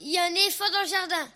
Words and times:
Il 0.00 0.12
y 0.12 0.18
a 0.18 0.22
un 0.24 0.30
éléphant 0.30 0.64
dans 0.72 0.82
le 0.82 0.88
jardin. 0.88 1.26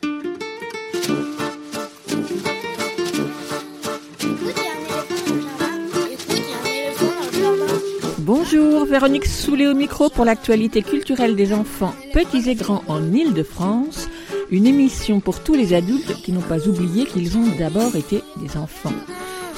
Bonjour, 8.18 8.84
Véronique 8.84 9.26
Soulet 9.26 9.66
au 9.66 9.74
micro 9.74 10.08
pour 10.10 10.24
l'actualité 10.24 10.82
culturelle 10.82 11.36
des 11.36 11.52
enfants 11.52 11.94
petits 12.12 12.48
et 12.48 12.54
grands 12.54 12.84
en 12.86 13.12
Île-de-France, 13.12 14.08
une 14.50 14.66
émission 14.66 15.20
pour 15.20 15.42
tous 15.42 15.54
les 15.54 15.74
adultes 15.74 16.14
qui 16.22 16.32
n'ont 16.32 16.40
pas 16.40 16.68
oublié 16.68 17.06
qu'ils 17.06 17.36
ont 17.36 17.46
d'abord 17.58 17.96
été 17.96 18.22
des 18.36 18.56
enfants. 18.56 18.92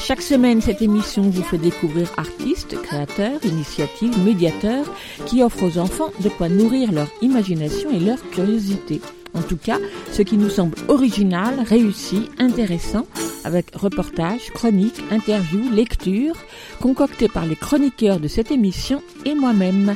Chaque 0.05 0.21
semaine, 0.21 0.61
cette 0.61 0.83
émission 0.83 1.23
vous 1.23 1.45
fait 1.45 1.59
découvrir 1.59 2.11
artistes, 2.17 2.75
créateurs, 2.83 3.39
initiatives, 3.45 4.19
médiateurs 4.25 4.85
qui 5.27 5.45
offrent 5.45 5.63
aux 5.63 5.79
enfants 5.79 6.11
de 6.19 6.29
quoi 6.29 6.49
nourrir 6.49 6.91
leur 6.91 7.07
imagination 7.23 7.89
et 7.93 8.01
leur 8.01 8.19
curiosité. 8.31 9.01
En 9.33 9.43
tout 9.43 9.57
cas, 9.57 9.79
ce 10.11 10.23
qui 10.23 10.37
nous 10.39 10.51
semble 10.51 10.77
original, 10.89 11.55
réussi, 11.65 12.29
intéressant, 12.41 13.07
avec 13.45 13.77
reportages, 13.77 14.51
chroniques, 14.53 15.01
interviews, 15.13 15.71
lectures, 15.71 16.37
concoctés 16.81 17.29
par 17.29 17.47
les 17.47 17.57
chroniqueurs 17.57 18.19
de 18.19 18.27
cette 18.27 18.51
émission 18.51 19.03
et 19.25 19.37
moi-même. 19.37 19.95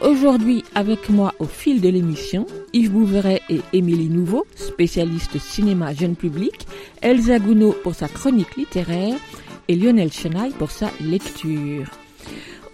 Aujourd'hui, 0.00 0.64
avec 0.74 1.10
moi 1.10 1.34
au 1.38 1.44
fil 1.44 1.80
de 1.80 1.88
l'émission, 1.88 2.46
Yves 2.72 2.90
Bouveret 2.90 3.42
et 3.48 3.60
Émilie 3.72 4.08
Nouveau, 4.08 4.46
spécialistes 4.56 5.38
cinéma 5.38 5.94
jeune 5.94 6.16
public, 6.16 6.66
Elsa 7.02 7.38
Gounod 7.38 7.74
pour 7.82 7.94
sa 7.94 8.08
chronique 8.08 8.56
littéraire 8.56 9.14
et 9.68 9.76
Lionel 9.76 10.12
Chenaille 10.12 10.52
pour 10.58 10.70
sa 10.70 10.90
lecture. 11.00 11.86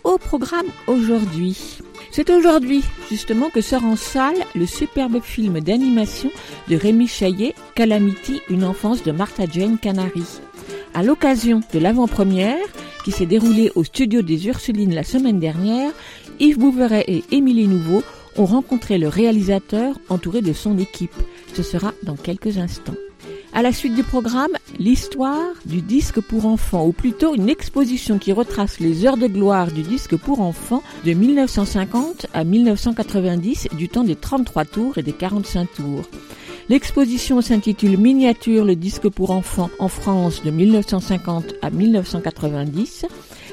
Au 0.05 0.19
programme 0.19 0.67
aujourd'hui, 0.87 1.79
c'est 2.11 2.31
aujourd'hui 2.31 2.83
justement 3.11 3.51
que 3.51 3.61
sort 3.61 3.85
en 3.85 3.97
salle 3.97 4.37
le 4.55 4.67
superbe 4.67 5.21
film 5.23 5.61
d'animation 5.61 6.31
de 6.69 6.77
Rémi 6.77 7.07
Chaillet, 7.07 7.55
Calamity, 7.75 8.41
une 8.49 8.65
enfance 8.65 9.03
de 9.03 9.13
Martha 9.13 9.45
Jane 9.51 9.79
Canary. 9.79 10.25
À 10.95 11.03
l'occasion 11.03 11.61
de 11.73 11.79
l'avant-première, 11.79 12.57
qui 13.05 13.13
s'est 13.13 13.27
déroulée 13.27 13.71
au 13.75 13.85
studio 13.85 14.23
des 14.23 14.47
Ursulines 14.49 14.95
la 14.95 15.05
semaine 15.05 15.39
dernière, 15.39 15.93
Yves 16.41 16.59
Bouveret 16.59 17.05
et 17.09 17.25
Émilie 17.31 17.69
Nouveau 17.69 18.03
ont 18.37 18.45
rencontré 18.45 18.99
le 18.99 19.09
réalisateur 19.09 19.97
entouré 20.09 20.43
de 20.43 20.53
son 20.53 20.79
équipe. 20.79 21.15
Ce 21.55 21.63
sera 21.63 21.93
dans 22.03 22.17
quelques 22.17 22.59
instants. 22.59 22.95
À 23.55 23.63
la 23.63 23.73
suite 23.73 23.95
du 23.95 24.03
programme, 24.03 24.53
l'histoire 24.79 25.55
du 25.65 25.81
disque 25.81 26.21
pour 26.21 26.47
enfants, 26.47 26.87
ou 26.87 26.93
plutôt 26.93 27.35
une 27.35 27.49
exposition 27.49 28.19
qui 28.19 28.33
retrace 28.33 28.79
les 28.79 29.07
heures 29.07 29.17
de 29.17 29.27
gloire 29.27 29.73
du 29.73 29.83
disque 29.83 30.17
pour 30.17 30.41
enfants 30.41 30.83
de 31.05 31.13
1950 31.13 32.27
à 32.35 32.45
1990 32.45 33.69
du 33.73 33.89
temps 33.89 34.05
des 34.05 34.17
33 34.17 34.65
tours 34.67 34.99
et 34.99 35.03
des 35.03 35.13
45 35.13 35.69
tours. 35.75 36.05
L'exposition 36.69 37.41
s'intitule 37.41 37.97
Miniature, 37.97 38.67
le 38.67 38.77
disque 38.77 39.09
pour 39.09 39.31
enfants 39.31 39.71
en 39.79 39.89
France 39.89 40.43
de 40.45 40.51
1950 40.51 41.55
à 41.63 41.71
1990. 41.71 43.07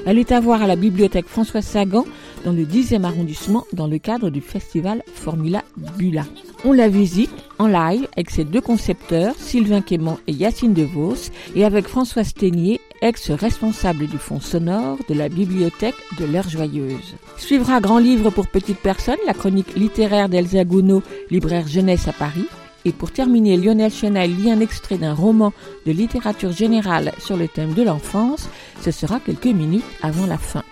Elle 0.04 0.18
est 0.18 0.32
à 0.32 0.40
voir 0.40 0.62
à 0.62 0.66
la 0.66 0.76
bibliothèque 0.76 1.26
François 1.26 1.62
Sagan 1.62 2.04
dans 2.46 2.52
le 2.52 2.62
10e 2.62 3.02
arrondissement 3.02 3.64
dans 3.72 3.88
le 3.88 3.98
cadre 3.98 4.30
du 4.30 4.40
festival 4.40 5.02
Formula 5.12 5.64
Bula. 5.98 6.24
On 6.64 6.72
la 6.72 6.88
visite 6.88 7.34
en 7.58 7.66
live 7.66 8.06
avec 8.12 8.30
ses 8.30 8.44
deux 8.44 8.60
concepteurs, 8.60 9.34
Sylvain 9.36 9.80
Quément 9.80 10.20
et 10.28 10.32
Yacine 10.32 10.72
DeVos, 10.72 11.32
et 11.56 11.64
avec 11.64 11.88
François 11.88 12.22
Ténier, 12.22 12.80
ex-responsable 13.02 14.06
du 14.06 14.16
fonds 14.16 14.40
sonore 14.40 14.98
de 15.08 15.14
la 15.14 15.28
bibliothèque 15.28 15.96
de 16.20 16.24
l'Heure 16.24 16.48
Joyeuse. 16.48 17.16
Suivra 17.36 17.80
Grand 17.80 17.98
Livre 17.98 18.30
pour 18.30 18.46
Petites 18.46 18.78
Personnes, 18.78 19.16
la 19.26 19.34
chronique 19.34 19.74
littéraire 19.74 20.28
d'Elsa 20.28 20.64
Gounod, 20.64 21.02
libraire 21.30 21.66
jeunesse 21.66 22.06
à 22.06 22.12
Paris. 22.12 22.46
Et 22.84 22.92
pour 22.92 23.10
terminer, 23.10 23.56
Lionel 23.56 23.90
Chenaille 23.90 24.32
lit 24.32 24.52
un 24.52 24.60
extrait 24.60 24.98
d'un 24.98 25.14
roman 25.14 25.52
de 25.84 25.90
littérature 25.90 26.52
générale 26.52 27.10
sur 27.18 27.36
le 27.36 27.48
thème 27.48 27.74
de 27.74 27.82
l'enfance. 27.82 28.48
Ce 28.82 28.92
sera 28.92 29.18
quelques 29.18 29.46
minutes 29.46 29.82
avant 30.00 30.26
la 30.26 30.38
fin. 30.38 30.62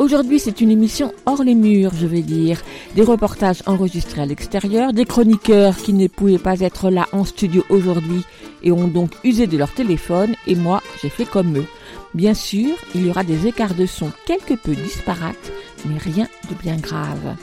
Aujourd'hui, 0.00 0.40
c'est 0.40 0.60
une 0.60 0.72
émission 0.72 1.12
hors 1.24 1.44
les 1.44 1.54
murs, 1.54 1.92
je 1.94 2.06
vais 2.06 2.22
dire. 2.22 2.60
Des 2.96 3.02
reportages 3.02 3.62
enregistrés 3.66 4.22
à 4.22 4.26
l'extérieur, 4.26 4.92
des 4.92 5.04
chroniqueurs 5.04 5.76
qui 5.76 5.92
ne 5.92 6.08
pouvaient 6.08 6.38
pas 6.38 6.58
être 6.60 6.90
là 6.90 7.06
en 7.12 7.24
studio 7.24 7.64
aujourd'hui 7.68 8.24
et 8.64 8.72
ont 8.72 8.88
donc 8.88 9.12
usé 9.22 9.46
de 9.46 9.56
leur 9.56 9.72
téléphone, 9.72 10.34
et 10.48 10.56
moi, 10.56 10.82
j'ai 11.00 11.10
fait 11.10 11.24
comme 11.24 11.58
eux. 11.58 11.66
Bien 12.12 12.34
sûr, 12.34 12.70
il 12.94 13.06
y 13.06 13.10
aura 13.10 13.22
des 13.22 13.46
écarts 13.46 13.74
de 13.74 13.86
son 13.86 14.10
quelque 14.26 14.54
peu 14.54 14.74
disparates, 14.74 15.52
mais 15.86 15.98
rien 15.98 16.26
de 16.50 16.54
bien 16.60 16.76
grave. 16.76 17.36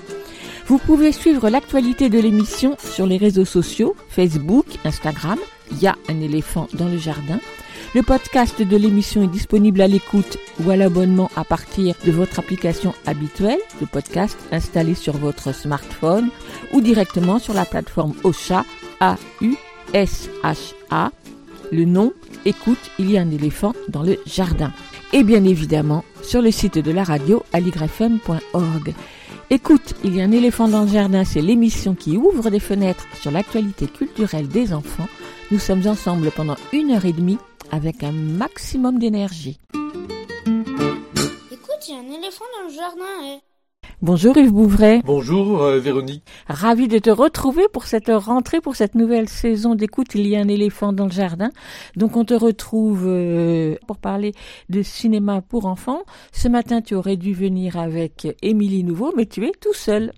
Vous 0.68 0.78
pouvez 0.78 1.14
suivre 1.14 1.50
l'actualité 1.50 2.10
de 2.10 2.20
l'émission 2.20 2.76
sur 2.80 3.06
les 3.06 3.18
réseaux 3.18 3.46
sociaux, 3.46 3.96
Facebook, 4.10 4.66
Instagram, 4.84 5.40
il 5.72 5.82
y 5.82 5.88
a 5.88 5.96
un 6.10 6.20
éléphant 6.20 6.68
dans 6.74 6.88
le 6.88 6.98
jardin. 6.98 7.40
Le 7.94 8.04
podcast 8.04 8.62
de 8.62 8.78
l'émission 8.78 9.22
est 9.22 9.28
disponible 9.28 9.82
à 9.82 9.88
l'écoute 9.88 10.38
ou 10.64 10.70
à 10.70 10.78
l'abonnement 10.78 11.30
à 11.36 11.44
partir 11.44 11.94
de 12.06 12.12
votre 12.12 12.40
application 12.40 12.94
habituelle 13.06 13.60
de 13.82 13.86
podcast 13.86 14.38
installée 14.54 14.96
sur 14.96 15.18
votre 15.18 15.54
smartphone 15.54 16.30
ou 16.72 16.80
directement 16.80 17.38
sur 17.38 17.54
la 17.54 17.66
plateforme 17.66 18.14
OSHA, 18.24 18.64
A-U-S-H-A. 19.02 19.52
Le 21.74 21.84
nom, 21.84 22.14
écoute, 22.46 22.80
il 22.98 23.12
y 23.12 23.18
a 23.18 23.22
un 23.22 23.30
éléphant 23.30 23.74
dans 23.90 24.04
le 24.04 24.18
jardin. 24.26 24.72
Et 25.12 25.26
bien 25.26 25.44
évidemment, 25.44 26.06
sur 26.22 26.42
le 26.42 26.52
site 26.52 26.78
de 26.78 26.92
la 26.92 27.04
radio 27.04 27.44
aligrefm.org. 27.52 28.94
Écoute, 29.50 29.96
il 30.06 30.16
y 30.16 30.22
a 30.22 30.24
un 30.24 30.32
éléphant 30.32 30.70
dans 30.70 30.84
le 30.84 30.88
jardin, 30.88 31.26
c'est 31.26 31.42
l'émission 31.42 31.94
qui 31.94 32.16
ouvre 32.16 32.50
des 32.50 32.62
fenêtres 32.62 33.06
sur 33.20 33.32
l'actualité 33.32 33.88
culturelle 33.88 34.48
des 34.48 34.72
enfants. 34.72 35.10
Nous 35.52 35.60
sommes 35.60 35.86
ensemble 35.88 36.32
pendant 36.32 36.56
une 36.72 36.92
heure 36.92 37.04
et 37.04 37.12
demie 37.12 37.38
avec 37.72 38.04
un 38.04 38.12
maximum 38.12 39.00
d'énergie. 39.00 39.60
Écoute, 41.52 41.88
il 41.88 41.94
y 41.94 41.98
a 41.98 42.00
un 42.00 42.18
éléphant 42.20 42.46
dans 42.60 42.68
le 42.70 42.74
jardin. 42.74 43.04
eh. 43.26 43.40
Bonjour 44.04 44.36
Yves 44.36 44.52
Bouvray, 44.52 45.02
Bonjour 45.06 45.62
euh, 45.62 45.80
Véronique. 45.80 46.24
ravi 46.48 46.88
de 46.88 46.98
te 46.98 47.12
retrouver 47.12 47.68
pour 47.72 47.84
cette 47.86 48.10
rentrée, 48.10 48.60
pour 48.60 48.76
cette 48.76 48.96
nouvelle 48.96 49.30
saison 49.30 49.76
d'écoute. 49.76 50.16
Il 50.16 50.26
y 50.28 50.36
a 50.36 50.40
un 50.40 50.48
éléphant 50.48 50.92
dans 50.92 51.06
le 51.06 51.12
jardin. 51.12 51.52
Donc 51.96 52.18
on 52.18 52.26
te 52.26 52.34
retrouve 52.34 53.06
euh, 53.08 53.76
pour 53.88 53.98
parler 53.98 54.34
de 54.70 54.82
cinéma 54.82 55.42
pour 55.42 55.66
enfants. 55.68 56.02
Ce 56.32 56.48
matin, 56.48 56.82
tu 56.82 56.96
aurais 56.96 57.18
dû 57.18 57.34
venir 57.34 57.78
avec 57.78 58.28
Émilie 58.42 58.84
Nouveau, 58.84 59.14
mais 59.16 59.28
tu 59.28 59.46
es 59.46 59.52
tout 59.52 59.74
seul. 59.76 60.14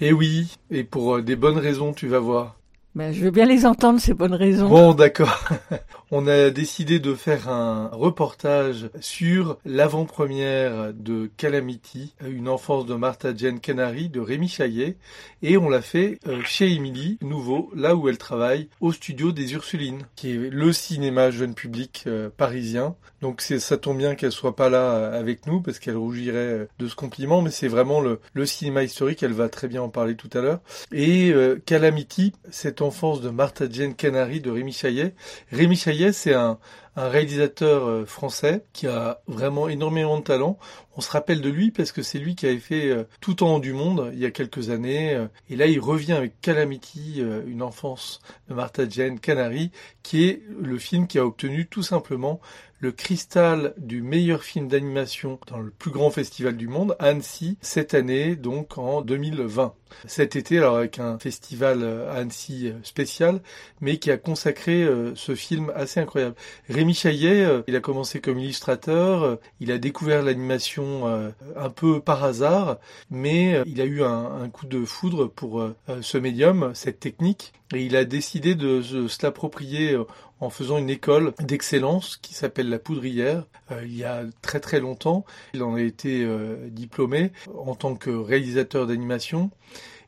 Eh 0.00 0.14
oui, 0.14 0.48
et 0.70 0.84
pour 0.84 1.16
euh, 1.16 1.22
des 1.22 1.36
bonnes 1.36 1.58
raisons, 1.58 1.92
tu 1.92 2.06
vas 2.08 2.20
voir. 2.20 2.55
Ben, 2.96 3.12
je 3.12 3.20
veux 3.20 3.30
bien 3.30 3.44
les 3.44 3.66
entendre, 3.66 4.00
ces 4.00 4.14
bonnes 4.14 4.32
raisons. 4.32 4.70
Bon, 4.70 4.94
d'accord. 4.94 5.44
On 6.10 6.26
a 6.26 6.48
décidé 6.48 6.98
de 6.98 7.12
faire 7.12 7.50
un 7.50 7.88
reportage 7.92 8.88
sur 9.00 9.58
l'avant-première 9.66 10.94
de 10.94 11.30
Calamity, 11.36 12.14
une 12.26 12.48
enfance 12.48 12.86
de 12.86 12.94
Martha 12.94 13.36
Jane 13.36 13.60
Canary 13.60 14.08
de 14.08 14.20
Rémi 14.20 14.48
Chaillet, 14.48 14.96
et 15.42 15.58
on 15.58 15.68
l'a 15.68 15.82
fait 15.82 16.20
euh, 16.26 16.40
chez 16.44 16.72
Émilie 16.72 17.18
Nouveau, 17.20 17.70
là 17.74 17.94
où 17.96 18.08
elle 18.08 18.16
travaille, 18.16 18.70
au 18.80 18.92
studio 18.92 19.30
des 19.30 19.52
Ursulines, 19.52 20.06
qui 20.14 20.30
est 20.30 20.50
le 20.50 20.72
cinéma 20.72 21.30
jeune 21.30 21.54
public 21.54 22.04
euh, 22.06 22.30
parisien. 22.34 22.94
Donc 23.22 23.40
c'est 23.40 23.60
ça 23.60 23.76
tombe 23.76 23.98
bien 23.98 24.14
qu'elle 24.14 24.32
soit 24.32 24.54
pas 24.54 24.68
là 24.68 24.92
euh, 24.92 25.18
avec 25.18 25.46
nous 25.46 25.60
parce 25.60 25.78
qu'elle 25.78 25.96
rougirait 25.96 26.68
de 26.78 26.86
ce 26.86 26.94
compliment, 26.94 27.42
mais 27.42 27.50
c'est 27.50 27.68
vraiment 27.68 28.00
le, 28.00 28.20
cinéma 28.46 28.84
historique. 28.84 29.22
Elle 29.22 29.32
va 29.32 29.48
très 29.48 29.68
bien 29.68 29.82
en 29.82 29.88
parler 29.88 30.14
tout 30.14 30.30
à 30.34 30.40
l'heure. 30.40 30.60
Et 30.92 31.30
euh, 31.32 31.60
Calamity, 31.64 32.32
cette 32.50 32.82
enfance 32.86 33.20
de 33.20 33.30
Martha 33.30 33.66
Jane 33.70 33.94
Canary 33.94 34.40
de 34.40 34.50
Rémi 34.50 34.72
Chaillet. 34.72 35.14
Rémi 35.50 35.76
Chaillet, 35.76 36.12
c'est 36.12 36.34
un, 36.34 36.58
réalisateur 36.96 37.86
euh, 37.86 38.04
français 38.06 38.64
qui 38.72 38.86
a 38.86 39.20
vraiment 39.26 39.68
énormément 39.68 40.18
de 40.18 40.24
talent. 40.24 40.58
On 40.96 41.02
se 41.02 41.10
rappelle 41.10 41.42
de 41.42 41.50
lui 41.50 41.70
parce 41.70 41.92
que 41.92 42.02
c'est 42.02 42.18
lui 42.18 42.34
qui 42.34 42.46
avait 42.46 42.58
fait 42.58 42.88
euh, 42.90 43.04
Tout 43.20 43.42
en 43.42 43.56
haut 43.56 43.60
du 43.60 43.74
monde 43.74 44.10
il 44.14 44.18
y 44.18 44.24
a 44.26 44.30
quelques 44.30 44.70
années. 44.70 45.14
euh, 45.14 45.26
Et 45.50 45.56
là, 45.56 45.66
il 45.66 45.78
revient 45.78 46.14
avec 46.14 46.40
Calamity, 46.40 47.16
euh, 47.18 47.42
une 47.46 47.62
enfance 47.62 48.20
de 48.48 48.54
Martha 48.54 48.88
Jane 48.88 49.20
Canary, 49.20 49.70
qui 50.02 50.24
est 50.24 50.42
le 50.58 50.78
film 50.78 51.06
qui 51.06 51.18
a 51.18 51.26
obtenu 51.26 51.66
tout 51.66 51.82
simplement 51.82 52.40
le 52.78 52.92
cristal 52.92 53.72
du 53.78 54.02
meilleur 54.02 54.42
film 54.42 54.68
d'animation 54.68 55.38
dans 55.48 55.58
le 55.60 55.70
plus 55.70 55.90
grand 55.90 56.10
festival 56.10 56.56
du 56.58 56.68
monde, 56.68 56.94
Annecy, 56.98 57.56
cette 57.62 57.94
année, 57.94 58.36
donc 58.36 58.76
en 58.76 59.00
2020. 59.00 59.74
Cet 60.06 60.36
été, 60.36 60.58
alors 60.58 60.76
avec 60.76 60.98
un 60.98 61.18
festival 61.18 61.82
Annecy 62.10 62.72
spécial, 62.82 63.40
mais 63.80 63.96
qui 63.96 64.10
a 64.10 64.18
consacré 64.18 64.86
ce 65.14 65.34
film 65.34 65.72
assez 65.74 66.00
incroyable. 66.00 66.34
Rémi 66.68 66.92
Chaillet, 66.92 67.48
il 67.66 67.74
a 67.76 67.80
commencé 67.80 68.20
comme 68.20 68.38
illustrateur, 68.38 69.38
il 69.60 69.72
a 69.72 69.78
découvert 69.78 70.22
l'animation 70.22 70.85
euh, 71.06 71.30
un 71.56 71.70
peu 71.70 72.00
par 72.00 72.24
hasard, 72.24 72.78
mais 73.10 73.54
euh, 73.54 73.64
il 73.66 73.80
a 73.80 73.84
eu 73.84 74.02
un, 74.02 74.48
coup 74.50 74.66
de 74.66 74.84
foudre 74.84 75.26
pour 75.26 75.60
euh, 75.60 75.74
ce 76.00 76.18
médium, 76.18 76.72
cette 76.74 77.00
technique, 77.00 77.52
et 77.74 77.84
il 77.84 77.96
a 77.96 78.04
décidé 78.04 78.54
de 78.54 78.82
se, 78.82 79.22
l'approprier 79.22 79.98
en 80.40 80.50
faisant 80.50 80.78
une 80.78 80.90
école 80.90 81.32
d'excellence 81.40 82.16
qui 82.16 82.34
s'appelle 82.34 82.68
la 82.68 82.78
Poudrière. 82.78 83.44
Il 83.82 83.96
y 83.96 84.04
a 84.04 84.22
très 84.42 84.60
très 84.60 84.78
longtemps, 84.78 85.24
il 85.54 85.62
en 85.62 85.74
a 85.74 85.80
été 85.80 86.24
diplômé 86.70 87.32
en 87.56 87.74
tant 87.74 87.96
que 87.96 88.10
réalisateur 88.10 88.86
d'animation. 88.86 89.50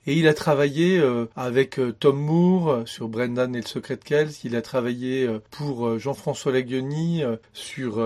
Et 0.08 0.14
il 0.14 0.26
a 0.26 0.32
travaillé 0.32 0.98
euh, 0.98 1.26
avec 1.36 1.78
euh, 1.78 1.92
Tom 1.92 2.18
Moore 2.18 2.84
sur 2.86 3.08
Brendan 3.08 3.54
et 3.54 3.60
le 3.60 3.66
secret 3.66 3.96
de 3.96 4.04
Kells. 4.04 4.30
Il 4.42 4.56
a 4.56 4.62
travaillé 4.62 5.28
pour 5.50 5.98
Jean-François 5.98 6.50
Laguioni 6.50 7.22
sur 7.52 8.02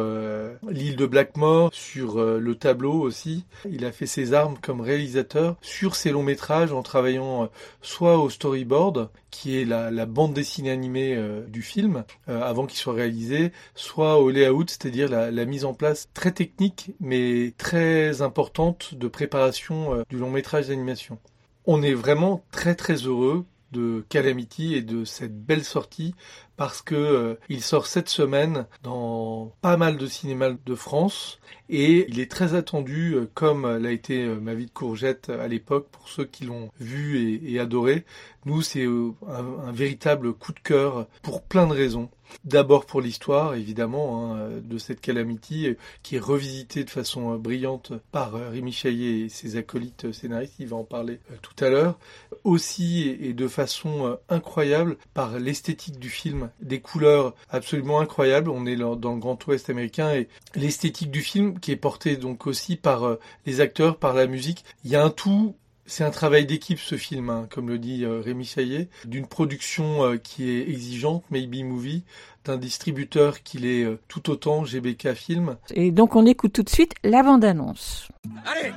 l'île 0.68 0.96
de 0.96 1.06
Blackmore, 1.06 1.70
sur 1.72 2.20
le 2.20 2.54
tableau 2.56 2.94
aussi. 2.94 3.44
Il 3.70 3.84
a 3.84 3.92
fait 3.92 4.06
ses 4.06 4.32
armes 4.32 4.56
comme 4.60 4.80
réalisateur 4.80 5.54
sur 5.62 5.94
ses 5.94 6.10
longs 6.10 6.24
métrages 6.24 6.72
en 6.72 6.82
travaillant 6.82 7.48
soit 7.82 8.18
au 8.18 8.30
storyboard, 8.30 9.10
qui 9.30 9.60
est 9.60 9.64
la, 9.64 10.06
bande 10.06 10.34
dessinée 10.34 10.70
animée 10.70 11.16
du 11.46 11.62
film, 11.62 12.02
avant 12.26 12.66
qu'il 12.66 12.78
soit 12.78 12.94
réalisé, 12.94 13.52
soit 13.76 14.18
au 14.18 14.30
layout, 14.30 14.66
c'est-à-dire 14.66 15.08
la 15.08 15.44
mise 15.44 15.64
en 15.64 15.74
place 15.74 16.08
très 16.14 16.32
technique 16.32 16.90
mais 16.98 17.52
très 17.58 18.22
importante 18.22 18.94
de 18.94 19.06
préparation 19.06 20.02
du 20.10 20.18
long 20.18 20.30
métrage 20.30 20.68
d'animation. 20.68 21.18
On 21.64 21.82
est 21.82 21.94
vraiment 21.94 22.44
très 22.50 22.74
très 22.74 22.94
heureux 22.94 23.44
de 23.70 24.04
Calamity 24.08 24.74
et 24.74 24.82
de 24.82 25.04
cette 25.04 25.44
belle 25.44 25.64
sortie 25.64 26.14
parce 26.62 26.80
que 26.80 26.94
euh, 26.94 27.34
il 27.48 27.60
sort 27.60 27.88
cette 27.88 28.08
semaine 28.08 28.66
dans 28.84 29.52
pas 29.62 29.76
mal 29.76 29.96
de 29.96 30.06
cinémas 30.06 30.52
de 30.64 30.74
France 30.76 31.40
et 31.68 32.06
il 32.08 32.20
est 32.20 32.30
très 32.30 32.54
attendu 32.54 33.14
euh, 33.14 33.28
comme 33.34 33.66
l'a 33.78 33.90
été 33.90 34.22
euh, 34.22 34.38
Ma 34.38 34.54
vie 34.54 34.66
de 34.66 34.70
courgette 34.70 35.28
à 35.28 35.48
l'époque 35.48 35.88
pour 35.90 36.08
ceux 36.08 36.24
qui 36.24 36.44
l'ont 36.44 36.70
vu 36.78 37.40
et, 37.44 37.58
adoré. 37.58 38.04
Nous 38.44 38.62
c'est 38.62 38.86
un, 38.86 39.72
véritable 39.72 40.34
coup 40.34 40.52
de 40.52 40.60
cœur 40.60 41.08
pour 41.22 41.42
plein 41.42 41.66
de 41.66 41.72
raisons. 41.72 42.10
D'abord 42.44 42.86
pour 42.86 43.02
l'histoire, 43.02 43.54
évidemment, 43.54 44.34
hein, 44.34 44.48
de 44.62 44.78
cette 44.78 45.02
calamity 45.02 45.76
qui 46.02 46.16
est 46.16 46.20
revisitée 46.20 46.82
de 46.82 46.90
façon 46.90 47.36
brillante 47.36 47.92
par 48.10 48.32
Rémi 48.32 48.72
Chaillet 48.72 49.20
et 49.20 49.28
ses 49.28 49.56
acolytes 49.56 50.12
scénaristes, 50.12 50.54
il 50.58 50.68
va 50.68 50.76
en 50.76 50.84
parler 50.84 51.20
tout 51.42 51.62
à 51.62 51.68
l'heure. 51.68 51.98
Aussi 52.42 53.10
et 53.20 53.34
de 53.34 53.48
façon 53.48 54.18
incroyable 54.30 54.96
par 55.12 55.38
l'esthétique 55.38 55.98
du 55.98 56.08
film 56.08 56.50
des 56.60 56.80
couleurs 56.80 57.34
absolument 57.50 58.00
incroyables. 58.00 58.50
On 58.50 58.66
est 58.66 58.76
dans 58.76 59.14
le 59.14 59.20
Grand 59.20 59.44
Ouest 59.46 59.70
américain 59.70 60.12
et 60.12 60.28
l'esthétique 60.54 61.10
du 61.10 61.22
film 61.22 61.58
qui 61.58 61.72
est 61.72 61.76
portée 61.76 62.16
donc 62.16 62.46
aussi 62.46 62.76
par 62.76 63.04
euh, 63.04 63.20
les 63.46 63.60
acteurs, 63.60 63.96
par 63.96 64.14
la 64.14 64.26
musique. 64.26 64.64
Il 64.84 64.90
y 64.90 64.96
a 64.96 65.04
un 65.04 65.10
tout 65.10 65.54
c'est 65.84 66.04
un 66.04 66.10
travail 66.10 66.46
d'équipe 66.46 66.78
ce 66.78 66.96
film, 66.96 67.28
hein, 67.28 67.48
comme 67.50 67.68
le 67.68 67.76
dit 67.76 68.04
euh, 68.04 68.20
Rémi 68.20 68.44
Chaillet, 68.44 68.88
d'une 69.04 69.26
production 69.26 70.04
euh, 70.04 70.16
qui 70.16 70.48
est 70.48 70.70
exigeante, 70.70 71.24
Maybe 71.32 71.64
Movie, 71.64 72.04
d'un 72.44 72.56
distributeur 72.56 73.42
qui 73.42 73.58
l'est 73.58 73.86
tout 74.06 74.30
autant, 74.30 74.64
GBK 74.64 75.14
Film. 75.14 75.56
Et 75.74 75.90
donc 75.90 76.14
on 76.14 76.24
écoute 76.24 76.52
tout 76.52 76.62
de 76.62 76.70
suite 76.70 76.94
la 77.02 77.22
bande-annonce. 77.22 78.08
Allez 78.46 78.72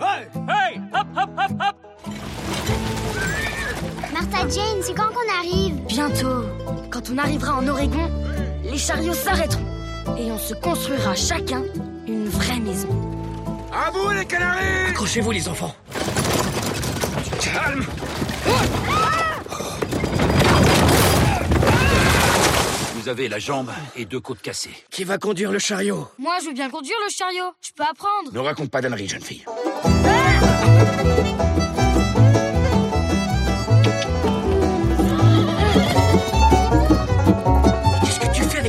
Hey 0.00 0.26
Hey 0.48 0.80
Hop 0.92 1.06
hop 1.16 1.30
hop 1.38 1.50
hop 1.60 2.75
Martha 4.16 4.48
Jane, 4.48 4.80
c'est 4.82 4.94
quand 4.94 5.08
qu'on 5.12 5.38
arrive 5.38 5.74
Bientôt. 5.88 6.42
Quand 6.90 7.02
on 7.12 7.18
arrivera 7.18 7.56
en 7.56 7.68
Oregon, 7.68 8.10
les 8.64 8.78
chariots 8.78 9.12
s'arrêteront. 9.12 9.62
Et 10.18 10.32
on 10.32 10.38
se 10.38 10.54
construira 10.54 11.14
chacun 11.14 11.62
une 12.08 12.26
vraie 12.26 12.58
maison. 12.58 12.88
À 13.74 13.90
vous 13.90 14.08
les 14.12 14.24
canaris 14.24 14.88
Accrochez-vous 14.88 15.32
les 15.32 15.48
enfants. 15.50 15.74
Calme 17.42 17.84
Vous 22.94 23.08
avez 23.10 23.28
la 23.28 23.38
jambe 23.38 23.70
et 23.96 24.06
deux 24.06 24.20
côtes 24.20 24.40
cassées. 24.40 24.70
Qui 24.90 25.04
va 25.04 25.18
conduire 25.18 25.52
le 25.52 25.58
chariot? 25.58 26.08
Moi, 26.18 26.38
je 26.40 26.46
veux 26.46 26.54
bien 26.54 26.70
conduire 26.70 26.96
le 27.06 27.12
chariot. 27.12 27.52
Je 27.60 27.70
peux 27.76 27.84
apprendre. 27.84 28.32
Ne 28.32 28.40
raconte 28.40 28.70
pas 28.70 28.80
d'âneries, 28.80 29.08
jeune 29.08 29.20
fille. 29.20 29.44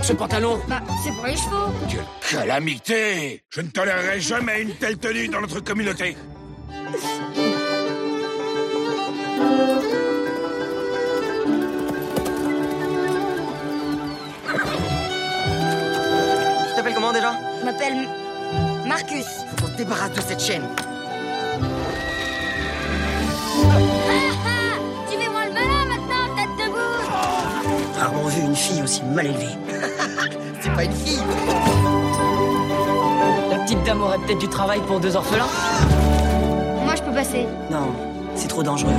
Ce 0.07 0.13
pantalon? 0.13 0.57
Bah, 0.69 0.81
c'est 1.03 1.11
pour 1.11 1.25
les 1.25 1.35
chevaux. 1.35 1.69
Quelle 1.89 2.39
calamité 2.39 3.43
Je 3.49 3.59
ne 3.59 3.67
tolérerai 3.67 4.21
jamais 4.21 4.61
une 4.61 4.73
telle 4.75 4.97
tenue 4.97 5.27
dans 5.27 5.41
notre 5.41 5.59
communauté. 5.59 6.15
Tu 16.69 16.75
t'appelles 16.75 16.93
comment 16.93 17.11
déjà? 17.11 17.33
Je 17.59 17.65
m'appelle 17.65 18.07
Marcus. 18.85 19.25
Faut 19.57 19.65
qu'on 19.65 19.71
se 19.73 19.77
débarrasse 19.77 20.13
de 20.13 20.21
cette 20.21 20.39
chaîne. 20.39 20.63
Fille 28.57 28.81
aussi 28.81 29.03
mal 29.03 29.27
élevée. 29.27 29.55
C'est 30.61 30.73
pas 30.73 30.83
une 30.83 30.91
fille. 30.91 31.21
La 33.49 33.59
petite 33.59 33.83
dame 33.83 34.01
aurait 34.01 34.17
peut-être 34.19 34.39
du 34.39 34.47
travail 34.47 34.79
pour 34.81 34.99
deux 34.99 35.15
orphelins 35.15 35.47
Moi, 36.83 36.95
je 36.95 37.03
peux 37.03 37.13
passer. 37.13 37.45
Non, 37.71 37.89
c'est 38.35 38.47
trop 38.47 38.63
dangereux. 38.63 38.91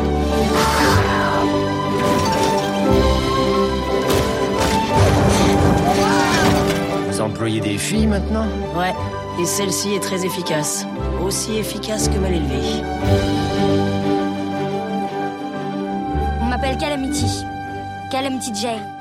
Vous 7.10 7.20
employez 7.20 7.60
des 7.60 7.78
filles 7.78 8.06
maintenant 8.06 8.46
Ouais, 8.76 8.94
et 9.40 9.44
celle-ci 9.44 9.94
est 9.94 10.00
très 10.00 10.25
efficace. 10.25 10.87
Aussi 11.22 11.56
efficace 11.58 12.08
que 12.08 12.19
mal 12.19 12.32
élevée. 12.32 12.82
On 16.40 16.46
m'appelle 16.46 16.76
Calamity. 16.78 17.44
Calamity 18.10 18.55
Jane. 18.55 18.98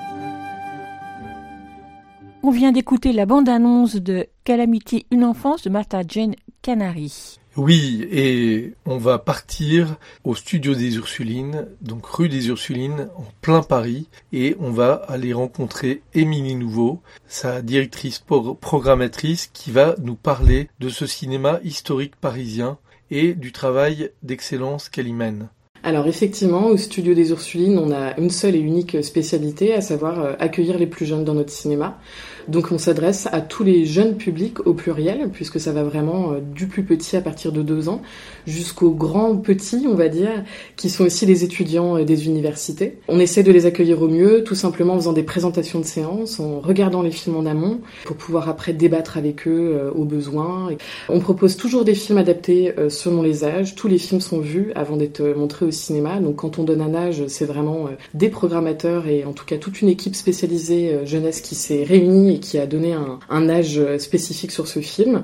On 2.48 2.52
vient 2.52 2.72
d'écouter 2.72 3.12
la 3.12 3.26
bande-annonce 3.26 3.98
de 3.98 4.28
Calamity, 4.46 5.06
une 5.12 5.26
enfance 5.26 5.64
de 5.64 5.70
Martha 5.70 6.04
Jane 6.08 6.34
Canary. 6.62 7.42
Oui, 7.58 8.08
et 8.10 8.74
on 8.86 8.98
va 8.98 9.20
partir 9.20 9.98
au 10.24 10.34
studio 10.34 10.74
des 10.74 10.96
Ursulines, 10.96 11.68
donc 11.82 12.06
rue 12.06 12.30
des 12.30 12.48
Ursulines, 12.48 13.10
en 13.18 13.26
plein 13.42 13.64
Paris, 13.64 14.08
et 14.32 14.56
on 14.62 14.72
va 14.72 14.94
aller 14.94 15.34
rencontrer 15.34 16.02
Émilie 16.14 16.56
Nouveau, 16.56 17.02
sa 17.28 17.62
directrice 17.62 18.24
programmatrice, 18.62 19.48
qui 19.48 19.72
va 19.72 19.96
nous 20.02 20.16
parler 20.16 20.70
de 20.80 20.88
ce 20.88 21.06
cinéma 21.06 21.60
historique 21.66 22.16
parisien 22.16 22.78
et 23.12 23.34
du 23.34 23.52
travail 23.52 24.12
d'excellence 24.24 24.88
qu'elle 24.88 25.10
y 25.10 25.14
mène. 25.14 25.50
Alors 25.84 26.08
effectivement, 26.08 26.68
au 26.68 26.78
studio 26.78 27.14
des 27.14 27.30
Ursulines, 27.30 27.78
on 27.78 27.92
a 27.92 28.18
une 28.18 28.32
seule 28.32 28.56
et 28.56 28.60
unique 28.60 29.04
spécialité, 29.04 29.74
à 29.74 29.82
savoir 29.82 30.20
euh, 30.20 30.34
accueillir 30.40 30.78
les 30.78 30.88
plus 30.88 31.06
jeunes 31.06 31.24
dans 31.24 31.36
notre 31.36 31.52
cinéma. 31.52 32.00
Donc 32.48 32.72
on 32.72 32.78
s'adresse 32.78 33.28
à 33.32 33.42
tous 33.42 33.64
les 33.64 33.86
jeunes 33.86 34.16
publics 34.16 34.66
au 34.66 34.74
pluriel, 34.74 35.30
puisque 35.32 35.60
ça 35.60 35.72
va 35.74 35.84
vraiment 35.84 36.32
euh, 36.32 36.40
du 36.40 36.68
plus 36.68 36.84
petit 36.84 37.16
à 37.16 37.22
partir 37.22 37.52
de 37.52 37.62
deux 37.62 37.90
ans 37.90 38.02
jusqu'aux 38.48 38.92
grands 38.92 39.36
petits, 39.36 39.86
on 39.88 39.96
va 39.96 40.08
dire, 40.08 40.44
qui 40.78 40.90
sont 40.90 41.06
aussi 41.06 41.26
les 41.26 41.44
étudiants 41.44 41.98
euh, 41.98 42.06
des 42.06 42.26
universités. 42.26 42.98
On 43.08 43.20
essaie 43.20 43.44
de 43.44 43.52
les 43.52 43.66
accueillir 43.66 44.02
au 44.02 44.08
mieux, 44.08 44.44
tout 44.44 44.56
simplement 44.56 44.94
en 44.94 44.98
faisant 44.98 45.14
des 45.14 45.24
présentations 45.24 45.80
de 45.80 45.86
séances, 45.86 46.40
en 46.40 46.60
regardant 46.60 47.04
les 47.04 47.12
films 47.12 47.38
en 47.38 47.46
amont, 47.46 47.82
pour 48.06 48.16
pouvoir 48.16 48.50
après 48.50 48.74
débattre 48.74 49.18
avec 49.18 49.48
eux 49.48 49.92
au 49.96 50.06
besoin. 50.06 50.70
On 51.10 51.20
propose 51.20 51.56
toujours 51.56 51.86
des 51.86 51.94
films 51.94 52.18
adaptés 52.18 52.74
selon 52.90 53.22
les 53.22 53.44
âges. 53.44 53.76
Tous 53.76 53.88
les 53.88 53.98
films 53.98 54.22
sont 54.22 54.40
vus 54.40 54.72
avant 54.76 54.98
d'être 54.98 55.22
montrés 55.36 55.66
au 55.66 55.72
cinéma. 55.78 56.20
Donc 56.20 56.38
quand 56.38 56.60
on 56.60 56.64
donne 56.64 56.82
un 56.82 56.94
âge, 56.94 57.24
c'est 57.28 57.46
vraiment 57.46 57.90
des 58.14 58.30
programmateurs 58.30 59.08
et 59.08 59.24
en 59.26 59.34
tout 59.34 59.46
cas 59.46 59.58
toute 59.58 59.82
une 59.82 59.90
équipe 59.90 60.16
spécialisée 60.16 61.06
jeunesse 61.06 61.42
qui 61.42 61.56
s'est 61.56 61.84
réunie 61.84 62.40
qui 62.40 62.58
a 62.60 62.66
donné 62.66 62.94
un, 62.94 63.50
âge 63.50 63.82
spécifique 63.98 64.52
sur 64.52 64.68
ce 64.68 64.80
film. 64.80 65.24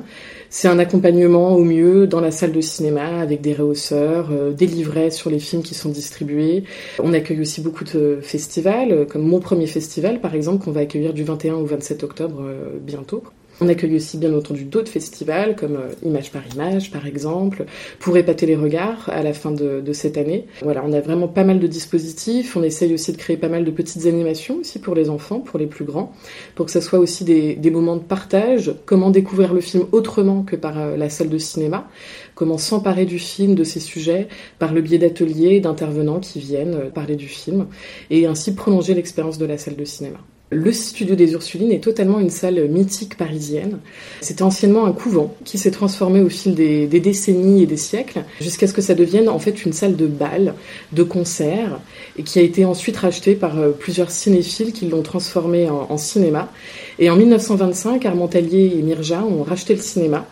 C'est 0.55 0.67
un 0.67 0.77
accompagnement 0.77 1.55
au 1.55 1.63
mieux 1.63 2.05
dans 2.05 2.21
la 2.21 2.29
salle 2.29 2.51
de 2.51 2.61
cinéma 2.61 3.19
avec 3.19 3.41
des 3.41 3.55
rehausseurs, 3.55 4.29
euh, 4.31 4.51
des 4.51 4.67
livrets 4.67 5.09
sur 5.09 5.31
les 5.31 5.39
films 5.39 5.63
qui 5.63 5.73
sont 5.73 5.89
distribués. 5.89 6.63
On 6.99 7.11
accueille 7.13 7.41
aussi 7.41 7.59
beaucoup 7.59 7.83
de 7.83 8.19
festivals, 8.21 8.91
euh, 8.91 9.05
comme 9.05 9.23
mon 9.23 9.39
premier 9.39 9.65
festival 9.65 10.21
par 10.21 10.35
exemple 10.35 10.63
qu'on 10.63 10.71
va 10.71 10.81
accueillir 10.81 11.13
du 11.13 11.23
21 11.23 11.55
au 11.55 11.65
27 11.65 12.03
octobre 12.03 12.43
euh, 12.43 12.77
bientôt. 12.79 13.23
On 13.61 13.67
accueille 13.67 13.95
aussi 13.95 14.17
bien 14.17 14.33
entendu 14.33 14.63
d'autres 14.63 14.91
festivals 14.91 15.55
comme 15.55 15.75
euh, 15.75 15.93
Image 16.03 16.31
par 16.31 16.41
Image 16.53 16.91
par 16.91 17.05
exemple, 17.05 17.65
pour 17.99 18.17
épater 18.17 18.45
les 18.45 18.55
regards 18.55 19.09
à 19.09 19.21
la 19.21 19.33
fin 19.33 19.51
de, 19.51 19.83
cette 19.93 20.17
année. 20.17 20.47
Voilà, 20.61 20.83
on 20.85 20.91
a 20.93 21.01
vraiment 21.01 21.27
pas 21.27 21.43
mal 21.43 21.59
de 21.59 21.67
dispositifs, 21.67 22.55
on 22.57 22.63
essaye 22.63 22.93
aussi 22.93 23.11
de 23.11 23.17
créer 23.17 23.37
pas 23.37 23.49
mal 23.49 23.63
de 23.63 23.71
petites 23.71 24.05
animations 24.05 24.57
aussi 24.59 24.79
pour 24.79 24.95
les 24.95 25.09
enfants, 25.09 25.39
pour 25.39 25.59
les 25.59 25.67
plus 25.67 25.85
grands, 25.85 26.13
pour 26.55 26.65
que 26.65 26.71
ça 26.71 26.81
soit 26.81 26.99
aussi 26.99 27.23
des, 27.23 27.71
moments 27.71 27.95
de 27.95 28.03
partage, 28.03 28.73
comment 28.85 29.09
découvrir 29.09 29.53
le 29.53 29.61
film 29.61 29.85
autrement 29.91 30.43
que 30.43 30.55
par 30.55 30.79
euh, 30.79 30.97
la 30.97 31.09
salle 31.09 31.29
de 31.29 31.37
cinéma, 31.37 31.87
comment 32.35 32.57
s'emparer 32.57 33.05
du 33.05 33.19
film, 33.19 33.55
de 33.55 33.63
ses 33.63 33.79
sujets, 33.79 34.27
par 34.59 34.73
le 34.73 34.81
biais 34.81 34.99
d'ateliers, 34.99 35.59
d'intervenants 35.59 36.19
qui 36.19 36.39
viennent 36.39 36.75
euh, 36.75 36.89
parler 36.89 37.15
du 37.15 37.27
film, 37.27 37.67
et 38.09 38.25
ainsi 38.25 38.55
prolonger 38.55 38.93
l'expérience 38.93 39.37
de 39.37 39.45
la 39.45 39.57
salle 39.57 39.75
de 39.75 39.85
cinéma. 39.85 40.19
Le 40.53 40.71
studio 40.71 41.15
des 41.15 41.33
Ursulines 41.33 41.71
est 41.71 41.83
totalement 41.83 42.19
une 42.19 42.29
salle 42.29 42.67
mythique 42.69 43.17
parisienne. 43.17 43.79
C'était 44.21 44.43
anciennement 44.43 44.85
un 44.85 44.91
couvent 44.91 45.33
qui 45.45 45.57
s'est 45.57 45.71
transformé 45.71 46.21
au 46.21 46.29
fil 46.29 46.53
des, 46.53 46.87
décennies 46.87 47.63
et 47.63 47.65
des 47.65 47.77
siècles 47.77 48.23
jusqu'à 48.39 48.67
ce 48.67 48.73
que 48.73 48.81
ça 48.81 48.93
devienne 48.93 49.29
en 49.29 49.39
fait 49.39 49.65
une 49.65 49.73
salle 49.73 49.95
de 49.95 50.05
bal, 50.05 50.53
de 50.91 51.03
concert 51.03 51.79
et 52.19 52.23
qui 52.23 52.37
a 52.37 52.43
été 52.43 52.65
ensuite 52.65 52.97
rachetée 52.97 53.33
par 53.33 53.57
euh, 53.57 53.71
plusieurs 53.71 54.11
cinéphiles 54.11 54.73
qui 54.73 54.87
l'ont 54.87 55.01
transformé 55.01 55.69
en, 55.69 55.87
en, 55.89 55.97
cinéma. 55.97 56.51
Et 56.99 57.09
en 57.09 57.15
1925, 57.15 58.05
Armand 58.05 58.27
Tallier 58.27 58.75
et 58.77 58.81
Mirja 58.83 59.23
ont 59.23 59.41
racheté 59.41 59.73
le 59.73 59.81
cinéma. 59.81 60.27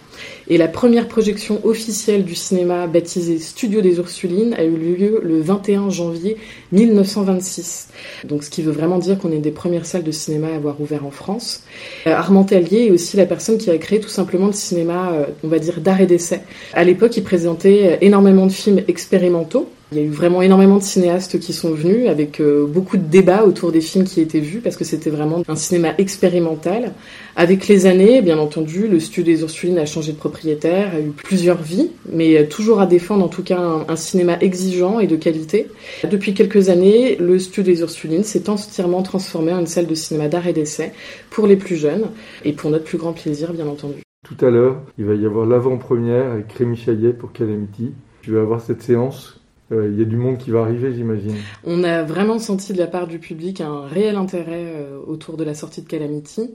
Et 0.48 0.58
la 0.58 0.68
première 0.68 1.08
projection 1.08 1.66
officielle 1.66 2.26
du 2.26 2.36
cinéma 2.36 2.88
baptisée 2.88 3.40
Studio 3.40 3.82
des 3.82 3.98
Ursulines 3.98 4.54
a 4.56 4.64
eu 4.64 4.76
lieu 4.76 5.22
le 5.24 5.40
21 5.40 5.90
janvier 5.90 6.38
1926. 6.72 7.90
Donc 8.26 8.44
ce 8.44 8.50
qui 8.50 8.62
veut 8.62 8.72
vraiment 8.72 8.98
dire 8.98 9.18
qu'on 9.18 9.32
est 9.32 9.40
des 9.40 9.52
premières 9.52 9.86
salles 9.86 10.04
de 10.04 10.12
cinéma 10.12 10.48
à 10.48 10.56
avoir 10.56 10.82
ouvert 10.82 11.06
en 11.06 11.12
France. 11.12 11.64
Euh, 12.08 12.14
Armand 12.14 12.44
Tellier 12.44 12.88
est 12.88 12.92
aussi 12.92 13.18
la 13.18 13.26
personne 13.26 13.58
qui 13.58 13.70
a 13.70 13.78
créé 13.78 14.00
tout 14.00 14.10
simplement 14.10 14.48
le 14.48 14.54
cinéma, 14.54 15.12
euh, 15.14 15.26
on 15.44 15.48
va 15.48 15.60
dire, 15.60 15.80
d'art 15.80 16.02
et 16.02 16.08
d'essai. 16.08 16.42
À 16.74 16.84
l'époque, 16.84 17.16
il 17.18 17.24
présentait 17.24 18.00
énormément 18.02 18.46
de 18.46 18.52
films 18.52 18.82
expérimentaux 18.88 19.70
il 19.92 19.98
y 19.98 20.02
a 20.02 20.04
eu 20.06 20.10
vraiment 20.10 20.42
énormément 20.42 20.78
de 20.78 20.84
cinéastes 20.84 21.38
qui 21.38 21.52
sont 21.52 21.72
venus 21.72 22.08
avec 22.08 22.40
euh, 22.40 22.66
beaucoup 22.66 22.96
de 22.96 23.04
débats 23.04 23.44
autour 23.44 23.74
des 23.74 23.82
films 23.82 24.06
qui 24.06 24.22
étaient 24.22 24.40
vus 24.40 24.60
parce 24.62 24.78
que 24.78 24.86
c'était 24.86 25.10
vraiment 25.10 25.44
un 25.50 25.56
cinéma 25.58 25.94
expérimental. 25.98 26.94
Avec 27.36 27.68
les 27.68 27.88
années, 27.88 28.22
bien 28.22 28.40
entendu, 28.40 28.88
le 28.88 29.02
studio 29.02 29.34
des 29.34 29.42
Ursulines 29.42 29.80
a 29.80 29.86
changé 29.86 30.14
de 30.14 30.18
propriétaire, 30.18 30.96
a 30.96 31.00
eu 31.02 31.10
plusieurs 31.10 31.62
vies, 31.62 31.92
mais 32.10 32.48
toujours 32.48 32.80
à 32.80 32.86
défendre 32.86 33.26
en 33.26 33.28
tout 33.28 33.44
cas 33.44 33.60
un, 33.60 33.86
un 33.90 33.96
cinéma 33.98 34.38
exigeant 34.40 35.02
et 35.02 35.08
de 35.08 35.18
qualité. 35.18 35.68
Depuis 36.10 36.34
quelques 36.34 36.70
années, 36.70 37.18
le 37.18 37.38
studio 37.38 37.74
des 37.74 37.82
Ursulines 37.82 38.24
s'est 38.24 38.50
entièrement 38.50 39.04
transformé 39.04 39.52
en 39.52 39.60
une 39.60 39.68
salle 39.68 39.88
de 39.88 39.96
cinéma 39.96 40.30
d'art 40.30 40.48
et 40.48 40.54
d'essai 40.54 40.94
pour 41.32 41.48
les 41.48 41.58
plus 41.58 41.76
jeunes 41.76 42.06
et 42.46 42.54
pour 42.54 42.70
notre 42.70 42.86
plus 42.86 42.98
grand 42.98 43.12
plaisir, 43.12 43.52
bien 43.52 43.68
entendu. 43.68 44.04
Tout 44.26 44.46
à 44.46 44.50
l'heure, 44.50 44.82
il 44.98 45.04
va 45.04 45.16
y 45.16 45.26
avoir 45.26 45.46
l'avant-première 45.46 46.32
avec 46.32 46.54
Rémi 46.54 46.78
Chaillet 46.78 47.12
pour 47.12 47.34
Calamity. 47.34 47.92
Tu 48.22 48.32
vas 48.32 48.42
avoir 48.42 48.62
cette 48.62 48.84
séance 48.84 49.41
euh, 49.72 49.90
il 49.92 49.98
y 49.98 50.02
a 50.02 50.06
du 50.06 50.18
monde 50.18 50.38
qui 50.38 50.52
va 50.52 50.62
arriver, 50.62 50.94
j'imagine. 50.94 51.36
On 51.64 51.84
a 51.84 52.04
vraiment 52.04 52.40
senti 52.40 52.74
de 52.74 52.78
la 52.78 52.88
part 52.88 53.08
du 53.08 53.20
public 53.20 53.62
un 53.62 53.86
réel 53.86 54.16
intérêt 54.16 54.66
euh, 54.76 55.00
autour 55.06 55.38
de 55.38 55.44
la 55.44 55.54
sortie 55.54 55.82
de 55.82 55.88
Calamity. 55.88 56.52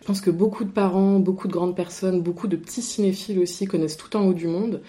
Je 0.00 0.06
pense 0.06 0.20
que 0.20 0.30
beaucoup 0.30 0.64
de 0.64 0.70
parents, 0.70 1.18
beaucoup 1.18 1.48
de 1.48 1.52
grandes 1.52 1.74
personnes, 1.74 2.22
beaucoup 2.22 2.46
de 2.46 2.56
petits 2.56 2.82
cinéphiles 2.82 3.38
aussi 3.40 3.66
connaissent 3.66 3.96
tout 3.96 4.16
en 4.16 4.26
haut 4.26 4.34
du 4.34 4.46
monde 4.46 4.80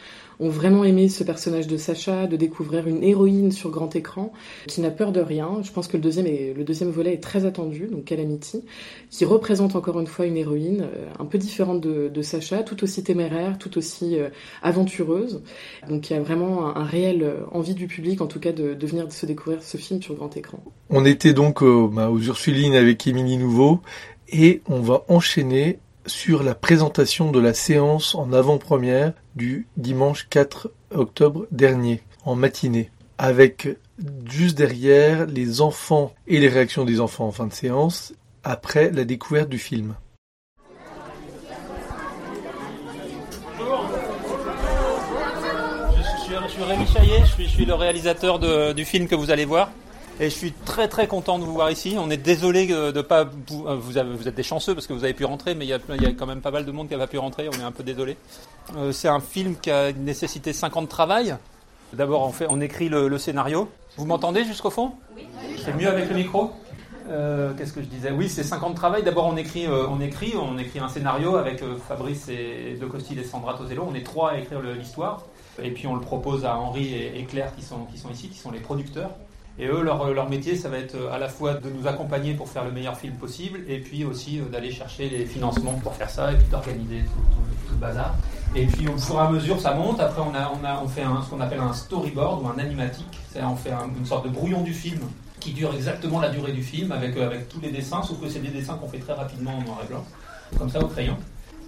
ont 0.42 0.50
vraiment 0.50 0.84
aimé 0.84 1.08
ce 1.08 1.24
personnage 1.24 1.68
de 1.68 1.78
Sacha, 1.78 2.26
de 2.26 2.36
découvrir 2.36 2.88
une 2.88 3.04
héroïne 3.04 3.52
sur 3.52 3.70
grand 3.70 3.96
écran 3.96 4.34
qui 4.68 4.82
n'a 4.82 4.90
peur 4.90 5.12
de 5.12 5.22
rien. 5.22 5.60
Je 5.62 5.72
pense 5.72 5.88
que 5.88 5.98
le 5.98 6.04
deuxième, 6.04 6.26
le 6.26 6.64
deuxième 6.64 6.90
volet 6.90 7.14
est 7.14 7.24
très 7.24 7.46
attendu, 7.46 7.88
donc 7.88 8.06
Calamity, 8.06 8.64
qui 9.12 9.24
représente 9.24 9.76
encore 9.76 10.00
une 10.00 10.08
fois 10.08 10.26
une 10.26 10.38
héroïne 10.38 10.82
euh, 10.82 11.06
un 11.20 11.26
peu 11.26 11.38
différente 11.38 11.80
de, 11.80 12.22
Sacha, 12.22 12.64
tout 12.64 12.84
aussi 12.84 13.04
téméraire, 13.04 13.58
tout 13.60 13.78
aussi 13.78 14.18
euh, 14.20 14.30
aventureuse. 14.64 15.44
Donc 15.88 16.10
il 16.10 16.14
y 16.14 16.16
a 16.16 16.22
vraiment 16.22 16.68
un, 16.68 16.82
un, 16.82 16.86
réel 16.86 17.22
euh, 17.24 17.42
envie 17.52 17.76
du 17.76 17.88
public, 17.88 18.22
en 18.22 18.28
tout 18.28 18.40
cas, 18.40 18.52
de, 18.52 18.74
de 18.74 18.88
venir 18.88 19.12
se 19.12 19.26
découvrir 19.28 19.62
ce 19.62 19.78
film 19.78 20.02
sur 20.02 20.16
grand 20.16 20.36
écran. 20.36 20.64
On 20.90 21.06
était 21.06 21.34
donc 21.34 21.64
bah, 21.64 22.10
aux 22.10 22.20
Ursulines 22.20 22.76
avec 22.76 23.06
Émilie 23.06 23.38
Nouveau 23.38 23.80
et 24.30 24.62
on 24.68 24.82
va 24.82 25.04
enchaîner 25.08 25.80
sur 26.06 26.44
la 26.44 26.56
présentation 26.56 27.32
de 27.32 27.40
la 27.40 27.54
séance 27.54 28.16
en 28.16 28.34
avant-première 28.34 29.14
du 29.36 29.68
dimanche 29.78 30.28
4 30.30 30.72
octobre 30.92 31.48
dernier, 31.52 32.02
en 32.26 32.36
matinée, 32.36 32.90
avec 33.18 33.68
juste 34.26 34.58
derrière 34.58 35.26
les 35.28 35.62
enfants 35.62 36.14
et 36.28 36.40
les 36.40 36.48
réactions 36.48 36.86
des 36.86 37.00
enfants 37.00 37.28
en 37.28 37.32
fin 37.32 37.48
de 37.48 37.54
séance, 37.54 38.14
après 38.44 38.92
la 38.92 39.04
découverte 39.06 39.50
du 39.50 39.60
film. 39.60 39.96
Je 45.98 46.04
suis, 46.24 46.36
je 46.44 46.52
suis 46.52 46.64
Rémi 46.64 46.88
Chaillet, 46.88 47.24
je 47.38 47.44
suis, 47.44 47.66
le 47.66 47.74
réalisateur 47.76 48.74
du 48.74 48.86
film 48.86 49.08
que 49.08 49.16
vous 49.16 49.30
allez 49.32 49.46
voir. 49.46 49.72
Et 50.22 50.26
je 50.26 50.36
suis 50.36 50.52
très 50.52 50.88
très 50.88 51.08
content 51.08 51.40
de 51.40 51.44
vous 51.46 51.54
voir 51.54 51.72
ici. 51.72 51.96
On 51.98 52.12
est 52.12 52.16
désolé 52.16 52.68
de 52.68 53.02
pas 53.02 53.24
vous, 53.24 53.66
vous, 53.80 53.98
avez, 53.98 54.16
vous 54.16 54.28
êtes 54.28 54.36
des 54.36 54.44
chanceux 54.44 54.76
parce 54.76 54.86
que 54.86 54.94
vous 54.94 55.04
avez 55.04 55.16
pu 55.16 55.26
rentrer, 55.26 55.56
mais 55.56 55.66
il 55.66 55.70
y, 55.70 55.74
a, 55.74 55.80
il 55.96 56.04
y 56.04 56.06
a 56.06 56.12
quand 56.12 56.28
même 56.28 56.42
pas 56.42 56.52
mal 56.52 56.64
de 56.64 56.72
monde 56.72 56.88
qui 56.88 56.94
n'a 56.94 57.00
pas 57.00 57.08
pu 57.08 57.18
rentrer. 57.18 57.50
On 57.50 57.60
est 57.60 57.64
un 57.64 57.72
peu 57.72 57.82
désolé. 57.82 58.18
Euh, 58.78 58.92
c'est 58.92 59.08
un 59.08 59.20
film 59.20 59.56
qui 59.60 59.72
a 59.72 59.92
nécessité 59.92 60.54
5 60.54 60.78
ans 60.78 60.84
de 60.84 60.88
travail. 60.88 61.36
D'abord, 61.94 62.22
on, 62.22 62.32
fait, 62.32 62.46
on 62.48 62.62
écrit 62.62 62.88
le, 62.88 63.08
le 63.08 63.18
scénario. 63.18 63.68
Vous 63.98 64.06
m'entendez 64.06 64.46
jusqu'au 64.46 64.70
fond? 64.70 64.92
Oui. 65.16 65.24
C'est 65.66 65.76
mieux 65.76 65.88
avec 65.88 66.08
le 66.08 66.16
micro 66.16 66.52
euh, 67.10 67.54
Qu'est-ce 67.58 67.74
que 67.74 67.82
je 67.82 67.88
disais? 67.88 68.12
Oui, 68.12 68.30
c'est 68.30 68.44
5 68.44 68.62
ans 68.62 68.70
de 68.70 68.76
travail. 68.76 69.02
D'abord, 69.02 69.26
on 69.26 69.38
écrit, 69.38 69.66
euh, 69.66 69.88
on 69.90 70.00
écrit, 70.02 70.34
on 70.40 70.56
écrit 70.60 70.78
un 70.78 70.90
scénario 70.90 71.36
avec 71.38 71.64
euh, 71.64 71.78
Fabrice 71.88 72.30
et 72.30 72.78
De 72.80 72.86
Costil 72.86 73.18
et 73.18 73.24
Sandra 73.24 73.56
Tosello. 73.56 73.88
On 73.90 73.96
est 73.96 74.06
trois 74.06 74.34
à 74.34 74.38
écrire 74.38 74.62
l'histoire. 74.62 75.24
Et 75.64 75.72
puis 75.72 75.88
on 75.88 75.96
le 75.96 76.02
propose 76.02 76.46
à 76.46 76.58
Henri 76.58 76.94
et, 76.94 77.20
et 77.20 77.26
Claire 77.26 77.56
qui 77.56 77.64
sont, 77.64 77.86
qui 77.86 77.98
sont 77.98 78.12
ici, 78.12 78.30
qui 78.30 78.38
sont 78.38 78.52
les 78.52 78.60
producteurs. 78.60 79.10
Et 79.60 79.68
eux, 79.68 79.84
leur, 79.84 80.12
leur, 80.14 80.30
métier, 80.30 80.56
ça 80.56 80.70
va 80.70 80.78
être 80.78 80.96
à 81.12 81.20
la 81.20 81.28
fois 81.28 81.54
de 81.54 81.70
nous 81.70 81.88
accompagner 81.88 82.34
pour 82.34 82.50
faire 82.50 82.64
le 82.64 82.72
meilleur 82.72 82.98
film 82.98 83.14
possible, 83.16 83.60
et 83.68 83.80
puis 83.80 84.06
aussi 84.06 84.40
d'aller 84.52 84.72
chercher 84.72 85.10
les 85.10 85.26
financements 85.26 85.74
pour 85.84 85.94
faire 85.94 86.10
ça, 86.10 86.32
et 86.32 86.38
puis 86.38 86.48
d'organiser 86.50 87.04
tout, 87.04 87.36
tout, 87.68 87.74
le 87.74 87.78
bazar. 87.78 88.16
Et 88.56 88.66
puis 88.66 88.88
au 88.88 88.98
fur 88.98 89.16
et 89.16 89.20
à 89.20 89.30
mesure, 89.30 89.60
ça 89.60 89.74
monte. 89.74 90.00
Après, 90.00 90.22
on, 90.22 90.34
a, 90.34 90.52
on, 90.52 90.66
a, 90.66 90.82
on 90.82 90.88
fait 90.88 91.04
ce 91.24 91.30
qu'on 91.30 91.42
appelle 91.42 91.60
un 91.60 91.74
storyboard 91.74 92.44
ou 92.44 92.48
un 92.48 92.58
animatique. 92.60 93.20
On 93.36 93.56
fait 93.56 93.72
un, 93.72 93.90
une 93.98 94.06
sorte 94.06 94.26
de 94.26 94.30
brouillon 94.30 94.62
du 94.62 94.74
film 94.74 95.00
qui 95.42 95.52
dure 95.52 95.74
exactement 95.74 96.22
la 96.22 96.30
durée 96.30 96.54
du 96.54 96.64
film 96.64 96.92
avec, 96.92 97.18
avec 97.18 97.50
tous 97.50 97.60
les 97.60 97.72
dessins, 97.72 98.02
sauf 98.04 98.22
que 98.22 98.30
c'est 98.30 98.40
des 98.40 98.50
dessins 98.50 98.76
qu'on 98.76 98.88
fait 98.88 99.00
très 99.00 99.14
rapidement 99.14 99.58
en 99.58 99.62
noir 99.64 99.80
et 99.84 99.88
blanc, 99.88 100.06
comme 100.58 100.70
ça 100.70 100.80
au 100.80 100.88
crayon. 100.88 101.18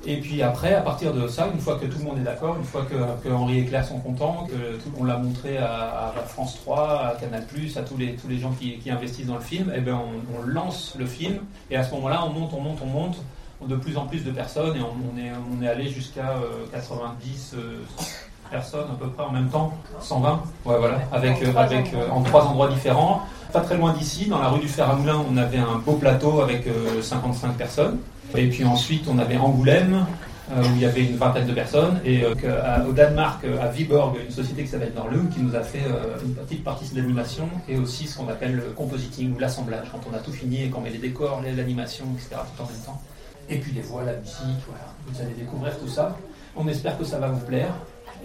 Et 0.05 0.17
puis 0.17 0.41
après, 0.41 0.74
à 0.74 0.81
partir 0.81 1.13
de 1.13 1.27
ça, 1.27 1.48
une 1.53 1.60
fois 1.60 1.77
que 1.77 1.86
tout 1.86 1.98
le 2.00 2.03
monde 2.03 2.17
est 2.17 2.24
d'accord, 2.24 2.57
une 2.57 2.65
fois 2.65 2.81
que, 2.83 2.95
que, 3.24 3.33
Henri 3.33 3.60
et 3.60 3.65
Claire 3.65 3.86
sont 3.86 4.00
contents, 4.00 4.48
que 4.50 4.77
tout, 4.77 4.91
on 5.00 5.05
l'a 5.05 5.17
montré 5.17 5.57
à, 5.57 6.13
à, 6.17 6.24
France 6.27 6.60
3, 6.62 7.07
à 7.07 7.15
Canal+, 7.19 7.43
à 7.43 7.81
tous 7.81 7.98
les, 7.98 8.15
tous 8.15 8.27
les 8.27 8.38
gens 8.38 8.51
qui, 8.51 8.79
qui 8.79 8.91
investissent 8.91 9.27
dans 9.27 9.36
le 9.36 9.41
film, 9.41 9.72
et 9.74 9.79
ben 9.79 9.98
on, 9.98 10.38
on, 10.38 10.41
lance 10.45 10.95
le 11.00 11.05
film, 11.05 11.39
et 11.72 11.77
à 11.77 11.83
ce 11.83 11.93
moment-là, 11.95 12.25
on 12.25 12.33
monte, 12.33 12.51
on 12.53 12.60
monte, 12.60 12.79
on 12.83 12.88
monte, 12.88 13.17
de 13.65 13.75
plus 13.77 13.95
en 13.98 14.05
plus 14.05 14.25
de 14.25 14.31
personnes, 14.31 14.75
et 14.75 14.81
on, 14.81 14.91
on 14.91 15.17
est, 15.17 15.31
on 15.57 15.63
est 15.63 15.69
allé 15.69 15.88
jusqu'à 15.88 16.31
euh, 16.31 16.65
90 16.74 17.55
euh, 17.55 17.79
personnes 18.51 18.91
à 18.91 18.95
peu 19.00 19.07
près 19.07 19.24
en 19.24 19.31
même 19.31 19.48
temps, 19.48 19.72
120, 20.01 20.43
ouais, 20.65 20.77
voilà, 20.79 21.00
avec, 21.13 21.41
euh, 21.41 21.55
avec 21.55 21.95
en 22.12 22.22
trois 22.24 22.43
endroits 22.43 22.67
différents. 22.67 23.22
Pas 23.53 23.62
très 23.62 23.77
loin 23.77 23.93
d'ici, 23.93 24.25
dans 24.25 24.39
la 24.39 24.50
rue 24.50 24.60
du 24.60 24.67
Fer 24.67 24.89
à 24.89 24.95
Moulin, 24.95 25.24
on 25.31 25.38
avait 25.38 25.60
un 25.60 25.77
beau 25.77 25.93
plateau 25.93 26.41
avec 26.41 26.67
55 27.01 27.55
personnes. 27.55 28.00
Et 28.35 28.47
puis 28.47 28.63
ensuite, 28.65 29.05
on 29.07 29.19
avait 29.19 29.37
Angoulême, 29.37 30.05
euh, 30.51 30.61
où 30.61 30.75
il 30.75 30.81
y 30.81 30.85
avait 30.85 31.05
une 31.05 31.15
vingtaine 31.15 31.47
de 31.47 31.53
personnes, 31.53 31.99
et 32.03 32.23
euh, 32.23 32.33
au 32.87 32.91
Danemark, 32.91 33.45
à 33.61 33.67
Viborg, 33.67 34.17
une 34.25 34.31
société 34.31 34.63
qui 34.63 34.69
s'appelle 34.69 34.91
Norlum, 34.95 35.29
qui 35.29 35.39
nous 35.39 35.55
a 35.55 35.61
fait 35.61 35.83
euh, 35.87 36.17
une 36.23 36.33
petite 36.33 36.63
partie 36.63 36.89
de 36.93 36.99
l'animation, 36.99 37.47
et 37.69 37.77
aussi 37.77 38.07
ce 38.07 38.17
qu'on 38.17 38.27
appelle 38.27 38.55
le 38.55 38.63
compositing, 38.75 39.35
ou 39.35 39.39
l'assemblage, 39.39 39.87
quand 39.91 40.01
on 40.11 40.15
a 40.15 40.19
tout 40.19 40.31
fini 40.31 40.63
et 40.63 40.69
qu'on 40.69 40.81
met 40.81 40.89
les 40.89 40.97
décors, 40.97 41.41
l'animation, 41.55 42.05
etc., 42.15 42.41
tout 42.55 42.63
en 42.63 42.65
même 42.65 42.81
temps. 42.85 43.01
Et 43.49 43.57
puis 43.57 43.71
les 43.73 43.81
voix, 43.81 44.03
la 44.03 44.13
musique, 44.13 44.63
voilà. 44.67 44.85
Vous 45.07 45.21
allez 45.21 45.33
découvrir 45.33 45.77
tout 45.77 45.87
ça. 45.87 46.17
On 46.55 46.67
espère 46.67 46.97
que 46.97 47.03
ça 47.03 47.19
va 47.19 47.27
vous 47.27 47.45
plaire 47.45 47.73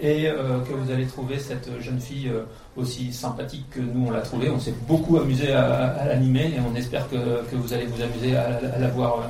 et 0.01 0.23
que 0.23 0.73
vous 0.73 0.91
allez 0.91 1.05
trouver 1.05 1.39
cette 1.39 1.69
jeune 1.81 1.99
fille 1.99 2.31
aussi 2.77 3.11
sympathique 3.11 3.65
que 3.69 3.81
nous 3.81 4.07
on 4.07 4.11
l'a 4.11 4.21
trouvée. 4.21 4.49
On 4.49 4.59
s'est 4.59 4.75
beaucoup 4.87 5.17
amusé 5.17 5.51
à, 5.51 6.05
l'animer 6.05 6.53
et 6.55 6.59
on 6.65 6.73
espère 6.73 7.09
que, 7.09 7.43
vous 7.53 7.73
allez 7.73 7.85
vous 7.85 8.01
amuser 8.01 8.37
à 8.37 8.79
la 8.79 8.87
voir 8.87 9.29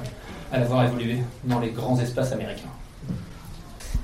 à 0.52 0.60
la 0.60 0.66
voir 0.66 0.86
évoluer 0.86 1.20
dans 1.44 1.60
les 1.60 1.70
grands 1.70 2.00
espaces 2.00 2.32
américains. 2.32 2.70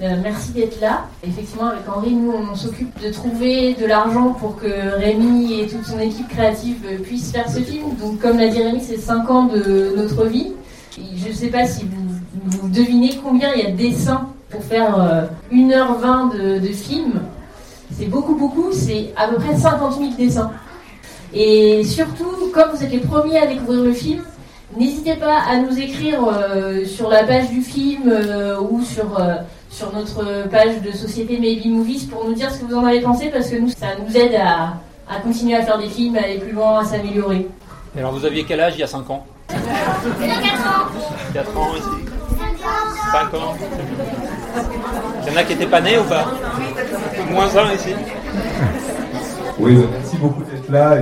Euh, 0.01 0.15
merci 0.21 0.51
d'être 0.51 0.81
là. 0.81 1.05
Effectivement, 1.25 1.67
avec 1.67 1.87
Henri, 1.87 2.13
nous, 2.13 2.33
on 2.33 2.53
s'occupe 2.55 3.01
de 3.01 3.11
trouver 3.11 3.75
de 3.75 3.85
l'argent 3.85 4.33
pour 4.33 4.57
que 4.57 4.67
Rémi 4.97 5.61
et 5.61 5.67
toute 5.67 5.85
son 5.85 5.99
équipe 5.99 6.27
créative 6.27 6.83
puissent 7.03 7.31
faire 7.31 7.49
ce 7.49 7.59
film. 7.59 7.95
Donc, 7.95 8.19
comme 8.19 8.37
l'a 8.37 8.49
dit 8.49 8.61
Rémi, 8.61 8.81
c'est 8.81 8.97
5 8.97 9.29
ans 9.31 9.45
de 9.45 9.93
notre 9.95 10.25
vie. 10.25 10.51
Je 10.97 11.29
ne 11.29 11.33
sais 11.33 11.47
pas 11.47 11.65
si 11.65 11.85
vous, 11.85 12.59
vous, 12.61 12.67
devinez 12.67 13.17
combien 13.23 13.53
il 13.53 13.63
y 13.63 13.67
a 13.67 13.71
de 13.71 13.77
dessins 13.77 14.27
pour 14.49 14.63
faire 14.63 14.99
euh, 14.99 15.25
1h20 15.53 16.37
de, 16.37 16.59
de 16.59 16.73
film. 16.73 17.21
C'est 17.97 18.07
beaucoup, 18.07 18.35
beaucoup. 18.35 18.73
C'est 18.73 19.13
à 19.15 19.29
peu 19.29 19.35
près 19.35 19.57
50 19.57 19.97
000 19.97 20.11
dessins. 20.17 20.51
Et 21.33 21.83
surtout, 21.85 22.51
comme 22.53 22.71
vous 22.73 22.83
êtes 22.83 22.91
les 22.91 22.99
premiers 22.99 23.39
à 23.39 23.47
découvrir 23.47 23.83
le 23.83 23.93
film, 23.93 24.21
N'hésitez 24.75 25.15
pas 25.15 25.37
à 25.49 25.57
nous 25.57 25.77
écrire 25.79 26.19
euh, 26.27 26.85
sur 26.85 27.09
la 27.09 27.23
page 27.23 27.49
du 27.49 27.61
film 27.61 28.03
euh, 28.07 28.59
ou 28.59 28.81
sur, 28.81 29.19
euh, 29.19 29.35
sur 29.69 29.93
notre 29.93 30.49
page 30.49 30.81
de 30.81 30.91
Société 30.91 31.37
Maybe 31.39 31.67
Movies 31.67 32.05
pour 32.09 32.25
nous 32.25 32.33
dire 32.33 32.51
ce 32.51 32.59
que 32.59 32.65
vous 32.65 32.75
en 32.75 32.85
avez 32.85 32.99
pensé 33.01 33.29
parce 33.29 33.47
que 33.49 33.57
nous, 33.57 33.69
ça 33.69 33.87
nous 34.05 34.17
aide 34.17 34.35
à, 34.35 34.73
à 35.09 35.19
continuer 35.21 35.55
à 35.55 35.61
faire 35.63 35.77
des 35.77 35.87
films, 35.87 36.17
à 36.17 36.23
aller 36.23 36.39
plus 36.39 36.51
loin, 36.51 36.79
à 36.79 36.83
s'améliorer. 36.85 37.47
Et 37.95 37.99
alors 37.99 38.11
vous 38.11 38.25
aviez 38.25 38.43
quel 38.43 38.59
âge 38.59 38.73
il 38.75 38.79
y 38.81 38.83
a 38.83 38.87
5 38.87 39.09
ans 39.09 39.25
4 39.47 39.59
ans 39.61 40.87
4 41.33 41.57
ans 41.57 41.75
ici 41.77 42.05
5 43.11 43.33
ans 43.35 43.55
Il 45.25 45.31
y 45.31 45.35
en 45.35 45.39
a 45.39 45.43
qui 45.43 45.53
n'étaient 45.53 45.67
pas 45.67 45.79
nés 45.81 45.99
ou 45.99 46.03
pas 46.03 46.25
Moins 47.31 47.55
1 47.55 47.73
ici 47.73 47.93
Oui, 49.59 49.77
merci 49.93 50.17
beaucoup 50.17 50.43
d'être 50.43 50.69
là. 50.69 50.97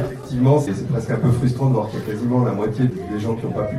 C'est 0.66 0.88
presque 0.88 1.12
un 1.12 1.18
peu 1.18 1.30
frustrant 1.30 1.68
de 1.68 1.74
voir 1.74 1.90
qu'il 1.90 2.00
y 2.00 2.02
a 2.02 2.06
quasiment 2.06 2.44
la 2.44 2.54
moitié 2.54 2.86
des 2.86 3.20
gens 3.20 3.36
qui 3.36 3.46
n'ont 3.46 3.52
pas 3.52 3.66
pu 3.66 3.78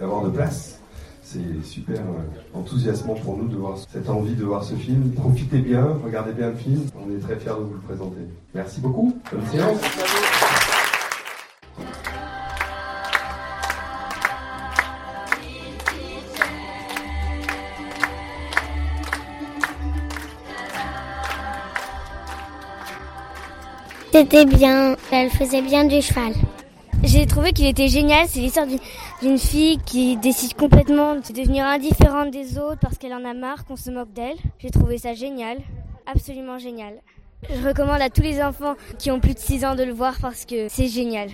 avoir 0.00 0.22
de 0.22 0.30
place. 0.30 0.78
C'est 1.22 1.64
super 1.64 1.98
euh, 1.98 2.58
enthousiasmant 2.58 3.14
pour 3.14 3.36
nous 3.36 3.48
de 3.48 3.56
voir 3.56 3.76
cette 3.92 4.08
envie 4.08 4.34
de 4.34 4.44
voir 4.44 4.62
ce 4.62 4.74
film. 4.74 5.10
Profitez 5.12 5.58
bien, 5.58 5.96
regardez 6.04 6.32
bien 6.32 6.50
le 6.50 6.56
film. 6.56 6.82
On 6.94 7.10
est 7.10 7.20
très 7.20 7.36
fiers 7.36 7.50
de 7.50 7.64
vous 7.64 7.74
le 7.74 7.80
présenter. 7.80 8.20
Merci 8.54 8.80
beaucoup. 8.80 9.16
Bonne 9.32 9.46
séance. 9.46 10.59
C'était 24.20 24.44
bien. 24.44 24.96
Elle 25.12 25.30
faisait 25.30 25.62
bien 25.62 25.86
du 25.86 26.02
cheval. 26.02 26.34
J'ai 27.02 27.24
trouvé 27.24 27.52
qu'il 27.52 27.64
était 27.64 27.88
génial. 27.88 28.26
C'est 28.28 28.40
l'histoire 28.40 28.66
d'une 29.22 29.38
fille 29.38 29.78
qui 29.86 30.18
décide 30.18 30.52
complètement 30.52 31.14
de 31.14 31.32
devenir 31.32 31.64
indifférente 31.64 32.30
des 32.30 32.58
autres 32.58 32.80
parce 32.82 32.98
qu'elle 32.98 33.14
en 33.14 33.24
a 33.24 33.32
marre 33.32 33.64
qu'on 33.64 33.76
se 33.76 33.90
moque 33.90 34.12
d'elle. 34.12 34.36
J'ai 34.58 34.68
trouvé 34.68 34.98
ça 34.98 35.14
génial. 35.14 35.56
Absolument 36.04 36.58
génial. 36.58 37.00
Je 37.48 37.66
recommande 37.66 38.02
à 38.02 38.10
tous 38.10 38.20
les 38.20 38.42
enfants 38.42 38.74
qui 38.98 39.10
ont 39.10 39.18
plus 39.18 39.34
de 39.34 39.38
6 39.38 39.64
ans 39.64 39.74
de 39.74 39.82
le 39.82 39.92
voir 39.92 40.14
parce 40.20 40.44
que 40.44 40.68
c'est 40.68 40.88
génial. 40.88 41.28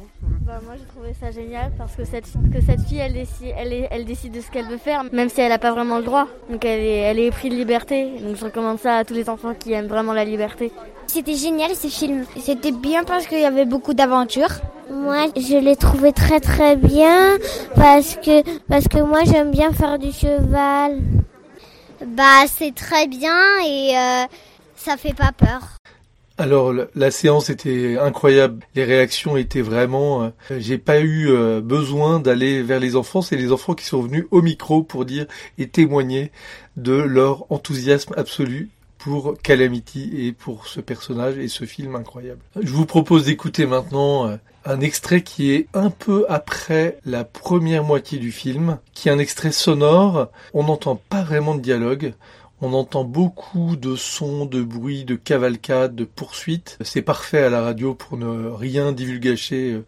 Bah, 0.47 0.61
moi 0.65 0.75
j'ai 0.79 0.85
trouvé 0.85 1.13
ça 1.21 1.33
génial 1.33 1.73
parce 1.77 1.97
que 1.97 2.05
cette, 2.05 2.27
que 2.53 2.61
cette 2.65 2.81
fille 2.83 2.99
elle 2.99 3.15
décide, 3.15 3.53
elle, 3.57 3.89
elle 3.91 4.05
décide 4.05 4.33
de 4.33 4.41
ce 4.41 4.49
qu'elle 4.51 4.67
veut 4.67 4.77
faire 4.77 5.03
même 5.13 5.29
si 5.29 5.41
elle 5.41 5.49
n'a 5.49 5.59
pas 5.59 5.73
vraiment 5.73 5.99
le 5.99 6.05
droit. 6.05 6.29
Donc 6.49 6.65
elle 6.65 6.81
est, 6.81 6.99
elle 6.99 7.19
est 7.19 7.31
prise 7.33 7.51
de 7.51 7.57
liberté. 7.57 8.13
Donc 8.21 8.37
je 8.37 8.45
recommande 8.45 8.79
ça 8.79 8.99
à 8.99 9.05
tous 9.05 9.15
les 9.15 9.29
enfants 9.29 9.55
qui 9.55 9.73
aiment 9.73 9.89
vraiment 9.89 10.13
la 10.13 10.25
liberté. 10.25 10.71
C'était 11.09 11.35
génial 11.35 11.75
ce 11.75 11.89
film. 11.89 12.25
C'était 12.39 12.73
bien 12.73 13.03
parce 13.03 13.27
qu'il 13.27 13.41
y 13.41 13.45
avait 13.45 13.65
beaucoup 13.65 13.93
d'aventures. 13.93 14.61
Moi, 14.89 15.27
je 15.37 15.57
l'ai 15.57 15.75
trouvé 15.75 16.13
très 16.13 16.39
très 16.39 16.77
bien 16.77 17.37
parce 17.75 18.15
que 18.17 18.43
parce 18.69 18.87
que 18.87 18.99
moi 18.99 19.21
j'aime 19.25 19.51
bien 19.51 19.73
faire 19.73 19.99
du 19.99 20.13
cheval. 20.13 21.01
Bah, 22.07 22.47
c'est 22.47 22.75
très 22.75 23.09
bien 23.09 23.37
et 23.67 23.97
euh, 23.97 24.25
ça 24.77 24.97
fait 24.97 25.15
pas 25.15 25.33
peur. 25.37 25.76
Alors 26.39 26.75
la 26.95 27.11
séance 27.11 27.49
était 27.49 27.97
incroyable, 27.99 28.65
les 28.75 28.85
réactions 28.85 29.39
étaient 29.39 29.63
vraiment. 29.63 30.25
Euh, 30.25 30.31
j'ai 30.59 30.77
pas 30.77 31.01
eu 31.01 31.31
euh, 31.31 31.63
besoin 31.63 32.21
d'aller 32.21 32.63
vers 32.63 32.79
les 32.79 32.95
enfants, 32.95 33.23
c'est 33.23 33.37
les 33.37 33.53
enfants 33.53 33.75
qui 33.75 33.87
sont 33.87 34.03
venus 34.03 34.27
au 34.31 34.43
micro 34.43 34.83
pour 34.83 35.07
dire 35.07 35.27
et 35.57 35.69
témoigner 35.69 36.31
de 36.77 36.93
leur 36.93 37.51
enthousiasme 37.51 38.13
absolu 38.19 38.69
pour 38.99 39.35
Calamity 39.43 40.11
et 40.27 40.33
pour 40.33 40.67
ce 40.67 40.81
personnage 40.81 41.39
et 41.39 41.49
ce 41.49 41.65
film 41.65 41.95
incroyable. 41.95 42.41
Je 42.61 42.73
vous 42.73 42.87
propose 42.87 43.25
d'écouter 43.27 43.65
maintenant 43.65 44.27
euh, 44.27 44.37
un 44.67 44.81
extrait 44.81 45.23
qui 45.23 45.53
est 45.53 45.69
un 45.73 45.91
peu 45.91 46.27
après 46.29 46.99
la 47.07 47.25
première 47.25 47.85
moitié 47.85 48.19
du 48.19 48.33
film, 48.33 48.79
qui 48.93 49.09
est 49.09 49.13
un 49.13 49.19
extrait 49.19 49.53
sonore. 49.53 50.29
On 50.53 50.65
n'entend 50.65 51.01
pas 51.09 51.23
vraiment 51.23 51.55
de 51.55 51.61
dialogue. 51.61 52.13
On 52.63 52.73
entend 52.73 53.05
beaucoup 53.05 53.77
de 53.77 53.97
sons, 53.97 54.47
de 54.47 54.63
bruits, 54.63 55.05
de 55.05 55.15
cavalcades, 55.15 55.95
de 55.95 56.05
poursuites. 56.05 56.79
C'est 56.81 57.03
parfait 57.03 57.43
à 57.43 57.51
la 57.51 57.61
radio 57.61 57.95
pour 57.95 58.17
ne 58.17 58.49
rien 58.49 58.93
divulgacher. 58.93 59.83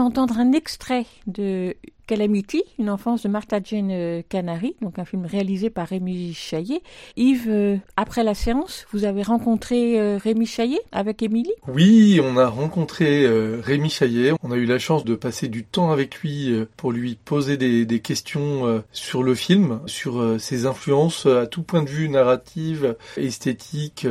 Vient 0.00 0.08
d'entendre 0.08 0.38
un 0.38 0.52
extrait 0.52 1.04
de 1.26 1.76
Calamity, 2.06 2.64
une 2.78 2.88
enfance 2.88 3.24
de 3.24 3.28
Martha 3.28 3.60
Jane 3.62 3.90
euh, 3.90 4.22
Canary, 4.26 4.76
donc 4.80 4.98
un 4.98 5.04
film 5.04 5.26
réalisé 5.26 5.68
par 5.68 5.88
Rémi 5.88 6.32
Chaillet. 6.32 6.80
Yves, 7.18 7.50
euh, 7.50 7.76
après 7.98 8.24
la 8.24 8.32
séance, 8.32 8.86
vous 8.92 9.04
avez 9.04 9.22
rencontré 9.22 10.00
euh, 10.00 10.16
Rémi 10.16 10.46
Chaillet 10.46 10.80
avec 10.90 11.22
Émilie? 11.22 11.52
Oui, 11.68 12.18
on 12.24 12.38
a 12.38 12.46
rencontré 12.46 13.26
Rémi 13.60 13.90
Chaillet. 13.90 14.32
On 14.42 14.52
a 14.52 14.56
eu 14.56 14.64
la 14.64 14.78
chance 14.78 15.04
de 15.04 15.14
passer 15.14 15.48
du 15.48 15.64
temps 15.64 15.90
avec 15.90 16.16
lui 16.20 16.50
pour 16.78 16.92
lui 16.92 17.18
poser 17.22 17.58
des, 17.58 17.84
des 17.84 18.00
questions 18.00 18.82
sur 18.92 19.22
le 19.22 19.34
film, 19.34 19.80
sur 19.84 20.40
ses 20.40 20.64
influences 20.64 21.26
à 21.26 21.46
tout 21.46 21.62
point 21.62 21.82
de 21.82 21.90
vue 21.90 22.08
narrative, 22.08 22.96
esthétique 23.18 24.06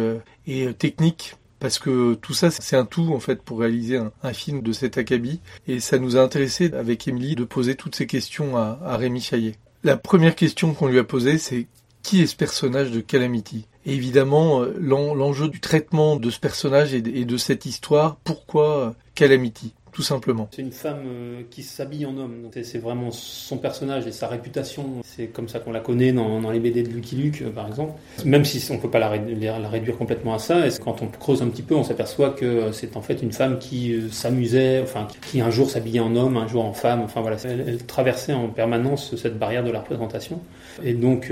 et 0.45 0.71
technique 0.75 1.33
parce 1.59 1.79
que 1.79 2.13
tout 2.15 2.33
ça 2.33 2.51
c'est 2.51 2.75
un 2.75 2.85
tout 2.85 3.13
en 3.13 3.19
fait 3.19 3.41
pour 3.41 3.59
réaliser 3.59 3.97
un, 3.97 4.33
film 4.33 4.61
de 4.61 4.71
cet 4.71 4.97
acabit. 4.97 5.39
Et 5.67 5.79
ça 5.79 5.99
nous 5.99 6.17
a 6.17 6.21
intéressé 6.21 6.71
avec 6.73 7.07
Émilie 7.07 7.35
de 7.35 7.43
poser 7.43 7.75
toutes 7.75 7.95
ces 7.95 8.07
questions 8.07 8.57
à, 8.57 8.97
Rémi 8.97 9.21
Chaillet. 9.21 9.55
La 9.83 9.97
première 9.97 10.35
question 10.35 10.73
qu'on 10.73 10.87
lui 10.87 10.99
a 10.99 11.03
posée 11.03 11.37
c'est 11.37 11.67
qui 12.03 12.21
est 12.21 12.27
ce 12.27 12.35
personnage 12.35 12.91
de 12.91 13.01
Calamity? 13.01 13.65
Et 13.85 13.93
évidemment 13.93 14.61
euh, 14.61 14.73
l'enjeu 14.79 15.49
du 15.49 15.59
traitement 15.59 16.15
de 16.15 16.29
ce 16.29 16.39
personnage 16.39 16.93
et 16.93 17.01
de 17.01 17.37
cette 17.37 17.65
histoire, 17.65 18.17
pourquoi 18.23 18.95
Calamity? 19.15 19.73
Tout 19.99 20.03
simplement. 20.03 20.47
C'est 20.55 20.61
une 20.61 20.71
femme 20.71 21.01
euh, 21.05 21.41
qui 21.51 21.61
s'habille 21.61 22.05
en 22.05 22.15
homme. 22.15 22.49
C'est 22.63 22.77
vraiment 22.77 23.11
son 23.11 23.57
personnage 23.57 24.07
et 24.07 24.13
sa 24.13 24.27
réputation. 24.29 24.85
C'est 25.03 25.25
comme 25.27 25.49
ça 25.49 25.59
qu'on 25.59 25.73
la 25.73 25.81
connaît 25.81 26.13
dans, 26.13 26.49
les 26.51 26.61
BD 26.61 26.83
de 26.83 26.87
Lucky 26.87 27.17
Luke, 27.17 27.41
euh, 27.41 27.49
par 27.49 27.67
exemple. 27.67 27.99
Même 28.23 28.45
si 28.45 28.65
on 28.71 28.75
ne 28.75 28.79
peut 28.79 28.89
pas 28.89 28.99
la, 28.99 29.09
réduire 29.09 29.97
complètement 29.97 30.35
à 30.35 30.39
ça, 30.39 30.69
quand 30.81 31.01
on 31.01 31.07
creuse 31.07 31.41
un 31.41 31.49
petit 31.49 31.63
peu, 31.63 31.75
on 31.75 31.83
s'aperçoit 31.83 32.29
que 32.29 32.71
c'est 32.71 32.95
en 32.95 33.01
fait 33.01 33.21
une 33.21 33.33
femme 33.33 33.59
qui 33.59 33.91
euh, 33.91 34.09
s'amusait, 34.09 34.79
enfin, 34.81 35.05
qui 35.29 35.41
un 35.41 35.51
jour 35.51 35.69
s'habillait 35.69 35.99
en 35.99 36.15
homme, 36.15 36.37
un 36.37 36.47
jour 36.47 36.63
en 36.63 36.71
femme. 36.71 37.01
Enfin 37.01 37.19
voilà, 37.19 37.35
elle, 37.43 37.85
traversait 37.85 38.31
en 38.31 38.47
permanence 38.47 39.17
cette 39.17 39.37
barrière 39.37 39.65
de 39.65 39.71
la 39.71 39.81
représentation. 39.81 40.39
Et 40.81 40.93
donc, 40.93 41.29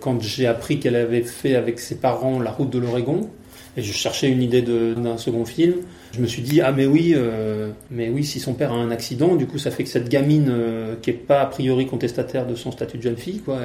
quand 0.00 0.20
j'ai 0.20 0.46
appris 0.46 0.78
qu'elle 0.78 0.96
avait 0.96 1.22
fait 1.22 1.54
avec 1.54 1.80
ses 1.80 1.94
parents 1.94 2.38
la 2.38 2.50
route 2.50 2.68
de 2.68 2.78
l'Oregon, 2.78 3.30
Et 3.78 3.82
je 3.82 3.92
cherchais 3.94 4.28
une 4.28 4.42
idée 4.42 4.60
d'un 4.60 5.16
second 5.16 5.46
film. 5.46 5.76
Je 6.14 6.20
me 6.20 6.26
suis 6.26 6.42
dit 6.42 6.60
ah 6.60 6.70
mais 6.70 6.86
oui, 6.86 7.12
euh, 7.16 7.70
mais 7.90 8.08
oui 8.08 8.24
si 8.24 8.38
son 8.38 8.54
père 8.54 8.72
a 8.72 8.76
un 8.76 8.92
accident, 8.92 9.34
du 9.34 9.46
coup 9.46 9.58
ça 9.58 9.72
fait 9.72 9.82
que 9.82 9.88
cette 9.88 10.08
gamine 10.08 10.48
euh, 10.48 10.94
qui 11.02 11.10
est 11.10 11.14
pas 11.14 11.40
a 11.40 11.46
priori 11.46 11.86
contestataire 11.86 12.46
de 12.46 12.54
son 12.54 12.70
statut 12.70 12.98
de 12.98 13.02
jeune 13.02 13.16
fille, 13.16 13.40
quoi, 13.40 13.58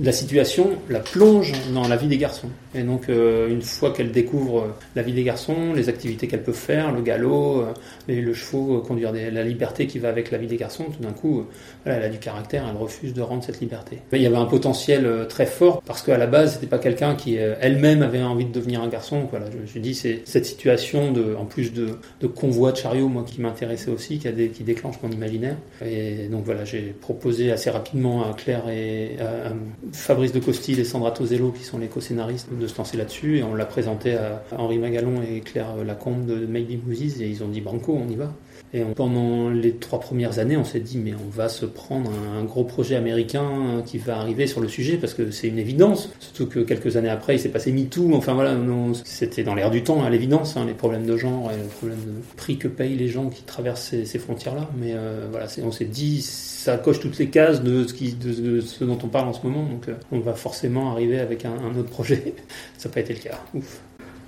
la 0.00 0.12
situation 0.12 0.70
la 0.88 1.00
plonge 1.00 1.52
dans 1.74 1.88
la 1.88 1.96
vie 1.96 2.06
des 2.06 2.18
garçons. 2.18 2.48
Et 2.76 2.82
donc 2.82 3.08
euh, 3.08 3.48
une 3.48 3.62
fois 3.62 3.92
qu'elle 3.92 4.12
découvre 4.12 4.74
la 4.94 5.02
vie 5.02 5.14
des 5.14 5.24
garçons, 5.24 5.72
les 5.74 5.88
activités 5.88 6.28
qu'elle 6.28 6.44
peut 6.44 6.52
faire, 6.52 6.92
le 6.92 7.02
galop, 7.02 7.64
et 8.06 8.20
le 8.20 8.34
chevaux, 8.34 8.78
conduire 8.80 9.12
la 9.12 9.42
liberté 9.42 9.88
qui 9.88 9.98
va 9.98 10.08
avec 10.08 10.30
la 10.30 10.38
vie 10.38 10.46
des 10.46 10.56
garçons, 10.56 10.84
tout 10.84 11.02
d'un 11.02 11.12
coup, 11.12 11.44
elle 11.84 12.02
a 12.02 12.08
du 12.08 12.18
caractère, 12.18 12.66
elle 12.70 12.76
refuse 12.76 13.14
de 13.14 13.22
rendre 13.22 13.42
cette 13.42 13.60
liberté. 13.60 13.98
Il 14.12 14.22
y 14.22 14.26
avait 14.26 14.36
un 14.36 14.46
potentiel 14.46 15.26
très 15.28 15.46
fort 15.46 15.82
parce 15.84 16.02
qu'à 16.02 16.18
la 16.18 16.26
base 16.28 16.54
c'était 16.54 16.66
pas 16.66 16.78
quelqu'un 16.78 17.16
qui 17.16 17.34
elle-même 17.34 18.02
avait 18.02 18.22
envie 18.22 18.44
de 18.44 18.52
devenir 18.52 18.80
un 18.80 18.88
garçon. 18.88 19.26
Voilà, 19.30 19.46
je 19.50 19.58
me 19.58 19.66
suis 19.66 19.80
dit 19.80 19.94
c'est 19.94 20.22
cette 20.24 20.46
situation 20.46 21.10
de, 21.10 21.34
en 21.34 21.46
plus 21.46 21.72
de 21.72 21.95
de 22.20 22.26
convoi 22.26 22.72
de 22.72 22.76
chariots, 22.76 23.08
moi, 23.08 23.24
qui 23.26 23.40
m'intéressait 23.40 23.90
aussi, 23.90 24.18
qui, 24.18 24.28
a 24.28 24.32
qui 24.32 24.62
déclenche 24.64 24.96
mon 25.02 25.10
imaginaire. 25.10 25.56
Et 25.84 26.28
donc 26.28 26.44
voilà, 26.44 26.64
j'ai 26.64 26.94
proposé 27.00 27.50
assez 27.52 27.70
rapidement 27.70 28.28
à 28.28 28.34
Claire 28.34 28.68
et 28.68 29.16
à, 29.20 29.52
Fabrice 29.92 30.32
de 30.32 30.40
Costil 30.40 30.78
et 30.78 30.84
Sandra 30.84 31.10
Tosello, 31.10 31.50
qui 31.52 31.64
sont 31.64 31.78
les 31.78 31.88
co-scénaristes, 31.88 32.48
de 32.52 32.66
se 32.66 32.76
lancer 32.78 32.96
là-dessus. 32.96 33.38
Et 33.38 33.42
on 33.42 33.54
l'a 33.54 33.66
présenté 33.66 34.14
à 34.14 34.42
Henri 34.56 34.78
Magalon 34.78 35.22
et 35.22 35.40
Claire 35.40 35.76
Lacombe 35.84 36.26
de 36.26 36.46
Maybe 36.46 36.80
Movies, 36.84 37.20
et 37.20 37.26
ils 37.26 37.42
ont 37.42 37.48
dit 37.48 37.60
Banco, 37.60 37.98
on 38.00 38.08
y 38.08 38.16
va. 38.16 38.32
Et 38.74 38.82
pendant 38.82 39.48
les 39.48 39.72
trois 39.72 40.00
premières 40.00 40.38
années, 40.38 40.56
on 40.56 40.64
s'est 40.64 40.80
dit, 40.80 40.98
mais 40.98 41.14
on 41.14 41.30
va 41.30 41.48
se 41.48 41.66
prendre 41.66 42.10
un, 42.36 42.44
gros 42.44 42.64
projet 42.64 42.96
américain 42.96 43.82
qui 43.86 43.98
va 43.98 44.18
arriver 44.18 44.46
sur 44.46 44.60
le 44.60 44.68
sujet, 44.68 44.96
parce 44.96 45.14
que 45.14 45.30
c'est 45.30 45.48
une 45.48 45.58
évidence. 45.58 46.10
Surtout 46.18 46.46
que 46.46 46.60
quelques 46.60 46.96
années 46.96 47.08
après, 47.08 47.36
il 47.36 47.38
s'est 47.38 47.48
passé 47.48 47.72
MeToo. 47.72 48.14
Enfin 48.14 48.34
voilà, 48.34 48.56
c'était 49.04 49.44
dans 49.44 49.54
l'air 49.54 49.70
du 49.70 49.82
temps, 49.82 50.04
à 50.04 50.10
l'évidence, 50.10 50.56
hein, 50.56 50.64
les 50.66 50.74
problèmes 50.74 51.06
de 51.06 51.16
genre 51.16 51.50
et 51.52 51.56
les 51.56 51.68
problèmes 51.68 52.04
de 52.04 52.36
prix 52.36 52.58
que 52.58 52.68
payent 52.68 52.96
les 52.96 53.08
gens 53.08 53.28
qui 53.28 53.42
traversent 53.42 53.94
ces, 54.04 54.18
frontières-là. 54.18 54.68
Mais 54.78 54.92
euh, 54.94 55.26
voilà, 55.30 55.46
on 55.62 55.70
s'est 55.70 55.84
dit, 55.84 56.22
ça 56.22 56.76
coche 56.78 57.00
toutes 57.00 57.18
les 57.18 57.28
cases 57.28 57.62
de 57.62 57.86
ce, 57.86 57.94
qui, 57.94 58.16
ce 58.20 58.84
dont 58.84 58.98
on 59.02 59.08
parle 59.08 59.28
en 59.28 59.32
ce 59.32 59.46
moment. 59.46 59.64
Donc 59.64 59.88
euh, 59.88 59.94
on 60.12 60.20
va 60.20 60.34
forcément 60.34 60.90
arriver 60.90 61.18
avec 61.18 61.44
un, 61.44 61.54
un 61.54 61.78
autre 61.78 61.90
projet. 61.90 62.34
ça 62.78 62.88
n'a 62.88 62.94
pas 62.94 63.00
été 63.00 63.14
le 63.14 63.20
cas. 63.20 63.40
Ouf. 63.54 63.80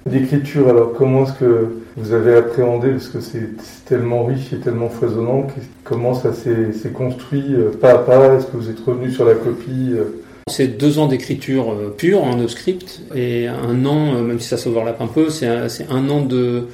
D'écriture, 0.06 0.68
alors 0.68 0.94
comment 0.94 1.24
est-ce 1.24 1.32
que 1.34 1.68
vous 1.96 2.12
avez 2.12 2.36
appréhendé, 2.36 2.90
parce 2.90 3.08
que 3.08 3.20
c'est 3.20 3.50
tellement 3.84 4.24
riche 4.24 4.52
et 4.52 4.58
tellement 4.58 4.88
foisonnant, 4.88 5.46
comment 5.84 6.14
ça 6.14 6.32
s'est 6.32 6.90
construit 6.94 7.44
euh, 7.50 7.70
pas 7.70 7.92
à 7.92 7.98
pas? 7.98 8.34
Est-ce 8.36 8.46
que 8.46 8.56
vous 8.56 8.70
êtes 8.70 8.80
revenu 8.80 9.10
sur 9.10 9.24
la 9.24 9.34
copie 9.34 9.92
euh? 9.92 10.22
c'est 10.50 10.78
deux 10.78 10.98
ans 10.98 11.08
d'écriture 11.08 11.72
euh, 11.72 11.94
pure 11.94 12.24
en 12.24 12.48
script 12.48 13.02
et 13.14 13.48
un 13.48 13.84
an, 13.84 14.22
même 14.22 14.40
si 14.40 14.48
ça 14.48 14.56
s'overlappe 14.56 15.00
un 15.02 15.06
peu, 15.06 15.28
c'est 15.28 15.46
un, 15.46 16.08
an 16.08 16.22
de 16.22 16.66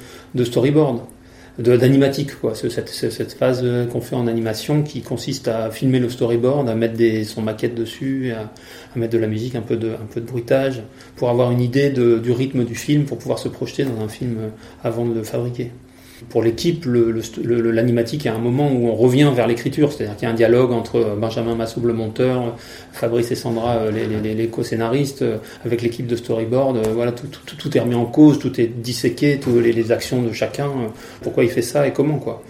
storyboard 0.43 0.99
d'animatique, 1.57 2.39
quoi. 2.39 2.53
Cette, 2.55 2.89
cette 2.89 3.33
phase 3.33 3.65
qu'on 3.91 4.01
fait 4.01 4.15
en 4.15 4.27
animation 4.27 4.83
qui 4.83 5.01
consiste 5.01 5.47
à 5.47 5.71
filmer 5.71 5.99
le 5.99 6.09
storyboard, 6.09 6.69
à 6.69 6.75
mettre 6.75 6.95
des, 6.95 7.23
son 7.23 7.41
maquette 7.41 7.75
dessus, 7.75 8.31
à, 8.31 8.51
à, 8.95 8.99
mettre 8.99 9.13
de 9.13 9.19
la 9.19 9.27
musique, 9.27 9.55
un 9.55 9.61
peu 9.61 9.77
de, 9.77 9.89
un 9.89 10.05
peu 10.13 10.21
de 10.21 10.25
bruitage, 10.25 10.81
pour 11.15 11.29
avoir 11.29 11.51
une 11.51 11.61
idée 11.61 11.89
de, 11.89 12.19
du 12.19 12.31
rythme 12.31 12.65
du 12.65 12.75
film, 12.75 13.05
pour 13.05 13.17
pouvoir 13.17 13.39
se 13.39 13.47
projeter 13.47 13.85
dans 13.85 14.03
un 14.03 14.09
film 14.09 14.37
avant 14.83 15.05
de 15.05 15.13
le 15.13 15.23
fabriquer 15.23 15.71
pour 16.29 16.41
l'équipe, 16.41 16.85
l'animatique, 16.85 18.23
il 18.23 18.27
y 18.27 18.29
a 18.29 18.35
un 18.35 18.39
moment 18.39 18.71
où 18.71 18.87
on 18.87 18.95
revient 18.95 19.31
vers 19.35 19.47
l'écriture, 19.47 19.91
c'est-à-dire 19.91 20.15
qu'il 20.15 20.25
y 20.25 20.29
a 20.29 20.31
un 20.31 20.35
dialogue 20.35 20.71
entre 20.71 21.15
Benjamin 21.19 21.55
Massoub, 21.55 21.85
le 21.85 21.93
monteur, 21.93 22.55
Fabrice 22.93 23.31
et 23.31 23.35
Sandra, 23.35 23.75
euh, 23.75 23.91
les, 23.91 24.33
les, 24.33 24.47
co-scénaristes, 24.47 25.23
euh, 25.23 25.37
avec 25.65 25.81
l'équipe 25.81 26.07
de 26.07 26.15
storyboard. 26.15 26.77
Euh, 26.77 26.93
voilà, 26.93 27.11
tout, 27.11 27.27
tout, 27.27 27.55
tout, 27.55 27.77
est 27.77 27.81
remis 27.81 27.95
en 27.95 28.05
cause, 28.05 28.39
tout 28.39 28.59
est 28.61 28.67
disséqué, 28.67 29.39
toutes 29.41 29.61
les, 29.61 29.73
les 29.73 29.91
actions 29.91 30.21
de 30.21 30.31
chacun, 30.31 30.69
pourquoi 31.21 31.43
il 31.43 31.49
fait 31.49 31.61
ça 31.61 31.85
et 31.85 31.91
comment, 31.91 32.17
quoi. 32.17 32.41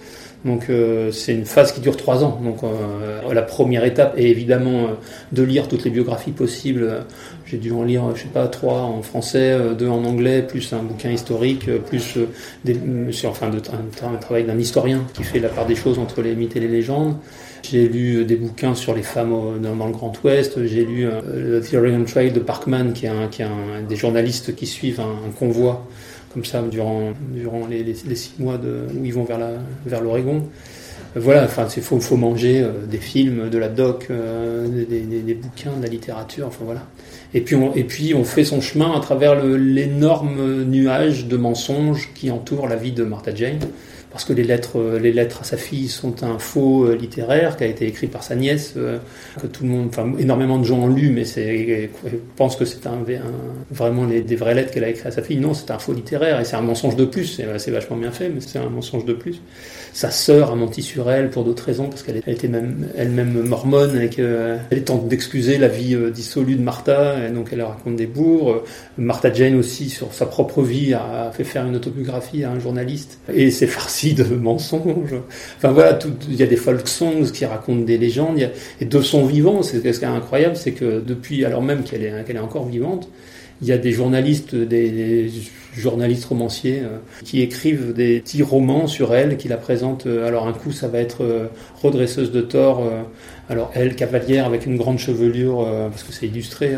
Donc 0.46 0.70
euh, 0.70 1.12
c'est 1.12 1.34
une 1.34 1.46
phase 1.46 1.72
qui 1.72 1.82
dure 1.82 1.98
trois 1.98 2.24
ans. 2.24 2.40
Donc 2.44 2.64
euh, 2.64 3.34
la 3.34 3.42
première 3.42 3.84
étape 3.84 4.14
est 4.16 4.30
évidemment 4.30 4.84
euh, 4.84 4.88
de 5.32 5.42
lire 5.42 5.68
toutes 5.68 5.84
les 5.84 5.90
biographies 5.90 6.32
possibles. 6.32 7.04
J'ai 7.48 7.58
dû 7.58 7.72
en 7.72 7.84
lire, 7.84 8.04
je 8.16 8.24
sais 8.24 8.28
pas, 8.28 8.48
trois 8.48 8.82
en 8.82 9.02
français, 9.02 9.56
deux 9.78 9.88
en 9.88 10.04
anglais, 10.04 10.42
plus 10.42 10.74
un 10.74 10.82
bouquin 10.82 11.12
historique, 11.12 11.70
plus 11.86 12.18
des, 12.64 12.76
enfin 13.26 13.52
un, 13.52 14.16
travail 14.18 14.46
d'un 14.46 14.58
historien 14.58 15.04
qui 15.14 15.24
fait 15.24 15.40
la 15.40 15.50
part 15.50 15.68
des 15.68 15.76
choses 15.76 16.00
entre 16.00 16.22
les 16.22 16.36
mythes 16.36 16.56
et 16.56 16.60
les 16.60 16.68
légendes. 16.68 17.18
J'ai 17.62 17.88
lu 17.88 18.26
des 18.26 18.36
bouquins 18.36 18.74
sur 18.74 18.96
les 18.96 19.04
femmes 19.04 19.62
dans, 19.62 19.86
le 19.86 19.92
Grand 19.92 20.14
Ouest. 20.24 20.66
J'ai 20.66 20.86
lu 20.86 21.08
The 21.08 21.74
Oregon 21.76 22.04
Trail 22.04 22.32
de 22.32 22.40
Parkman, 22.40 22.94
qui 22.94 23.06
est, 23.06 23.10
un, 23.10 23.28
qui 23.28 23.44
est 23.44 23.48
des 23.88 23.96
journalistes 23.96 24.56
qui 24.56 24.66
suivent 24.66 25.02
un, 25.02 25.30
convoi 25.38 25.88
comme 26.34 26.46
ça 26.46 26.62
durant, 26.64 27.14
durant 27.32 27.68
les, 27.68 27.94
six 27.94 28.34
mois 28.40 28.56
où 28.56 29.06
ils 29.06 29.14
vont 29.14 29.24
vers, 29.24 29.38
la, 29.38 29.52
vers 29.86 30.02
l'Oregon. 30.02 30.44
Voilà, 31.16 31.46
enfin, 31.46 31.66
il 31.76 31.82
faut, 31.82 32.00
faut 32.02 32.18
manger 32.18 32.62
euh, 32.62 32.86
des 32.86 32.98
films, 32.98 33.50
de 33.50 33.58
la 33.58 33.70
doc, 33.70 34.08
euh, 34.10 34.68
des, 34.68 35.00
des, 35.00 35.34
bouquins, 35.34 35.72
de 35.78 35.82
la 35.82 35.88
littérature, 35.88 36.48
enfin 36.48 36.66
voilà. 36.66 36.82
Et 37.36 37.42
puis, 37.42 37.56
on, 37.56 37.76
et 37.76 37.84
puis 37.84 38.16
on 38.16 38.24
fait 38.24 38.46
son 38.46 38.62
chemin 38.62 38.96
à 38.96 39.00
travers 39.00 39.36
l'énorme 39.44 40.64
nuage 40.64 41.28
de 41.28 41.38
mensonges 41.38 42.10
qui 42.16 42.32
entoure 42.32 42.68
la 42.68 42.78
vie 42.78 42.94
de 42.94 43.04
Martha 43.04 43.36
Jane 43.36 43.60
parce 44.16 44.24
que 44.24 44.32
les 44.32 44.46
lettres, 44.46 44.80
euh, 44.80 44.98
les 44.98 45.12
lettres 45.12 45.42
à 45.42 45.44
sa 45.44 45.58
fille 45.58 45.90
sont 45.90 46.24
un 46.24 46.40
faux 46.40 46.86
euh, 46.86 46.96
littéraire 46.96 47.58
qui 47.58 47.66
a 47.66 47.68
été 47.68 47.86
écrit 47.86 48.08
par 48.08 48.24
sa 48.24 48.36
nièce, 48.36 48.76
euh, 48.78 48.98
que 49.42 49.46
tout 49.46 49.66
le 49.66 49.70
monde, 49.70 49.88
enfin 49.90 50.10
énormément 50.18 50.58
de 50.58 50.64
gens 50.64 50.80
ont 50.80 50.88
lu, 50.88 51.10
mais 51.10 51.26
c'est, 51.26 51.90
pensent 52.38 52.56
que 52.56 52.64
c'est 52.64 52.88
un, 52.88 53.04
vraiment 53.72 54.06
les, 54.06 54.22
des 54.22 54.38
vraies 54.38 54.54
lettres 54.54 54.72
qu'elle 54.72 54.86
a 54.86 54.88
écrites 54.88 55.08
à 55.08 55.12
sa 55.12 55.22
fille. 55.22 55.36
Non, 55.36 55.54
c'est 55.54 55.70
un 55.70 55.80
faux 55.80 55.92
littéraire 55.92 56.40
et 56.40 56.46
c'est 56.46 56.56
un 56.56 56.62
mensonge 56.62 56.96
de 56.96 57.04
plus. 57.04 57.42
C'est 57.58 57.72
vachement 57.72 57.98
bien 57.98 58.12
fait, 58.12 58.30
mais 58.30 58.40
c'est 58.40 58.58
un 58.58 58.70
mensonge 58.70 59.04
de 59.04 59.12
plus. 59.12 59.42
Sa 59.96 60.12
sœur 60.12 60.52
a 60.52 60.56
menti 60.56 60.82
sur 60.82 61.10
elle 61.10 61.30
pour 61.30 61.46
d'autres 61.46 61.64
raisons, 61.64 61.88
parce 61.88 62.04
qu'elle 62.04 62.22
était 62.28 62.50
même 62.50 62.86
elle-même 62.98 63.42
mormone 63.44 63.98
et 64.02 64.10
qu'elle 64.10 64.84
tente 64.84 65.08
d'excuser 65.08 65.58
la 65.58 65.70
vie 65.70 65.96
dissolue 66.14 66.58
de 66.58 66.62
Martha, 66.62 67.26
et 67.26 67.32
donc 67.32 67.48
elle 67.54 67.62
raconte 67.62 67.96
des 67.96 68.06
bourgs. 68.06 68.64
Martha 68.98 69.32
Jane 69.32 69.56
aussi, 69.56 69.90
sur 69.90 70.14
sa 70.14 70.26
propre 70.26 70.64
vie, 70.64 70.94
a 70.94 71.32
fait 71.32 71.46
faire 71.46 71.66
une 71.66 71.78
autobiographie 71.78 72.44
à 72.44 72.52
un 72.52 72.60
journaliste 72.60 73.20
et 73.34 73.52
c'est 73.52 73.68
farci 73.68 74.14
de 74.14 74.26
mensonges. 74.36 75.16
Enfin 75.56 75.72
voilà, 75.72 75.98
il 76.28 76.36
y 76.36 76.44
a 76.44 76.48
des 76.48 76.58
folk 76.58 76.90
songs 76.90 77.32
qui 77.34 77.46
racontent 77.46 77.86
des 77.86 77.98
légendes, 77.98 78.38
et 78.82 78.86
de 78.86 79.02
son 79.02 79.26
vivant. 79.26 79.64
Ce 79.64 79.78
qui 79.78 79.88
est 79.88 80.04
incroyable, 80.04 80.58
c'est 80.58 80.74
que 80.74 81.00
depuis, 81.00 81.46
alors 81.46 81.62
même 81.62 81.84
qu'elle 81.84 82.04
est, 82.04 82.26
qu'elle 82.26 82.36
est 82.36 82.40
encore 82.40 82.66
vivante, 82.66 83.08
il 83.62 83.68
y 83.68 83.72
a 83.72 83.78
des 83.78 83.92
journalistes, 83.92 84.54
des, 84.56 85.30
journalistes 85.76 86.26
romanciers 86.26 86.82
euh, 86.84 86.98
qui 87.24 87.42
écrivent 87.42 87.94
des 87.94 88.20
petits 88.20 88.44
romans 88.44 88.88
sur 88.88 89.14
elle, 89.14 89.38
qui 89.38 89.48
la 89.48 89.58
présentent. 89.58 90.08
Euh, 90.08 90.28
alors 90.28 90.48
un 90.48 90.54
coup, 90.54 90.72
ça 90.72 90.88
va 90.88 91.00
être 91.00 91.24
euh, 91.24 91.48
redresseuse 91.82 92.32
de 92.32 92.42
tort. 92.42 92.84
alors 93.50 93.72
elle, 93.74 93.96
cavalière 93.96 94.46
avec 94.46 94.66
une 94.66 94.78
grande 94.78 95.00
chevelure, 95.00 95.68
parce 95.90 96.04
que 96.04 96.12
c'est 96.12 96.26
illustré 96.26 96.72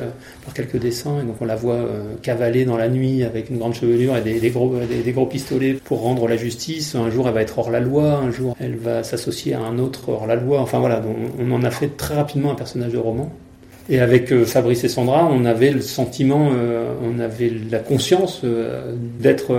par 0.44 0.54
quelques 0.54 0.78
dessins, 0.78 1.22
et 1.22 1.24
donc 1.24 1.38
on 1.40 1.46
la 1.46 1.56
voit 1.56 1.80
cavaler 2.22 2.66
dans 2.66 2.76
la 2.78 2.90
nuit 2.90 3.24
avec 3.24 3.50
une 3.50 3.58
grande 3.58 3.74
chevelure 3.74 4.18
et 4.18 4.22
des, 4.22 4.50
gros, 4.50 5.26
pistolets 5.26 5.74
pour 5.74 6.02
rendre 6.02 6.28
la 6.28 6.36
justice. 6.36 6.96
Un 6.96 7.10
jour, 7.10 7.28
elle 7.28 7.34
va 7.34 7.42
être 7.42 7.58
hors 7.58 7.72
la 7.72 7.80
loi. 7.80 8.16
Un 8.18 8.32
jour, 8.32 8.56
elle 8.60 8.76
va 8.76 9.04
s'associer 9.04 9.54
à 9.54 9.62
un 9.62 9.80
autre 9.80 10.10
hors 10.10 10.28
la 10.28 10.36
loi. 10.36 10.60
Enfin 10.60 10.80
voilà, 10.80 11.02
on 11.40 11.52
en 11.52 11.64
a 11.64 11.72
fait 11.72 11.96
très 11.96 12.16
rapidement 12.16 12.52
un 12.52 12.56
personnage 12.56 12.92
de 12.92 12.98
roman. 12.98 13.32
Et 13.90 14.00
avec 14.00 14.32
euh, 14.32 14.46
Fabrice 14.46 14.84
et 14.84 14.90
Sandra, 14.90 15.30
on 15.32 15.46
avait 15.46 15.72
le 15.72 15.82
sentiment, 15.82 16.50
euh, 16.54 16.92
on 17.04 17.20
avait 17.20 17.52
la 17.72 17.80
conscience 17.80 18.42
euh, 18.44 18.94
d'être 19.20 19.58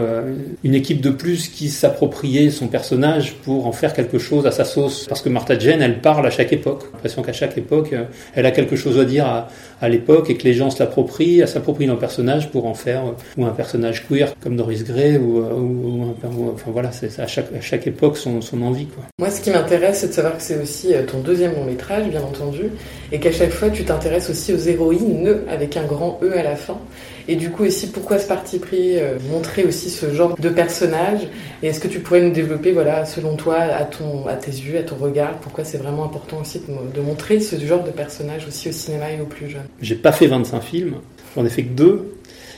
une 0.65 0.75
équipe 0.75 1.01
de 1.01 1.11
plus 1.11 1.49
qui 1.49 1.69
s'appropriait 1.69 2.51
son 2.51 2.67
personnage 2.69 3.35
pour 3.45 3.67
en 3.67 3.73
faire 3.73 3.95
quelque 3.95 4.19
chose 4.19 4.47
à 4.47 4.51
sa 4.51 4.65
sauce. 4.65 5.07
Parce 5.09 5.23
que 5.23 5.29
Martha 5.29 5.59
Jane, 5.59 5.81
elle 5.81 6.01
parle 6.01 6.27
à 6.27 6.31
chaque 6.31 6.53
époque. 6.53 6.83
J'ai 6.83 6.93
l'impression 6.93 7.23
qu'à 7.23 7.33
chaque 7.33 7.57
époque, 7.57 7.95
elle 8.35 8.47
a 8.47 8.51
quelque 8.51 8.77
chose 8.77 8.99
à 8.99 9.05
dire 9.05 9.27
à, 9.27 9.49
à 9.81 9.89
l'époque 9.89 10.29
et 10.31 10.37
que 10.37 10.45
les 10.45 10.53
gens 10.53 10.71
se 10.71 10.79
l'approprient, 10.79 11.41
elle 11.41 11.49
s'approprie 11.49 11.87
leur 11.87 11.99
personnage 11.99 12.51
pour 12.51 12.67
en 12.67 12.75
faire 12.75 13.03
ou 13.37 13.47
un 13.47 13.51
personnage 13.51 14.07
queer 14.07 14.35
comme 14.41 14.57
Doris 14.57 14.85
Gray 14.85 15.17
ou, 15.17 15.39
ou, 15.39 16.03
un, 16.05 16.53
enfin 16.53 16.71
voilà, 16.71 16.93
c'est 16.93 17.19
à 17.19 17.27
chaque, 17.27 17.53
à 17.57 17.61
chaque 17.61 17.87
époque 17.87 18.17
son, 18.17 18.41
son 18.41 18.63
envie. 18.63 18.87
Quoi. 18.87 19.05
Moi, 19.19 19.31
ce 19.31 19.41
qui 19.41 19.51
m'intéresse, 19.51 20.01
c'est 20.01 20.09
de 20.09 20.13
savoir 20.13 20.37
que 20.37 20.43
c'est 20.43 20.61
aussi 20.61 20.89
ton 21.11 21.21
deuxième 21.21 21.55
long 21.55 21.65
métrage, 21.65 22.09
bien 22.09 22.23
entendu, 22.23 22.71
et 23.13 23.21
qu'à 23.21 23.33
chaque 23.33 23.51
fois, 23.51 23.71
tu 23.71 23.85
t'intéresses 23.85 24.31
aussi 24.31 24.53
aux 24.53 24.59
héroïnes, 24.59 25.39
avec 25.49 25.77
un 25.77 25.85
grand 25.85 26.19
E 26.23 26.37
à 26.37 26.43
la 26.43 26.57
fin. 26.57 26.79
Et 27.27 27.37
du 27.37 27.51
coup 27.51 27.65
aussi, 27.65 27.91
pourquoi 27.91 28.19
ce 28.19 28.27
parti 28.27 28.59
pris 28.59 28.99
euh, 28.99 29.19
Montrer 29.31 29.65
aussi 29.65 29.91
ce 29.91 30.13
genre 30.15 30.35
de 30.39 30.49
personnage? 30.49 31.29
Et 31.63 31.69
est-ce 31.69 31.79
que 31.79 31.89
tu 31.89 32.01
pourrais 32.01 32.23
nous 32.23 32.33
développer, 32.33 32.73
voilà, 32.73 33.05
selon 33.05 33.37
toi, 33.37 33.57
à, 33.57 33.85
ton, 33.85 34.27
à 34.27 34.35
tes 34.35 34.51
yeux, 34.51 34.79
à 34.79 34.83
ton 34.83 34.97
regard, 34.97 35.35
pourquoi 35.41 35.65
c'est 35.65 35.79
vraiment 35.79 36.05
important 36.05 36.39
aussi 36.41 36.61
de, 36.61 37.01
montrer 37.01 37.41
ce 37.41 37.57
genre 37.57 37.85
de 37.85 37.91
personnage 37.91 38.47
aussi 38.47 38.71
au 38.71 38.73
cinéma 38.73 39.13
et 39.13 39.21
aux 39.21 39.27
plus 39.27 39.51
jeunes? 39.51 39.67
J'ai 39.81 39.95
pas 39.95 40.13
fait 40.13 40.27
25 40.27 40.61
films, 40.61 40.95
j'en 41.37 41.45
ai 41.45 41.51
fait 41.51 41.65
que 41.65 41.75
deux. 41.75 42.15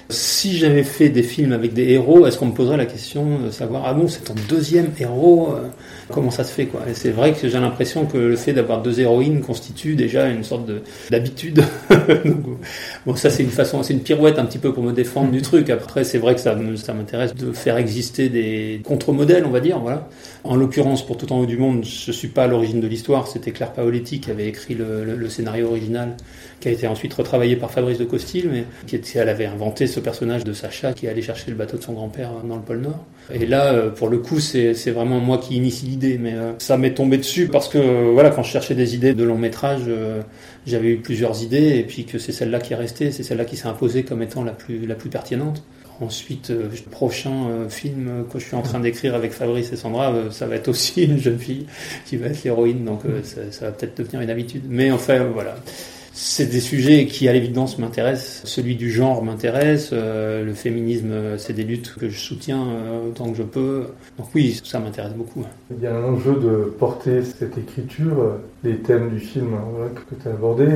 Si 0.09 0.57
j'avais 0.57 0.83
fait 0.83 1.09
des 1.09 1.23
films 1.23 1.53
avec 1.53 1.73
des 1.73 1.91
héros, 1.91 2.27
est-ce 2.27 2.37
qu'on 2.39 2.47
me 2.47 2.53
poserait 2.53 2.77
la 2.77 2.87
question 2.87 3.39
de 3.39 3.51
savoir 3.51 3.85
ah 3.87 3.95
bon 3.95 4.09
c'est 4.09 4.25
ton 4.25 4.35
deuxième 4.49 4.91
héros 4.99 5.55
euh, 5.55 5.69
Comment 6.13 6.31
ça 6.31 6.45
se 6.45 6.53
fait 6.53 6.67
quoi 6.67 6.83
Et 6.89 6.95
c'est 6.95 7.11
vrai 7.11 7.33
que 7.33 7.49
j'ai 7.49 7.59
l'impression 7.59 8.07
que 8.07 8.19
le 8.19 8.37
fait 8.37 8.53
d'avoir 8.53 8.83
deux 8.83 9.01
héroïnes 9.01 9.41
constitue 9.41 9.95
déjà 9.95 10.29
une 10.29 10.45
sorte 10.45 10.67
de 10.67 10.83
d'habitude. 11.11 11.63
bon 13.07 13.17
ça 13.17 13.31
c'est 13.31 13.43
une 13.43 13.51
façon, 13.51 13.83
c'est 13.83 13.95
une 13.95 14.03
pirouette 14.03 14.39
un 14.39 14.45
petit 14.45 14.59
peu 14.59 14.73
pour 14.73 14.83
me 14.83 14.93
défendre 14.93 15.31
du 15.31 15.43
truc. 15.43 15.71
Après 15.71 16.05
c'est 16.05 16.19
vrai 16.19 16.35
que 16.35 16.41
ça, 16.41 16.57
ça 16.77 16.95
m'intéresse 16.95 17.35
de 17.35 17.53
faire 17.53 17.77
exister 17.77 18.29
des 18.29 18.81
contre-modèles 18.85 19.45
on 19.45 19.51
va 19.51 19.61
dire 19.61 19.79
voilà. 19.79 20.09
En 20.45 20.57
l'occurrence 20.57 21.05
pour 21.07 21.17
Tout 21.17 21.33
en 21.33 21.41
haut 21.41 21.47
du 21.47 21.59
monde, 21.59 21.85
je 21.85 22.13
suis 22.13 22.29
pas 22.29 22.45
à 22.45 22.47
l'origine 22.47 22.81
de 22.81 22.87
l'histoire. 22.87 23.27
C'était 23.27 23.51
Claire 23.51 23.73
Paoletti 23.73 24.21
qui 24.21 24.31
avait 24.31 24.49
écrit 24.49 24.75
le, 24.75 25.05
le, 25.05 25.17
le 25.17 25.29
scénario 25.29 25.67
original 25.67 26.17
qui 26.61 26.69
a 26.69 26.71
été 26.71 26.87
ensuite 26.87 27.15
retravaillé 27.15 27.57
par 27.57 27.71
Fabrice 27.71 27.99
de 27.99 28.05
Costil, 28.05 28.49
mais 28.51 28.65
qui 28.87 28.97
était, 28.97 29.19
elle 29.19 29.29
avait 29.29 29.47
inventé 29.47 29.87
ce 29.87 29.99
personnage 29.99 30.45
de 30.45 30.53
Sacha 30.53 30.93
qui 30.93 31.09
allait 31.09 31.23
chercher 31.23 31.51
le 31.51 31.57
bateau 31.57 31.79
de 31.79 31.83
son 31.83 31.95
grand-père 31.95 32.31
dans 32.45 32.57
le 32.57 32.63
pôle 32.63 32.81
Nord. 32.81 33.05
Et 33.33 33.47
là, 33.47 33.73
euh, 33.73 33.91
pour 33.91 34.09
le 34.09 34.19
coup, 34.19 34.41
c'est 34.41 34.91
vraiment 34.91 35.21
moi 35.21 35.39
qui 35.39 35.57
initie 35.57 35.87
l'idée, 35.87 36.19
mais 36.19 36.35
euh, 36.35 36.53
ça 36.59 36.77
m'est 36.77 36.95
tombé 36.95 37.17
dessus 37.17 37.49
parce 37.49 37.69
que 37.69 37.79
euh, 37.79 38.11
voilà, 38.13 38.31
quand 38.31 38.43
je 38.43 38.51
cherchais 38.51 38.75
des 38.75 38.95
idées 38.95 39.15
de 39.15 39.25
long 39.25 39.39
métrage, 39.39 39.83
j'avais 40.67 40.89
eu 40.89 40.97
plusieurs 40.99 41.43
idées 41.43 41.79
et 41.79 41.85
puis 41.85 42.05
que 42.05 42.19
c'est 42.19 42.33
celle-là 42.33 42.61
qui 42.61 42.73
est 42.73 42.77
restée, 42.77 43.13
c'est 43.13 43.23
celle-là 43.23 43.45
qui 43.45 43.57
s'est 43.57 43.69
imposée 43.69 44.03
comme 44.03 44.23
étant 44.23 44.45
la 44.45 44.53
plus 44.53 44.87
la 44.87 44.95
plus 44.95 45.11
pertinente. 45.11 45.63
Ensuite, 46.01 46.49
le 46.49 46.91
prochain 46.91 47.69
film 47.69 48.25
que 48.33 48.39
je 48.39 48.47
suis 48.47 48.57
en 48.57 48.63
train 48.63 48.81
d'écrire 48.81 49.15
avec 49.15 49.33
Fabrice 49.33 49.71
et 49.71 49.77
Sandra, 49.77 50.15
ça 50.31 50.47
va 50.47 50.57
être 50.57 50.69
aussi 50.69 51.05
une 51.05 51.19
jeune 51.19 51.39
fille 51.39 51.67
qui 52.07 52.17
va 52.17 52.29
être 52.29 52.43
l'héroïne, 52.43 52.87
donc 52.87 53.03
ça, 53.23 53.43
ça 53.51 53.67
va 53.67 53.73
peut-être 53.73 53.99
devenir 53.99 54.23
une 54.23 54.31
habitude. 54.31 54.63
Mais 54.67 54.91
enfin, 54.91 55.25
voilà. 55.25 55.57
C'est 56.23 56.51
des 56.51 56.61
sujets 56.61 57.07
qui, 57.07 57.29
à 57.29 57.33
l'évidence, 57.33 57.79
m'intéressent. 57.79 58.43
Celui 58.45 58.77
du 58.77 58.91
genre 58.91 59.25
m'intéresse. 59.25 59.89
Euh, 59.95 60.45
le 60.45 60.53
féminisme, 60.53 61.39
c'est 61.39 61.55
des 61.55 61.65
luttes 61.65 61.95
que 61.99 62.11
je 62.11 62.19
soutiens 62.19 62.63
euh, 62.63 63.09
autant 63.09 63.31
que 63.31 63.39
je 63.39 63.43
peux. 63.43 63.87
Donc 64.19 64.29
oui, 64.35 64.61
ça 64.63 64.81
m'intéresse 64.81 65.15
beaucoup. 65.15 65.47
Il 65.75 65.83
y 65.83 65.87
a 65.87 65.97
un 65.97 66.05
enjeu 66.05 66.35
de 66.35 66.75
porter 66.79 67.25
cette 67.25 67.57
écriture, 67.57 68.21
euh, 68.21 68.37
les 68.65 68.77
thèmes 68.77 69.09
du 69.09 69.19
film 69.19 69.55
hein, 69.55 69.89
que 69.95 70.15
tu 70.15 70.29
as 70.29 70.33
abordé. 70.33 70.69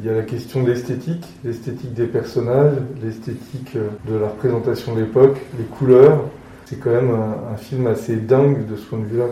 Il 0.00 0.04
y 0.04 0.08
a 0.08 0.14
la 0.14 0.24
question 0.24 0.64
d'esthétique, 0.64 1.24
l'esthétique 1.44 1.94
des 1.94 2.06
personnages, 2.06 2.74
l'esthétique 3.00 3.74
de 3.74 4.16
la 4.16 4.26
représentation 4.26 4.96
de 4.96 5.02
l'époque, 5.02 5.38
les 5.58 5.64
couleurs. 5.64 6.24
C'est 6.64 6.80
quand 6.80 6.90
même 6.90 7.12
un, 7.12 7.56
film 7.56 7.86
assez 7.86 8.16
dingue 8.16 8.68
de 8.68 8.74
ce 8.74 8.84
point 8.84 8.98
de 8.98 9.04
vue-là. 9.04 9.26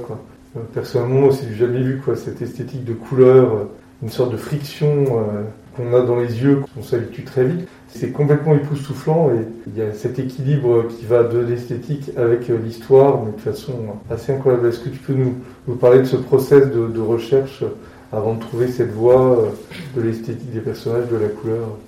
Personnellement, 0.73 1.29
j'ai 1.33 1.57
jamais 1.57 1.83
vu 1.83 2.01
cette 2.15 2.41
esthétique 2.41 2.85
de 2.85 2.93
couleurs 2.95 3.67
une 4.03 4.11
sorte 4.11 4.33
de 4.33 4.37
friction 4.37 4.89
euh, 4.89 5.43
qu'on 5.77 5.95
a 5.95 6.03
dans 6.03 6.17
les 6.17 6.43
yeux, 6.43 6.63
qu'on 6.75 6.83
s'habitue 6.83 7.23
très 7.23 7.45
vite. 7.45 7.69
C'est 7.89 8.11
complètement 8.11 8.55
époustouflant 8.55 9.31
et 9.31 9.47
il 9.67 9.79
y 9.79 9.83
a 9.83 9.93
cet 9.95 10.19
équilibre 10.19 10.87
qui 10.89 11.07
va 11.07 11.23
de 11.25 11.39
l'esthétique 11.39 12.11
avec 12.17 12.51
euh, 12.51 12.59
l'histoire, 12.63 13.23
mais 13.25 13.33
de 13.33 13.41
façon 13.41 13.73
assez 14.11 14.33
incroyable. 14.33 14.69
Est-ce 14.69 14.81
que 14.81 14.91
tu 14.91 14.99
peux 14.99 15.15
nous, 15.15 15.37
nous 15.67 15.77
parler 15.77 16.01
de 16.01 16.05
ce 16.05 16.17
process 16.17 16.67
de, 16.71 17.01
recherche 17.01 17.65
avant 18.13 18.35
de 18.35 18.41
trouver 18.41 18.69
cette 18.69 18.93
voie 18.93 19.39
euh, 19.39 19.49
de 19.97 20.03
l'esthétique 20.03 20.53
des 20.53 20.61
personnages, 20.61 21.09
de 21.11 21.17
la 21.17 21.29
couleur? 21.29 21.79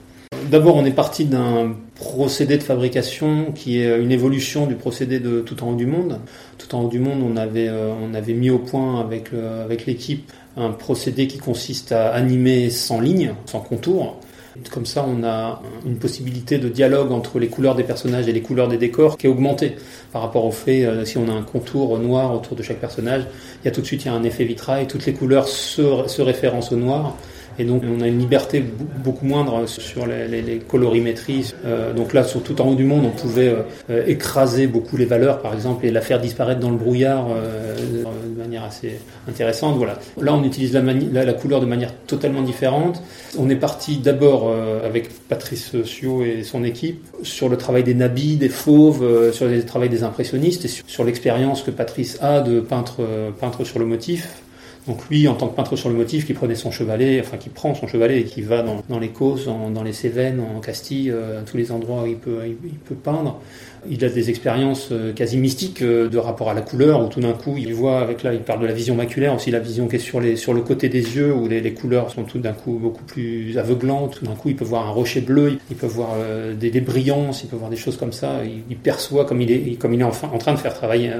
D'abord, 0.50 0.76
on 0.76 0.84
est 0.86 0.92
parti 0.92 1.26
d'un 1.26 1.74
procédé 1.94 2.56
de 2.56 2.62
fabrication 2.62 3.52
qui 3.52 3.82
est 3.82 4.00
une 4.00 4.12
évolution 4.12 4.66
du 4.66 4.76
procédé 4.76 5.20
de 5.20 5.40
Tout 5.40 5.62
en 5.62 5.72
haut 5.72 5.74
du 5.74 5.84
monde. 5.84 6.20
Tout 6.56 6.74
en 6.74 6.82
haut 6.82 6.88
du 6.88 7.00
monde, 7.00 7.18
on 7.22 7.36
avait, 7.36 7.68
on 7.70 8.14
avait 8.14 8.32
mis 8.32 8.48
au 8.48 8.58
point 8.58 9.00
avec, 9.00 9.30
avec 9.34 9.84
l'équipe 9.84 10.30
un 10.58 10.70
procédé 10.70 11.26
qui 11.26 11.38
consiste 11.38 11.92
à 11.92 12.08
animer 12.10 12.70
sans 12.70 13.00
ligne, 13.00 13.34
sans 13.46 13.60
contour. 13.60 14.16
Comme 14.72 14.86
ça, 14.86 15.06
on 15.08 15.22
a 15.22 15.62
une 15.86 15.98
possibilité 15.98 16.58
de 16.58 16.68
dialogue 16.68 17.12
entre 17.12 17.38
les 17.38 17.46
couleurs 17.46 17.76
des 17.76 17.84
personnages 17.84 18.26
et 18.26 18.32
les 18.32 18.42
couleurs 18.42 18.66
des 18.66 18.76
décors 18.76 19.16
qui 19.16 19.26
est 19.26 19.30
augmentée 19.30 19.76
par 20.12 20.22
rapport 20.22 20.44
au 20.44 20.50
fait, 20.50 20.84
euh, 20.84 21.04
si 21.04 21.16
on 21.16 21.28
a 21.28 21.32
un 21.32 21.42
contour 21.42 21.96
noir 21.98 22.34
autour 22.34 22.56
de 22.56 22.62
chaque 22.62 22.80
personnage, 22.80 23.22
il 23.62 23.66
y 23.66 23.68
a 23.68 23.70
tout 23.70 23.82
de 23.82 23.86
suite 23.86 24.04
il 24.04 24.08
a 24.08 24.14
un 24.14 24.24
effet 24.24 24.44
vitrail, 24.44 24.88
toutes 24.88 25.06
les 25.06 25.12
couleurs 25.12 25.46
se, 25.46 26.08
se 26.08 26.22
référencent 26.22 26.72
au 26.72 26.76
noir. 26.76 27.16
Et 27.58 27.64
donc 27.64 27.82
on 27.84 28.00
a 28.00 28.06
une 28.06 28.18
liberté 28.18 28.64
beaucoup 29.04 29.26
moindre 29.26 29.66
sur 29.66 30.06
les, 30.06 30.58
colorimétries. 30.66 31.54
Euh, 31.64 31.92
donc 31.92 32.12
là, 32.12 32.24
sur 32.24 32.42
tout 32.42 32.60
en 32.60 32.68
haut 32.68 32.74
du 32.74 32.84
monde, 32.84 33.04
on 33.04 33.10
pouvait 33.10 33.54
euh, 33.90 34.04
écraser 34.06 34.66
beaucoup 34.66 34.96
les 34.96 35.06
valeurs, 35.06 35.40
par 35.40 35.54
exemple, 35.54 35.86
et 35.86 35.90
la 35.90 36.00
faire 36.00 36.20
disparaître 36.20 36.60
dans 36.60 36.70
le 36.70 36.76
brouillard 36.76 37.26
euh, 37.30 37.74
de 37.76 38.38
manière 38.38 38.64
assez 38.64 39.00
intéressante. 39.28 39.76
Voilà. 39.76 39.98
Là, 40.20 40.34
on 40.34 40.44
utilise 40.44 40.72
la, 40.72 40.82
la, 40.82 41.24
la, 41.24 41.32
couleur 41.32 41.60
de 41.60 41.66
manière 41.66 41.92
totalement 42.06 42.42
différente. 42.42 43.02
On 43.38 43.48
est 43.50 43.56
parti 43.56 43.98
d'abord 43.98 44.48
euh, 44.48 44.86
avec 44.86 45.08
Patrice 45.28 45.82
Sio 45.84 46.22
et 46.22 46.42
son 46.42 46.64
équipe 46.64 47.04
sur 47.22 47.48
le 47.48 47.56
travail 47.56 47.84
des 47.84 47.94
nabis, 47.94 48.36
des 48.36 48.48
fauves, 48.48 49.02
euh, 49.02 49.32
sur 49.32 49.46
le 49.46 49.64
travail 49.64 49.88
des 49.88 50.02
impressionnistes 50.02 50.64
et 50.64 50.68
sur, 50.68 50.84
sur 50.86 51.04
l'expérience 51.04 51.62
que 51.62 51.70
Patrice 51.70 52.18
a 52.20 52.40
de 52.40 52.60
peintre, 52.60 53.02
peintre 53.40 53.64
sur 53.64 53.78
le 53.78 53.86
motif 53.86 54.28
donc 54.88 55.06
lui, 55.10 55.28
en 55.28 55.34
tant 55.34 55.48
que 55.48 55.54
peintre 55.54 55.76
sur 55.76 55.90
le 55.90 55.94
motif, 55.94 56.26
qui 56.26 56.32
prenait 56.32 56.54
son 56.54 56.70
chevalet, 56.70 57.20
enfin 57.20 57.36
qui 57.36 57.50
prend 57.50 57.74
son 57.74 57.86
chevalet 57.86 58.20
et 58.20 58.24
qui 58.24 58.40
va 58.40 58.62
dans, 58.62 58.98
les 58.98 59.10
Causses, 59.10 59.46
dans, 59.46 59.82
les 59.82 59.92
Cévennes, 59.92 60.40
en 60.40 60.60
Castille, 60.60 61.10
euh, 61.10 61.40
à 61.40 61.42
tous 61.42 61.58
les 61.58 61.70
endroits 61.70 62.04
où 62.04 62.06
il 62.06 62.16
peut 62.16 62.94
peindre. 62.94 63.38
Il 63.90 64.04
a 64.04 64.08
des 64.08 64.30
expériences 64.30 64.88
euh, 64.92 65.12
quasi 65.12 65.36
mystiques 65.36 65.82
euh, 65.82 66.08
de 66.08 66.18
rapport 66.18 66.50
à 66.50 66.54
la 66.54 66.60
couleur, 66.60 67.04
où 67.04 67.08
tout 67.08 67.20
d'un 67.20 67.32
coup, 67.32 67.56
il 67.56 67.74
voit, 67.74 68.00
avec 68.00 68.22
là, 68.22 68.32
il 68.32 68.40
parle 68.40 68.60
de 68.60 68.66
la 68.66 68.72
vision 68.72 68.94
maculaire, 68.94 69.34
aussi 69.34 69.50
la 69.50 69.60
vision 69.60 69.88
qui 69.88 69.96
est 69.96 69.98
sur, 69.98 70.20
les, 70.20 70.36
sur 70.36 70.54
le 70.54 70.62
côté 70.62 70.88
des 70.88 71.16
yeux, 71.16 71.32
où 71.32 71.48
les, 71.48 71.60
les 71.60 71.74
couleurs 71.74 72.10
sont 72.10 72.24
tout 72.24 72.38
d'un 72.38 72.52
coup 72.52 72.78
beaucoup 72.80 73.04
plus 73.04 73.58
aveuglantes. 73.58 74.18
Tout 74.18 74.24
d'un 74.24 74.34
coup, 74.34 74.48
il 74.48 74.56
peut 74.56 74.64
voir 74.64 74.86
un 74.86 74.90
rocher 74.90 75.20
bleu, 75.20 75.58
il 75.70 75.76
peut 75.76 75.86
voir 75.86 76.10
euh, 76.16 76.54
des, 76.54 76.70
des, 76.70 76.80
brillances, 76.80 77.42
il 77.44 77.48
peut 77.48 77.56
voir 77.56 77.70
des 77.70 77.76
choses 77.76 77.96
comme 77.96 78.12
ça. 78.12 78.42
Il, 78.44 78.76
perçoit, 78.76 79.24
comme 79.24 79.40
il 79.40 79.50
est, 79.50 79.78
comme 79.78 79.94
il 79.94 80.00
est 80.00 80.04
en 80.04 80.10
train 80.10 80.54
de 80.54 80.58
faire, 80.58 80.74
travailler, 80.74 81.10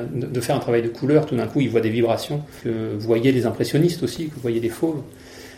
faire 0.40 0.56
un 0.56 0.60
travail 0.60 0.82
de 0.82 0.88
couleur, 0.88 1.26
tout 1.26 1.36
d'un 1.36 1.46
coup, 1.46 1.60
il 1.60 1.68
voit 1.68 1.80
des 1.80 1.90
vibrations. 1.90 2.42
Que 2.62 2.96
voyez 2.98 3.32
les 3.32 3.46
impressionnistes 3.46 4.02
aussi, 4.02 4.28
que 4.28 4.38
voyez 4.40 4.60
des 4.60 4.68
fauves. 4.68 5.02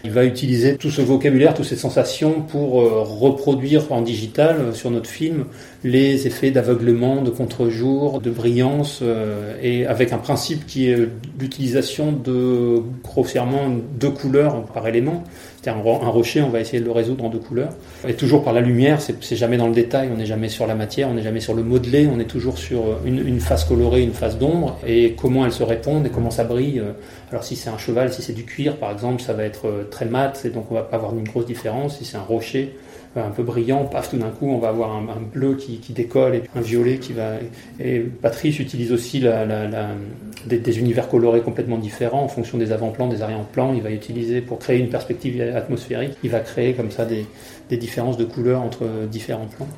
Il 0.03 0.13
va 0.13 0.25
utiliser 0.25 0.77
tout 0.77 0.91
ce 0.91 1.03
vocabulaire, 1.03 1.53
toutes 1.53 1.67
ces 1.67 1.77
sensations 1.77 2.41
pour 2.41 2.81
euh, 2.81 3.03
reproduire 3.03 3.93
en 3.93 4.01
digital 4.01 4.57
euh, 4.59 4.73
sur 4.73 4.91
notre 4.91 5.11
film 5.11 5.45
les 5.85 6.27
effets 6.27 6.51
d'aveuglement, 6.51 7.23
de 7.23 7.31
contre-jour, 7.31 8.21
de 8.21 8.31
brillance, 8.31 9.01
euh, 9.03 9.55
et 9.63 9.87
avec 9.87 10.13
un 10.13 10.19
principe 10.19 10.67
qui 10.67 10.89
est 10.89 11.09
l'utilisation 11.39 12.13
de 12.13 12.83
grossièrement 13.03 13.69
deux 13.99 14.11
couleurs 14.11 14.63
par 14.65 14.89
élément. 14.89 15.23
C'est-à-dire 15.63 15.85
un 16.03 16.09
rocher, 16.09 16.41
on 16.41 16.49
va 16.49 16.61
essayer 16.61 16.81
de 16.81 16.87
le 16.87 16.91
résoudre 16.91 17.25
en 17.25 17.29
deux 17.29 17.39
couleurs. 17.39 17.73
Et 18.09 18.15
toujours 18.15 18.43
par 18.43 18.55
la 18.55 18.63
lumière, 18.63 19.01
c'est 19.01 19.37
jamais 19.37 19.59
dans 19.59 19.69
le 19.69 19.75
détail, 19.75 20.09
on 20.13 20.17
n'est 20.17 20.27
jamais 20.27 20.49
sur 20.49 20.67
la 20.67 20.75
matière, 20.75 21.09
on 21.11 21.15
n'est 21.15 21.23
jamais 21.23 21.41
sur 21.41 21.55
le 21.55 21.63
modelé, 21.63 22.09
on 22.11 22.19
est 22.19 22.25
toujours 22.25 22.57
sur 22.57 22.83
une, 23.05 23.27
une 23.27 23.41
face 23.41 23.65
colorée, 23.65 24.03
une 24.03 24.15
face 24.15 24.39
d'ombre, 24.39 24.79
et 24.87 25.15
comment 25.21 25.45
elles 25.45 25.53
se 25.53 25.63
répondent 25.63 26.07
et 26.07 26.11
comment 26.11 26.31
ça 26.31 26.45
brille. 26.45 26.83
Alors 27.31 27.45
si 27.45 27.57
c'est 27.57 27.69
un 27.69 27.77
cheval, 27.77 28.13
si 28.13 28.23
c'est 28.23 28.33
du 28.33 28.45
cuir 28.45 28.77
par 28.77 28.91
exemple, 28.91 29.21
ça 29.21 29.35
va 29.35 29.45
être 29.45 29.87
très 29.91 30.07
mat, 30.07 30.41
et 30.45 30.49
donc 30.49 30.71
on 30.71 30.75
va 30.75 30.83
pas 30.83 30.97
avoir 30.97 31.15
une 31.15 31.29
grosse 31.29 31.47
différence. 31.47 31.99
Si 31.99 32.05
c'est 32.07 32.17
un 32.17 32.23
rocher, 32.23 32.75
un 33.17 33.31
peu 33.31 33.43
brillant, 33.43 33.85
paf, 33.85 34.11
tout 34.11 34.19
d'un 34.19 34.29
coup, 34.29 34.49
on 34.49 34.59
va 34.59 34.69
avoir 34.69 34.95
un, 34.95 35.05
bleu 35.33 35.57
qui, 35.57 35.81
décolle 35.93 36.37
et 36.37 36.43
un 36.55 36.61
violet 36.61 36.99
qui 36.99 37.13
va. 37.13 37.33
Et 37.81 37.99
Patrice 38.01 38.61
utilise 38.61 38.93
aussi 38.93 39.25
des, 40.47 40.79
univers 40.79 41.09
colorés 41.09 41.41
complètement 41.41 41.79
différents 41.79 42.23
en 42.23 42.29
fonction 42.29 42.57
des 42.57 42.71
avant-plans, 42.71 43.09
des 43.09 43.23
arrière-plans. 43.23 43.75
Il 43.75 43.83
va 43.83 43.91
utiliser 43.91 44.41
pour 44.41 44.61
créer 44.61 44.79
une 44.79 44.91
perspective 44.91 45.41
atmosphérique. 45.41 46.13
Il 46.23 46.31
va 46.31 46.41
créer 46.41 46.75
comme 46.75 46.93
ça 46.93 47.05
des, 47.05 47.27
différences 47.77 48.17
de 48.17 48.25
couleurs 48.25 48.63
entre 48.63 48.87
différents 49.11 49.49
plans. 49.57 49.69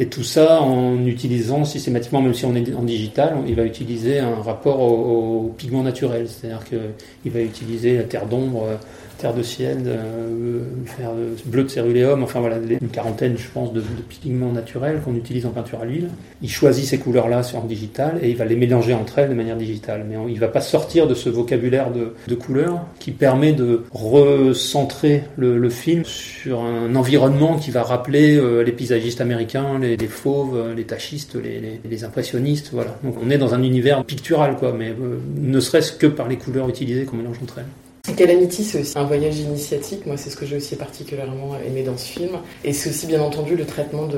Et 0.00 0.06
tout 0.06 0.22
ça 0.22 0.60
en 0.60 1.04
utilisant 1.06 1.64
systématiquement, 1.64 2.22
même 2.22 2.34
si 2.34 2.44
on 2.44 2.54
est 2.54 2.72
en 2.72 2.82
digital, 2.82 3.38
il 3.48 3.56
va 3.56 3.64
utiliser 3.64 4.20
un 4.20 4.36
rapport 4.36 4.80
au, 4.80 5.46
au 5.46 5.54
pigment 5.56 5.82
naturel. 5.82 6.28
C'est-à-dire 6.28 6.64
qu'il 6.64 7.32
va 7.32 7.40
utiliser 7.40 7.96
la 7.96 8.04
terre 8.04 8.26
d'ombre 8.26 8.78
terre 9.18 9.34
de 9.34 9.42
ciel, 9.42 9.78
euh, 9.86 10.60
faire 10.84 11.10
bleu 11.44 11.64
de 11.64 11.68
céruléum, 11.68 12.22
enfin 12.22 12.40
voilà, 12.40 12.56
une 12.80 12.88
quarantaine, 12.88 13.36
je 13.36 13.48
pense, 13.52 13.72
de, 13.72 13.82
pigments 14.08 14.52
naturels 14.52 15.00
qu'on 15.04 15.14
utilise 15.14 15.44
en 15.44 15.50
peinture 15.50 15.80
à 15.82 15.84
l'huile. 15.84 16.08
Il 16.40 16.50
choisit 16.50 16.86
ces 16.86 16.98
couleurs-là 16.98 17.42
en 17.54 17.64
digital 17.64 18.18
et 18.22 18.30
il 18.30 18.36
va 18.36 18.44
les 18.44 18.56
mélanger 18.56 18.94
entre 18.94 19.18
elles 19.18 19.28
de 19.28 19.34
manière 19.34 19.56
digitale. 19.56 20.06
Mais 20.08 20.16
on, 20.16 20.28
il 20.28 20.38
va 20.38 20.48
pas 20.48 20.60
sortir 20.60 21.06
de 21.06 21.14
ce 21.14 21.28
vocabulaire 21.28 21.90
de, 21.90 22.34
couleurs 22.34 22.84
qui 23.00 23.10
permet 23.10 23.52
de 23.52 23.82
recentrer 23.90 25.24
le, 25.36 25.68
film 25.68 26.04
sur 26.04 26.60
un 26.60 26.94
environnement 26.94 27.56
qui 27.56 27.70
va 27.70 27.82
rappeler 27.82 28.36
euh, 28.36 28.62
les 28.62 28.72
paysagistes 28.72 29.20
américains, 29.20 29.78
les, 29.78 29.96
fauves, 30.06 30.72
les 30.76 30.84
tachistes, 30.84 31.36
les, 31.36 32.04
impressionnistes. 32.04 32.70
Voilà. 32.72 32.96
Donc 33.02 33.16
on 33.22 33.30
est 33.30 33.38
dans 33.38 33.54
un 33.54 33.62
univers 33.62 34.04
pictural, 34.04 34.56
quoi, 34.56 34.72
mais 34.72 34.90
euh, 34.90 35.18
ne 35.36 35.60
serait-ce 35.60 35.92
que 35.92 36.06
par 36.06 36.28
les 36.28 36.36
couleurs 36.36 36.68
utilisées 36.68 37.04
qu'on 37.04 37.16
mélange 37.16 37.38
entre 37.42 37.58
elles. 37.58 37.87
Calamity, 38.14 38.64
c'est 38.64 38.80
aussi 38.80 38.98
un 38.98 39.04
voyage 39.04 39.38
initiatique. 39.38 40.06
Moi, 40.06 40.16
c'est 40.16 40.30
ce 40.30 40.36
que 40.36 40.46
j'ai 40.46 40.56
aussi 40.56 40.76
particulièrement 40.76 41.56
aimé 41.66 41.82
dans 41.82 41.96
ce 41.96 42.06
film. 42.06 42.30
Et 42.64 42.72
c'est 42.72 42.90
aussi, 42.90 43.06
bien 43.06 43.20
entendu, 43.20 43.56
le 43.56 43.64
traitement 43.64 44.08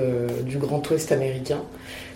du 0.45 0.59
Grand 0.59 0.89
Ouest 0.91 1.13
américain. 1.13 1.63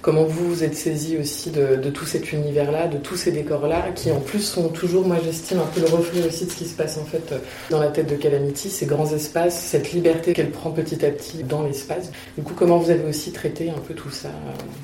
Comment 0.05 0.25
vous 0.25 0.51
vous 0.51 0.65
êtes 0.65 0.77
saisi 0.77 1.17
aussi 1.17 1.51
de, 1.51 1.89
tout 1.89 2.05
cet 2.05 2.31
univers-là, 2.31 2.89
de 2.89 2.99
tous 2.99 3.17
ces 3.17 3.33
décors-là, 3.33 3.87
qui 3.95 4.11
en 4.11 4.21
plus 4.21 4.41
sont 4.41 4.69
toujours, 4.69 5.07
moi 5.07 5.17
j'estime, 5.25 5.61
un 5.61 5.67
peu 5.75 5.81
le 5.81 5.87
reflet 5.87 6.27
aussi 6.27 6.45
de 6.45 6.51
ce 6.51 6.57
qui 6.57 6.67
se 6.67 6.77
passe 6.77 6.99
en 6.99 7.07
fait 7.07 7.35
dans 7.71 7.81
la 7.81 7.87
tête 7.87 8.11
de 8.11 8.15
Calamity, 8.15 8.69
ces 8.69 8.85
grands 8.85 9.11
espaces, 9.11 9.59
cette 9.59 9.93
liberté 9.93 10.35
qu'elle 10.35 10.51
prend 10.51 10.73
petit 10.73 11.07
à 11.07 11.09
petit 11.09 11.43
dans 11.43 11.63
l'espace. 11.63 12.13
Du 12.37 12.45
coup, 12.45 12.53
comment 12.55 12.77
vous 12.77 12.91
avez 12.91 13.09
aussi 13.09 13.33
traité 13.33 13.71
un 13.71 13.81
peu 13.81 13.95
tout 13.95 14.11
ça 14.11 14.29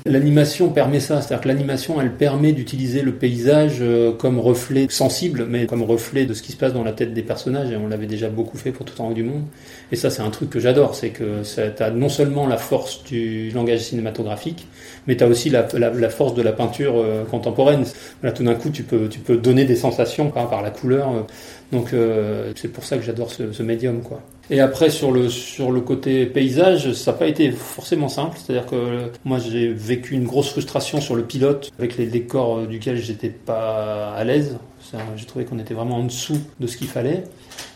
L'animation 0.07 0.69
permet 0.69 0.99
ça, 0.99 1.21
c'est-à-dire 1.21 1.43
que 1.43 1.49
l'animation, 1.49 2.01
elle 2.01 2.13
permet 2.13 2.51
d'utiliser 2.51 3.03
le 3.03 3.13
paysage 3.13 3.77
euh, 3.81 4.11
comme 4.13 4.39
reflet 4.39 4.87
sensible, 4.89 5.45
mais 5.47 5.67
comme 5.67 5.83
reflet 5.83 6.25
de 6.25 6.33
ce 6.33 6.41
qui 6.41 6.51
se 6.51 6.57
passe 6.57 6.73
dans 6.73 6.83
la 6.83 6.93
tête 6.93 7.13
des 7.13 7.21
personnages, 7.21 7.69
et 7.69 7.77
on 7.77 7.87
l'avait 7.87 8.07
déjà 8.07 8.29
beaucoup 8.29 8.57
fait 8.57 8.71
pour 8.71 8.87
tout 8.87 8.99
en 8.99 9.09
haut 9.09 9.13
du 9.13 9.23
monde. 9.23 9.43
Et 9.91 9.95
ça, 9.95 10.09
c'est 10.09 10.23
un 10.23 10.31
truc 10.31 10.49
que 10.49 10.59
j'adore, 10.59 10.95
c'est 10.95 11.09
que 11.09 11.43
ça 11.43 11.65
a 11.79 11.91
non 11.91 12.09
seulement 12.09 12.47
la 12.47 12.57
force 12.57 13.03
du 13.03 13.51
langage 13.51 13.81
cinématographique, 13.81 14.65
mais 15.07 15.15
tu 15.15 15.23
as 15.23 15.27
aussi 15.27 15.49
la, 15.49 15.63
force 16.09 16.33
de 16.33 16.41
la 16.41 16.51
peinture 16.51 16.93
euh, 16.97 17.23
contemporaine. 17.25 17.85
Là, 18.23 18.31
tout 18.31 18.43
d'un 18.43 18.55
coup, 18.55 18.69
tu 18.69 18.83
peux, 18.83 19.09
donner 19.37 19.65
des 19.65 19.75
sensations 19.75 20.29
par, 20.29 20.61
la 20.61 20.69
couleur. 20.69 21.09
Euh. 21.09 21.21
Donc, 21.71 21.93
euh, 21.93 22.51
c'est 22.55 22.67
pour 22.67 22.83
ça 22.83 22.97
que 22.97 23.03
j'adore 23.03 23.31
ce, 23.31 23.63
médium, 23.63 24.01
quoi. 24.01 24.21
Et 24.49 24.59
après, 24.59 24.89
sur 24.89 25.11
le, 25.11 25.29
sur 25.29 25.71
le 25.71 25.79
côté 25.79 26.25
paysage, 26.25 26.91
ça 26.93 27.11
n'a 27.11 27.17
pas 27.17 27.27
été 27.27 27.51
forcément 27.51 28.09
simple. 28.09 28.37
C'est-à-dire 28.37 28.65
que 28.65 29.09
moi, 29.23 29.39
j'ai 29.39 29.69
vécu 29.69 30.13
une 30.13 30.25
grosse 30.25 30.49
frustration 30.49 30.99
sur 30.99 31.15
le 31.15 31.23
pilote, 31.23 31.71
avec 31.79 31.97
les 31.97 32.07
décors 32.07 32.67
duquel 32.67 32.97
j'étais 32.97 33.29
pas 33.29 34.11
à 34.11 34.23
l'aise. 34.23 34.57
J'ai 35.15 35.25
trouvé 35.25 35.45
qu'on 35.45 35.59
était 35.59 35.73
vraiment 35.73 35.97
en 35.97 36.03
dessous 36.03 36.39
de 36.59 36.67
ce 36.67 36.77
qu'il 36.77 36.87
fallait. 36.87 37.23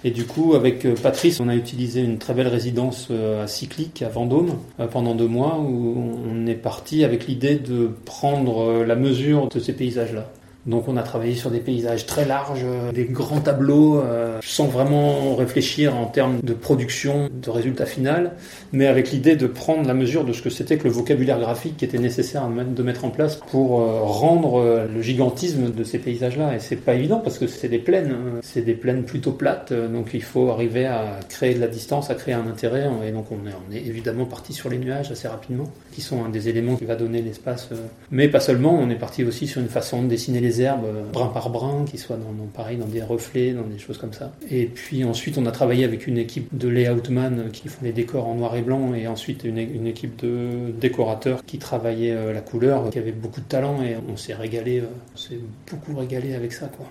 Et 0.03 0.11
du 0.11 0.25
coup, 0.25 0.53
avec 0.55 0.87
Patrice, 1.01 1.39
on 1.39 1.49
a 1.49 1.55
utilisé 1.55 2.01
une 2.01 2.17
très 2.17 2.33
belle 2.33 2.47
résidence 2.47 3.09
à 3.11 3.47
Cyclique, 3.47 4.01
à 4.01 4.09
Vendôme, 4.09 4.57
pendant 4.91 5.15
deux 5.15 5.27
mois, 5.27 5.59
où 5.59 6.19
on 6.29 6.45
est 6.47 6.55
parti 6.55 7.03
avec 7.03 7.27
l'idée 7.27 7.55
de 7.55 7.89
prendre 8.05 8.83
la 8.83 8.95
mesure 8.95 9.47
de 9.49 9.59
ces 9.59 9.73
paysages-là. 9.73 10.29
Donc 10.65 10.87
on 10.87 10.97
a 10.97 11.03
travaillé 11.03 11.35
sur 11.35 11.51
des 11.51 11.59
paysages 11.59 12.05
très 12.05 12.25
larges, 12.25 12.65
des 12.93 13.05
grands 13.05 13.39
tableaux, 13.39 13.99
euh, 13.99 14.39
sans 14.41 14.65
vraiment 14.65 15.35
réfléchir 15.35 15.95
en 15.95 16.05
termes 16.05 16.39
de 16.41 16.53
production, 16.53 17.29
de 17.31 17.49
résultat 17.49 17.85
final, 17.85 18.31
mais 18.73 18.87
avec 18.87 19.11
l'idée 19.11 19.35
de 19.35 19.47
prendre 19.47 19.87
la 19.87 19.93
mesure 19.93 20.25
de 20.25 20.33
ce 20.33 20.41
que 20.41 20.49
c'était 20.49 20.77
que 20.77 20.85
le 20.85 20.89
vocabulaire 20.89 21.39
graphique 21.39 21.77
qui 21.77 21.85
était 21.85 21.99
nécessaire 21.99 22.47
de 22.49 22.83
mettre 22.83 23.05
en 23.05 23.09
place 23.09 23.35
pour 23.35 23.79
euh, 23.79 24.01
rendre 24.01 24.59
euh, 24.59 24.87
le 24.93 25.01
gigantisme 25.01 25.71
de 25.71 25.83
ces 25.83 25.99
paysages-là. 25.99 26.55
Et 26.55 26.59
c'est 26.59 26.75
pas 26.77 26.95
évident 26.95 27.19
parce 27.19 27.37
que 27.37 27.47
c'est 27.47 27.69
des 27.69 27.79
plaines, 27.79 28.15
c'est 28.41 28.63
des 28.63 28.73
plaines 28.73 29.03
plutôt 29.03 29.31
plates, 29.31 29.71
donc 29.71 30.09
il 30.13 30.23
faut 30.23 30.49
arriver 30.49 30.85
à 30.85 31.19
créer 31.29 31.53
de 31.53 31.59
la 31.59 31.67
distance, 31.67 32.09
à 32.09 32.15
créer 32.15 32.33
un 32.33 32.47
intérêt. 32.47 32.89
Et 33.07 33.11
donc 33.11 33.31
on 33.31 33.35
on 33.45 33.73
est 33.73 33.85
évidemment 33.85 34.25
parti 34.25 34.53
sur 34.53 34.69
les 34.69 34.77
nuages 34.77 35.11
assez 35.11 35.27
rapidement, 35.27 35.65
qui 35.91 36.01
sont 36.01 36.23
un 36.23 36.29
des 36.29 36.49
éléments 36.49 36.75
qui 36.75 36.85
va 36.85 36.95
donner 36.95 37.21
l'espace. 37.21 37.69
Mais 38.11 38.27
pas 38.27 38.39
seulement, 38.39 38.73
on 38.73 38.89
est 38.89 38.95
parti 38.95 39.23
aussi 39.23 39.47
sur 39.47 39.61
une 39.61 39.67
façon 39.67 40.01
de 40.01 40.07
dessiner 40.07 40.39
les 40.39 40.54
herbes 40.61 41.11
brin 41.11 41.27
par 41.27 41.49
brin, 41.49 41.85
qui 41.85 41.97
soient 41.97 42.17
dans, 42.17 42.45
pareil, 42.53 42.77
dans 42.77 42.87
des 42.87 43.01
reflets, 43.01 43.51
dans 43.51 43.63
des 43.63 43.77
choses 43.77 43.97
comme 43.97 44.13
ça. 44.13 44.31
Et 44.49 44.65
puis 44.65 45.03
ensuite, 45.03 45.37
on 45.37 45.45
a 45.45 45.51
travaillé 45.51 45.83
avec 45.85 46.07
une 46.07 46.17
équipe 46.17 46.55
de 46.57 46.67
layoutman 46.67 47.49
qui 47.51 47.67
font 47.67 47.83
les 47.83 47.91
décors 47.91 48.27
en 48.27 48.35
noir 48.35 48.55
et 48.55 48.61
blanc, 48.61 48.93
et 48.93 49.07
ensuite 49.07 49.43
une, 49.43 49.57
équipe 49.87 50.21
de 50.23 50.71
décorateurs 50.71 51.43
qui 51.45 51.57
travaillaient 51.57 52.11
euh, 52.11 52.33
la 52.33 52.41
couleur, 52.41 52.89
qui 52.89 52.99
avait 52.99 53.11
beaucoup 53.11 53.41
de 53.41 53.45
talent, 53.45 53.83
et 53.83 53.95
on 54.11 54.17
s'est 54.17 54.33
régalé, 54.33 54.79
euh, 54.79 54.85
on 55.13 55.17
s'est 55.17 55.39
beaucoup 55.69 55.97
régalé 55.97 56.33
avec 56.35 56.53
ça, 56.53 56.67
quoi. 56.67 56.85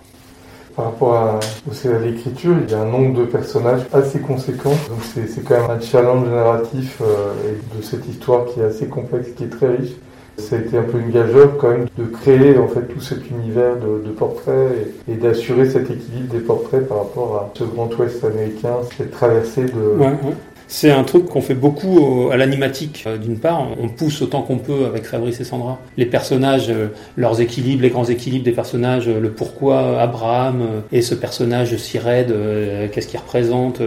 Par 0.75 0.85
rapport 0.85 1.13
à, 1.13 1.39
à 1.39 1.99
l'écriture, 1.99 2.55
il 2.61 2.69
y 2.69 2.73
a 2.73 2.81
un 2.81 2.91
nombre 2.91 3.19
de 3.19 3.25
personnages 3.25 3.83
assez 3.93 4.19
conséquent. 4.19 4.71
Donc 4.89 4.99
c'est 5.03 5.41
quand 5.45 5.61
même 5.61 5.69
un 5.69 5.79
challenge 5.79 6.27
narratif 6.27 7.01
euh, 7.01 7.33
de 7.77 7.81
cette 7.81 8.05
histoire 8.05 8.45
qui 8.45 8.59
est 8.59 8.65
assez 8.65 8.87
complexe, 8.87 9.29
qui 9.37 9.45
est 9.45 9.49
très 9.49 9.77
riche. 9.77 9.93
Ça 10.37 10.57
a 10.57 10.59
été 10.59 10.77
un 10.77 10.83
peu 10.83 10.99
une 10.99 11.11
gageure 11.11 11.57
quand 11.57 11.69
même 11.69 11.85
de 11.97 12.05
créer 12.05 12.57
en 12.57 12.67
fait 12.67 12.81
tout 12.81 12.99
cet 12.99 13.29
univers 13.29 13.77
de, 13.77 14.09
portraits 14.09 14.93
et, 15.07 15.15
d'assurer 15.15 15.69
cet 15.69 15.89
équilibre 15.89 16.31
des 16.33 16.39
portraits 16.39 16.87
par 16.87 16.99
rapport 16.99 17.35
à 17.37 17.51
ce 17.57 17.63
grand 17.63 17.89
ouest 17.97 18.23
américain, 18.23 18.77
cette 18.97 19.11
traversée 19.11 19.65
de. 19.65 19.97
C'est 20.67 20.91
un 20.91 21.03
truc 21.03 21.25
qu'on 21.25 21.41
fait 21.41 21.53
beaucoup 21.53 22.29
à 22.31 22.37
l'animatique. 22.37 23.03
Euh, 23.07 23.17
d'une 23.17 23.37
part, 23.37 23.67
on 23.79 23.87
pousse 23.87 24.21
autant 24.21 24.41
qu'on 24.41 24.57
peut 24.57 24.85
avec 24.85 25.05
Fabrice 25.05 25.39
et 25.39 25.43
Sandra. 25.43 25.79
Les 25.97 26.05
personnages, 26.05 26.69
euh, 26.69 26.87
leurs 27.17 27.39
équilibres, 27.39 27.83
les 27.83 27.89
grands 27.89 28.05
équilibres 28.05 28.43
des 28.43 28.51
personnages, 28.51 29.07
euh, 29.07 29.19
le 29.19 29.31
pourquoi 29.31 30.01
Abraham 30.01 30.83
et 30.91 31.01
ce 31.01 31.13
personnage 31.13 31.75
si 31.77 31.99
raide, 31.99 32.33
qu'est-ce 32.91 33.07
qu'il 33.07 33.19
représente, 33.19 33.81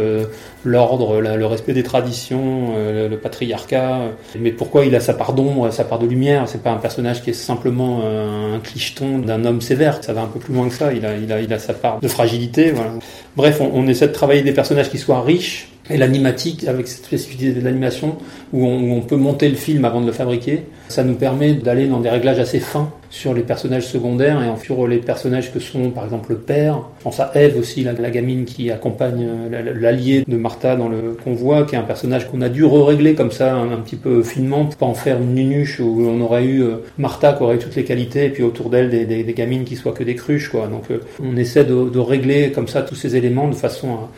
l'ordre, 0.65 1.21
le 1.21 1.47
respect 1.47 1.73
des 1.73 1.83
traditions, 1.83 2.75
le 2.77 3.17
patriarcat, 3.17 4.01
mais 4.39 4.51
pourquoi 4.51 4.85
il 4.85 4.95
a 4.95 5.01
sa 5.01 5.15
part 5.15 5.33
d'ombre, 5.33 5.71
sa 5.71 5.85
part 5.85 5.99
de 5.99 6.07
lumière? 6.07 6.45
C'est 6.47 6.63
pas 6.63 6.71
un 6.71 6.77
personnage 6.77 7.23
qui 7.23 7.31
est 7.31 7.35
simplement 7.35 8.03
un 8.05 8.59
clicheton 8.61 9.19
d'un 9.19 9.45
homme 9.45 9.61
sévère. 9.61 10.03
Ça 10.03 10.13
va 10.13 10.23
un 10.23 10.27
peu 10.27 10.39
plus 10.39 10.55
loin 10.55 10.69
que 10.69 10.75
ça. 10.75 10.93
Il 10.93 11.07
a, 11.07 11.17
il 11.17 11.33
a, 11.33 11.41
il 11.41 11.53
a 11.53 11.59
sa 11.59 11.73
part 11.75 12.01
de 12.01 12.09
fragilité. 12.09 12.73
Voilà. 12.73 12.91
Bref, 13.37 13.61
on 13.61 13.87
essaie 13.87 14.09
de 14.09 14.13
travailler 14.13 14.43
des 14.43 14.53
personnages 14.53 14.91
qui 14.91 14.99
soient 14.99 15.23
riches 15.23 15.69
et 15.91 15.97
l'animatique, 15.97 16.67
avec 16.67 16.89
cette 16.89 17.05
spécificité 17.05 17.53
de 17.53 17.61
l'animation, 17.61 18.17
où 18.53 18.67
on, 18.67 18.81
où 18.81 18.93
on, 18.93 19.01
peut 19.01 19.17
monter 19.17 19.49
le 19.49 19.55
film 19.55 19.85
avant 19.85 20.01
de 20.01 20.07
le 20.07 20.13
fabriquer, 20.13 20.63
ça 20.89 21.05
nous 21.05 21.15
permet 21.15 21.55
d'aller 21.55 21.87
dans 21.87 22.01
des 22.01 22.11
réglages 22.11 22.39
assez 22.39 22.61
fins 22.61 22.91
sur 23.11 23.33
les 23.33 23.43
personnages 23.43 23.87
secondaires 23.87 24.43
et 24.43 24.65
sur 24.65 24.87
les 24.87 24.99
personnages 24.99 25.53
que 25.53 25.61
sont 25.61 25.91
par 25.91 26.05
exemple 26.05 26.33
le 26.33 26.39
père. 26.39 26.83
Je 26.99 27.05
pense 27.05 27.21
à 27.21 27.31
Eve 27.35 27.57
aussi, 27.59 27.83
la, 27.83 27.93
la 27.93 28.11
gamine 28.11 28.45
qui 28.45 28.71
accompagne 28.71 29.27
l'allié 29.75 30.25
de 30.27 30.37
Martha 30.37 30.77
dans 30.77 30.89
le 30.89 31.17
convoi, 31.25 31.65
qui 31.65 31.75
est 31.75 31.79
un 31.79 31.83
personnage 31.83 32.29
qu'on 32.31 32.43
a 32.43 32.49
dû 32.49 32.65
re-régler 32.65 33.15
comme 33.15 33.33
ça 33.33 33.55
un, 33.55 33.73
un, 33.73 33.77
petit 33.79 33.97
peu 33.97 34.23
finement 34.23 34.67
pour 34.67 34.77
pas 34.77 34.87
en 34.87 34.95
faire 34.95 35.19
une 35.19 35.35
nunuche 35.35 35.81
où 35.81 36.07
on 36.07 36.21
aurait 36.21 36.45
eu 36.45 36.63
euh, 36.63 36.77
Martha 36.99 37.33
qui 37.33 37.43
aurait 37.43 37.57
eu 37.57 37.59
toutes 37.59 37.77
les 37.77 37.85
qualités 37.85 38.27
et 38.27 38.31
puis 38.31 38.43
autour 38.43 38.69
d'elle 38.69 38.91
des, 38.91 39.07
des, 39.07 39.25
des, 39.25 39.33
gamines 39.33 39.65
qui 39.65 39.77
soient 39.77 39.93
que 39.93 40.05
des 40.05 40.15
cruches. 40.15 40.51
Quoi. 40.51 40.67
Donc 40.67 40.91
euh, 40.91 40.99
on 41.23 41.37
essaie 41.37 41.65
de, 41.65 41.89
de 41.89 41.99
régler 41.99 42.53
comme 42.53 42.69
ça 42.69 42.83
tous 42.83 42.95
ces 42.95 43.17
éléments 43.17 43.49
de 43.49 43.55
façon 43.55 43.89
à 43.89 44.09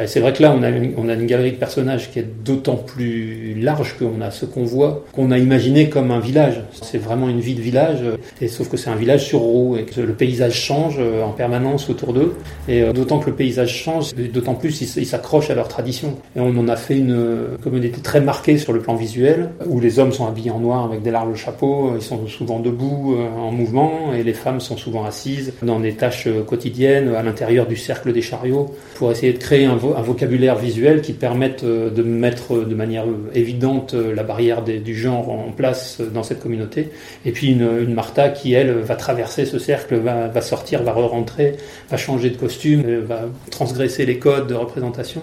et 0.00 0.06
c'est 0.06 0.20
vrai 0.20 0.32
que 0.32 0.42
là, 0.42 0.54
on 0.56 0.62
a, 0.62 0.70
une, 0.70 1.26
galerie 1.26 1.52
de 1.52 1.56
personnages 1.56 2.10
qui 2.10 2.18
est 2.18 2.26
d'autant 2.44 2.76
plus 2.76 3.54
large 3.60 3.96
qu'on 3.98 4.20
a 4.20 4.30
ce 4.30 4.46
qu'on 4.46 4.64
voit, 4.64 5.04
qu'on 5.12 5.30
a 5.30 5.38
imaginé 5.38 5.88
comme 5.88 6.10
un 6.10 6.20
village. 6.20 6.62
C'est 6.82 6.98
vraiment 6.98 7.28
une 7.28 7.40
vie 7.40 7.54
de 7.54 7.60
village, 7.60 8.00
sauf 8.48 8.68
que 8.68 8.76
c'est 8.76 8.90
un 8.90 8.96
village 8.96 9.24
sur 9.26 9.40
roue, 9.40 9.76
et 9.76 9.84
que 9.84 10.00
le 10.00 10.12
paysage 10.12 10.54
change 10.54 10.96
euh, 10.98 11.22
en 11.22 11.30
permanence 11.30 11.90
autour 11.90 12.12
d'eux. 12.12 12.34
Et 12.68 12.82
euh, 12.82 12.92
d'autant 12.92 13.18
que 13.18 13.26
le 13.26 13.36
paysage 13.36 13.74
change, 13.74 14.14
d'autant 14.14 14.54
plus 14.54 14.80
ils 14.80 15.06
s'accrochent 15.06 15.50
à 15.50 15.54
leur 15.54 15.68
tradition. 15.68 16.16
Et 16.36 16.40
on 16.40 16.56
en 16.56 16.68
a 16.68 16.76
fait 16.76 16.96
une 16.96 17.58
communauté 17.62 18.00
très 18.00 18.20
marquée 18.20 18.58
sur 18.58 18.72
le 18.72 18.80
plan 18.80 18.94
visuel, 18.94 19.50
où 19.66 19.80
les 19.80 19.98
hommes 19.98 20.12
sont 20.12 20.26
habillés 20.26 20.50
en 20.50 20.60
noir 20.60 20.84
avec 20.84 21.02
des 21.02 21.10
larges 21.10 21.36
chapeaux, 21.36 21.92
ils 21.96 22.02
sont 22.02 22.26
souvent 22.26 22.60
debout, 22.60 23.16
euh, 23.18 23.28
en 23.38 23.52
mouvement, 23.52 24.12
et 24.14 24.22
les 24.22 24.34
femmes 24.34 24.60
sont 24.60 24.76
souvent 24.76 25.04
assises 25.04 25.52
dans 25.62 25.80
des 25.80 25.94
tâches 25.94 26.28
quotidiennes, 26.46 27.14
à 27.14 27.22
l'intérieur 27.22 27.66
du 27.66 27.76
cercle 27.76 28.12
des 28.12 28.22
chariots, 28.22 28.74
pour 28.96 29.10
essayer 29.10 29.32
de 29.32 29.38
créer 29.38 29.66
un 29.66 29.73
un, 29.74 29.76
vo 29.76 29.94
un, 29.96 30.02
vocabulaire 30.02 30.56
visuel 30.56 31.02
qui 31.02 31.12
permette 31.12 31.64
euh, 31.64 31.90
de 31.90 32.02
mettre 32.02 32.64
de 32.64 32.74
manière 32.74 33.04
euh, 33.06 33.30
évidente 33.34 33.94
euh, 33.94 34.14
la 34.14 34.22
barrière 34.22 34.62
du 34.62 34.94
genre 34.94 35.30
en 35.30 35.52
place 35.52 36.00
dans 36.00 36.22
cette 36.22 36.40
communauté. 36.40 36.90
Et 37.24 37.32
puis 37.32 37.52
une, 37.52 37.92
Martha 37.92 38.28
qui, 38.28 38.54
elle, 38.54 38.72
va 38.72 38.96
traverser 38.96 39.44
ce 39.44 39.58
cercle, 39.58 39.96
va 39.96 40.40
sortir, 40.40 40.82
va 40.82 40.92
re-rentrer, 40.92 41.56
va 41.90 41.96
changer 41.96 42.30
de 42.30 42.36
costume, 42.36 42.82
va 43.00 43.22
transgresser 43.50 44.06
les 44.06 44.18
codes 44.18 44.46
de 44.46 44.54
représentation 44.54 45.22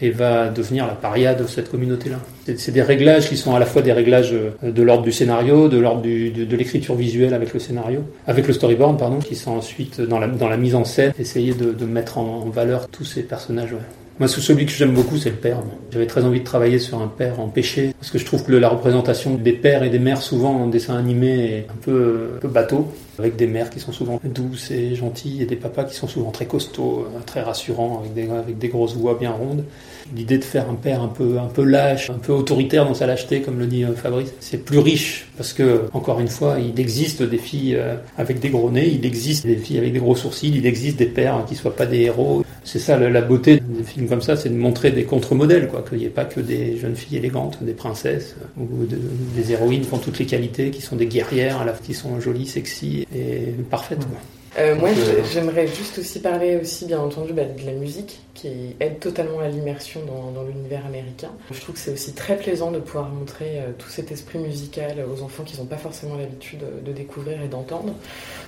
et 0.00 0.10
va 0.10 0.48
devenir 0.48 0.86
la 0.86 0.94
paria 0.94 1.34
de 1.34 1.46
cette 1.46 1.70
communauté-là. 1.70 2.18
C'est 2.56 2.72
des 2.72 2.82
réglages 2.82 3.28
qui 3.28 3.36
sont 3.36 3.54
à 3.54 3.58
la 3.58 3.66
fois 3.66 3.82
des 3.82 3.92
réglages 3.92 4.34
de 4.62 4.82
l'ordre 4.82 5.02
du 5.02 5.12
scénario, 5.12 5.68
de 5.68 5.78
l'ordre 5.78 6.02
de, 6.02 6.44
de 6.44 6.56
l'écriture 6.56 6.94
visuelle 6.94 7.34
avec 7.34 7.52
le 7.52 7.60
scénario, 7.60 8.02
avec 8.26 8.46
le 8.46 8.52
storyboard, 8.52 8.98
pardon, 8.98 9.18
qui 9.18 9.34
sont 9.34 9.52
ensuite 9.52 10.00
dans 10.00 10.18
la, 10.18 10.28
dans 10.28 10.48
la 10.48 10.56
mise 10.56 10.74
en 10.74 10.84
scène, 10.84 11.12
essayer 11.18 11.54
de, 11.54 11.72
de 11.72 11.84
mettre 11.84 12.18
en, 12.18 12.42
en, 12.42 12.48
valeur 12.48 12.88
tous 12.88 13.04
ces 13.04 13.22
personnages. 13.22 13.72
Ouais. 13.72 13.78
Moi, 14.18 14.26
celui 14.26 14.66
que 14.66 14.72
j'aime 14.72 14.94
beaucoup, 14.94 15.16
c'est 15.16 15.30
le 15.30 15.36
père. 15.36 15.62
J'avais 15.92 16.08
très 16.08 16.24
envie 16.24 16.40
de 16.40 16.44
travailler 16.44 16.80
sur 16.80 17.00
un 17.00 17.06
père 17.06 17.38
en 17.38 17.46
péché, 17.46 17.94
parce 18.00 18.10
que 18.10 18.18
je 18.18 18.24
trouve 18.24 18.42
que 18.42 18.50
la 18.50 18.68
représentation 18.68 19.36
des 19.36 19.52
pères 19.52 19.84
et 19.84 19.90
des 19.90 20.00
mères, 20.00 20.22
souvent 20.22 20.62
en 20.62 20.66
dessin 20.66 20.96
animé, 20.96 21.28
est 21.28 21.66
un 21.70 21.76
peu, 21.80 22.30
un 22.36 22.40
peu 22.40 22.48
bateau, 22.48 22.88
avec 23.20 23.36
des 23.36 23.46
mères 23.46 23.70
qui 23.70 23.78
sont 23.78 23.92
souvent 23.92 24.20
douces 24.24 24.72
et 24.72 24.96
gentilles, 24.96 25.42
et 25.42 25.46
des 25.46 25.54
papas 25.54 25.84
qui 25.84 25.94
sont 25.94 26.08
souvent 26.08 26.32
très 26.32 26.46
costauds, 26.46 27.06
très 27.26 27.42
rassurants, 27.42 28.00
avec 28.00 28.14
des, 28.14 28.28
avec 28.28 28.58
des 28.58 28.68
grosses 28.68 28.96
voix 28.96 29.14
bien 29.14 29.30
rondes. 29.30 29.64
L'idée 30.16 30.38
de 30.38 30.44
faire 30.44 30.68
un 30.68 30.74
père 30.74 31.00
un 31.00 31.08
peu, 31.08 31.38
un 31.38 31.46
peu 31.46 31.62
lâche, 31.62 32.10
un 32.10 32.18
peu 32.18 32.32
autoritaire 32.32 32.86
dans 32.86 32.94
sa 32.94 33.06
lâcheté, 33.06 33.40
comme 33.40 33.60
le 33.60 33.66
dit 33.66 33.84
Fabrice, 33.94 34.34
c'est 34.40 34.64
plus 34.64 34.78
riche, 34.78 35.28
parce 35.36 35.52
que, 35.52 35.82
encore 35.92 36.18
une 36.18 36.28
fois, 36.28 36.56
il 36.58 36.80
existe 36.80 37.22
des 37.22 37.38
filles 37.38 37.78
avec 38.16 38.40
des 38.40 38.50
gros 38.50 38.68
nez, 38.68 38.88
il 38.88 39.06
existe 39.06 39.46
des 39.46 39.56
filles 39.56 39.78
avec 39.78 39.92
des 39.92 40.00
gros 40.00 40.16
sourcils, 40.16 40.52
il 40.56 40.66
existe 40.66 40.96
des 40.96 41.06
pères 41.06 41.44
qui 41.48 41.54
soient 41.54 41.76
pas 41.76 41.86
des 41.86 42.00
héros. 42.00 42.42
C'est 42.68 42.80
ça 42.80 42.98
la 42.98 43.22
beauté 43.22 43.60
des 43.60 43.82
films 43.82 44.08
comme 44.08 44.20
ça, 44.20 44.36
c'est 44.36 44.50
de 44.50 44.54
montrer 44.54 44.90
des 44.90 45.04
contre-modèles, 45.04 45.68
quoi, 45.68 45.82
qu'il 45.88 45.96
n'y 45.96 46.04
ait 46.04 46.10
pas 46.10 46.26
que 46.26 46.38
des 46.38 46.76
jeunes 46.76 46.96
filles 46.96 47.16
élégantes, 47.16 47.62
des 47.62 47.72
princesses, 47.72 48.36
ou 48.58 48.84
de, 48.84 48.98
des 49.34 49.52
héroïnes 49.52 49.86
qui 49.86 49.94
ont 49.94 49.98
toutes 49.98 50.18
les 50.18 50.26
qualités, 50.26 50.70
qui 50.70 50.82
sont 50.82 50.94
des 50.94 51.06
guerrières, 51.06 51.64
qui 51.82 51.94
sont 51.94 52.20
jolies, 52.20 52.46
sexy 52.46 53.06
et 53.16 53.54
parfaites. 53.70 54.00
Quoi. 54.00 54.18
Euh, 54.58 54.74
moi, 54.74 54.90
j'aimerais 55.32 55.66
juste 55.66 55.98
aussi 55.98 56.18
parler 56.20 56.58
aussi, 56.60 56.84
bien 56.84 57.00
entendu, 57.00 57.32
bah, 57.32 57.44
de 57.44 57.64
la 57.64 57.72
musique 57.72 58.20
qui 58.38 58.48
aide 58.78 59.00
totalement 59.00 59.40
à 59.40 59.48
l'immersion 59.48 60.00
dans, 60.06 60.42
l'univers 60.44 60.86
américain. 60.86 61.30
Je 61.50 61.60
trouve 61.60 61.74
que 61.74 61.80
c'est 61.80 61.92
aussi 61.92 62.12
très 62.12 62.36
plaisant 62.36 62.70
de 62.70 62.78
pouvoir 62.78 63.08
montrer 63.08 63.58
euh, 63.58 63.72
tout 63.76 63.88
cet 63.88 64.12
esprit 64.12 64.38
musical 64.38 65.04
aux 65.12 65.22
enfants 65.22 65.42
qui 65.44 65.58
n'ont 65.58 65.66
pas 65.66 65.76
forcément 65.76 66.16
l'habitude 66.16 66.60
de 66.84 66.92
découvrir 66.92 67.42
et 67.42 67.48
d'entendre. 67.48 67.92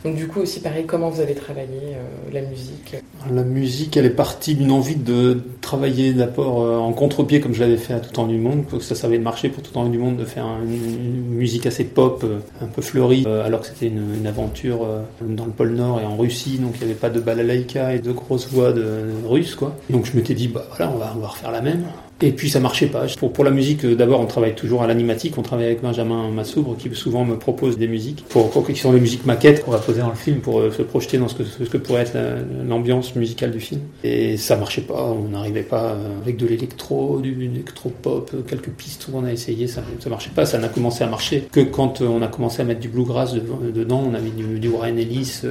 Donc 0.04 0.14
du 0.14 0.28
coup 0.28 0.40
aussi 0.40 0.60
pareil, 0.60 0.86
comment 0.86 1.10
vous 1.10 1.20
avez 1.20 1.34
travaillé 1.34 1.94
euh, 1.94 2.32
la 2.32 2.42
musique? 2.42 2.96
La 3.34 3.42
musique, 3.42 3.96
elle 3.96 4.06
est 4.06 4.10
partie 4.10 4.54
d'une 4.54 4.70
envie 4.70 4.94
de 4.94 5.40
travailler 5.60 6.12
d'abord 6.14 6.58
en 6.82 6.92
contre-pied 6.92 7.40
comme 7.40 7.52
je 7.52 7.60
l'avais 7.60 7.76
fait 7.76 7.92
à 7.92 8.00
Tout 8.00 8.12
temps 8.12 8.26
du 8.26 8.38
monde, 8.38 8.64
que 8.66 8.78
ça 8.78 8.94
servait 8.94 9.18
de 9.18 9.22
marcher 9.22 9.48
pour 9.48 9.62
Tout 9.62 9.72
temps 9.72 9.86
du 9.86 9.98
monde 9.98 10.16
de 10.16 10.24
faire 10.24 10.46
une, 10.62 11.34
musique 11.34 11.66
assez 11.66 11.84
pop, 11.84 12.24
un 12.60 12.66
peu 12.66 12.80
fleurie, 12.80 13.26
alors 13.26 13.60
que 13.60 13.66
c'était 13.66 13.86
une, 13.86 14.14
une, 14.14 14.26
aventure 14.26 14.86
dans 15.20 15.44
le 15.44 15.50
pôle 15.50 15.70
Nord 15.72 16.00
et 16.00 16.04
en 16.04 16.16
Russie, 16.16 16.58
donc 16.58 16.74
il 16.76 16.86
n'y 16.86 16.92
avait 16.92 17.00
pas 17.00 17.10
de 17.10 17.20
balalaïka 17.20 17.94
et 17.94 17.98
de 17.98 18.12
grosses 18.12 18.48
voix 18.48 18.72
de, 18.72 18.80
de 18.80 19.26
russes 19.26 19.54
quoi. 19.54 19.74
Donc 19.88 20.06
je 20.06 20.16
m'étais 20.16 20.34
dit, 20.34 20.48
bah 20.48 20.64
voilà, 20.68 20.92
on 20.92 20.98
va, 20.98 21.12
on 21.16 21.20
va 21.20 21.28
refaire 21.28 21.50
la 21.50 21.60
même. 21.60 21.86
Et 22.22 22.32
puis 22.32 22.50
ça 22.50 22.60
marchait 22.60 22.86
pas. 22.86 23.06
Pour, 23.18 23.44
la 23.44 23.50
musique, 23.50 23.84
euh, 23.84 23.94
d'abord 23.94 24.20
on 24.20 24.26
travaille 24.26 24.54
toujours 24.54 24.82
à 24.82 24.86
l'animatique, 24.86 25.38
on 25.38 25.42
travaille 25.42 25.66
avec 25.66 25.82
Benjamin 25.82 26.30
Massoubre 26.30 26.76
qui 26.76 26.94
souvent 26.94 27.24
me 27.24 27.36
propose 27.36 27.78
des 27.78 27.88
musiques, 27.88 28.24
pour, 28.28 28.66
qui 28.66 28.76
sont 28.76 28.92
les 28.92 29.00
musiques 29.00 29.24
maquettes 29.24 29.64
qu'on 29.64 29.70
va 29.70 29.78
poser 29.78 30.00
dans 30.00 30.10
le 30.10 30.14
film 30.14 30.40
pour 30.40 30.60
euh, 30.60 30.70
se 30.70 30.82
projeter 30.82 31.16
dans 31.16 31.28
ce 31.28 31.34
que, 31.34 31.78
pourrait 31.78 32.02
être 32.02 32.18
l'ambiance 32.68 33.16
musicale 33.16 33.52
du 33.52 33.60
film. 33.60 33.80
Et 34.04 34.36
ça 34.36 34.56
marchait 34.56 34.82
pas, 34.82 35.02
on 35.02 35.28
n'arrivait 35.28 35.62
pas 35.62 35.92
euh, 35.92 36.20
avec 36.22 36.36
de 36.36 36.46
l'électro, 36.46 37.20
du 37.20 37.44
électro-pop, 37.44 38.30
quelques 38.46 38.70
pistes 38.70 39.08
on 39.12 39.24
a 39.24 39.32
essayé, 39.32 39.66
ça, 39.66 39.82
ça 39.98 40.10
marchait 40.10 40.30
pas, 40.34 40.44
ça 40.44 40.58
n'a 40.58 40.68
commencé 40.68 41.02
à 41.02 41.06
marcher 41.06 41.48
que 41.50 41.60
quand 41.60 42.02
on 42.02 42.20
a 42.22 42.28
commencé 42.28 42.60
à 42.60 42.64
mettre 42.64 42.80
du 42.80 42.88
bluegrass 42.88 43.34
dedans, 43.34 44.04
on 44.06 44.14
a 44.14 44.20
mis 44.20 44.30
du, 44.30 44.58
du 44.58 44.68
Warren 44.68 44.98
Ellis, 44.98 45.42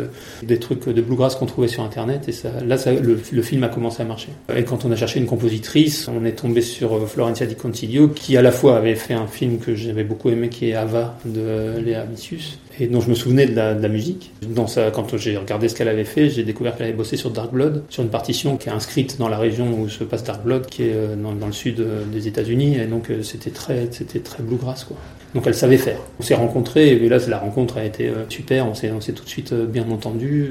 des 0.43 0.59
trucs 0.59 0.87
de 0.87 1.01
bluegrass 1.01 1.35
qu'on 1.35 1.47
trouvait 1.47 1.67
sur 1.67 1.83
internet 1.83 2.29
et 2.29 2.65
là 2.65 2.77
le, 3.01 3.19
le 3.31 3.41
film 3.41 3.63
a 3.63 3.69
commencé 3.69 4.01
à 4.01 4.05
marcher. 4.05 4.29
Et 4.55 4.63
quand 4.63 4.85
on 4.85 4.91
a 4.91 4.95
cherché 4.95 5.19
une 5.19 5.25
compositrice, 5.25 6.07
on 6.07 6.23
est 6.25 6.33
tombé 6.33 6.58
sur 6.61 6.93
euh, 6.93 7.05
Florencia 7.05 7.45
Di 7.45 7.55
Consiglio, 7.55 8.09
qui 8.09 8.37
à 8.37 8.41
la 8.41 8.51
fois 8.51 8.77
avait 8.77 8.95
fait 8.95 9.13
un 9.13 9.27
film 9.27 9.59
que 9.59 9.75
j'avais 9.75 10.03
beaucoup 10.03 10.29
aimé, 10.29 10.49
qui 10.49 10.69
est 10.69 10.73
Ava 10.73 11.17
de 11.25 11.79
Léa 11.83 12.05
Missius, 12.05 12.59
et 12.79 12.87
dont 12.87 13.01
je 13.01 13.09
me 13.09 13.15
souvenais 13.15 13.45
de 13.45 13.55
la, 13.55 13.89
musique. 13.89 14.31
Dans 14.41 14.67
ça, 14.67 14.91
quand 14.91 15.17
j'ai 15.17 15.37
regardé 15.37 15.67
ce 15.67 15.75
qu'elle 15.75 15.87
avait 15.87 16.05
fait, 16.05 16.29
j'ai 16.29 16.43
découvert 16.43 16.75
qu'elle 16.75 16.87
avait 16.87 16.95
bossé 16.95 17.17
sur 17.17 17.31
Dark 17.31 17.51
Blood, 17.51 17.83
sur 17.89 18.03
une 18.03 18.09
partition 18.09 18.57
qui 18.57 18.69
est 18.69 18.71
inscrite 18.71 19.17
dans 19.17 19.27
la 19.27 19.37
région 19.37 19.79
où 19.79 19.89
se 19.89 20.03
passe 20.03 20.23
Dark 20.23 20.43
Blood, 20.43 20.67
qui 20.67 20.83
est 20.83 20.93
euh, 20.93 21.15
dans, 21.15 21.33
dans 21.33 21.47
le 21.47 21.53
sud 21.53 21.79
euh, 21.79 22.03
des 22.05 22.27
États-Unis, 22.27 22.77
et 22.77 22.85
donc 22.85 23.09
c'était 23.23 23.51
très, 23.51 23.87
c'était 23.91 24.19
très 24.19 24.43
bluegrass, 24.43 24.83
quoi. 24.83 24.97
Donc 25.35 25.45
elle 25.45 25.53
savait 25.53 25.77
faire. 25.77 25.99
On 26.19 26.23
s'est 26.23 26.33
rencontrés, 26.35 26.89
et 26.89 27.09
là 27.09 27.17
la 27.27 27.37
rencontre 27.37 27.77
a 27.77 27.85
été 27.85 28.11
super, 28.29 28.65
on 28.67 28.73
s'est, 28.73 28.91
on 28.91 28.99
s'est 28.99 29.13
tout 29.13 29.23
de 29.23 29.29
suite 29.29 29.53
bien 29.53 29.87
entendu. 29.91 30.49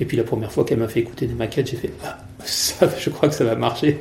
Et 0.00 0.04
puis 0.04 0.16
la 0.16 0.24
première 0.24 0.50
fois 0.50 0.64
qu'elle 0.64 0.78
m'a 0.78 0.88
fait 0.88 0.98
écouter 0.98 1.26
des 1.26 1.34
maquettes, 1.34 1.70
j'ai 1.70 1.76
fait 1.76 1.92
ah, 2.04 2.18
ça, 2.48 2.88
je 2.98 3.10
crois 3.10 3.28
que 3.28 3.34
ça 3.34 3.44
va 3.44 3.54
marcher. 3.54 3.98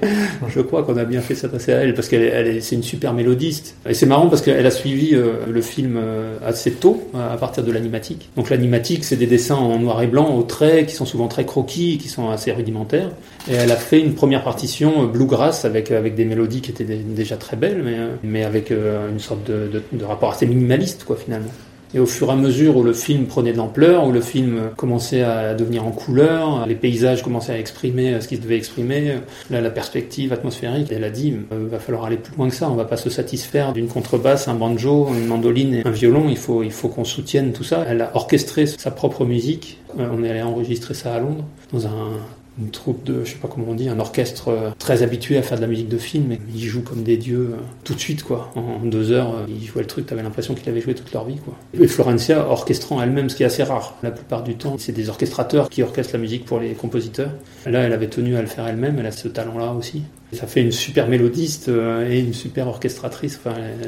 Je 0.48 0.62
crois 0.62 0.84
qu'on 0.84 0.98
a 0.98 1.06
bien 1.06 1.22
fait 1.22 1.36
s'adresser 1.36 1.74
à 1.74 1.78
elle 1.78 1.94
parce 1.94 2.08
qu'elle 2.08 2.24
elle 2.24 2.62
c'est 2.62 2.76
une 2.76 2.84
super 2.84 3.14
mélodiste. 3.14 3.76
Et 3.88 3.94
c'est 3.94 4.06
marrant 4.06 4.28
parce 4.28 4.42
qu'elle 4.42 4.66
a 4.66 4.72
suivi 4.72 5.14
euh, 5.14 5.46
le 5.48 5.62
film 5.62 5.98
euh, 5.98 6.38
assez 6.46 6.72
tôt, 6.72 7.10
à 7.14 7.38
partir 7.38 7.64
de 7.64 7.72
l'animatique. 7.72 8.30
Donc 8.36 8.50
l'animatique, 8.50 9.04
c'est 9.04 9.16
des 9.16 9.28
dessins 9.28 9.56
en 9.56 9.80
noir 9.80 10.02
et 10.02 10.08
blanc, 10.08 10.36
au 10.36 10.44
trait, 10.44 10.86
qui 10.86 10.96
sont 10.96 11.06
souvent 11.06 11.28
très 11.28 11.46
croquis, 11.46 11.98
qui 11.98 12.08
sont 12.08 12.30
assez 12.30 12.52
rudimentaires. 12.52 13.10
Et 13.50 13.54
elle 13.54 13.72
a 13.72 13.78
fait 13.78 14.00
une 14.00 14.14
première 14.14 14.44
partition 14.44 15.04
euh, 15.04 15.08
bluegrass 15.08 15.66
avec, 15.66 15.92
avec 15.92 16.16
des 16.16 16.26
mélodies 16.26 16.62
qui 16.62 16.72
étaient 16.72 16.84
déjà 16.84 17.38
très 17.38 17.58
belles, 17.58 17.82
mais, 17.84 17.98
mais 18.24 18.44
avec 18.44 18.72
une 18.72 19.20
sorte 19.20 19.46
de, 19.46 19.68
de, 19.68 19.84
de 19.92 20.06
rapport 20.06 20.32
assez 20.32 20.46
minimaliste, 20.46 21.04
quoi, 21.04 21.16
finalement. 21.16 21.52
Et 21.94 22.00
au 22.00 22.06
fur 22.06 22.30
et 22.30 22.32
à 22.32 22.36
mesure 22.36 22.78
où 22.78 22.84
le 22.84 22.94
film 22.94 23.26
prenait 23.26 23.54
de 23.54 23.58
l'ampleur, 23.58 24.06
où 24.06 24.12
le 24.12 24.22
film 24.22 24.72
commençait 24.76 25.22
à 25.22 25.54
devenir 25.54 25.86
en 25.86 25.92
couleur, 25.92 26.66
les 26.68 26.76
paysages 26.76 27.24
commençaient 27.24 27.54
à 27.54 27.60
exprimer 27.60 28.20
ce 28.20 28.28
qu'ils 28.28 28.42
devaient 28.42 28.58
exprimer, 28.58 29.16
la, 29.50 29.62
la 29.62 29.70
perspective 29.70 30.34
atmosphérique, 30.34 30.88
elle 30.92 31.04
a 31.04 31.10
dit, 31.10 31.30
il 31.30 31.56
euh, 31.56 31.68
va 31.70 31.80
falloir 31.80 32.06
aller 32.06 32.18
plus 32.18 32.36
loin 32.36 32.50
que 32.50 32.56
ça, 32.56 32.70
on 32.70 32.76
va 32.76 32.86
pas 32.86 32.98
se 32.98 33.10
satisfaire 33.10 33.74
d'une 33.74 33.88
contrebasse, 33.88 34.48
un 34.48 34.56
banjo, 34.56 35.08
une 35.14 35.28
mandoline 35.28 35.74
et 35.76 35.82
un 35.86 35.92
violon, 35.92 36.26
il 36.30 36.38
faut, 36.38 36.64
il 36.64 36.72
faut 36.72 36.90
qu'on 36.90 37.04
soutienne 37.06 37.54
tout 37.54 37.64
ça. 37.64 37.86
Elle 37.88 38.02
a 38.02 38.16
orchestré 38.16 38.66
sa 38.66 38.92
propre 38.92 39.26
musique, 39.26 39.80
euh, 40.00 40.08
on 40.12 40.24
est 40.24 40.30
allé 40.30 40.42
enregistrer 40.42 40.94
ça 40.94 41.14
à 41.14 41.20
Londres, 41.20 41.46
dans 41.72 41.88
un 41.88 42.20
une 42.60 42.70
troupe 42.70 43.04
de, 43.04 43.24
je 43.24 43.32
sais 43.32 43.38
pas 43.38 43.48
comment 43.48 43.68
on 43.70 43.76
dit, 43.76 43.90
un 43.90 44.00
orchestre 44.00 44.50
euh, 44.50 44.70
très 44.80 45.04
habitué 45.04 45.38
à 45.38 45.42
faire 45.42 45.58
de 45.58 45.62
la 45.62 45.68
musique 45.68 45.90
de 45.90 45.98
film. 45.98 46.32
Et 46.32 46.40
ils 46.54 46.64
jouent 46.64 46.84
comme 46.84 47.04
des 47.04 47.18
dieux 47.18 47.52
euh, 47.54 47.58
tout 47.84 47.94
de 47.94 48.00
suite, 48.00 48.24
quoi. 48.24 48.52
En 48.56 48.86
deux 48.86 49.12
heures, 49.12 49.36
euh, 49.36 49.46
ils 49.48 49.66
jouaient 49.66 49.82
le 49.82 49.88
truc, 49.88 50.06
t'avais 50.06 50.24
l'impression 50.24 50.54
qu'ils 50.54 50.70
avaient 50.70 50.82
joué 50.82 50.96
toute 50.96 51.12
leur 51.12 51.26
vie, 51.26 51.38
quoi. 51.38 51.56
Et 51.80 51.88
Florencia 51.88 52.48
orchestrant 52.48 53.02
elle-même, 53.02 53.30
ce 53.30 53.36
qui 53.36 53.44
est 53.44 53.48
assez 53.48 53.64
rare. 53.64 53.96
La 54.04 54.12
plupart 54.12 54.44
du 54.44 54.56
temps, 54.56 54.78
c'est 54.78 54.94
des 54.94 55.10
orchestrateurs 55.10 55.70
qui 55.70 55.84
orchestrent 55.84 56.14
la 56.14 56.20
musique 56.20 56.46
pour 56.46 56.60
les 56.60 56.74
compositeurs. 56.74 57.32
Là, 57.66 57.82
elle 57.82 57.94
avait 57.94 58.08
tenu 58.08 58.36
à 58.36 58.42
le 58.42 58.48
faire 58.48 58.68
elle-même, 58.68 58.98
elle 59.00 59.08
a 59.08 59.12
ce 59.12 59.28
talent-là 59.28 59.74
aussi. 59.74 60.04
Ça 60.34 60.48
fait 60.48 60.62
une 60.62 60.72
super 60.72 61.08
mélodiste 61.08 61.70
euh, 61.70 62.10
et 62.10 62.20
une 62.20 62.34
super 62.34 62.68
orchestratrice, 62.68 63.40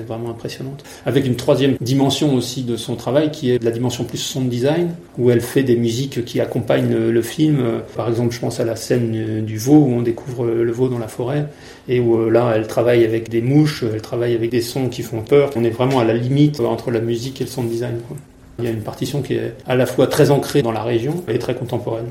vraiment 0.07 0.29
impressionnante. 0.29 0.83
Avec 1.05 1.25
une 1.25 1.35
troisième 1.35 1.75
dimension 1.81 2.33
aussi 2.35 2.63
de 2.63 2.77
son 2.77 2.95
travail 2.95 3.31
qui 3.31 3.51
est 3.51 3.63
la 3.63 3.71
dimension 3.71 4.03
plus 4.03 4.17
son 4.17 4.41
design, 4.41 4.91
où 5.17 5.31
elle 5.31 5.41
fait 5.41 5.63
des 5.63 5.75
musiques 5.75 6.23
qui 6.25 6.39
accompagnent 6.39 6.95
le, 6.95 7.21
film. 7.21 7.81
Par 7.95 8.07
exemple, 8.07 8.33
je 8.33 8.39
pense 8.39 8.59
à 8.59 8.65
la 8.65 8.75
scène 8.75 9.43
du 9.43 9.57
veau 9.57 9.77
où 9.77 9.91
on 9.91 10.01
découvre 10.01 10.45
le 10.45 10.71
veau 10.71 10.87
dans 10.87 10.99
la 10.99 11.07
forêt 11.07 11.47
et 11.89 11.99
où 11.99 12.17
euh, 12.17 12.29
là, 12.29 12.53
elle 12.55 12.67
travaille 12.67 13.03
avec 13.03 13.29
des 13.29 13.41
mouches, 13.41 13.83
elle 13.83 14.01
travaille 14.01 14.35
avec 14.35 14.49
des 14.49 14.61
sons 14.61 14.89
qui 14.89 15.01
font 15.01 15.21
peur. 15.21 15.49
On 15.55 15.63
est 15.63 15.69
vraiment 15.69 15.99
à 15.99 16.05
la 16.05 16.13
limite 16.13 16.59
entre 16.59 16.91
la 16.91 16.99
musique 16.99 17.41
et 17.41 17.45
le 17.45 17.49
son 17.49 17.63
design. 17.63 17.97
Il 18.59 18.65
y 18.65 18.67
a 18.67 18.71
une 18.71 18.81
partition 18.81 19.21
qui 19.21 19.33
est 19.33 19.53
à 19.67 19.75
la 19.75 19.85
fois 19.85 20.07
très 20.07 20.31
ancrée 20.31 20.61
dans 20.61 20.71
la 20.71 20.83
région 20.83 21.23
et 21.27 21.39
très 21.39 21.55
contemporaine. 21.55 22.07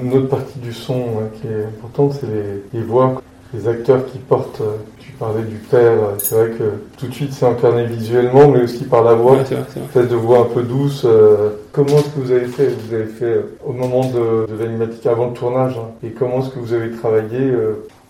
Une 0.00 0.12
autre 0.12 0.28
partie 0.28 0.58
du 0.58 0.72
son 0.72 1.04
qui 1.40 1.46
est 1.46 1.64
importante, 1.64 2.18
c'est 2.20 2.76
les 2.76 2.82
voix 2.82 3.22
les 3.54 3.68
acteurs 3.68 4.06
qui 4.06 4.18
portent, 4.18 4.60
euh, 4.60 4.76
tu 4.98 5.12
parlais 5.12 5.42
du 5.42 5.56
père, 5.56 5.92
euh, 5.92 6.14
c'est 6.18 6.34
vrai 6.34 6.50
que 6.50 6.64
tout 6.98 7.06
de 7.06 7.14
suite 7.14 7.32
c'est 7.32 7.46
incarné 7.46 7.86
visuellement, 7.86 8.48
mais 8.48 8.62
aussi 8.62 8.84
par 8.84 9.04
la 9.04 9.14
voix, 9.14 9.36
ouais, 9.36 10.06
de 10.06 10.16
voix 10.16 10.40
un 10.40 10.54
peu 10.54 10.62
douce. 10.62 11.02
Euh, 11.04 11.50
comment 11.72 11.98
est-ce 11.98 12.10
que 12.10 12.20
vous 12.20 12.32
avez 12.32 12.46
fait 12.46 12.68
Vous 12.68 12.94
avez 12.94 13.06
fait 13.06 13.44
au 13.64 13.72
moment 13.72 14.06
de, 14.06 14.52
de 14.52 14.62
l'animatique 14.62 15.06
avant 15.06 15.26
le 15.26 15.32
tournage, 15.32 15.76
hein, 15.78 15.90
et 16.02 16.10
comment 16.10 16.40
est-ce 16.40 16.50
que 16.50 16.58
vous 16.58 16.72
avez 16.72 16.90
travaillé 16.90 17.52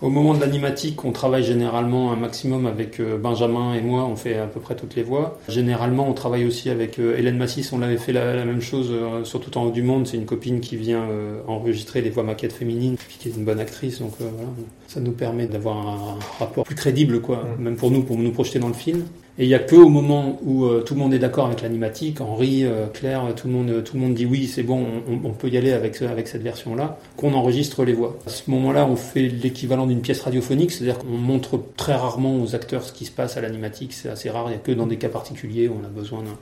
au 0.05 0.09
moment 0.09 0.35
de 0.35 0.39
l'animatique, 0.39 1.03
on 1.03 1.11
travaille 1.11 1.43
généralement 1.43 2.11
un 2.11 2.15
maximum 2.15 2.67
avec 2.67 2.99
euh, 2.99 3.17
Benjamin 3.17 3.73
et 3.73 3.81
moi, 3.81 4.05
on 4.05 4.15
fait 4.15 4.37
à 4.37 4.45
peu 4.45 4.59
près 4.59 4.75
toutes 4.75 4.95
les 4.95 5.01
voix. 5.01 5.39
Généralement, 5.49 6.07
on 6.07 6.13
travaille 6.13 6.45
aussi 6.45 6.69
avec 6.69 6.99
euh, 6.99 7.17
Hélène 7.17 7.37
Massis, 7.37 7.73
on 7.73 7.79
l'avait 7.79 7.97
fait 7.97 8.13
la, 8.13 8.45
même 8.45 8.61
chose 8.61 8.89
euh, 8.91 9.23
sur 9.23 9.39
Tout 9.39 9.57
en 9.57 9.63
haut 9.63 9.71
du 9.71 9.81
monde. 9.81 10.05
C'est 10.05 10.17
une 10.17 10.27
copine 10.27 10.59
qui 10.59 10.77
vient 10.77 11.07
enregistrer 11.47 12.01
les 12.01 12.11
voix 12.11 12.23
maquettes 12.23 12.53
féminines, 12.53 12.97
puis 12.97 13.17
qui 13.19 13.29
est 13.29 13.35
une 13.35 13.45
bonne 13.45 13.59
actrice, 13.59 13.99
donc 13.99 14.11
voilà. 14.19 14.47
Ça 14.87 14.99
nous 14.99 15.11
permet 15.11 15.47
d'avoir 15.47 15.77
un 15.77 16.19
rapport 16.37 16.65
plus 16.65 16.75
crédible, 16.75 17.21
quoi, 17.21 17.37
mm. 17.37 17.63
même 17.63 17.75
pour 17.75 17.89
nous, 17.89 18.03
pour 18.03 18.17
nous 18.17 18.31
projeter 18.31 18.59
dans 18.59 18.67
le 18.67 18.73
film. 18.75 19.05
Et 19.37 19.43
il 19.43 19.47
n'y 19.49 19.53
a 19.53 19.59
que 19.59 19.75
au 19.75 19.89
moment 19.89 20.39
où 20.43 20.63
euh, 20.63 20.81
tout 20.81 20.93
le 20.93 21.01
monde 21.01 21.13
est 21.13 21.19
d'accord 21.19 21.47
avec 21.47 21.61
l'animatique, 21.61 22.21
Henri, 22.21 22.63
euh, 22.63 22.87
Claire, 22.87 23.33
tout 23.35 23.47
le 23.47 23.53
monde, 23.53 23.83
tout 23.83 23.97
le 23.97 24.01
monde 24.01 24.13
dit 24.13 24.25
oui, 24.25 24.47
c'est 24.47 24.63
bon, 24.63 24.85
on, 25.09 25.27
on, 25.27 25.33
peut 25.33 25.49
y 25.49 25.57
aller 25.57 25.73
avec, 25.73 26.01
avec 26.01 26.29
cette 26.29 26.41
version-là, 26.41 26.97
qu'on 27.17 27.33
enregistre 27.33 27.83
les 27.83 27.91
voix. 27.91 28.17
À 28.25 28.29
ce 28.29 28.49
moment-là, 28.49 28.85
on 28.85 28.95
fait 28.95 29.27
l'équivalent 29.27 29.87
d'une 29.87 29.99
pièce 29.99 30.21
radiophonique, 30.21 30.71
c'est-à-dire 30.71 30.99
qu'on 30.99 31.17
montre 31.17 31.61
très 31.75 31.95
rarement 31.95 32.41
aux 32.41 32.55
acteurs 32.55 32.83
ce 32.83 32.93
qui 32.93 33.03
se 33.03 33.11
passe 33.11 33.35
à 33.35 33.41
l'animatique, 33.41 33.91
c'est 33.91 34.07
assez 34.07 34.29
rare, 34.29 34.45
il 34.47 34.51
n'y 34.51 34.55
a 34.55 34.59
que 34.59 34.71
dans 34.71 34.87
des 34.87 34.97
cas 34.97 35.09
particuliers 35.09 35.67
où 35.67 35.75
on 35.81 35.85
a 35.85 35.89
besoin 35.89 36.19
d'un 36.23 36.37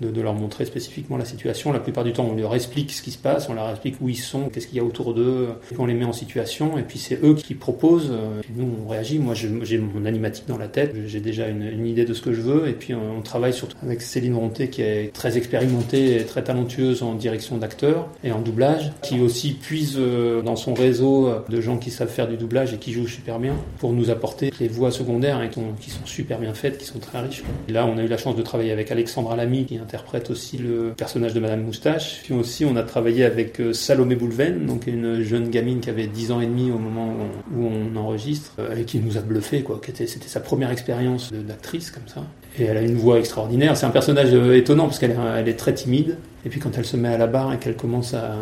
de, 0.00 0.20
leur 0.20 0.34
montrer 0.34 0.64
spécifiquement 0.64 1.16
la 1.16 1.24
situation. 1.24 1.72
La 1.72 1.80
plupart 1.80 2.04
du 2.04 2.12
temps, 2.12 2.28
on 2.30 2.36
leur 2.36 2.54
explique 2.54 2.92
ce 2.92 3.02
qui 3.02 3.10
se 3.10 3.18
passe, 3.18 3.48
on 3.48 3.54
leur 3.54 3.70
explique 3.70 3.96
où 4.00 4.08
ils 4.08 4.16
sont, 4.16 4.48
qu'est-ce 4.48 4.66
qu'il 4.66 4.76
y 4.76 4.80
a 4.80 4.84
autour 4.84 5.14
d'eux, 5.14 5.48
et 5.72 5.74
on 5.78 5.86
les 5.86 5.94
met 5.94 6.04
en 6.04 6.12
situation, 6.12 6.78
et 6.78 6.82
puis 6.82 6.98
c'est 6.98 7.22
eux 7.22 7.34
qui 7.34 7.54
proposent, 7.54 8.12
et 8.42 8.52
nous 8.54 8.68
on 8.84 8.88
réagit. 8.88 9.18
Moi 9.18 9.34
j'ai 9.34 9.78
mon 9.78 10.04
animatique 10.04 10.44
dans 10.46 10.58
la 10.58 10.68
tête, 10.68 10.94
j'ai 11.06 11.20
déjà 11.20 11.48
une, 11.48 11.86
idée 11.86 12.04
de 12.04 12.14
ce 12.14 12.20
que 12.22 12.32
je 12.32 12.40
veux, 12.40 12.68
et 12.68 12.72
puis 12.72 12.94
on, 12.94 13.18
on 13.18 13.22
travaille 13.22 13.52
surtout 13.52 13.76
avec 13.82 14.02
Céline 14.02 14.34
Ronté 14.34 14.68
qui 14.68 14.82
est 14.82 15.12
très 15.12 15.36
expérimentée 15.36 16.16
et 16.16 16.24
très 16.24 16.44
talentueuse 16.44 17.02
en 17.02 17.14
direction 17.14 17.56
d'acteurs 17.56 18.08
et 18.24 18.32
en 18.32 18.40
doublage, 18.40 18.92
qui 19.02 19.20
aussi 19.20 19.52
puise 19.52 19.96
euh, 19.98 20.42
dans 20.42 20.56
son 20.56 20.74
réseau 20.74 21.30
de 21.48 21.60
gens 21.60 21.78
qui 21.78 21.90
savent 21.90 22.08
faire 22.08 22.28
du 22.28 22.36
doublage 22.36 22.74
et 22.74 22.78
qui 22.78 22.92
jouent 22.92 23.06
super 23.06 23.38
bien 23.38 23.54
pour 23.78 23.92
nous 23.92 24.10
apporter 24.10 24.52
les 24.60 24.68
voix 24.68 24.90
secondaires 24.90 25.38
hein, 25.38 25.48
qui 25.80 25.90
sont 25.90 26.06
super 26.06 26.38
bien 26.38 26.54
faites, 26.54 26.78
qui 26.78 26.84
sont 26.84 26.98
très 26.98 27.20
riches. 27.20 27.42
Et 27.68 27.72
là 27.72 27.86
on 27.86 27.98
a 27.98 28.02
eu 28.02 28.08
la 28.08 28.18
chance 28.18 28.36
de 28.36 28.42
travailler 28.42 28.72
avec 28.72 28.90
Alexandra 28.90 29.36
Lamy 29.36 29.64
qui 29.64 29.78
interprète 29.90 30.30
aussi 30.30 30.56
le 30.56 30.94
personnage 30.96 31.34
de 31.34 31.40
Madame 31.40 31.62
Moustache. 31.62 32.20
Puis 32.22 32.32
aussi, 32.32 32.64
on 32.64 32.76
a 32.76 32.84
travaillé 32.84 33.24
avec 33.24 33.60
euh, 33.60 33.72
Salomé 33.72 34.14
Boulven, 34.14 34.64
donc 34.64 34.86
une 34.86 35.20
jeune 35.22 35.50
gamine 35.50 35.80
qui 35.80 35.90
avait 35.90 36.06
10 36.06 36.30
ans 36.30 36.40
et 36.40 36.46
demi 36.46 36.70
au 36.70 36.78
moment 36.78 37.16
où 37.52 37.66
on, 37.66 37.96
enregistre, 37.96 38.52
euh, 38.60 38.76
et 38.76 38.84
qui 38.84 39.00
nous 39.00 39.18
a 39.18 39.20
bluffé, 39.20 39.62
quoi. 39.62 39.80
C'était 39.84 40.06
sa 40.06 40.38
première 40.38 40.70
expérience 40.70 41.32
d'actrice 41.32 41.90
comme 41.90 42.06
ça. 42.06 42.24
Et 42.58 42.64
elle 42.64 42.76
a 42.76 42.82
une 42.82 42.96
voix 42.96 43.18
extraordinaire. 43.18 43.76
C'est 43.76 43.86
un 43.86 43.90
personnage 43.90 44.32
euh, 44.32 44.56
étonnant 44.56 44.84
parce 44.84 44.98
qu'elle 44.98 45.12
est, 45.12 45.38
elle 45.38 45.48
est 45.48 45.58
très 45.58 45.74
timide. 45.74 46.16
Et 46.44 46.48
puis 46.48 46.58
quand 46.58 46.76
elle 46.78 46.84
se 46.84 46.96
met 46.96 47.08
à 47.08 47.18
la 47.18 47.26
barre 47.26 47.52
et 47.52 47.58
qu'elle 47.58 47.76
commence 47.76 48.14
à, 48.14 48.32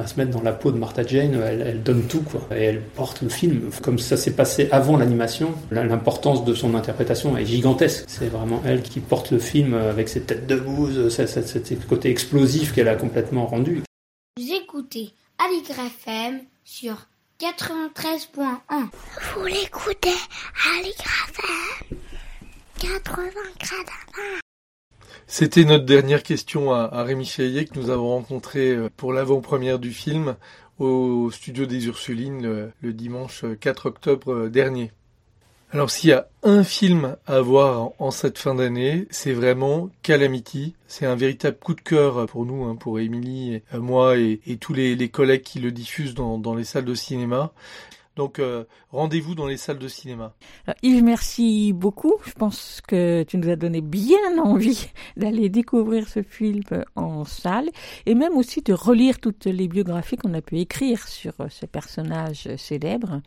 à, 0.00 0.06
se 0.06 0.16
mettre 0.18 0.30
dans 0.30 0.42
la 0.42 0.52
peau 0.52 0.70
de 0.70 0.78
Martha 0.78 1.02
Jane, 1.06 1.40
elle, 1.42 1.64
elle, 1.66 1.82
donne 1.82 2.02
tout 2.02 2.20
quoi. 2.20 2.46
Et 2.54 2.62
elle 2.62 2.80
porte 2.80 3.22
le 3.22 3.28
film. 3.30 3.70
Comme 3.82 3.98
ça 3.98 4.16
s'est 4.16 4.32
passé 4.32 4.68
avant 4.70 4.96
l'animation, 4.96 5.54
l'importance 5.70 6.44
de 6.44 6.54
son 6.54 6.74
interprétation 6.74 7.36
est 7.38 7.46
gigantesque. 7.46 8.04
C'est 8.06 8.28
vraiment 8.28 8.62
elle 8.66 8.82
qui 8.82 9.00
porte 9.00 9.30
le 9.30 9.38
film 9.38 9.74
avec 9.74 10.08
ses 10.08 10.20
têtes 10.20 10.46
de 10.46 10.56
bouse, 10.56 11.08
ce 11.08 11.74
côté 11.88 12.10
explosif 12.10 12.74
qu'elle 12.74 12.88
a 12.88 12.96
complètement 12.96 13.46
rendu. 13.46 13.82
Vous 14.38 14.52
écoutez 14.52 15.10
Aligre 15.38 15.80
FM 16.02 16.40
sur 16.64 17.08
93.1. 17.40 18.44
Vous 19.34 19.46
l'écoutez 19.46 20.14
Aligre 20.76 21.04
FM 21.28 21.98
80 22.78 23.30
C'était 25.26 25.64
notre 25.64 25.84
dernière 25.84 26.22
question 26.22 26.72
à, 26.72 27.02
Rémi 27.02 27.24
Chaillet 27.24 27.64
que 27.64 27.76
nous 27.76 27.90
avons 27.90 28.10
rencontré 28.10 28.70
euh, 28.70 28.88
pour 28.96 29.12
l'avant-première 29.12 29.80
du 29.80 29.90
film 29.90 30.36
au 30.78 31.28
studio 31.32 31.66
des 31.66 31.86
Ursulines 31.86 32.70
le, 32.80 32.92
dimanche 32.92 33.44
4 33.58 33.86
octobre 33.86 34.48
dernier. 34.48 34.92
Alors 35.72 35.90
s'il 35.90 36.10
y 36.10 36.12
a 36.12 36.28
un 36.44 36.62
film 36.62 37.16
à 37.26 37.40
voir 37.40 37.90
en 37.98 38.12
cette 38.12 38.38
fin 38.38 38.54
d'année, 38.54 39.08
c'est 39.10 39.32
vraiment 39.32 39.90
Calamity. 40.02 40.74
C'est 40.86 41.04
un 41.04 41.16
véritable 41.16 41.58
coup 41.58 41.74
de 41.74 41.80
cœur 41.80 42.26
pour 42.26 42.46
nous, 42.46 42.64
hein, 42.64 42.76
pour 42.76 43.00
Émilie, 43.00 43.60
moi 43.72 44.16
et, 44.16 44.40
tous 44.60 44.72
les, 44.72 45.08
collègues 45.08 45.42
qui 45.42 45.58
le 45.58 45.72
diffusent 45.72 46.14
dans 46.14 46.54
les 46.54 46.64
salles 46.64 46.84
de 46.84 46.94
cinéma. 46.94 47.52
Donc 48.18 48.40
euh, 48.40 48.64
rendez-vous 48.90 49.36
dans 49.36 49.46
les 49.46 49.56
salles 49.56 49.78
de 49.78 49.86
cinéma. 49.86 50.34
Alors, 50.66 50.76
Yves, 50.82 51.04
merci 51.04 51.72
beaucoup. 51.72 52.14
Je 52.26 52.32
pense 52.32 52.80
que 52.86 53.22
tu 53.22 53.38
nous 53.38 53.48
as 53.48 53.54
donné 53.54 53.80
bien 53.80 54.38
envie 54.42 54.88
d'aller 55.16 55.48
découvrir 55.48 56.08
ce 56.08 56.24
film 56.24 56.62
en 56.96 57.24
salle 57.24 57.70
et 58.06 58.16
même 58.16 58.36
aussi 58.36 58.60
de 58.60 58.72
relire 58.72 59.20
toutes 59.20 59.44
les 59.44 59.68
biographies 59.68 60.16
qu'on 60.16 60.34
a 60.34 60.42
pu 60.42 60.58
écrire 60.58 61.06
sur 61.06 61.32
ces 61.48 61.68
personnages 61.68 62.48
célèbres. 62.56 63.22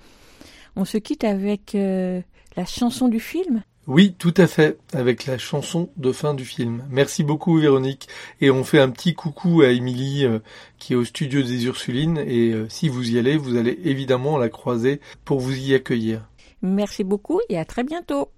On 0.75 0.83
se 0.83 0.97
quitte 0.97 1.23
avec 1.23 1.73
euh, 1.73 2.21
la 2.57 2.65
chanson 2.65 3.07
du 3.07 3.21
film 3.21 3.63
Oui, 3.87 4.13
tout 4.17 4.33
à 4.37 4.47
fait, 4.47 4.77
avec 4.93 5.25
la 5.25 5.37
chanson 5.37 5.89
de 5.97 6.11
fin 6.11 6.33
du 6.33 6.45
film. 6.45 6.85
Merci 6.89 7.23
beaucoup 7.23 7.57
Véronique. 7.57 8.07
Et 8.39 8.51
on 8.51 8.63
fait 8.63 8.79
un 8.79 8.89
petit 8.89 9.15
coucou 9.15 9.61
à 9.61 9.69
Émilie 9.69 10.25
euh, 10.25 10.39
qui 10.77 10.93
est 10.93 10.95
au 10.95 11.03
studio 11.03 11.41
des 11.41 11.65
Ursulines. 11.65 12.19
Et 12.19 12.51
euh, 12.51 12.69
si 12.69 12.89
vous 12.89 13.09
y 13.09 13.17
allez, 13.17 13.37
vous 13.37 13.57
allez 13.57 13.79
évidemment 13.83 14.37
la 14.37 14.49
croiser 14.49 15.01
pour 15.25 15.39
vous 15.39 15.57
y 15.57 15.73
accueillir. 15.73 16.27
Merci 16.61 17.03
beaucoup 17.03 17.41
et 17.49 17.57
à 17.57 17.65
très 17.65 17.83
bientôt. 17.83 18.29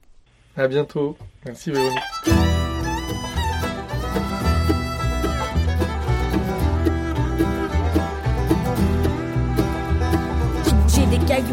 À 0.56 0.68
bientôt. 0.68 1.18
Merci 1.46 1.72
Véronique. 1.72 2.33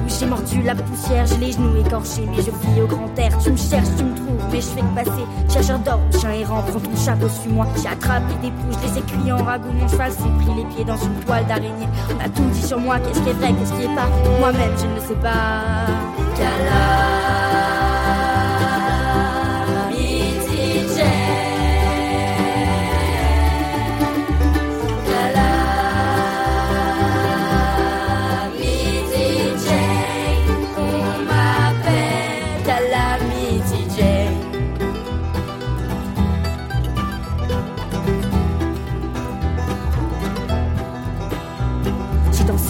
J'ai 0.06 0.26
mordu 0.26 0.62
la 0.62 0.74
poussière, 0.74 1.26
j'ai 1.26 1.36
les 1.36 1.52
genoux 1.52 1.76
écorchés, 1.78 2.26
mais 2.30 2.42
je 2.42 2.50
vis 2.50 2.82
au 2.82 2.86
grand 2.86 3.08
air. 3.18 3.36
Tu 3.38 3.50
me 3.50 3.56
cherches, 3.56 3.88
tu 3.96 4.04
me 4.04 4.14
trouves, 4.14 4.44
mais 4.52 4.60
je 4.60 4.66
fais 4.66 4.80
que 4.80 4.94
passer. 4.94 5.24
Chercheur 5.52 5.78
d'or, 5.78 6.00
chien 6.18 6.32
errant, 6.32 6.62
prends 6.62 6.80
ton 6.80 6.96
chapeau, 6.96 7.28
suis-moi. 7.28 7.66
J'ai 7.80 7.88
attrapé 7.88 8.34
des 8.42 8.50
pouces, 8.50 8.76
les 8.82 8.98
écrits 8.98 9.32
en 9.32 9.42
ragoût, 9.42 9.72
mon 9.72 9.88
cheval 9.88 10.12
s'est 10.12 10.18
pris 10.18 10.54
les 10.56 10.64
pieds 10.74 10.84
dans 10.84 10.96
une 10.96 11.14
toile 11.24 11.46
d'araignée. 11.46 11.88
On 12.14 12.24
a 12.24 12.28
tout 12.28 12.48
dit 12.52 12.62
sur 12.62 12.78
moi, 12.78 12.98
qu'est-ce 12.98 13.20
qui 13.20 13.30
est 13.30 13.34
vrai, 13.34 13.54
qu'est-ce 13.54 13.72
qui 13.72 13.84
est 13.84 13.94
pas. 13.94 14.08
Moi-même, 14.38 14.72
je 14.76 14.86
ne 14.86 15.00
sais 15.00 15.20
pas. 15.20 15.90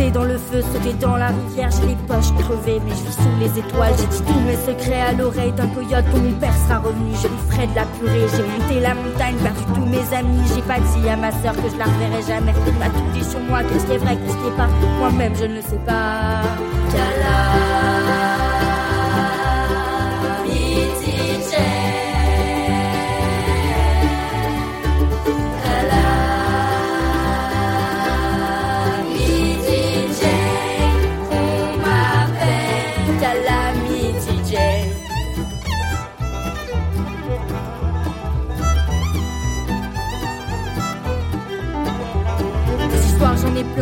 Dans 0.09 0.25
le 0.25 0.39
feu, 0.39 0.63
sauter 0.63 0.95
dans 0.95 1.17
la 1.17 1.29
rivière, 1.29 1.69
j'ai 1.71 1.89
les 1.89 1.97
poches 2.09 2.33
crevées, 2.39 2.81
mais 2.83 2.93
je 2.93 3.05
vis 3.05 3.13
sous 3.13 3.39
les 3.39 3.59
étoiles. 3.59 3.93
J'ai 3.99 4.07
dit 4.07 4.23
tous 4.23 4.41
mes 4.41 4.57
secrets 4.57 5.03
à 5.03 5.13
l'oreille 5.13 5.53
d'un 5.53 5.69
coyote 5.69 6.05
quand 6.11 6.19
mon 6.19 6.33
père 6.33 6.55
sera 6.67 6.79
revenu. 6.79 7.13
Je 7.21 7.29
lui 7.29 7.37
ferai 7.51 7.67
de 7.67 7.75
la 7.75 7.85
purée, 7.85 8.27
j'ai 8.35 8.43
monté 8.43 8.81
la 8.81 8.95
montagne, 8.95 9.37
perdu 9.43 9.65
tous 9.75 9.85
mes 9.85 10.17
amis. 10.17 10.41
J'ai 10.55 10.63
pas 10.63 10.81
dit 10.81 11.09
à 11.09 11.17
ma 11.17 11.31
soeur 11.33 11.55
que 11.55 11.69
je 11.71 11.77
la 11.77 11.85
reverrai 11.85 12.23
jamais. 12.27 12.55
Il 12.67 12.79
m'a 12.79 12.87
tout 12.87 13.11
dit 13.13 13.25
sur 13.25 13.41
moi, 13.41 13.63
qu'est-ce 13.63 13.85
qui 13.85 13.93
est 13.93 13.99
vrai, 13.99 14.17
qu'est-ce 14.17 14.37
qui 14.37 14.47
est 14.47 14.57
pas. 14.57 14.69
Moi-même, 14.99 15.35
je 15.37 15.45
ne 15.45 15.55
le 15.57 15.63
sais 15.63 15.81
pas. 15.85 16.41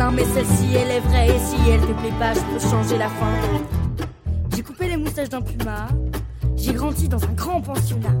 Mais 0.07 0.23
celle-ci 0.23 0.75
elle 0.75 0.91
est 0.91 0.99
vraie. 1.01 1.27
Et 1.27 1.39
si 1.39 1.55
elle 1.69 1.81
te 1.81 1.93
plaît 1.99 2.13
pas, 2.17 2.33
je 2.33 2.39
peux 2.39 2.59
changer 2.59 2.97
la 2.97 3.09
fin. 3.09 3.33
J'ai 4.55 4.63
coupé 4.63 4.87
les 4.87 4.97
moustaches 4.97 5.29
d'un 5.29 5.41
puma. 5.41 5.87
J'ai 6.55 6.73
grandi 6.73 7.09
dans 7.09 7.21
un 7.23 7.33
grand 7.33 7.61
pensionnat. 7.61 8.15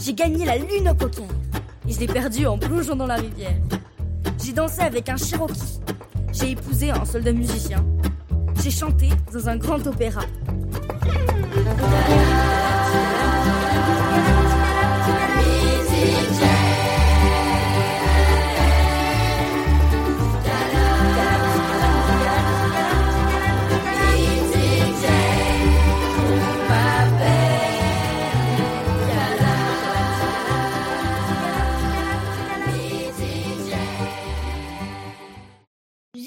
J'ai 0.00 0.12
gagné 0.12 0.44
la 0.44 0.58
lune 0.58 0.88
au 0.90 0.94
poker. 0.94 1.24
Et 1.88 1.92
je 1.92 2.00
l'ai 2.00 2.06
perdu 2.06 2.46
en 2.46 2.58
plongeant 2.58 2.96
dans 2.96 3.06
la 3.06 3.16
rivière. 3.16 3.56
J'ai 4.44 4.52
dansé 4.52 4.82
avec 4.82 5.08
un 5.08 5.16
Cherokee. 5.16 5.80
J'ai 6.32 6.50
épousé 6.50 6.90
un 6.90 7.04
soldat 7.04 7.32
musicien. 7.32 7.84
J'ai 8.62 8.70
chanté 8.70 9.08
dans 9.32 9.48
un 9.48 9.56
grand 9.56 9.84
opéra. 9.86 10.22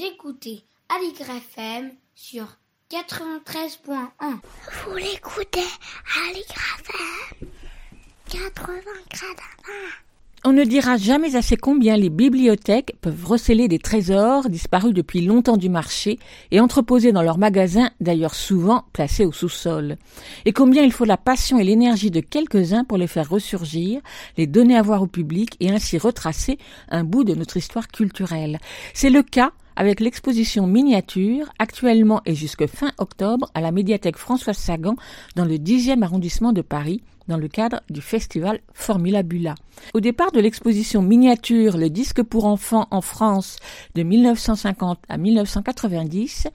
Écoutez 0.04 0.64
Aligre 0.89 1.30
FM 1.30 1.91
sur 2.16 2.47
93.1. 2.89 3.99
Vous 4.84 4.95
l'écoutez 4.95 5.60
Aligre 6.28 6.56
FM 6.80 7.47
80 8.30 8.82
on 10.43 10.54
ne 10.54 10.64
dira 10.64 10.97
jamais 10.97 11.36
assez 11.36 11.56
combien 11.56 11.95
les 11.97 12.10
bibliothèques 12.10 12.95
peuvent 12.99 13.28
receler 13.28 13.68
des 13.68 13.78
trésors 13.78 14.49
disparus 14.49 14.91
depuis 14.91 15.22
longtemps 15.22 15.58
du 15.58 15.70
marché 15.70 16.18
et 16.49 16.60
entreposés 16.60 17.12
dans 17.12 17.22
leurs 17.22 17.38
magasins, 17.38 17.91
d'ailleurs 17.99 18.34
souvent 18.34 18.86
placés 18.91 19.24
au 19.24 19.32
sous-sol. 19.32 19.97
Et 20.45 20.52
combien 20.52 20.82
il 20.82 20.91
faut 20.91 21.06
la 21.06 21.18
passion 21.18 21.60
et 21.60 21.64
l'énergie 21.64 22.10
de 22.10 22.22
quelques-uns 22.22 22.86
pour 22.86 22.97
les 22.97 23.06
faire 23.06 23.30
ressurgir, 23.30 24.02
les 24.36 24.47
donner 24.47 24.76
à 24.76 24.82
voir 24.82 25.04
au 25.04 25.08
public 25.08 25.58
et 25.60 25.70
ainsi 25.70 25.99
retracer 25.99 26.58
un 26.89 27.04
bout 27.04 27.24
de 27.24 27.36
notre 27.36 27.58
histoire 27.58 27.88
culturelle. 27.88 28.58
C'est 28.95 29.12
le 29.12 29.22
cas 29.22 29.52
avec 29.76 30.00
l'exposition 30.00 30.68
miniature, 30.68 31.52
actuellement 31.60 32.22
et 32.26 32.36
jusque 32.36 32.68
fin 32.68 32.92
octobre, 32.98 33.50
à 33.54 33.62
la 33.62 33.72
médiathèque 33.72 34.18
François 34.18 34.54
Sagan, 34.54 34.96
dans 35.36 35.46
le 35.46 35.56
10e 35.56 36.02
arrondissement 36.04 36.54
de 36.54 36.62
Paris, 36.62 37.02
dans 37.32 37.38
le 37.38 37.48
cadre 37.48 37.80
du 37.90 38.02
festival 38.02 38.60
Formula 38.74 39.24
Bula. 39.24 39.56
Au 39.94 40.02
départ 40.02 40.34
de 40.34 40.42
l'exposition 40.42 41.02
miniature 41.02 41.78
Le 41.78 41.90
disque 41.90 42.22
pour 42.24 42.44
enfants 42.44 42.90
en 42.92 43.00
France 43.00 43.56
de 43.96 44.04
1950 44.04 45.00
à 45.08 45.18
1990, 45.18 46.50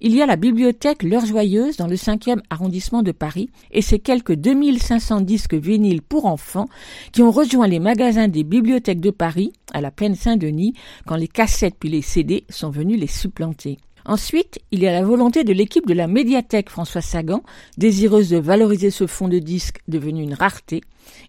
il 0.00 0.14
y 0.14 0.22
a 0.22 0.26
la 0.26 0.36
bibliothèque 0.36 1.02
L'Heure 1.02 1.26
Joyeuse 1.26 1.76
dans 1.76 1.86
le 1.86 1.96
5e 1.96 2.40
arrondissement 2.48 3.02
de 3.02 3.12
Paris 3.12 3.50
et 3.70 3.82
ses 3.82 3.98
quelques 3.98 4.34
2500 4.34 5.20
disques 5.20 5.52
vinyles 5.52 6.00
pour 6.00 6.24
enfants 6.24 6.68
qui 7.12 7.20
ont 7.20 7.30
rejoint 7.30 7.68
les 7.68 7.78
magasins 7.78 8.28
des 8.28 8.44
bibliothèques 8.44 9.00
de 9.02 9.10
Paris 9.10 9.52
à 9.74 9.82
la 9.82 9.90
plaine 9.90 10.14
Saint-Denis 10.14 10.72
quand 11.06 11.16
les 11.16 11.28
cassettes 11.28 11.76
puis 11.78 11.90
les 11.90 12.02
CD 12.02 12.44
sont 12.48 12.70
venus 12.70 12.98
les 12.98 13.08
supplanter. 13.08 13.76
Ensuite, 14.06 14.60
il 14.70 14.80
y 14.80 14.86
a 14.86 14.92
la 14.92 15.02
volonté 15.02 15.44
de 15.44 15.52
l'équipe 15.52 15.86
de 15.86 15.94
la 15.94 16.06
médiathèque 16.06 16.68
François 16.68 17.00
Sagan, 17.00 17.42
désireuse 17.78 18.28
de 18.28 18.36
valoriser 18.36 18.90
ce 18.90 19.06
fonds 19.06 19.28
de 19.28 19.38
disques 19.38 19.80
devenu 19.88 20.22
une 20.22 20.34
rareté. 20.34 20.82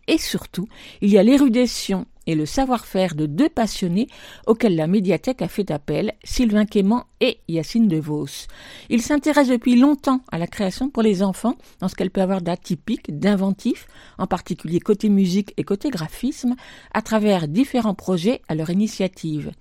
Et 0.07 0.17
surtout, 0.17 0.67
il 1.01 1.09
y 1.09 1.17
a 1.17 1.23
l'érudition 1.23 2.05
et 2.28 2.36
le 2.36 2.45
savoir-faire 2.45 3.15
de 3.15 3.28
deux 3.28 3.49
passionnés 3.49 4.07
auxquels 4.47 4.76
la 4.76 4.88
médiathèque 4.88 5.41
a 5.41 5.47
fait 5.47 5.71
appel, 5.71 6.13
Sylvain 6.23 6.65
Quément 6.65 7.05
et 7.21 7.39
Yacine 7.47 7.88
DeVos. 7.88 8.47
Ils 8.89 9.01
s'intéressent 9.01 9.53
depuis 9.53 9.76
longtemps 9.78 10.21
à 10.32 10.38
la 10.38 10.47
création 10.47 10.89
pour 10.89 11.03
les 11.03 11.23
enfants, 11.23 11.55
dans 11.80 11.88
ce 11.88 11.95
qu'elle 11.95 12.11
peut 12.11 12.21
avoir 12.21 12.41
d'atypique, 12.41 13.17
d'inventif, 13.19 13.88
en 14.17 14.28
particulier 14.28 14.80
côté 14.80 15.09
musique 15.09 15.53
et 15.57 15.63
côté 15.63 15.89
graphisme, 15.89 16.55
à 16.93 17.01
travers 17.01 17.47
différents 17.47 17.95
projets 17.95 18.41
à 18.47 18.55
leur 18.55 18.69
initiative. 18.69 19.51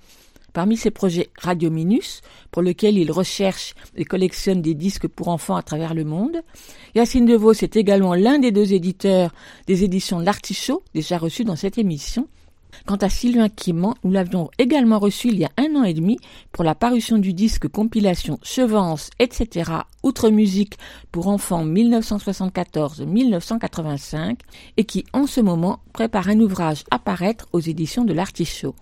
Parmi 0.55 0.77
ses 0.77 0.93
projets 0.93 1.31
Radio 1.37 1.69
Minus, 1.69 2.21
pour 2.53 2.63
lequel 2.63 2.97
il 2.97 3.11
recherche 3.11 3.75
et 3.97 4.05
collectionne 4.05 4.63
des 4.63 4.75
disques 4.75 5.09
pour 5.09 5.27
enfants 5.27 5.57
à 5.57 5.63
travers 5.63 5.95
le 5.95 6.05
monde, 6.05 6.43
Yacine 6.95 7.27
DeVos 7.27 7.55
est 7.55 7.77
également 7.77 8.15
l'un 8.15 8.39
des 8.39 8.53
deux 8.53 8.73
éditeurs 8.73 9.35
des 9.67 9.83
éditions 9.83 10.21
L'Artichaut, 10.21 10.85
déjà 10.95 11.19
reçues 11.19 11.43
dans 11.43 11.57
cette 11.57 11.77
émission, 11.77 12.29
Quant 12.87 12.97
à 12.97 13.09
Sylvain 13.09 13.49
Quément, 13.49 13.95
nous 14.05 14.13
l'avions 14.13 14.51
également 14.59 14.99
reçu 14.99 15.29
il 15.29 15.39
y 15.39 15.45
a 15.45 15.51
un 15.57 15.77
an 15.77 15.85
et 15.85 15.95
demi 15.95 16.19
pour 16.53 16.65
la 16.65 16.75
parution 16.75 17.17
du 17.19 17.33
disque 17.33 17.69
compilation 17.69 18.41
Chevance, 18.43 19.11
etc. 19.19 19.71
Outre 20.03 20.29
musique 20.31 20.75
pour 21.11 21.29
enfants 21.29 21.65
1974-1985 21.65 24.37
et 24.77 24.85
qui 24.85 25.07
en 25.13 25.27
ce 25.27 25.41
moment 25.41 25.81
prépare 25.93 26.29
un 26.29 26.39
ouvrage 26.41 26.85
à 26.91 26.99
paraître 26.99 27.47
aux 27.53 27.61
éditions 27.61 28.05
de 28.05 28.13
l'Artichaut. 28.13 28.75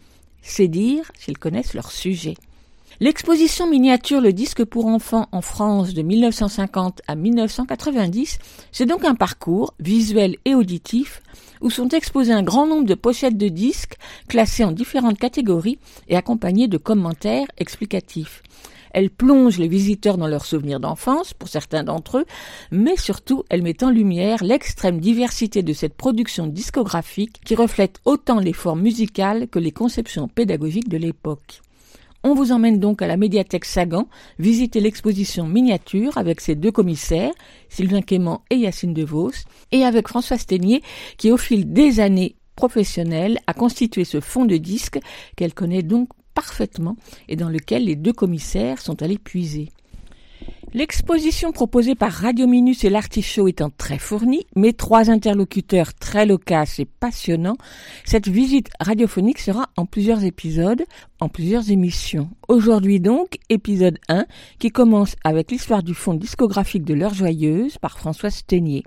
C'est 0.43 0.68
dire 0.68 1.11
s'ils 1.18 1.38
connaissent 1.38 1.74
leur 1.74 1.90
sujet. 1.90 2.34
L'exposition 3.01 3.68
miniature 3.68 4.20
Le 4.20 4.32
disque 4.32 4.64
pour 4.64 4.86
enfants 4.86 5.28
en 5.32 5.40
France 5.40 5.95
de 5.95 6.03
1950 6.03 7.01
à 7.09 7.14
1990, 7.14 8.38
c'est 8.70 8.86
donc 8.86 9.05
un 9.05 9.14
parcours 9.14 9.74
visuel 9.80 10.36
et 10.45 10.55
auditif 10.55 11.22
où 11.62 11.70
sont 11.70 11.88
exposés 11.88 12.32
un 12.32 12.43
grand 12.43 12.66
nombre 12.66 12.86
de 12.86 12.95
pochettes 12.95 13.38
de 13.38 13.49
disques 13.49 13.97
classées 14.28 14.64
en 14.64 14.72
différentes 14.72 15.18
catégories 15.18 15.78
et 16.09 16.16
accompagnées 16.16 16.68
de 16.68 16.76
commentaires 16.76 17.47
explicatifs. 17.59 18.43
Elle 18.93 19.11
plonge 19.11 19.59
les 19.59 19.68
visiteurs 19.68 20.18
dans 20.18 20.26
leurs 20.26 20.47
souvenirs 20.47 20.80
d'enfance, 20.80 21.34
pour 21.34 21.49
certains 21.49 21.84
d'entre 21.84 22.18
eux, 22.18 22.24
mais 22.70 22.97
surtout 22.97 23.43
elle 23.51 23.62
met 23.62 23.82
en 23.82 23.90
lumière 23.90 24.45
l'extrême 24.45 25.01
diversité 25.01 25.62
de 25.62 25.72
cette 25.72 25.95
production 25.95 26.47
discographique 26.47 27.40
qui 27.45 27.55
reflète 27.55 28.01
autant 28.05 28.38
les 28.38 28.53
formes 28.53 28.82
musicales 28.82 29.49
que 29.49 29.59
les 29.59 29.72
conceptions 29.72 30.28
pédagogiques 30.28 30.88
de 30.88 30.99
l'époque. 30.99 31.61
On 32.24 32.34
vous 32.34 32.53
emmène 32.53 32.78
donc 32.78 33.03
à 33.03 33.09
la 33.09 33.16
médiathèque 33.16 33.64
Sagan, 33.64 34.07
visiter 34.38 34.78
l'exposition 34.78 35.49
miniature 35.49 36.16
avec 36.18 36.40
ses 36.40 36.55
deux 36.55 36.70
commissaires, 36.70 37.32
Sylvain 37.68 38.01
Quément 38.01 38.43
et 38.49 38.57
Yacine 38.57 38.95
DeVos, 38.95 39.32
et 39.72 39.84
avec 39.84 40.07
François 40.07 40.38
Sténier, 40.38 40.82
qui 41.16 41.32
au 41.32 41.36
fil 41.36 41.72
des 41.72 41.99
années 41.99 42.36
professionnelles 42.55 43.40
a 43.49 43.55
constitué 43.55 44.05
ce 44.05 44.20
fond 44.20 44.45
de 44.45 44.57
disques 44.57 45.01
qu'elle 45.36 45.55
connaît 45.55 45.82
donc 45.82 46.11
parfaitement 46.34 46.96
et 47.28 47.36
dans 47.36 47.48
lequel 47.48 47.84
les 47.84 47.96
deux 47.96 48.12
commissaires 48.12 48.80
sont 48.80 49.02
allés 49.02 49.18
puiser. 49.18 49.70
L'exposition 50.74 51.52
proposée 51.52 51.94
par 51.94 52.10
Radio 52.10 52.46
Minus 52.46 52.82
et 52.84 52.88
l'Artichaut 52.88 53.46
étant 53.46 53.68
très 53.68 53.98
fournie, 53.98 54.46
mais 54.56 54.72
trois 54.72 55.10
interlocuteurs 55.10 55.92
très 55.92 56.24
loquaces 56.24 56.78
et 56.78 56.86
passionnants, 56.86 57.58
cette 58.06 58.28
visite 58.28 58.70
radiophonique 58.80 59.38
sera 59.38 59.68
en 59.76 59.84
plusieurs 59.84 60.24
épisodes, 60.24 60.82
en 61.20 61.28
plusieurs 61.28 61.70
émissions. 61.70 62.30
Aujourd'hui 62.48 63.00
donc, 63.00 63.36
épisode 63.50 63.98
1, 64.08 64.24
qui 64.58 64.70
commence 64.70 65.14
avec 65.24 65.50
l'histoire 65.50 65.82
du 65.82 65.92
fond 65.92 66.14
discographique 66.14 66.84
de 66.84 66.94
L'heure 66.94 67.12
joyeuse 67.12 67.76
par 67.76 67.98
François 67.98 68.30
Sténier. 68.30 68.82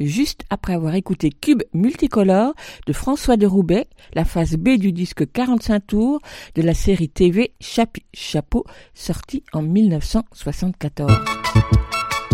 Juste 0.00 0.42
après 0.50 0.74
avoir 0.74 0.96
écouté 0.96 1.30
Cube 1.30 1.62
multicolore 1.72 2.52
de 2.88 2.92
François 2.92 3.36
de 3.36 3.46
Roubaix, 3.46 3.86
la 4.12 4.24
phase 4.24 4.56
B 4.56 4.70
du 4.70 4.92
disque 4.92 5.30
45 5.30 5.86
tours 5.86 6.20
de 6.56 6.62
la 6.62 6.74
série 6.74 7.08
TV 7.08 7.52
Chapeau, 7.60 8.64
sortie 8.92 9.44
en 9.52 9.62
1974. 9.62 11.27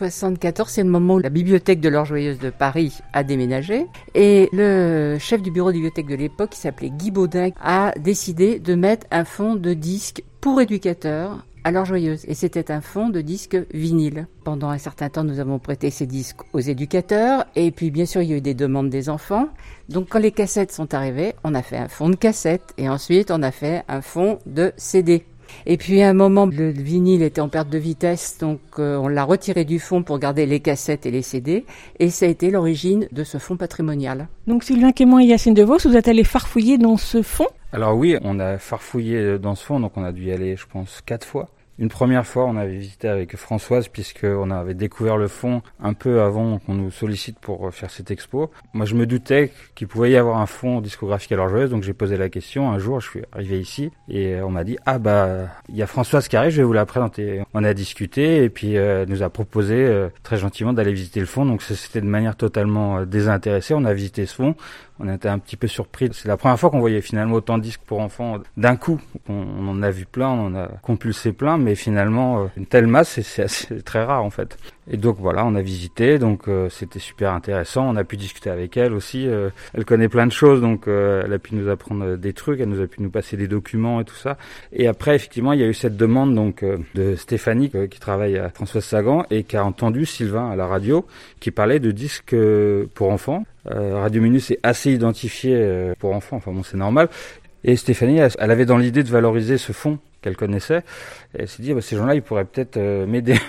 1974, 0.00 0.70
c'est 0.70 0.82
le 0.82 0.90
moment 0.90 1.14
où 1.14 1.18
la 1.18 1.30
bibliothèque 1.30 1.80
de 1.80 1.88
l'Or 1.88 2.04
Joyeuse 2.04 2.38
de 2.38 2.50
Paris 2.50 2.98
a 3.12 3.24
déménagé. 3.24 3.86
Et 4.14 4.48
le 4.52 5.16
chef 5.18 5.40
du 5.42 5.50
bureau 5.50 5.70
de 5.70 5.74
bibliothèque 5.74 6.08
de 6.08 6.14
l'époque, 6.14 6.50
qui 6.50 6.60
s'appelait 6.60 6.90
Guy 6.90 7.10
Baudin, 7.10 7.50
a 7.62 7.92
décidé 7.98 8.58
de 8.58 8.74
mettre 8.74 9.06
un 9.10 9.24
fonds 9.24 9.56
de 9.56 9.72
disques 9.72 10.22
pour 10.40 10.60
éducateurs 10.60 11.44
à 11.64 11.72
l'Or 11.72 11.86
Joyeuse. 11.86 12.24
Et 12.28 12.34
c'était 12.34 12.70
un 12.70 12.80
fonds 12.80 13.08
de 13.08 13.20
disques 13.20 13.58
vinyle. 13.72 14.28
Pendant 14.44 14.68
un 14.68 14.78
certain 14.78 15.08
temps, 15.08 15.24
nous 15.24 15.40
avons 15.40 15.58
prêté 15.58 15.90
ces 15.90 16.06
disques 16.06 16.40
aux 16.52 16.60
éducateurs. 16.60 17.44
Et 17.56 17.70
puis, 17.70 17.90
bien 17.90 18.06
sûr, 18.06 18.22
il 18.22 18.30
y 18.30 18.34
a 18.34 18.36
eu 18.36 18.40
des 18.40 18.54
demandes 18.54 18.90
des 18.90 19.08
enfants. 19.08 19.48
Donc, 19.88 20.08
quand 20.10 20.20
les 20.20 20.30
cassettes 20.30 20.72
sont 20.72 20.94
arrivées, 20.94 21.34
on 21.42 21.54
a 21.54 21.62
fait 21.62 21.78
un 21.78 21.88
fonds 21.88 22.10
de 22.10 22.16
cassettes. 22.16 22.74
Et 22.76 22.88
ensuite, 22.88 23.30
on 23.30 23.42
a 23.42 23.50
fait 23.50 23.82
un 23.88 24.02
fonds 24.02 24.38
de 24.46 24.72
CD. 24.76 25.24
Et 25.66 25.76
puis 25.76 26.02
à 26.02 26.08
un 26.08 26.14
moment, 26.14 26.46
le 26.46 26.70
vinyle 26.70 27.22
était 27.22 27.40
en 27.40 27.48
perte 27.48 27.68
de 27.68 27.78
vitesse, 27.78 28.38
donc 28.38 28.60
euh, 28.78 28.96
on 28.96 29.08
l'a 29.08 29.24
retiré 29.24 29.64
du 29.64 29.78
fond 29.78 30.02
pour 30.02 30.18
garder 30.18 30.46
les 30.46 30.60
cassettes 30.60 31.06
et 31.06 31.10
les 31.10 31.22
CD, 31.22 31.64
et 31.98 32.10
ça 32.10 32.26
a 32.26 32.28
été 32.28 32.50
l'origine 32.50 33.08
de 33.12 33.24
ce 33.24 33.38
fonds 33.38 33.56
patrimonial. 33.56 34.28
Donc 34.46 34.64
Sylvain 34.64 34.92
Quément 34.92 35.18
et 35.18 35.24
Yacine 35.24 35.54
DeVos, 35.54 35.78
vous 35.84 35.96
êtes 35.96 36.08
allés 36.08 36.24
farfouiller 36.24 36.78
dans 36.78 36.96
ce 36.96 37.22
fonds? 37.22 37.48
Alors 37.72 37.96
oui, 37.96 38.16
on 38.22 38.38
a 38.38 38.58
farfouillé 38.58 39.38
dans 39.38 39.54
ce 39.54 39.64
fonds, 39.64 39.80
donc 39.80 39.92
on 39.96 40.04
a 40.04 40.12
dû 40.12 40.26
y 40.26 40.32
aller, 40.32 40.56
je 40.56 40.66
pense, 40.66 41.00
quatre 41.04 41.26
fois. 41.26 41.48
Une 41.78 41.88
première 41.88 42.26
fois, 42.26 42.46
on 42.46 42.56
avait 42.56 42.76
visité 42.76 43.08
avec 43.08 43.36
Françoise 43.36 43.88
puisqu'on 43.88 44.50
avait 44.50 44.74
découvert 44.74 45.16
le 45.16 45.28
fond 45.28 45.62
un 45.80 45.92
peu 45.92 46.22
avant 46.22 46.58
qu'on 46.58 46.74
nous 46.74 46.90
sollicite 46.90 47.38
pour 47.38 47.72
faire 47.72 47.90
cette 47.90 48.10
expo. 48.10 48.50
Moi, 48.72 48.86
je 48.86 48.94
me 48.94 49.06
doutais 49.06 49.52
qu'il 49.74 49.86
pouvait 49.86 50.10
y 50.10 50.16
avoir 50.16 50.38
un 50.38 50.46
fond 50.46 50.80
discographique 50.80 51.32
à 51.32 51.48
joueuse, 51.48 51.70
donc 51.70 51.82
j'ai 51.82 51.92
posé 51.92 52.16
la 52.16 52.30
question. 52.30 52.70
Un 52.70 52.78
jour, 52.78 53.00
je 53.00 53.10
suis 53.10 53.22
arrivé 53.32 53.60
ici 53.60 53.90
et 54.08 54.40
on 54.40 54.50
m'a 54.50 54.64
dit 54.64 54.78
ah 54.86 54.98
bah 54.98 55.48
il 55.68 55.76
y 55.76 55.82
a 55.82 55.86
Françoise 55.86 56.28
qui 56.28 56.36
arrive, 56.36 56.50
je 56.50 56.58
vais 56.58 56.64
vous 56.64 56.72
la 56.72 56.86
présenter. 56.86 57.42
On 57.52 57.62
a 57.62 57.74
discuté 57.74 58.42
et 58.42 58.48
puis 58.48 58.78
euh, 58.78 59.04
nous 59.06 59.22
a 59.22 59.28
proposé 59.28 59.74
euh, 59.74 60.08
très 60.22 60.38
gentiment 60.38 60.72
d'aller 60.72 60.92
visiter 60.92 61.20
le 61.20 61.26
fond. 61.26 61.44
Donc 61.44 61.62
c'était 61.62 62.00
de 62.00 62.06
manière 62.06 62.36
totalement 62.36 62.98
euh, 62.98 63.04
désintéressée. 63.04 63.74
On 63.74 63.84
a 63.84 63.92
visité 63.92 64.24
ce 64.24 64.34
fond 64.34 64.54
on 64.98 65.12
était 65.12 65.28
un 65.28 65.38
petit 65.38 65.56
peu 65.56 65.66
surpris. 65.66 66.08
C'est 66.12 66.28
la 66.28 66.36
première 66.36 66.58
fois 66.58 66.70
qu'on 66.70 66.80
voyait 66.80 67.00
finalement 67.00 67.34
autant 67.34 67.58
de 67.58 67.62
disques 67.62 67.82
pour 67.86 68.00
enfants 68.00 68.38
d'un 68.56 68.76
coup. 68.76 69.00
On, 69.28 69.68
en 69.68 69.82
a 69.82 69.90
vu 69.90 70.06
plein, 70.06 70.28
on 70.28 70.46
en 70.46 70.54
a 70.54 70.68
compulsé 70.82 71.32
plein, 71.32 71.58
mais 71.58 71.74
finalement, 71.74 72.44
euh, 72.44 72.46
une 72.56 72.66
telle 72.66 72.86
masse, 72.86 73.20
c'est 73.20 73.84
très 73.84 74.04
rare 74.04 74.24
en 74.24 74.30
fait. 74.30 74.56
Et 74.90 74.96
donc 74.96 75.16
voilà, 75.18 75.44
on 75.44 75.54
a 75.56 75.62
visité, 75.62 76.18
donc 76.18 76.48
euh, 76.48 76.68
c'était 76.70 77.00
super 77.00 77.32
intéressant. 77.32 77.88
On 77.88 77.96
a 77.96 78.04
pu 78.04 78.16
discuter 78.16 78.50
avec 78.50 78.76
elle 78.76 78.94
aussi. 78.94 79.26
Euh, 79.26 79.50
elle 79.74 79.84
connaît 79.84 80.08
plein 80.08 80.26
de 80.26 80.32
choses, 80.32 80.60
donc 80.60 80.86
elle 80.86 81.32
a 81.32 81.38
pu 81.38 81.54
nous 81.54 81.68
apprendre 81.68 82.16
des 82.16 82.32
trucs, 82.32 82.60
elle 82.60 82.68
nous 82.68 82.80
a 82.80 82.86
pu 82.86 83.02
nous 83.02 83.10
passer 83.10 83.36
des 83.36 83.48
documents 83.48 84.00
et 84.00 84.04
tout 84.04 84.14
ça. 84.14 84.38
Et 84.72 84.86
après, 84.86 85.14
effectivement, 85.14 85.52
il 85.52 85.60
y 85.60 85.64
a 85.64 85.66
eu 85.66 85.74
cette 85.74 85.96
demande 85.96 86.34
donc 86.34 86.64
de 86.94 87.16
Stéphanie 87.16 87.70
qui 87.90 88.00
travaille 88.00 88.38
à 88.38 88.48
Françoise 88.50 88.84
Sagan 88.84 89.26
et 89.30 89.44
qui 89.44 89.56
a 89.56 89.64
entendu 89.64 90.06
Sylvain 90.06 90.50
à 90.50 90.56
la 90.56 90.66
radio 90.66 91.06
qui 91.40 91.50
parlait 91.50 91.80
de 91.80 91.90
disques 91.90 92.36
pour 92.94 93.10
enfants. 93.10 93.44
Euh, 93.70 94.00
Radio 94.00 94.22
Minus 94.22 94.50
est 94.50 94.60
assez 94.62 94.92
identifié 94.92 95.54
euh, 95.54 95.94
pour 95.98 96.14
enfants, 96.14 96.36
enfin 96.36 96.52
bon 96.52 96.62
c'est 96.62 96.76
normal. 96.76 97.08
Et 97.64 97.76
Stéphanie, 97.76 98.18
elle, 98.18 98.50
avait 98.50 98.66
dans 98.66 98.78
l'idée 98.78 99.02
de 99.02 99.08
valoriser 99.08 99.58
ce 99.58 99.72
fonds 99.72 99.98
qu'elle 100.22 100.36
connaissait. 100.36 100.82
Elle 101.34 101.48
s'est 101.48 101.62
dit, 101.62 101.74
bah, 101.74 101.80
ces 101.80 101.96
gens-là, 101.96 102.14
ils 102.14 102.22
pourraient 102.22 102.44
peut-être 102.44 102.76
euh, 102.76 103.06
m'aider. 103.06 103.36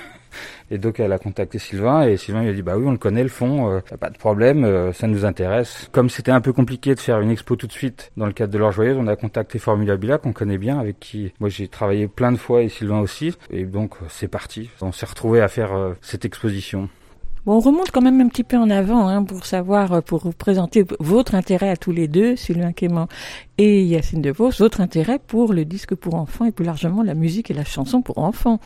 Et 0.69 0.77
donc 0.77 0.99
elle 0.99 1.13
a 1.13 1.17
contacté 1.17 1.57
Sylvain 1.57 2.03
et 2.03 2.17
Sylvain 2.17 2.43
lui 2.43 2.49
a 2.49 2.53
dit 2.53 2.61
bah 2.61 2.77
oui 2.77 2.83
on 2.85 2.91
le 2.91 2.97
connaît 2.97 3.23
le 3.23 3.29
fond, 3.29 3.81
pas 4.01 4.09
de 4.09 4.17
problème, 4.17 4.91
ça 4.91 5.07
nous 5.07 5.23
intéresse. 5.23 5.87
Comme 5.93 6.09
c'était 6.09 6.31
un 6.31 6.41
peu 6.41 6.51
compliqué 6.51 6.93
de 6.93 6.99
faire 6.99 7.21
une 7.21 7.31
expo 7.31 7.55
tout 7.55 7.65
de 7.65 7.71
suite 7.71 8.11
dans 8.17 8.25
le 8.25 8.33
cadre 8.33 8.51
de 8.51 8.57
l'Or 8.57 8.73
Joyeuse, 8.73 8.97
on 8.99 9.07
a 9.07 9.15
contacté 9.15 9.57
Formula 9.57 9.95
Bila 9.95 10.17
qu'on 10.17 10.33
connaît 10.33 10.57
bien, 10.57 10.77
avec 10.77 10.99
qui 10.99 11.31
moi 11.39 11.47
j'ai 11.47 11.69
travaillé 11.69 12.09
plein 12.09 12.33
de 12.33 12.37
fois 12.37 12.63
et 12.63 12.69
Sylvain 12.69 12.99
aussi. 12.99 13.33
Et 13.49 13.63
donc 13.63 13.95
c'est 14.09 14.27
parti, 14.27 14.69
on 14.81 14.91
s'est 14.91 15.05
retrouvé 15.05 15.41
à 15.41 15.47
faire 15.47 15.71
cette 16.01 16.25
exposition 16.25 16.89
on 17.53 17.59
remonte 17.59 17.91
quand 17.91 18.01
même 18.01 18.19
un 18.21 18.27
petit 18.27 18.43
peu 18.43 18.57
en 18.57 18.69
avant 18.69 19.07
hein, 19.07 19.23
pour 19.23 19.45
savoir, 19.45 19.93
euh, 19.93 20.01
pour 20.01 20.19
vous 20.19 20.31
présenter 20.31 20.85
votre 20.99 21.35
intérêt 21.35 21.69
à 21.69 21.77
tous 21.77 21.91
les 21.91 22.07
deux, 22.07 22.35
Sylvain 22.35 22.73
Clément 22.73 23.07
et 23.57 23.83
Yacine 23.83 24.21
DeVos, 24.21 24.51
votre 24.59 24.81
intérêt 24.81 25.19
pour 25.19 25.53
le 25.53 25.65
disque 25.65 25.95
pour 25.95 26.15
enfants 26.15 26.45
et 26.45 26.51
plus 26.51 26.65
largement 26.65 27.03
la 27.03 27.13
musique 27.13 27.49
et 27.49 27.53
la 27.53 27.63
chanson 27.63 28.01
pour 28.01 28.17
enfants. 28.19 28.59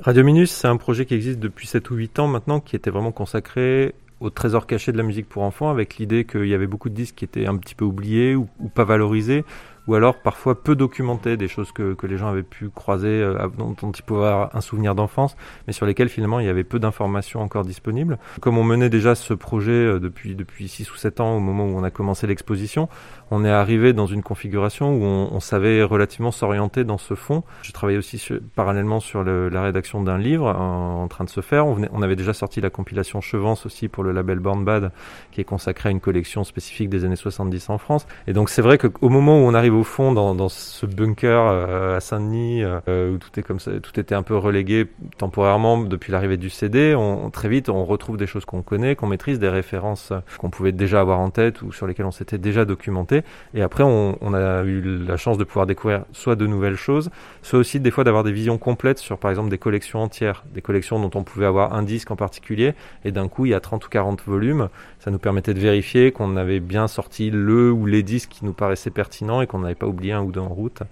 Radio 0.00 0.24
Minus, 0.24 0.50
c'est 0.50 0.66
un 0.66 0.76
projet 0.76 1.06
qui 1.06 1.14
existe 1.14 1.38
depuis 1.38 1.68
7 1.68 1.90
ou 1.90 1.94
8 1.94 2.18
ans 2.18 2.26
maintenant, 2.26 2.58
qui 2.58 2.74
était 2.74 2.90
vraiment 2.90 3.12
consacré 3.12 3.94
au 4.20 4.30
trésor 4.30 4.66
caché 4.66 4.90
de 4.90 4.96
la 4.96 5.04
musique 5.04 5.28
pour 5.28 5.42
enfants, 5.42 5.70
avec 5.70 5.98
l'idée 5.98 6.24
qu'il 6.24 6.46
y 6.46 6.54
avait 6.54 6.66
beaucoup 6.66 6.88
de 6.88 6.94
disques 6.94 7.14
qui 7.16 7.24
étaient 7.24 7.46
un 7.46 7.56
petit 7.56 7.74
peu 7.74 7.84
oubliés 7.84 8.34
ou 8.34 8.48
pas 8.74 8.84
valorisés, 8.84 9.44
ou 9.86 9.94
alors 9.94 10.16
parfois 10.16 10.62
peu 10.62 10.74
documentés, 10.74 11.36
des 11.36 11.48
choses 11.48 11.72
que, 11.72 11.94
que 11.94 12.06
les 12.06 12.16
gens 12.16 12.28
avaient 12.28 12.42
pu 12.42 12.70
croiser, 12.70 13.08
euh, 13.08 13.48
dont, 13.56 13.74
ils 13.92 14.02
pouvaient 14.02 14.26
avoir 14.26 14.56
un 14.56 14.60
souvenir 14.60 14.94
d'enfance, 14.94 15.36
mais 15.66 15.72
sur 15.72 15.86
lesquelles 15.86 16.08
finalement 16.08 16.40
il 16.40 16.46
y 16.46 16.48
avait 16.48 16.64
peu 16.64 16.78
d'informations 16.78 17.40
encore 17.40 17.64
disponibles. 17.64 18.18
Comme 18.40 18.58
on 18.58 18.64
menait 18.64 18.90
déjà 18.90 19.14
ce 19.14 19.34
projet 19.34 19.72
euh, 19.72 20.00
depuis 20.00 20.34
depuis 20.34 20.68
six 20.68 20.90
ou 20.90 20.96
sept 20.96 21.20
ans 21.20 21.36
au 21.36 21.40
moment 21.40 21.64
où 21.66 21.76
on 21.76 21.84
a 21.84 21.90
commencé 21.90 22.26
l'exposition, 22.26 22.88
on 23.30 23.44
est 23.44 23.50
arrivé 23.50 23.92
dans 23.92 24.06
une 24.06 24.22
configuration 24.22 24.94
où 24.94 25.04
on, 25.04 25.28
on 25.32 25.40
savait 25.40 25.82
relativement 25.82 26.30
s'orienter 26.30 26.84
dans 26.84 26.98
ce 26.98 27.14
fond. 27.14 27.42
Je 27.62 27.72
travaillais 27.72 27.98
aussi 27.98 28.22
parallèlement 28.54 29.00
sur 29.00 29.22
le, 29.22 29.48
la 29.48 29.62
rédaction 29.62 30.02
d'un 30.02 30.18
livre 30.18 30.46
en, 30.46 31.02
en, 31.02 31.08
train 31.08 31.24
de 31.24 31.30
se 31.30 31.40
faire. 31.40 31.66
On, 31.66 31.74
venait, 31.74 31.88
on, 31.92 32.02
avait 32.02 32.16
déjà 32.16 32.32
sorti 32.32 32.60
la 32.60 32.70
compilation 32.70 33.20
Chevance 33.20 33.66
aussi 33.66 33.88
pour 33.88 34.04
le 34.04 34.12
label 34.12 34.38
Born 34.38 34.64
Bad, 34.64 34.92
qui 35.32 35.40
est 35.40 35.44
consacré 35.44 35.88
à 35.88 35.92
une 35.92 36.00
collection 36.00 36.44
spécifique 36.44 36.88
des 36.88 37.04
années 37.04 37.16
70 37.16 37.70
en 37.70 37.78
France. 37.78 38.06
Et 38.26 38.32
donc 38.32 38.50
c'est 38.50 38.62
vrai 38.62 38.78
qu'au 38.78 39.08
moment 39.08 39.38
où 39.38 39.42
on 39.42 39.54
arrive 39.54 39.74
au 39.74 39.84
fond 39.84 40.12
dans, 40.12 40.34
dans 40.34 40.48
ce 40.48 40.86
bunker 40.86 41.46
euh, 41.46 41.96
à 41.96 42.00
Saint-Denis 42.00 42.62
euh, 42.62 43.14
où 43.14 43.18
tout 43.18 43.38
est 43.38 43.42
comme 43.42 43.60
ça, 43.60 43.72
tout 43.80 43.98
était 43.98 44.14
un 44.14 44.22
peu 44.22 44.36
relégué 44.36 44.86
temporairement 45.18 45.78
depuis 45.78 46.12
l'arrivée 46.12 46.36
du 46.36 46.50
CD. 46.50 46.94
On, 46.94 47.30
très 47.30 47.48
vite, 47.48 47.68
on 47.68 47.84
retrouve 47.84 48.16
des 48.16 48.26
choses 48.26 48.44
qu'on 48.44 48.62
connaît, 48.62 48.96
qu'on 48.96 49.06
maîtrise, 49.06 49.38
des 49.38 49.48
références 49.48 50.12
qu'on 50.38 50.50
pouvait 50.50 50.72
déjà 50.72 51.00
avoir 51.00 51.20
en 51.20 51.30
tête 51.30 51.62
ou 51.62 51.72
sur 51.72 51.86
lesquelles 51.86 52.06
on 52.06 52.10
s'était 52.10 52.38
déjà 52.38 52.64
documenté. 52.64 53.13
Et 53.54 53.62
après, 53.62 53.84
on, 53.84 54.34
a 54.34 54.64
eu 54.64 54.80
la 54.80 55.16
chance 55.16 55.38
de 55.38 55.44
pouvoir 55.44 55.66
découvrir 55.66 56.04
soit 56.12 56.36
de 56.36 56.46
nouvelles 56.46 56.76
choses, 56.76 57.10
soit 57.42 57.58
aussi 57.58 57.80
des 57.80 57.90
fois 57.90 58.04
d'avoir 58.04 58.24
des 58.24 58.32
visions 58.32 58.58
complètes 58.58 58.98
sur, 58.98 59.18
par 59.18 59.30
exemple, 59.30 59.50
des 59.50 59.58
collections 59.58 60.00
entières, 60.02 60.44
des 60.52 60.62
collections 60.62 60.98
dont 60.98 61.18
on 61.18 61.22
pouvait 61.22 61.46
avoir 61.46 61.74
un 61.74 61.82
disque 61.82 62.10
en 62.10 62.16
particulier, 62.16 62.74
et 63.04 63.12
d'un 63.12 63.28
coup, 63.28 63.46
il 63.46 63.50
y 63.50 63.54
a 63.54 63.60
30 63.60 63.86
ou 63.86 63.88
40 63.88 64.22
volumes. 64.26 64.68
Ça 64.98 65.10
nous 65.10 65.18
permettait 65.18 65.54
de 65.54 65.60
vérifier 65.60 66.12
qu'on 66.12 66.36
avait 66.36 66.60
bien 66.60 66.88
sorti 66.88 67.30
le 67.30 67.70
ou 67.70 67.86
les 67.86 68.02
disques 68.02 68.30
qui 68.30 68.44
nous 68.44 68.54
paraissaient 68.54 68.90
pertinents 68.90 69.42
et 69.42 69.46
qu'on 69.46 69.60
n'avait 69.60 69.74
pas 69.74 69.86
oublié 69.86 70.12
un 70.12 70.22
ou 70.22 70.32
deux 70.32 70.40
en 70.40 70.48
route. 70.48 70.82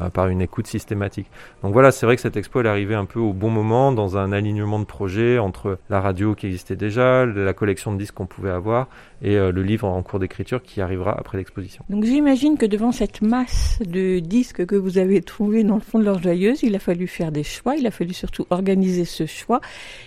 Euh, 0.00 0.10
par 0.10 0.28
une 0.28 0.40
écoute 0.40 0.68
systématique. 0.68 1.26
Donc 1.62 1.72
voilà, 1.72 1.90
c'est 1.90 2.06
vrai 2.06 2.14
que 2.14 2.22
cette 2.22 2.36
expo 2.36 2.60
elle 2.60 2.66
est 2.66 2.68
arrivée 2.68 2.94
un 2.94 3.04
peu 3.04 3.18
au 3.18 3.32
bon 3.32 3.50
moment, 3.50 3.90
dans 3.90 4.16
un 4.16 4.30
alignement 4.30 4.78
de 4.78 4.84
projets 4.84 5.38
entre 5.38 5.78
la 5.90 6.00
radio 6.00 6.36
qui 6.36 6.46
existait 6.46 6.76
déjà, 6.76 7.26
la 7.26 7.52
collection 7.52 7.92
de 7.92 7.98
disques 7.98 8.14
qu'on 8.14 8.26
pouvait 8.26 8.50
avoir 8.50 8.86
et 9.22 9.36
euh, 9.36 9.50
le 9.50 9.62
livre 9.62 9.88
en 9.88 10.00
cours 10.02 10.20
d'écriture 10.20 10.62
qui 10.62 10.80
arrivera 10.80 11.18
après 11.18 11.36
l'exposition. 11.36 11.84
Donc 11.88 12.04
j'imagine 12.04 12.56
que 12.56 12.66
devant 12.66 12.92
cette 12.92 13.22
masse 13.22 13.80
de 13.84 14.20
disques 14.20 14.66
que 14.66 14.76
vous 14.76 14.98
avez 14.98 15.20
trouvé 15.20 15.64
dans 15.64 15.74
le 15.74 15.80
fond 15.80 15.98
de 15.98 16.18
joyeuse, 16.22 16.62
il 16.62 16.76
a 16.76 16.78
fallu 16.78 17.08
faire 17.08 17.32
des 17.32 17.42
choix, 17.42 17.74
il 17.74 17.86
a 17.86 17.90
fallu 17.90 18.12
surtout 18.12 18.46
organiser 18.50 19.04
ce 19.04 19.26
choix 19.26 19.60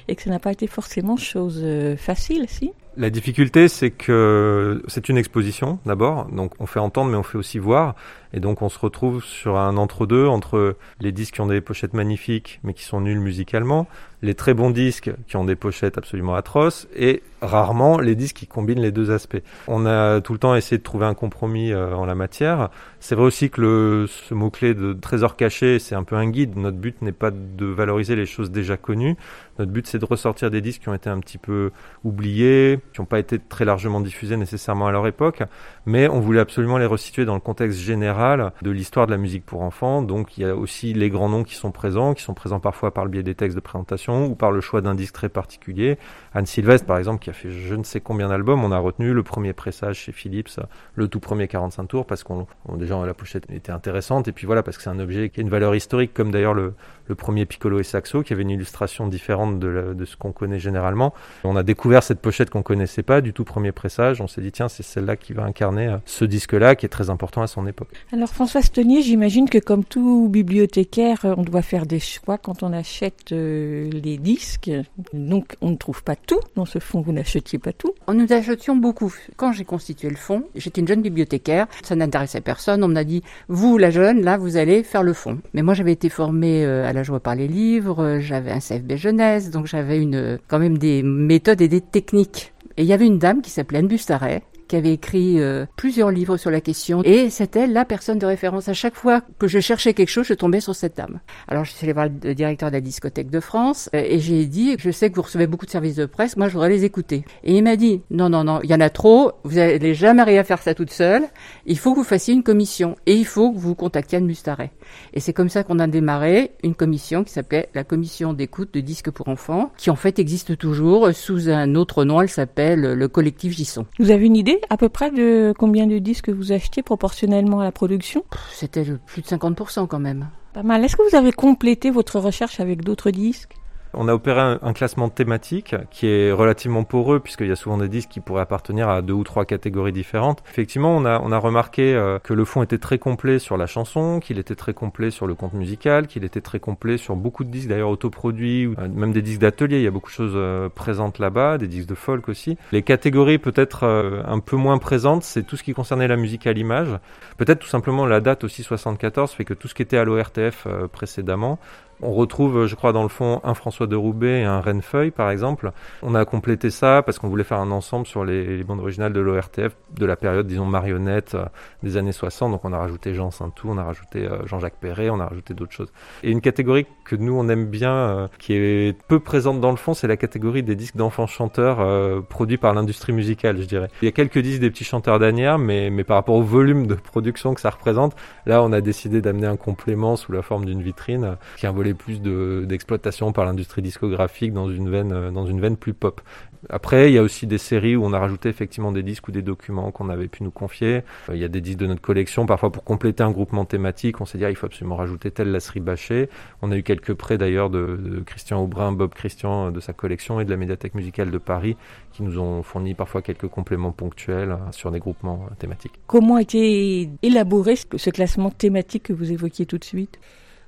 et 0.08 0.16
que 0.16 0.22
ça 0.22 0.30
n'a 0.30 0.40
pas 0.40 0.54
été 0.54 0.68
forcément 0.68 1.18
chose 1.18 1.62
euh, 1.64 1.98
facile, 1.98 2.46
si? 2.48 2.72
La 2.98 3.10
difficulté, 3.10 3.68
c'est 3.68 3.92
que 3.92 4.84
c'est 4.88 5.08
une 5.08 5.18
exposition 5.18 5.80
d'abord, 5.86 6.26
donc 6.26 6.54
on 6.60 6.66
fait 6.66 6.80
entendre 6.80 7.10
mais 7.10 7.18
on 7.18 7.24
fait 7.24 7.38
aussi 7.38 7.58
voir, 7.58 7.96
et 8.34 8.40
donc 8.40 8.62
on 8.62 8.70
se 8.70 8.78
retrouve 8.78 9.24
sur 9.24 9.58
un 9.58 9.78
entre-deux 9.78 10.28
entre 10.28 10.76
les 11.00 11.12
disques 11.12 11.36
qui 11.36 11.42
ont 11.42 11.48
des 11.48 11.62
pochettes 11.62 11.94
magnifiques 11.94 12.60
mais 12.64 12.74
qui 12.74 12.84
sont 12.84 13.02
nuls 13.02 13.20
musicalement, 13.20 13.88
les 14.22 14.36
très 14.36 14.54
bons 14.54 14.72
disques 14.72 15.12
qui 15.28 15.38
ont 15.38 15.46
des 15.46 15.56
pochettes 15.56 15.98
absolument 15.98 16.36
atroces 16.36 16.88
et 16.96 17.24
rarement 17.42 18.00
les 18.00 18.16
disques 18.16 18.38
qui 18.38 18.48
combinent 18.48 18.82
les 18.82 18.92
deux 18.92 19.12
aspects. 19.12 19.42
On 19.68 19.86
a 19.86 20.22
tout 20.22 20.34
le 20.34 20.40
temps 20.40 20.56
essayé 20.56 20.78
de 20.78 20.84
trouver 20.84 21.06
un 21.06 21.14
compromis 21.14 21.72
euh, 21.72 21.94
en 21.96 22.06
la 22.06 22.16
matière. 22.16 22.70
C'est 23.00 23.16
vrai 23.16 23.26
aussi 23.26 23.50
que 23.50 23.62
le, 23.62 24.06
ce 24.08 24.34
mot-clé 24.34 24.74
de 24.74 24.94
trésor 24.94 25.36
caché, 25.36 25.80
c'est 25.80 25.96
un 25.96 26.04
peu 26.04 26.16
un 26.16 26.30
guide. 26.30 26.56
Notre 26.56 26.78
but 26.78 27.02
n'est 27.02 27.12
pas 27.12 27.32
de 27.32 27.66
valoriser 27.66 28.16
les 28.16 28.26
choses 28.26 28.52
déjà 28.52 28.78
connues. 28.78 29.16
Notre 29.60 29.72
but, 29.72 29.88
c'est 29.88 30.00
de 30.00 30.06
ressortir 30.06 30.50
des 30.50 30.62
disques 30.62 30.84
qui 30.84 30.90
ont 30.90 30.94
été 30.94 31.10
un 31.10 31.20
petit 31.20 31.38
peu 31.38 31.72
oubliés, 32.04 32.80
qui 32.94 33.02
n'ont 33.02 33.06
pas 33.06 33.20
été 33.20 33.40
très 33.40 33.66
largement 33.66 34.02
diffusés 34.02 34.38
nécessairement 34.38 34.88
à 34.88 34.92
leur 34.92 35.06
époque, 35.08 35.44
mais 35.86 36.08
on 36.08 36.20
voulait 36.20 36.40
absolument 36.40 36.78
les 36.78 36.86
resituer 36.86 37.26
dans 37.26 37.34
le 37.34 37.40
contexte 37.42 37.80
général 37.80 38.54
de 38.62 38.72
l'histoire 38.72 39.08
de 39.08 39.12
la 39.12 39.18
musique 39.18 39.46
pour 39.46 39.62
enfants. 39.62 40.02
Donc 40.02 40.38
il 40.38 40.44
y 40.44 40.46
a 40.46 40.56
aussi 40.56 40.94
les 40.94 41.10
grands 41.10 41.30
noms 41.30 41.44
qui 41.44 41.56
sont 41.56 41.72
présents, 41.72 42.14
qui 42.14 42.24
sont 42.24 42.34
présents 42.34 42.60
parfois 42.60 42.94
par 42.94 43.04
le 43.04 43.12
biais 43.12 43.24
des 43.24 43.36
textes 43.36 43.56
de 43.56 43.62
présentation 43.62 44.26
ou 44.26 44.36
par 44.36 44.52
le 44.52 44.62
choix 44.62 44.82
d'un 44.82 44.96
disque 44.96 45.14
très 45.14 45.30
particulier. 45.30 45.98
Anne 46.34 46.46
Sylvestre, 46.46 46.86
par 46.86 46.98
exemple, 46.98 47.24
qui 47.24 47.31
fait 47.34 47.52
je 47.52 47.76
ne 47.76 47.84
sais 47.84 48.00
combien 48.00 48.30
d'albums, 48.30 48.64
on 48.64 48.72
a 48.72 48.80
retenu 48.80 49.14
le 49.14 49.24
premier 49.24 49.54
pressage 49.54 49.98
chez 49.98 50.12
Philips, 50.12 50.60
le 50.96 51.08
tout 51.08 51.20
premier 51.20 51.48
45 51.48 51.88
tours, 51.88 52.06
parce 52.06 52.24
qu'on 52.24 52.48
déjà 52.76 53.06
la 53.06 53.14
pochette 53.14 53.50
était 53.52 53.72
intéressante, 53.72 54.28
et 54.28 54.32
puis 54.32 54.46
voilà, 54.46 54.64
parce 54.64 54.78
que 54.78 54.84
c'est 54.84 54.90
un 54.90 55.00
objet 55.00 55.30
qui 55.30 55.40
a 55.40 55.44
une 55.44 55.50
valeur 55.50 55.76
historique, 55.76 56.14
comme 56.14 56.32
d'ailleurs 56.32 56.54
le, 56.54 56.74
le 57.12 57.16
premier 57.16 57.46
Piccolo 57.46 57.82
et 57.82 57.84
Saxo, 57.84 58.24
qui 58.24 58.32
avait 58.32 58.44
une 58.44 58.50
illustration 58.50 59.06
différente 59.08 59.60
de, 59.60 59.94
de 59.94 60.06
ce 60.06 60.16
qu'on 60.16 60.32
connaît 60.32 60.60
généralement. 60.60 61.14
On 61.44 61.58
a 61.58 61.64
découvert 61.64 62.04
cette 62.04 62.22
pochette 62.22 62.50
qu'on 62.50 62.64
connaissait 62.64 63.04
pas, 63.04 63.20
du 63.20 63.34
tout 63.34 63.44
premier 63.44 63.74
pressage. 63.74 64.22
On 64.22 64.28
s'est 64.28 64.42
dit, 64.42 64.54
tiens, 64.54 64.70
c'est 64.70 64.82
celle-là 64.82 65.18
qui 65.18 65.34
va 65.34 65.44
incarner 65.44 65.88
euh, 65.88 65.98
ce 66.06 66.24
disque-là, 66.24 66.76
qui 66.76 66.86
est 66.86 66.90
très 66.90 67.10
important 67.10 67.42
à 67.42 67.48
son 67.48 67.68
époque. 67.68 67.90
Alors, 68.14 68.30
François 68.30 68.62
Stonier, 68.62 69.02
j'imagine 69.02 69.50
que 69.50 69.58
comme 69.58 69.84
tout 69.84 70.30
bibliothécaire, 70.30 71.26
euh, 71.26 71.36
on 71.38 71.44
doit 71.44 71.62
faire 71.62 71.86
des 71.86 72.00
choix 72.00 72.38
quand 72.38 72.64
on 72.64 72.72
achète 72.72 73.34
euh, 73.34 73.90
les 73.92 74.18
disques. 74.18 74.72
Donc, 75.12 75.58
on 75.60 75.72
ne 75.72 75.76
trouve 75.76 76.02
pas 76.04 76.16
tout 76.16 76.40
dans 76.56 76.66
ce 76.66 76.80
fonds. 76.80 77.02
Vous 77.02 77.12
n'achetiez 77.12 77.60
pas 77.60 77.74
tout. 77.74 77.94
Nous 78.08 78.32
achetions 78.32 78.78
beaucoup. 78.78 79.14
Quand 79.36 79.52
j'ai 79.52 79.66
constitué 79.66 80.10
le 80.10 80.16
fonds, 80.16 80.44
j'étais 80.56 80.80
une 80.80 80.88
jeune 80.88 81.02
bibliothécaire. 81.02 81.68
Ça 81.84 81.96
n'intéressait 81.96 82.40
personne. 82.40 82.86
On 82.86 82.88
m'a 82.88 83.04
dit, 83.04 83.22
vous, 83.50 83.78
la 83.78 83.90
jeune, 83.90 84.22
là, 84.22 84.38
vous 84.38 84.56
allez 84.56 84.84
faire 84.84 85.04
le 85.04 85.12
fonds. 85.12 85.40
Mais 85.54 85.62
moi, 85.62 85.74
j'avais 85.74 85.92
été 85.92 86.08
formée 86.08 86.64
à 86.66 86.94
la 86.94 87.01
joie 87.04 87.20
par 87.20 87.36
les 87.36 87.48
livres, 87.48 88.20
j'avais 88.20 88.52
un 88.52 88.60
CFB 88.60 88.96
jeunesse, 88.96 89.50
donc 89.52 89.68
j'avais 89.68 90.02
une, 90.02 90.40
quand 90.48 90.60
même 90.60 90.78
des 90.78 91.04
méthodes 91.04 91.62
et 91.62 91.68
des 91.68 91.82
techniques. 91.82 92.54
Et 92.78 92.84
il 92.84 92.88
y 92.88 92.94
avait 92.94 93.06
une 93.06 93.20
dame 93.20 93.42
qui 93.42 93.50
s'appelait 93.50 93.80
Anne 93.80 93.88
Bustaret, 93.88 94.44
qui 94.72 94.78
avait 94.78 94.94
écrit 94.94 95.42
euh, 95.42 95.66
plusieurs 95.76 96.12
livres 96.12 96.38
sur 96.38 96.50
la 96.50 96.62
question 96.62 97.02
et 97.04 97.30
c'était 97.30 97.68
la 97.68 97.84
personne 97.84 98.20
de 98.20 98.26
référence. 98.26 98.70
À 98.70 98.74
chaque 98.74 98.96
fois 98.96 99.20
que 99.38 99.46
je 99.46 99.60
cherchais 99.60 99.94
quelque 99.94 100.08
chose, 100.08 100.26
je 100.26 100.34
tombais 100.34 100.62
sur 100.62 100.74
cette 100.76 100.96
dame. 100.96 101.20
Alors 101.50 101.66
je 101.66 101.74
suis 101.74 101.84
allée 101.84 101.92
voir 101.92 102.08
le 102.24 102.34
directeur 102.34 102.70
de 102.70 102.76
la 102.76 102.80
discothèque 102.80 103.30
de 103.30 103.42
France 103.42 103.90
euh, 103.94 104.02
et 104.02 104.20
j'ai 104.20 104.46
dit, 104.46 104.78
je 104.80 104.90
sais 104.90 105.10
que 105.10 105.18
vous 105.18 105.24
recevez 105.24 105.46
beaucoup 105.46 105.66
de 105.66 105.72
services 105.72 105.98
de 105.98 106.06
presse, 106.06 106.38
moi 106.38 106.48
je 106.48 106.54
voudrais 106.54 106.70
les 106.70 106.86
écouter. 106.86 107.26
Et 107.44 107.58
il 107.58 107.64
m'a 107.66 107.76
dit, 107.76 108.02
non, 108.12 108.30
non, 108.30 108.46
non, 108.46 108.62
il 108.64 108.70
y 108.70 108.74
en 108.74 108.80
a 108.80 108.90
trop, 108.90 109.34
vous 109.44 109.56
n'allez 109.56 109.94
jamais 109.94 110.38
à 110.38 110.44
faire 110.46 110.62
ça 110.62 110.74
toute 110.74 110.92
seule, 110.92 111.24
il 111.66 111.78
faut 111.78 111.92
que 111.92 111.98
vous 111.98 112.06
fassiez 112.06 112.34
une 112.34 112.44
commission 112.44 112.96
et 113.06 113.16
il 113.16 113.26
faut 113.26 113.52
que 113.52 113.60
vous 113.60 113.76
contactiez 113.76 114.20
Anne 114.20 114.26
Mustaret. 114.26 114.72
Et 115.14 115.20
c'est 115.20 115.34
comme 115.34 115.50
ça 115.50 115.66
qu'on 115.66 115.80
a 115.80 115.88
démarré 115.88 116.52
une 116.64 116.76
commission 116.76 117.26
qui 117.26 117.34
s'appelait 117.34 117.68
la 117.74 117.84
commission 117.84 118.32
d'écoute 118.32 118.74
de 118.74 118.80
disques 118.80 119.12
pour 119.12 119.28
enfants, 119.28 119.74
qui 119.76 119.90
en 119.90 119.98
fait 119.98 120.18
existe 120.18 120.58
toujours 120.58 121.10
sous 121.14 121.50
un 121.50 121.76
autre 121.76 122.06
nom, 122.06 122.22
elle 122.22 122.30
s'appelle 122.30 122.94
le 122.94 123.08
collectif 123.10 123.52
Gisson. 123.52 123.86
Vous 124.00 124.12
avez 124.12 124.26
une 124.26 124.38
idée? 124.38 124.61
À 124.70 124.78
peu 124.78 124.90
près 124.90 125.12
de 125.12 125.54
combien 125.58 125.88
de 125.88 125.98
disques 126.00 126.30
vous 126.30 126.52
achetez 126.52 126.82
proportionnellement 126.82 127.60
à 127.60 127.64
la 127.64 127.72
production? 127.72 128.24
C'était 128.52 128.86
plus 129.06 129.22
de 129.22 129.28
50% 129.28 129.88
quand 129.88 130.00
même. 130.00 130.30
Pas 130.54 130.64
mal. 130.64 130.84
Est-ce 130.84 130.96
que 130.96 131.10
vous 131.10 131.16
avez 131.16 131.32
complété 131.32 131.92
votre 131.92 132.20
recherche 132.20 132.60
avec 132.60 132.84
d'autres 132.84 133.12
disques? 133.12 133.56
On 133.94 134.08
a 134.08 134.14
opéré 134.14 134.40
un, 134.62 134.74
classement 134.74 135.10
thématique 135.10 135.76
qui 135.90 136.08
est 136.08 136.32
relativement 136.32 136.84
poreux 136.84 137.20
puisqu'il 137.20 137.48
y 137.48 137.52
a 137.52 137.58
souvent 137.58 137.78
des 137.78 137.90
disques 137.90 138.10
qui 138.10 138.20
pourraient 138.22 138.42
appartenir 138.42 138.88
à 138.88 139.02
deux 139.02 139.14
ou 139.14 139.24
trois 139.24 139.44
catégories 139.44 139.92
différentes. 139.92 140.42
Effectivement, 140.50 140.96
on 140.96 141.06
a, 141.06 141.38
remarqué 141.38 141.94
euh, 141.94 142.20
que 142.20 142.34
le 142.34 142.46
fond 142.46 142.64
était 142.64 142.78
très 142.78 143.00
complet 143.00 143.40
sur 143.40 143.58
la 143.58 143.66
chanson, 143.66 144.20
qu'il 144.20 144.40
était 144.40 144.56
très 144.56 144.74
complet 144.74 145.12
sur 145.12 145.28
le 145.28 145.36
compte 145.36 145.54
musical, 145.54 146.08
qu'il 146.08 146.24
était 146.24 146.40
très 146.40 146.60
complet 146.60 146.98
sur 146.98 147.16
beaucoup 147.16 147.44
de 147.44 147.50
disques 147.50 147.68
d'ailleurs 147.68 147.90
autoproduits, 147.90 148.68
ou, 148.68 148.76
euh, 148.80 148.88
même 148.88 149.12
des 149.12 149.22
disques 149.22 149.42
d'atelier. 149.42 149.78
Il 149.78 149.84
y 149.84 149.88
a 149.88 149.92
beaucoup 149.92 150.10
de 150.10 150.16
choses 150.16 150.34
euh, 150.36 150.70
présentes 150.70 151.20
là-bas, 151.20 151.58
des 151.58 151.68
disques 151.68 151.90
de 151.90 151.96
folk 151.96 152.30
aussi. 152.30 152.58
Les 152.72 152.84
catégories 152.84 153.40
peut-être 153.40 153.84
un 153.84 154.40
peu 154.40 154.56
moins 154.56 154.78
présentes, 154.78 155.24
c'est 155.24 155.44
tout 155.44 155.58
ce 155.58 155.64
qui 155.64 155.74
concernait 155.74 156.08
la 156.08 156.16
musique 156.16 156.48
à 156.48 156.54
l'image. 156.54 156.90
Peut-être 157.38 157.60
tout 157.60 157.68
simplement 157.68 158.06
la 158.06 158.20
date 158.20 158.44
aussi 158.44 158.64
74 158.64 159.32
fait 159.32 159.46
que 159.46 159.54
tout 159.54 159.68
ce 159.68 159.74
qui 159.74 159.82
était 159.82 159.98
à 159.98 160.04
l'ORTF 160.04 160.68
précédemment 160.92 161.60
on 162.02 162.14
retrouve, 162.14 162.66
je 162.66 162.76
crois, 162.76 162.94
dans 162.94 163.04
le 163.04 163.10
fond, 163.10 163.42
un 163.44 163.54
François 163.54 163.88
de 163.88 163.96
Roubaix 163.96 164.42
et 164.42 164.44
un 164.44 164.60
Rennefeuille, 164.62 165.12
par 165.12 165.30
exemple. 165.30 165.72
On 166.02 166.16
a 166.16 166.26
complété 166.26 166.70
ça 166.70 167.02
parce 167.04 167.20
qu'on 167.20 167.30
voulait 167.30 167.44
faire 167.44 167.60
un 167.60 167.72
ensemble 167.72 168.08
sur 168.08 168.24
les, 168.26 168.64
bandes 168.64 168.80
originales 168.80 169.14
de 169.14 169.20
l'ORTF 169.20 169.76
de 169.96 170.06
la 170.06 170.16
période, 170.16 170.48
disons, 170.48 170.66
marionnette 170.66 171.36
euh, 171.36 171.46
des 171.84 171.98
années 171.98 172.12
60. 172.12 172.52
Donc 172.52 172.66
on 172.66 172.74
a 172.74 172.78
rajouté 172.78 173.14
Jean 173.14 173.32
Saintou, 173.32 173.70
on 173.70 173.78
a 173.78 173.84
rajouté 173.84 174.26
euh, 174.26 174.46
Jean-Jacques 174.46 174.80
Perret, 174.80 175.10
on 175.10 175.20
a 175.20 175.28
rajouté 175.28 175.54
d'autres 175.54 175.74
choses. 175.74 175.92
Et 176.24 176.32
une 176.32 176.42
catégorie 176.42 176.86
que 177.06 177.16
nous, 177.16 177.34
on 177.34 177.50
aime 177.50 177.66
bien, 177.66 177.94
euh, 177.94 178.28
qui 178.40 178.54
est 178.54 178.98
peu 179.08 179.20
présente 179.20 179.60
dans 179.62 179.72
le 179.72 179.78
fond, 179.78 179.94
c'est 179.94 180.08
la 180.08 180.18
catégorie 180.18 180.64
des 180.64 180.76
disques 180.76 180.96
d'enfants 180.96 181.28
chanteurs 181.28 181.80
euh, 181.80 182.22
produits 182.22 182.58
par 182.58 182.74
l'industrie 182.74 183.14
musicale, 183.14 183.58
je 183.62 183.66
dirais. 183.66 183.90
Il 184.02 184.06
y 184.06 184.08
a 184.08 184.12
quelques 184.12 184.40
disques 184.40 184.62
des 184.62 184.70
petits 184.70 184.84
chanteurs 184.84 185.20
d'Anières, 185.20 185.58
mais, 185.58 185.90
mais 185.90 186.04
par 186.04 186.18
rapport 186.18 186.36
au 186.36 186.44
volume 186.44 186.88
de 186.88 186.96
production 186.96 187.54
que 187.54 187.62
ça 187.62 187.70
représente, 187.70 188.16
là, 188.46 188.64
on 188.64 188.72
a 188.72 188.82
décidé 188.82 189.22
d'amener 189.22 189.48
un 189.48 189.58
complément 189.58 190.16
sous 190.16 190.32
la 190.32 190.42
forme 190.42 190.66
d'une 190.66 190.82
vitrine 190.82 191.38
qui 191.58 191.66
est 191.66 191.70
un 191.70 191.74
volet 191.74 191.91
plus 191.94 192.22
d'exploitation 192.22 193.30
de, 193.30 193.34
par 193.34 193.46
l'industrie 193.46 193.82
discographique 193.82 194.54
dans 194.54 194.70
une 194.70 194.90
veine 194.90 195.12
euh, 195.12 195.32
dans 195.32 195.46
une 195.46 195.62
veine 195.62 195.78
plus 195.78 195.94
pop. 195.94 196.22
Après, 196.70 197.10
il 197.10 197.16
y 197.16 197.18
a 197.18 197.24
aussi 197.24 197.48
des 197.48 197.58
séries 197.58 197.96
où 197.96 198.06
on 198.06 198.14
a 198.14 198.20
rajouté 198.20 198.50
effectivement 198.50 198.92
des 198.92 199.02
disques 199.02 199.28
ou 199.28 199.32
des 199.32 199.42
documents 199.42 199.92
qu'on 199.92 200.10
avait 200.10 200.28
pu 200.28 200.44
nous 200.44 200.52
confier. 200.52 201.02
Il 201.30 201.38
y 201.38 201.44
a 201.44 201.48
des 201.48 201.62
disques 201.62 201.80
de 201.80 201.88
notre 201.88 202.02
collection, 202.02 202.46
parfois 202.46 202.72
pour 202.72 202.84
compléter 202.84 203.24
un 203.24 203.32
groupement 203.32 203.66
thématique, 203.66 204.22
on 204.22 204.26
s'est 204.26 204.38
dit 204.38 204.46
ah, 204.46 204.52
il 204.52 204.56
faut 204.56 204.68
absolument 204.68 204.96
rajouter 204.96 205.32
telle 205.32 205.52
lasserie 205.52 205.80
bâchée. 205.80 206.30
On 206.62 206.72
a 206.72 206.78
eu 206.78 206.84
quelques 206.84 207.14
prêts 207.14 207.38
d'ailleurs 207.38 207.70
de, 207.70 208.24
Christian 208.26 208.62
Aubrin, 208.62 208.92
Bob 208.92 209.14
Christian 209.14 209.72
de 209.72 209.80
sa 209.80 209.94
collection 209.94 210.40
et 210.40 210.46
de 210.46 210.52
la 210.52 210.58
médiathèque 210.58 210.94
musicale 210.94 211.32
de 211.32 211.38
Paris 211.38 211.78
qui 212.14 212.24
nous 212.24 212.40
ont 212.40 212.62
fourni 212.62 212.94
parfois 212.94 213.22
quelques 213.22 213.48
compléments 213.48 213.92
ponctuels 213.92 214.56
sur 214.72 214.92
des 214.92 215.00
groupements 215.00 215.48
thématiques. 215.58 215.94
Comment 216.08 216.36
a 216.36 216.42
été 216.42 217.10
élaboré 217.24 217.76
ce 217.76 218.10
classement 218.10 218.52
thématique 218.52 219.04
que 219.04 219.14
vous 219.14 219.32
évoquiez 219.32 219.66
tout 219.66 219.78
de 219.78 219.84
suite? 219.84 220.20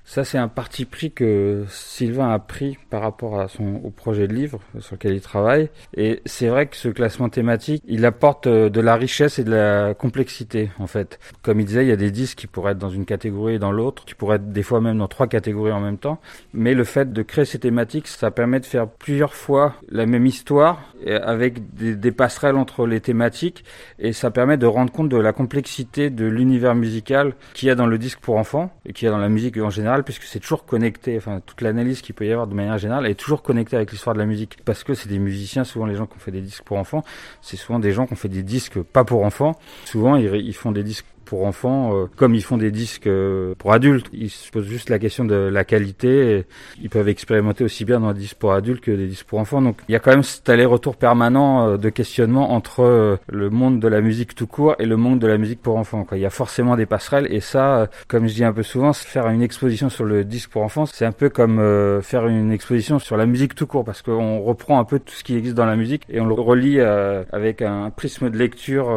Ça, 0.06 0.26
c'est 0.26 0.38
un 0.38 0.48
parti 0.48 0.86
pris 0.86 1.12
que 1.12 1.64
Sylvain 1.70 2.30
a 2.30 2.40
pris 2.40 2.78
par 2.90 3.02
rapport 3.02 3.40
à 3.40 3.48
son, 3.48 3.82
au 3.84 3.90
projet 3.90 4.28
de 4.28 4.34
livre 4.34 4.60
sur 4.80 4.96
lequel 4.96 5.14
il 5.14 5.22
travaille. 5.22 5.70
Et 5.96 6.22
c'est 6.26 6.48
vrai 6.48 6.68
que 6.68 6.76
ce 6.76 6.90
classement 6.90 7.30
thématique, 7.30 7.82
il 7.88 8.06
apporte 8.06 8.48
de 8.48 8.82
la 8.82 8.96
richesse 8.96 9.40
et 9.40 9.44
de 9.44 9.52
la 9.52 9.94
complexité, 9.94 10.72
en 10.78 10.88
fait. 10.88 11.20
Comme 11.42 11.62
il 11.62 11.66
disait, 11.66 11.86
il 11.86 11.90
y 11.90 11.94
a 11.94 11.98
des 11.98 12.12
disques 12.12 12.40
qui 12.40 12.48
pourraient 12.48 12.74
être 12.74 12.78
dans 12.78 12.90
une 12.90 13.06
catégorie 13.06 13.56
et 13.56 13.60
dans 13.60 13.72
l'autre, 13.72 14.04
qui 14.06 14.14
pourraient 14.14 14.36
être 14.36 14.52
des 14.52 14.64
fois 14.64 14.82
même 14.82 14.98
dans 14.98 15.08
trois 15.08 15.28
catégories 15.28 15.72
en 15.72 15.80
même 15.80 15.98
temps. 15.98 16.20
Mais 16.54 16.74
le 16.74 16.84
fait 16.84 17.14
de 17.14 17.22
créer 17.22 17.46
ces 17.46 17.60
thématiques, 17.60 18.08
ça 18.08 18.30
permet 18.30 18.60
de 18.60 18.66
faire 18.66 18.88
plusieurs 18.88 19.34
fois 19.34 19.76
la 19.90 20.06
même 20.06 20.26
histoire 20.26 20.82
avec 21.06 21.74
des 21.76 22.12
passerelles 22.12 22.56
entre 22.56 22.88
les 22.88 23.02
thématiques 23.02 23.66
et 24.00 24.14
ça 24.14 24.32
permet 24.32 24.58
de 24.58 24.66
rendre 24.66 24.92
compte 24.92 25.10
de 25.10 25.18
la 25.18 25.34
complexité 25.34 26.10
de 26.10 26.26
l'univers 26.26 26.76
musical 26.76 27.34
qu'il 27.54 27.68
y 27.68 27.72
a 27.72 27.76
dans 27.76 27.88
le 27.88 27.98
disque 27.98 28.20
pour 28.20 28.38
enfants 28.38 28.72
et 28.86 28.94
qu'il 28.94 29.06
y 29.06 29.10
a 29.10 29.12
dans 29.12 29.18
la 29.18 29.30
musique 29.30 29.58
en 29.58 29.70
général 29.70 29.93
puisque 30.02 30.24
c'est 30.24 30.40
toujours 30.40 30.66
connecté, 30.66 31.16
enfin 31.16 31.42
toute 31.46 31.62
l'analyse 31.62 32.02
qu'il 32.02 32.16
peut 32.16 32.26
y 32.26 32.32
avoir 32.32 32.48
de 32.48 32.56
manière 32.56 32.80
générale 32.80 33.06
est 33.06 33.14
toujours 33.14 33.44
connectée 33.44 33.76
avec 33.76 33.92
l'histoire 33.92 34.16
de 34.16 34.20
la 34.20 34.26
musique, 34.26 34.58
parce 34.66 34.84
que 34.84 34.96
c'est 34.96 35.10
des 35.10 35.20
musiciens, 35.20 35.64
souvent 35.64 35.86
les 35.86 35.96
gens 35.96 36.08
qui 36.08 36.16
ont 36.16 36.20
fait 36.20 36.32
des 36.32 36.42
disques 36.42 36.64
pour 36.64 36.78
enfants, 36.78 37.04
c'est 37.42 37.58
souvent 37.58 37.78
des 37.78 37.92
gens 37.92 38.08
qui 38.08 38.14
ont 38.14 38.16
fait 38.16 38.30
des 38.30 38.42
disques 38.42 38.82
pas 38.82 39.04
pour 39.04 39.24
enfants, 39.24 39.52
souvent 39.86 40.16
ils, 40.16 40.34
ils 40.34 40.56
font 40.56 40.72
des 40.72 40.84
disques 40.84 41.06
pour 41.24 41.46
enfants, 41.46 41.96
euh, 41.96 42.06
comme 42.16 42.36
ils 42.36 42.44
font 42.44 42.58
des 42.58 42.72
disques 42.72 43.08
euh, 43.08 43.56
pour 43.58 43.74
adultes. 43.74 44.08
Ils 44.14 44.30
se 44.30 44.52
posent 44.52 44.68
juste 44.68 44.90
la 44.90 45.00
question 45.00 45.26
de 45.26 45.36
la 45.36 45.64
qualité. 45.64 46.46
ils 46.82 46.90
peuvent 46.90 47.10
expérimenter 47.10 47.64
aussi 47.64 47.86
bien 47.86 48.00
dans 48.00 48.14
des 48.14 48.20
disques 48.20 48.38
pour 48.38 48.54
adultes 48.54 48.82
que 48.82 48.92
des 48.92 49.08
disques 49.08 49.26
pour 49.26 49.40
enfants. 49.40 49.62
Donc 49.62 49.78
il 49.88 49.94
y 49.94 49.96
a 49.96 50.00
quand 50.00 50.12
même 50.12 50.24
cet 50.24 50.50
aller-retour 50.50 50.96
permanent 50.96 51.68
euh, 51.68 51.78
de 51.78 51.90
questionnement 51.90 52.52
entre 52.54 52.82
euh, 52.82 53.18
le 53.30 53.50
monde 53.50 53.80
de 53.80 53.88
la 53.88 54.02
musique 54.02 54.36
tout 54.36 54.48
court 54.48 54.76
et 54.80 54.86
le 54.86 54.98
monde 54.98 55.20
de 55.20 55.28
la 55.28 55.38
musique 55.38 55.62
pour 55.62 55.78
enfants. 55.78 56.04
Quoi. 56.04 56.18
Il 56.18 56.22
y 56.22 56.26
a 56.26 56.30
forcément 56.30 56.76
des 56.76 56.86
passerelles 56.86 57.28
et 57.32 57.40
ça, 57.40 57.78
euh, 57.78 57.88
comme 58.08 58.28
je 58.28 58.34
dis 58.34 58.44
un 58.44 58.54
peu 58.54 58.64
souvent, 58.64 58.94
faire 58.94 59.28
une 59.28 59.42
exposition 59.42 59.90
sur 59.90 60.06
le 60.06 60.24
disque 60.24 60.50
pour 60.52 60.64
enfants, 60.64 60.86
c'est 60.86 61.06
un 61.06 61.12
peu 61.12 61.30
comme 61.30 61.62
faire 62.02 62.28
une 62.28 62.52
exposition 62.52 63.00
sur 63.00 63.18
la 63.18 63.26
musique 63.26 63.56
tout 63.56 63.68
court 63.68 63.84
parce 63.84 64.02
qu'on 64.02 64.40
reprend 64.40 64.80
un 64.80 64.84
peu 64.84 65.00
tout 65.00 65.14
ce 65.14 65.24
qui 65.24 65.36
existe 65.36 65.56
dans 65.56 65.66
la 65.66 65.76
musique 65.76 66.04
et 66.10 66.20
on 66.20 66.26
le 66.26 66.34
relie 66.34 66.80
avec 66.80 67.62
un 67.62 67.90
prisme 67.90 68.30
de 68.30 68.38
lecture 68.38 68.90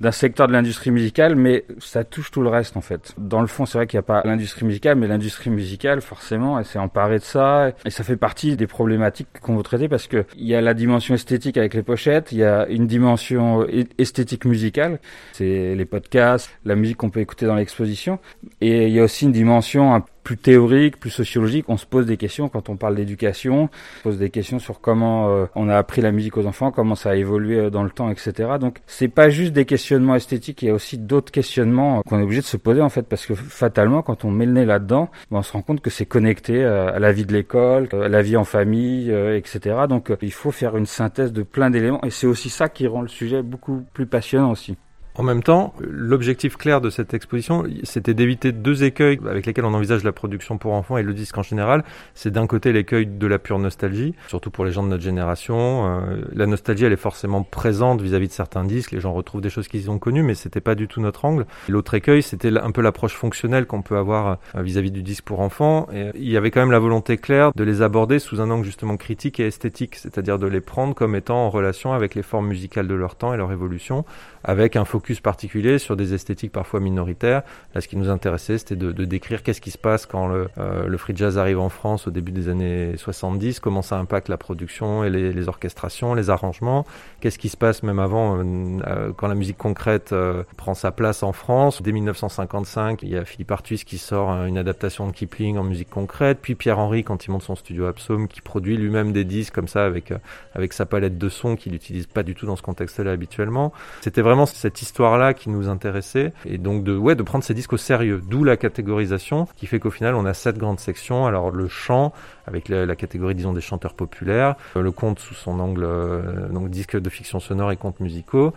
d'un 0.00 0.12
secteur 0.12 0.48
de 0.48 0.52
l'industrie 0.52 0.90
musicale, 0.90 1.36
mais 1.36 1.64
ça 1.80 2.04
touche 2.04 2.30
tout 2.30 2.42
le 2.42 2.48
reste 2.48 2.76
en 2.76 2.80
fait. 2.80 3.14
Dans 3.18 3.40
le 3.40 3.46
fond, 3.46 3.66
c'est 3.66 3.78
vrai 3.78 3.86
qu'il 3.86 3.96
n'y 3.96 4.00
a 4.00 4.02
pas 4.02 4.22
l'industrie 4.24 4.64
musicale, 4.64 4.96
mais 4.96 5.06
l'industrie 5.06 5.50
musicale, 5.50 6.00
forcément, 6.00 6.58
elle 6.58 6.64
s'est 6.64 6.78
emparée 6.78 7.18
de 7.18 7.24
ça 7.24 7.72
et 7.84 7.90
ça 7.90 8.04
fait 8.04 8.16
partie 8.16 8.56
des 8.56 8.66
problématiques 8.66 9.28
qu'on 9.40 9.56
veut 9.56 9.62
traiter 9.62 9.88
parce 9.88 10.06
que 10.06 10.24
il 10.36 10.46
y 10.46 10.54
a 10.54 10.60
la 10.60 10.74
dimension 10.74 11.14
esthétique 11.14 11.56
avec 11.56 11.74
les 11.74 11.82
pochettes, 11.82 12.32
il 12.32 12.38
y 12.38 12.44
a 12.44 12.66
une 12.68 12.86
dimension 12.86 13.66
esthétique 13.98 14.44
musicale, 14.44 14.98
c'est 15.32 15.74
les 15.74 15.84
podcasts, 15.84 16.50
la 16.64 16.76
musique 16.76 16.98
qu'on 16.98 17.10
peut 17.10 17.20
écouter 17.20 17.46
dans 17.46 17.54
l'exposition, 17.54 18.18
et 18.60 18.86
il 18.86 18.92
y 18.92 19.00
a 19.00 19.04
aussi 19.04 19.24
une 19.24 19.32
dimension 19.32 19.94
plus 20.22 20.36
théorique, 20.36 20.98
plus 20.98 21.10
sociologique. 21.10 21.66
On 21.68 21.76
se 21.76 21.86
pose 21.86 22.06
des 22.06 22.16
questions 22.16 22.48
quand 22.48 22.68
on 22.68 22.76
parle 22.76 22.96
d'éducation, 22.96 23.64
on 23.64 23.98
se 23.98 24.02
pose 24.02 24.18
des 24.18 24.30
questions 24.30 24.58
sur 24.58 24.80
comment 24.80 25.30
euh, 25.30 25.46
on 25.54 25.68
a 25.68 25.76
appris 25.76 26.00
la 26.00 26.12
musique 26.12 26.36
aux 26.36 26.46
enfants, 26.46 26.70
comment 26.70 26.94
ça 26.94 27.10
a 27.10 27.14
évolué 27.14 27.58
euh, 27.58 27.70
dans 27.70 27.82
le 27.82 27.90
temps, 27.90 28.10
etc. 28.10 28.50
Donc 28.60 28.78
c'est 28.86 29.08
pas 29.08 29.30
juste 29.30 29.52
des 29.52 29.64
questionnements 29.64 30.14
esthétiques, 30.14 30.62
il 30.62 30.66
y 30.66 30.70
a 30.70 30.74
aussi 30.74 30.98
d'autres 30.98 31.32
questionnements 31.32 32.02
qu'on 32.02 32.18
est 32.18 32.22
obligé 32.22 32.40
de 32.40 32.46
se 32.46 32.56
poser 32.56 32.80
en 32.80 32.88
fait, 32.88 33.02
parce 33.02 33.26
que 33.26 33.34
fatalement 33.34 34.02
quand 34.02 34.24
on 34.24 34.30
met 34.30 34.46
le 34.46 34.52
nez 34.52 34.64
là-dedans, 34.64 35.10
ben, 35.30 35.38
on 35.38 35.42
se 35.42 35.52
rend 35.52 35.62
compte 35.62 35.80
que 35.80 35.90
c'est 35.90 36.06
connecté 36.06 36.64
à 36.64 36.98
la 36.98 37.12
vie 37.12 37.24
de 37.24 37.32
l'école, 37.32 37.88
à 37.92 38.08
la 38.08 38.22
vie 38.22 38.36
en 38.36 38.44
famille, 38.44 39.10
euh, 39.10 39.36
etc. 39.36 39.76
Donc 39.88 40.12
il 40.22 40.32
faut 40.32 40.50
faire 40.50 40.76
une 40.76 40.86
synthèse 40.86 41.32
de 41.32 41.42
plein 41.42 41.70
d'éléments, 41.70 42.02
et 42.04 42.10
c'est 42.10 42.26
aussi 42.26 42.50
ça 42.50 42.68
qui 42.68 42.86
rend 42.86 43.02
le 43.02 43.08
sujet 43.08 43.42
beaucoup 43.42 43.82
plus 43.92 44.06
passionnant 44.06 44.50
aussi. 44.50 44.76
En 45.20 45.22
même 45.22 45.42
temps, 45.42 45.74
l'objectif 45.80 46.56
clair 46.56 46.80
de 46.80 46.88
cette 46.88 47.12
exposition, 47.12 47.64
c'était 47.82 48.14
d'éviter 48.14 48.52
deux 48.52 48.84
écueils 48.84 49.20
avec 49.28 49.44
lesquels 49.44 49.66
on 49.66 49.74
envisage 49.74 50.02
la 50.02 50.12
production 50.12 50.56
pour 50.56 50.72
enfants 50.72 50.96
et 50.96 51.02
le 51.02 51.12
disque 51.12 51.36
en 51.36 51.42
général. 51.42 51.84
C'est 52.14 52.30
d'un 52.30 52.46
côté 52.46 52.72
l'écueil 52.72 53.04
de 53.04 53.26
la 53.26 53.38
pure 53.38 53.58
nostalgie, 53.58 54.14
surtout 54.28 54.50
pour 54.50 54.64
les 54.64 54.72
gens 54.72 54.82
de 54.82 54.88
notre 54.88 55.02
génération. 55.02 56.00
Euh, 56.00 56.22
la 56.32 56.46
nostalgie, 56.46 56.86
elle 56.86 56.94
est 56.94 56.96
forcément 56.96 57.42
présente 57.42 58.00
vis-à-vis 58.00 58.28
-vis 58.28 58.28
de 58.30 58.32
certains 58.32 58.64
disques. 58.64 58.92
Les 58.92 59.00
gens 59.00 59.12
retrouvent 59.12 59.42
des 59.42 59.50
choses 59.50 59.68
qu'ils 59.68 59.90
ont 59.90 59.98
connues, 59.98 60.22
mais 60.22 60.34
c'était 60.34 60.62
pas 60.62 60.74
du 60.74 60.88
tout 60.88 61.02
notre 61.02 61.26
angle. 61.26 61.44
L'autre 61.68 61.92
écueil, 61.92 62.22
c'était 62.22 62.56
un 62.56 62.70
peu 62.70 62.80
l'approche 62.80 63.12
fonctionnelle 63.12 63.66
qu'on 63.66 63.82
peut 63.82 63.98
avoir 63.98 64.38
euh, 64.54 64.62
vis-à-vis 64.62 64.88
-vis 64.88 64.92
du 64.92 65.02
disque 65.02 65.24
pour 65.24 65.40
enfants. 65.40 65.86
Et 65.92 66.12
il 66.14 66.30
y 66.30 66.38
avait 66.38 66.50
quand 66.50 66.60
même 66.60 66.72
la 66.72 66.78
volonté 66.78 67.18
claire 67.18 67.52
de 67.54 67.64
les 67.64 67.82
aborder 67.82 68.20
sous 68.20 68.40
un 68.40 68.50
angle 68.50 68.64
justement 68.64 68.96
critique 68.96 69.38
et 69.38 69.46
esthétique, 69.48 69.96
c'est-à-dire 69.96 70.38
de 70.38 70.46
les 70.46 70.62
prendre 70.62 70.94
comme 70.94 71.14
étant 71.14 71.44
en 71.44 71.50
relation 71.50 71.92
avec 71.92 72.14
les 72.14 72.22
formes 72.22 72.48
musicales 72.48 72.88
de 72.88 72.94
leur 72.94 73.16
temps 73.16 73.34
et 73.34 73.36
leur 73.36 73.52
évolution, 73.52 74.06
avec 74.44 74.76
un 74.76 74.86
focus 74.86 75.09
particulier 75.18 75.78
sur 75.78 75.96
des 75.96 76.14
esthétiques 76.14 76.52
parfois 76.52 76.78
minoritaires. 76.78 77.42
Là, 77.74 77.80
ce 77.80 77.88
qui 77.88 77.96
nous 77.96 78.08
intéressait, 78.08 78.58
c'était 78.58 78.76
de, 78.76 78.92
décrire 79.04 79.42
qu'est-ce 79.42 79.60
qui 79.60 79.72
se 79.72 79.78
passe 79.78 80.06
quand 80.06 80.28
le, 80.28 80.48
euh, 80.58 80.86
le, 80.86 80.96
free 80.96 81.16
jazz 81.16 81.38
arrive 81.38 81.58
en 81.58 81.68
France 81.68 82.06
au 82.06 82.12
début 82.12 82.30
des 82.30 82.48
années 82.48 82.96
70, 82.96 83.58
comment 83.58 83.82
ça 83.82 83.98
impacte 83.98 84.28
la 84.28 84.36
production 84.36 85.02
et 85.02 85.10
les, 85.10 85.48
orchestrations, 85.48 86.14
les 86.14 86.30
arrangements, 86.30 86.86
qu'est-ce 87.20 87.38
qui 87.38 87.48
se 87.48 87.56
passe 87.56 87.82
même 87.82 87.98
avant, 87.98 88.38
euh, 88.38 88.44
euh 88.86 89.12
quand 89.16 89.26
la 89.26 89.34
musique 89.34 89.56
concrète 89.56 90.14
prend 90.56 90.74
sa 90.74 90.92
place 90.92 91.22
en 91.22 91.32
France. 91.32 91.82
Dès 91.82 91.92
1955, 91.92 93.02
il 93.02 93.08
y 93.08 93.16
a 93.16 93.24
Philippe 93.24 93.50
Artus 93.50 93.82
qui 93.82 93.98
sort 93.98 94.30
une 94.44 94.58
adaptation 94.58 95.06
de 95.08 95.12
Kipling 95.12 95.58
en 95.58 95.64
musique 95.64 95.90
concrète, 95.90 96.38
puis 96.40 96.54
Pierre-Henry 96.54 97.02
quand 97.02 97.26
il 97.26 97.32
monte 97.32 97.42
son 97.42 97.56
studio 97.56 97.86
Absome, 97.86 98.28
qui 98.28 98.40
produit 98.40 98.76
lui-même 98.76 99.12
des 99.12 99.24
disques 99.24 99.54
comme 99.54 99.68
ça 99.68 99.84
avec, 99.84 100.12
avec 100.54 100.72
sa 100.72 100.86
palette 100.86 101.18
de 101.18 101.28
sons 101.28 101.56
qu'il 101.56 101.72
n'utilise 101.72 102.06
pas 102.06 102.22
du 102.22 102.34
tout 102.34 102.46
dans 102.46 102.56
ce 102.56 102.62
contexte-là 102.62 103.12
habituellement. 103.12 103.72
C'était 104.00 104.22
vraiment 104.22 104.46
cette 104.46 104.76
histoire-là 105.00 105.32
qui 105.32 105.48
nous 105.48 105.70
intéressait 105.70 106.34
et 106.44 106.58
donc 106.58 106.84
de 106.84 106.94
ouais 106.94 107.14
de 107.14 107.22
prendre 107.22 107.42
ces 107.42 107.54
disques 107.54 107.72
au 107.72 107.78
sérieux. 107.78 108.20
D'où 108.28 108.44
la 108.44 108.58
catégorisation 108.58 109.48
qui 109.56 109.66
fait 109.66 109.80
qu'au 109.80 109.90
final 109.90 110.14
on 110.14 110.26
a 110.26 110.34
sept 110.34 110.58
grandes 110.58 110.78
sections. 110.78 111.24
Alors 111.26 111.50
le 111.50 111.68
chant 111.68 112.12
avec 112.46 112.68
la, 112.68 112.84
la 112.84 112.96
catégorie 112.96 113.34
disons 113.34 113.54
des 113.54 113.62
chanteurs 113.62 113.94
populaires, 113.94 114.56
le 114.76 114.90
conte 114.90 115.18
sous 115.18 115.32
son 115.32 115.58
angle 115.58 115.84
euh, 115.84 116.48
donc 116.50 116.68
disque 116.68 117.00
de 117.00 117.08
fiction 117.08 117.40
sonore 117.40 117.72
et 117.72 117.78
contes 117.78 118.00
musicaux 118.00 118.52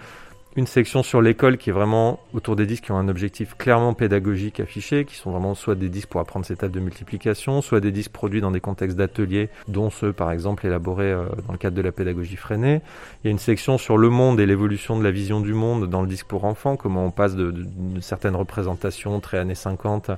une 0.55 0.67
section 0.67 1.01
sur 1.01 1.21
l'école 1.21 1.57
qui 1.57 1.69
est 1.69 1.73
vraiment 1.73 2.19
autour 2.33 2.55
des 2.55 2.65
disques 2.65 2.85
qui 2.85 2.91
ont 2.91 2.97
un 2.97 3.07
objectif 3.07 3.55
clairement 3.57 3.93
pédagogique 3.93 4.59
affiché, 4.59 5.05
qui 5.05 5.15
sont 5.15 5.31
vraiment 5.31 5.55
soit 5.55 5.75
des 5.75 5.89
disques 5.89 6.09
pour 6.09 6.21
apprendre 6.21 6.45
ces 6.45 6.55
tables 6.55 6.73
de 6.73 6.79
multiplication, 6.79 7.61
soit 7.61 7.79
des 7.79 7.91
disques 7.91 8.11
produits 8.11 8.41
dans 8.41 8.51
des 8.51 8.59
contextes 8.59 8.97
d'ateliers, 8.97 9.49
dont 9.67 9.89
ceux 9.89 10.13
par 10.13 10.31
exemple 10.31 10.65
élaborés 10.65 11.11
euh, 11.11 11.25
dans 11.47 11.53
le 11.53 11.57
cadre 11.57 11.75
de 11.75 11.81
la 11.81 11.91
pédagogie 11.91 12.35
freinée. 12.35 12.81
Il 13.23 13.27
y 13.27 13.29
a 13.29 13.31
une 13.31 13.39
section 13.39 13.77
sur 13.77 13.97
le 13.97 14.09
monde 14.09 14.39
et 14.39 14.45
l'évolution 14.45 14.97
de 14.97 15.03
la 15.03 15.11
vision 15.11 15.39
du 15.39 15.53
monde 15.53 15.89
dans 15.89 16.01
le 16.01 16.07
disque 16.07 16.27
pour 16.27 16.45
enfants, 16.45 16.75
comment 16.75 17.05
on 17.05 17.11
passe 17.11 17.35
de, 17.35 17.49
de, 17.49 17.63
de 17.95 17.99
certaines 17.99 18.35
représentations 18.35 19.19
très 19.19 19.39
années 19.39 19.55
50 19.55 20.11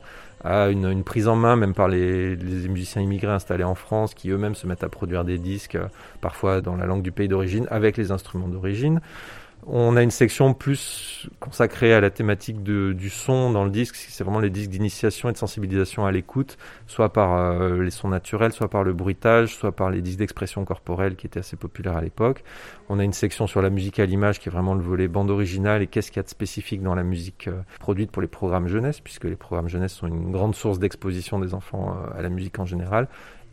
à 0.44 0.70
une, 0.70 1.04
prise 1.04 1.28
en 1.28 1.36
main 1.36 1.56
même 1.56 1.74
par 1.74 1.88
les, 1.88 2.36
les, 2.36 2.68
musiciens 2.68 3.02
immigrés 3.02 3.32
installés 3.32 3.64
en 3.64 3.74
France 3.74 4.14
qui 4.14 4.30
eux-mêmes 4.30 4.54
se 4.54 4.68
mettent 4.68 4.84
à 4.84 4.90
produire 4.90 5.24
des 5.24 5.40
disques, 5.40 5.76
euh, 5.76 5.88
parfois 6.22 6.62
dans 6.62 6.76
la 6.76 6.86
langue 6.86 7.02
du 7.02 7.12
pays 7.12 7.28
d'origine, 7.28 7.66
avec 7.72 7.98
les 7.98 8.12
instruments 8.12 8.48
d'origine. 8.48 9.02
On 9.68 9.98
a 9.98 10.04
une 10.04 10.12
section 10.12 10.54
plus 10.54 11.28
consacrée 11.40 11.92
à 11.92 12.00
la 12.00 12.12
thématique 12.12 12.62
du 12.62 13.10
son 13.10 13.52
dans 13.52 13.64
le 13.64 13.72
disque. 13.72 13.96
C'est 13.96 14.24
vraiment 14.24 14.40
les 14.40 14.52
disques 14.52 14.70
d'initiation 14.70 15.28
et 15.30 15.32
de 15.32 15.38
sensibilisation 15.38 16.06
à 16.06 16.12
l'écoute, 16.12 16.60
soit 16.86 17.12
par 17.12 17.36
euh, 17.36 17.82
les 17.82 17.90
sons 17.90 18.10
naturels, 18.10 18.52
soit 18.52 18.70
par 18.70 18.84
le 18.84 18.94
bruitage, 18.94 19.56
soit 19.56 19.72
par 19.72 19.90
les 19.90 20.04
disques 20.04 20.20
d'expression 20.20 20.64
corporelle 20.66 21.16
qui 21.16 21.26
étaient 21.26 21.40
assez 21.40 21.56
populaires 21.56 21.98
à 21.98 22.02
l'époque. 22.02 22.44
On 22.90 23.00
a 23.00 23.04
une 23.04 23.14
section 23.14 23.48
sur 23.48 23.64
la 23.64 23.72
musique 23.72 23.98
à 24.00 24.06
l'image 24.06 24.40
qui 24.40 24.50
est 24.50 24.52
vraiment 24.52 24.76
le 24.76 24.84
volet 24.84 25.08
bande 25.08 25.32
originale 25.32 25.82
et 25.82 25.88
qu'est-ce 25.88 26.12
qu'il 26.12 26.18
y 26.18 26.20
a 26.20 26.24
de 26.24 26.30
spécifique 26.30 26.84
dans 26.84 26.94
la 26.94 27.04
musique 27.04 27.48
euh, 27.48 27.62
produite 27.80 28.12
pour 28.12 28.22
les 28.22 28.28
programmes 28.28 28.68
jeunesse, 28.68 29.00
puisque 29.00 29.24
les 29.24 29.36
programmes 29.36 29.68
jeunesse 29.68 29.94
sont 29.94 30.06
une 30.06 30.32
grande 30.32 30.54
source 30.54 30.78
d'exposition 30.78 31.40
des 31.40 31.56
enfants 31.56 31.98
euh, 31.98 32.20
à 32.20 32.22
la 32.22 32.30
musique 32.30 32.60
en 32.60 32.66
général. 32.66 33.08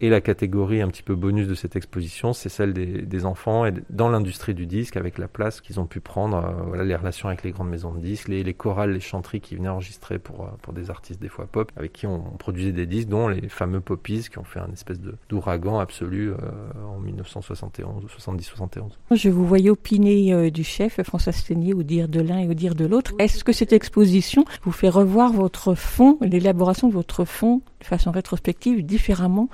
Et 0.05 0.09
la 0.09 0.21
catégorie 0.21 0.83
un 0.83 0.89
petit 0.89 1.05
peu 1.05 1.15
bonus 1.15 1.47
de 1.47 1.55
cette 1.55 1.77
exposition, 1.77 2.33
c'est 2.33 2.49
celle 2.49 2.73
des, 2.73 3.03
des, 3.03 3.25
enfants 3.25 3.65
et 3.67 3.73
dans 3.89 4.09
l'industrie 4.09 4.53
du 4.53 4.67
disque, 4.67 4.97
avec 4.97 5.17
la 5.17 5.29
place 5.29 5.61
qu'ils 5.61 5.79
ont 5.79 5.87
pu 5.87 6.01
prendre, 6.01 6.39
euh, 6.39 6.63
voilà, 6.67 6.83
les 6.83 6.97
relations 6.97 7.29
avec 7.29 7.45
les 7.45 7.53
grandes 7.53 7.69
maisons 7.69 7.93
de 7.93 8.01
disques, 8.01 8.27
les, 8.27 8.43
les 8.43 8.53
chorales, 8.53 8.91
les 8.91 8.99
chanteries 8.99 9.41
qui 9.41 9.55
venaient 9.55 9.69
enregistrer 9.69 10.19
pour, 10.19 10.43
euh, 10.43 10.49
pour 10.61 10.73
des 10.73 10.91
artistes 10.91 11.23
des 11.23 11.29
fois 11.29 11.47
pop, 11.47 11.71
avec 11.77 11.93
qui 11.93 12.09
on, 12.09 12.17
on, 12.17 12.37
produisait 12.37 12.73
des 12.73 12.87
disques, 12.87 13.07
dont 13.07 13.29
les 13.29 13.49
fameux 13.49 13.79
poppies 13.81 14.29
qui 14.29 14.41
ont 14.41 14.45
fait 14.45 14.59
un 14.59 14.73
espèce 14.73 14.99
d'ouragan 15.29 15.79
absolu 15.79 16.31
euh, 16.31 16.37
en 16.85 16.99
1971, 16.99 18.05
70-71. 18.07 18.91
Je 19.13 19.29
vous 19.29 19.47
voyais 19.47 19.71
opiner 19.71 20.35
euh, 20.35 20.51
du 20.51 20.65
chef 20.65 21.01
François 21.03 21.31
Sténier 21.31 21.75
au 21.75 21.85
dire 21.85 22.09
de 22.09 22.21
l'un 22.21 22.39
et 22.39 22.49
au 22.49 22.55
dire 22.55 22.75
de 22.75 22.87
l'autre. 22.87 23.13
Est-ce 23.21 23.45
que 23.45 23.53
cette 23.53 23.73
exposition 23.73 24.45
vous 24.65 24.73
fait 24.73 24.89
revoir 24.89 25.33
votre 25.33 25.77
fond, 25.77 26.19
l'élaboration 26.21 26.89
de 26.89 26.93
votre 26.93 27.25
fond 27.25 27.63
de 27.81 27.87
façon 27.87 28.11
rétrospective 28.11 28.85
différemment 28.85 29.49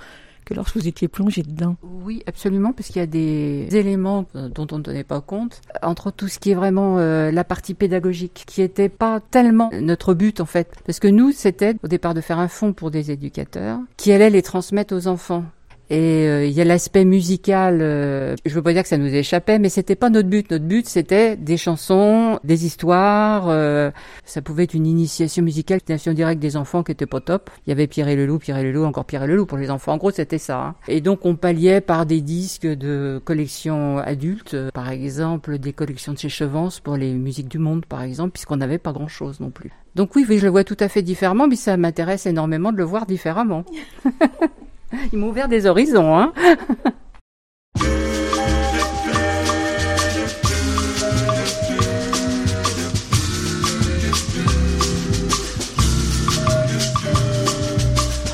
que 0.49 0.55
lorsque 0.55 0.77
vous 0.77 0.89
étiez 0.89 1.09
plongé 1.09 1.43
dedans. 1.43 1.77
Oui, 1.83 2.23
absolument, 2.27 2.73
parce 2.73 2.89
qu'il 2.89 2.97
y 2.97 3.03
a 3.03 3.07
des 3.07 3.69
éléments 3.73 4.25
dont 4.35 4.67
on 4.73 4.79
ne 4.79 4.83
tenait 4.83 5.05
pas 5.05 5.21
compte, 5.21 5.61
entre 5.83 6.11
tout 6.11 6.29
ce 6.29 6.39
qui 6.39 6.51
est 6.51 6.55
vraiment 6.55 6.99
euh, 6.99 7.31
la 7.31 7.45
partie 7.45 7.75
pédagogique, 7.75 8.45
qui 8.47 8.63
n'était 8.63 8.89
pas 8.89 9.21
tellement 9.21 9.71
notre 9.73 10.15
but 10.15 10.41
en 10.41 10.47
fait, 10.47 10.75
parce 10.87 11.01
que 11.01 11.09
nous, 11.09 11.33
c'était 11.33 11.77
au 11.83 11.89
départ 11.89 12.15
de 12.15 12.23
faire 12.23 12.39
un 12.39 12.49
fonds 12.49 12.73
pour 12.73 12.91
des 12.91 13.11
éducateurs 13.11 13.79
qui 13.99 14.11
allaient 14.11 14.31
les 14.31 14.43
transmettre 14.43 14.95
aux 14.95 15.07
enfants. 15.07 15.45
Et 15.91 16.29
euh, 16.29 16.45
il 16.45 16.53
y 16.53 16.61
a 16.61 16.65
l'aspect 16.65 17.05
musical. 17.05 17.79
Euh, 17.81 18.37
je 18.45 18.55
veux 18.55 18.63
pas 18.63 18.73
dire 18.73 18.83
que 18.83 18.89
ça 18.89 18.99
nous 18.99 19.13
échappait, 19.13 19.59
mais 19.59 19.69
c'était 19.69 19.97
pas 19.97 20.11
notre 20.11 20.29
but. 20.29 20.51
Notre 20.51 20.65
but, 20.65 20.87
c'était 20.87 21.37
des 21.37 21.57
chansons, 21.57 22.39
des 22.45 22.67
histoires. 22.67 23.47
Euh, 23.49 23.91
ça 24.25 24.43
pouvait 24.43 24.65
être 24.65 24.75
une 24.75 24.87
initiation 24.87 25.43
musicale, 25.43 25.79
une 25.79 25.93
initiation 25.93 26.13
directe 26.13 26.41
des 26.41 26.57
enfants 26.57 26.83
qui 26.83 26.93
était 26.93 27.07
pas 27.07 27.21
top. 27.21 27.51
Il 27.67 27.71
y 27.71 27.73
avait 27.73 27.87
Pierre 27.87 28.09
et 28.09 28.17
le 28.17 28.27
loup, 28.27 28.39
Pierre 28.39 28.59
et 28.59 28.65
le 28.65 28.73
loup, 28.73 28.85
encore 28.85 29.07
Pierre 29.07 29.25
et 29.25 29.27
le 29.27 29.37
loup 29.37 29.47
pour 29.47 29.59
les 29.59 29.71
enfants. 29.71 29.93
En 29.93 29.97
gros, 29.97 30.11
c'était 30.11 30.39
ça. 30.39 30.61
Hein. 30.61 30.75
Et 30.89 31.01
donc, 31.01 31.25
on 31.25 31.37
palliait 31.37 31.81
par 31.81 32.05
des 32.05 32.21
disques 32.21 32.67
de 32.67 33.21
collections 33.25 33.99
adultes, 33.99 34.57
par 34.73 34.91
exemple 34.91 35.59
des 35.59 35.73
collections 35.73 36.13
de 36.13 36.19
chez 36.19 36.29
Chevance 36.29 36.81
pour 36.81 36.97
les 36.97 37.13
musiques 37.15 37.49
du 37.49 37.59
monde, 37.59 37.87
par 37.87 38.03
exemple, 38.03 38.33
puisqu'on 38.33 38.57
n'avait 38.57 38.79
pas 38.79 38.93
grand-chose 38.93 39.41
non 39.41 39.51
plus. 39.51 39.71
Donc 39.95 40.15
oui, 40.15 40.27
je 40.29 40.45
le 40.45 40.51
vois 40.51 40.65
tout 40.65 40.77
à 40.81 40.89
fait 40.89 41.03
différemment, 41.03 41.49
mais 41.49 41.57
ça 41.57 41.77
m'intéresse 41.77 42.27
énormément 42.27 42.73
de 42.73 42.77
le 42.77 42.85
voir 42.85 43.07
différemment. 43.07 43.65
Ils 45.13 45.19
m'ont 45.19 45.29
ouvert 45.29 45.49
des 45.49 45.67
horizons, 45.67 46.17
hein. 46.19 46.33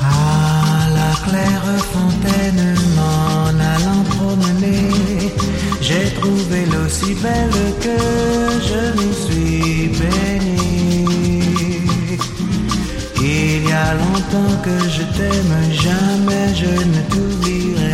À 0.01 0.89
la 0.93 1.11
claire 1.27 1.65
fontaine, 1.93 2.75
m'en 2.95 3.47
allant 3.59 4.03
promener, 4.17 5.33
j'ai 5.81 6.13
trouvé 6.15 6.65
l'eau 6.65 6.87
si 6.87 7.13
belle 7.15 7.73
que 7.81 8.24
longtemps 14.35 14.61
que 14.63 14.89
je 14.89 15.03
t'aime, 15.17 15.55
jamais 15.71 16.47
je 16.55 16.71
ne 16.93 17.01
t'oublierai. 17.09 17.91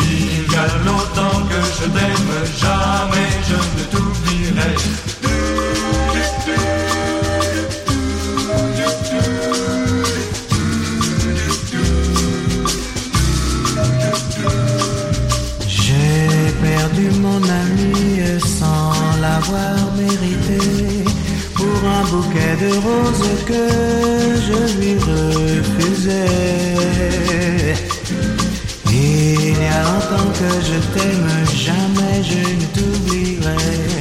Il 0.00 0.52
y 0.52 0.56
a 0.56 0.66
longtemps 0.84 1.40
que 1.50 1.60
je 1.76 1.86
t'aime, 1.94 2.34
jamais 2.64 3.30
je 3.48 3.58
ne 3.76 3.84
t'oublierai. 3.92 4.72
J'ai 15.68 16.52
perdu 16.62 17.06
mon 17.20 17.42
ami 17.42 17.94
sans 18.40 18.92
l'avoir 19.20 19.76
mérité 19.96 20.83
un 21.86 22.04
bouquet 22.04 22.56
de 22.60 22.70
roses 22.86 23.44
que 23.46 23.64
je 24.46 24.58
lui 24.78 24.94
refusais. 24.98 26.24
Il 28.90 29.50
y 29.50 29.66
a 29.66 29.82
longtemps 29.82 30.30
que 30.32 30.50
je 30.68 30.78
t'aime, 30.94 31.30
jamais 31.54 32.22
je 32.22 32.42
ne 32.58 32.66
t'oublierai. 32.74 33.93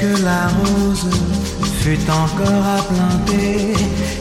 Que 0.00 0.22
la 0.24 0.48
rose 0.48 1.10
fût 1.80 2.10
encore 2.10 2.64
à 2.76 2.80
planter 2.90 3.74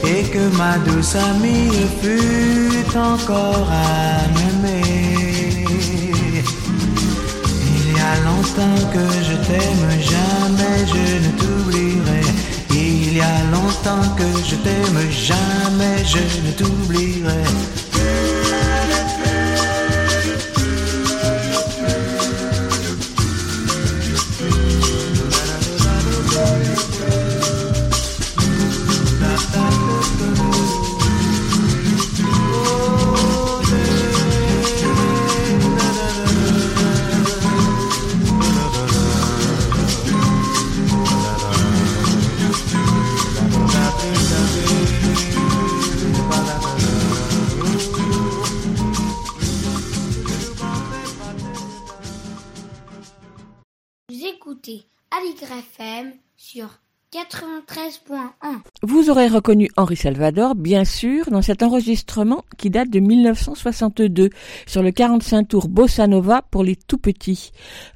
et 0.04 0.24
que 0.34 0.44
ma 0.58 0.78
douce 0.80 1.16
amie 1.16 1.72
fût 2.02 2.98
encore 2.98 3.70
à 3.72 4.28
m'aimer. 4.34 5.66
Il 7.76 7.86
y 7.96 8.00
a 8.12 8.14
longtemps 8.30 8.82
que 8.94 9.06
je 9.28 9.36
t'aime, 9.48 9.90
jamais 10.14 10.80
je 10.94 11.06
ne 11.26 11.32
t'oublierai. 11.40 12.24
Il 12.72 13.14
y 13.18 13.22
a 13.22 13.38
longtemps 13.56 14.10
que 14.18 14.30
je 14.50 14.56
t'aime, 14.66 15.00
jamais 15.10 15.98
je 16.14 16.24
ne 16.46 16.52
t'oublierai. 16.60 17.44
Vous 59.10 59.18
écoutez 59.18 59.18
Aligre 59.18 59.18
FM 59.18 59.18
sur 59.18 59.18
93.1. 59.18 59.18
Vous 59.18 59.18
aurez 59.18 59.28
reconnu 59.28 59.70
Henri 59.76 59.96
Salvador, 59.96 60.56
bien 60.56 60.86
sûr, 60.86 61.30
dans 61.32 61.42
cet 61.42 61.64
enregistrement 61.64 62.44
qui 62.58 62.70
date 62.70 62.90
de 62.90 63.00
1962 63.00 64.30
sur 64.68 64.84
le 64.84 64.92
45 64.92 65.48
tours 65.48 65.68
Bossa 65.68 66.06
Nova 66.06 66.44
pour 66.52 66.64
les 66.64 66.76
tout 66.76 66.98
petits. 66.98 67.52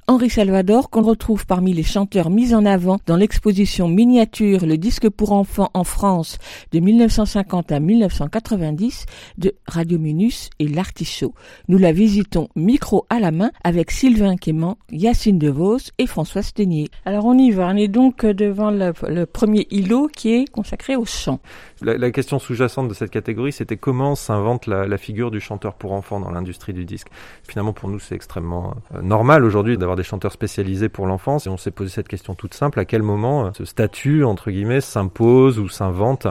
Henri 0.08 0.30
Salvador 0.30 0.90
qu'on 0.90 1.02
retrouve 1.02 1.46
parmi 1.46 1.72
les 1.72 1.84
chanteurs 1.84 2.30
mis 2.30 2.54
en 2.54 2.66
avant 2.66 3.00
dans 3.06 3.16
l'exposition 3.16 3.88
miniature 3.88 4.66
Le 4.66 4.78
disque 4.78 5.10
pour 5.10 5.32
enfants 5.32 5.70
en 5.74 5.86
France 5.86 6.40
de 6.74 6.80
1950 6.80 7.72
à 7.72 7.80
1990 7.80 9.06
de 9.38 9.56
Radio 9.66 10.00
Minus 10.00 10.50
et 10.60 10.68
l'Artichaut. 10.68 11.34
Nous 11.70 11.78
la 11.78 11.94
visitons 11.94 12.50
micro 12.58 13.06
à 13.10 13.22
la 13.22 13.32
main 13.32 13.52
avec 13.64 13.92
Sylvain 13.92 14.36
Quément, 14.36 14.78
Yacine 14.92 15.40
Devos 15.40 15.92
et 15.98 16.06
François 16.06 16.42
Stenier. 16.42 16.90
Alors 17.06 17.26
on 17.26 17.38
y 17.38 17.52
va, 17.52 17.68
on 17.68 17.78
est 17.78 17.88
donc 17.88 18.26
devant 18.26 18.72
le, 18.72 18.92
le 19.08 19.26
premier 19.26 19.68
îlot 19.72 20.10
qui 20.14 20.34
est 20.34 20.52
consacré 20.52 20.98
au 20.98 21.06
chant. 21.06 21.40
La, 21.82 21.98
la 21.98 22.12
question 22.12 22.40
sous-jacente 22.40 22.90
de 22.90 22.94
cette 22.94 23.12
catégorie, 23.12 23.54
c'était 23.54 23.78
comment 23.78 24.16
s'invente 24.16 24.68
la, 24.68 24.86
la, 24.86 24.98
figure 24.98 25.32
du 25.32 25.40
chanteur 25.40 25.76
pour 25.76 25.94
enfants 25.94 26.20
dans 26.20 26.32
l'industrie 26.32 26.74
du 26.74 26.86
disque. 26.86 27.08
Finalement, 27.48 27.74
pour 27.74 27.90
nous, 27.90 28.00
c'est 28.00 28.16
extrêmement 28.16 28.76
euh, 28.94 29.02
normal 29.02 29.44
aujourd'hui 29.44 29.78
d'avoir 29.78 29.93
des 29.96 30.04
chanteurs 30.04 30.32
spécialisés 30.32 30.90
pour 30.90 31.06
l'enfance. 31.08 31.48
Et 31.48 31.50
on 31.50 31.58
s'est 31.58 31.72
posé 31.72 31.90
cette 31.90 32.08
question 32.08 32.36
toute 32.36 32.54
simple 32.54 32.80
à 32.80 32.86
quel 32.86 33.04
moment 33.04 33.48
euh, 33.48 33.50
ce 33.58 33.66
statut 33.66 34.24
entre 34.24 34.52
guillemets 34.52 34.82
s'impose 34.82 35.60
ou 35.60 35.70
s'invente 35.70 36.28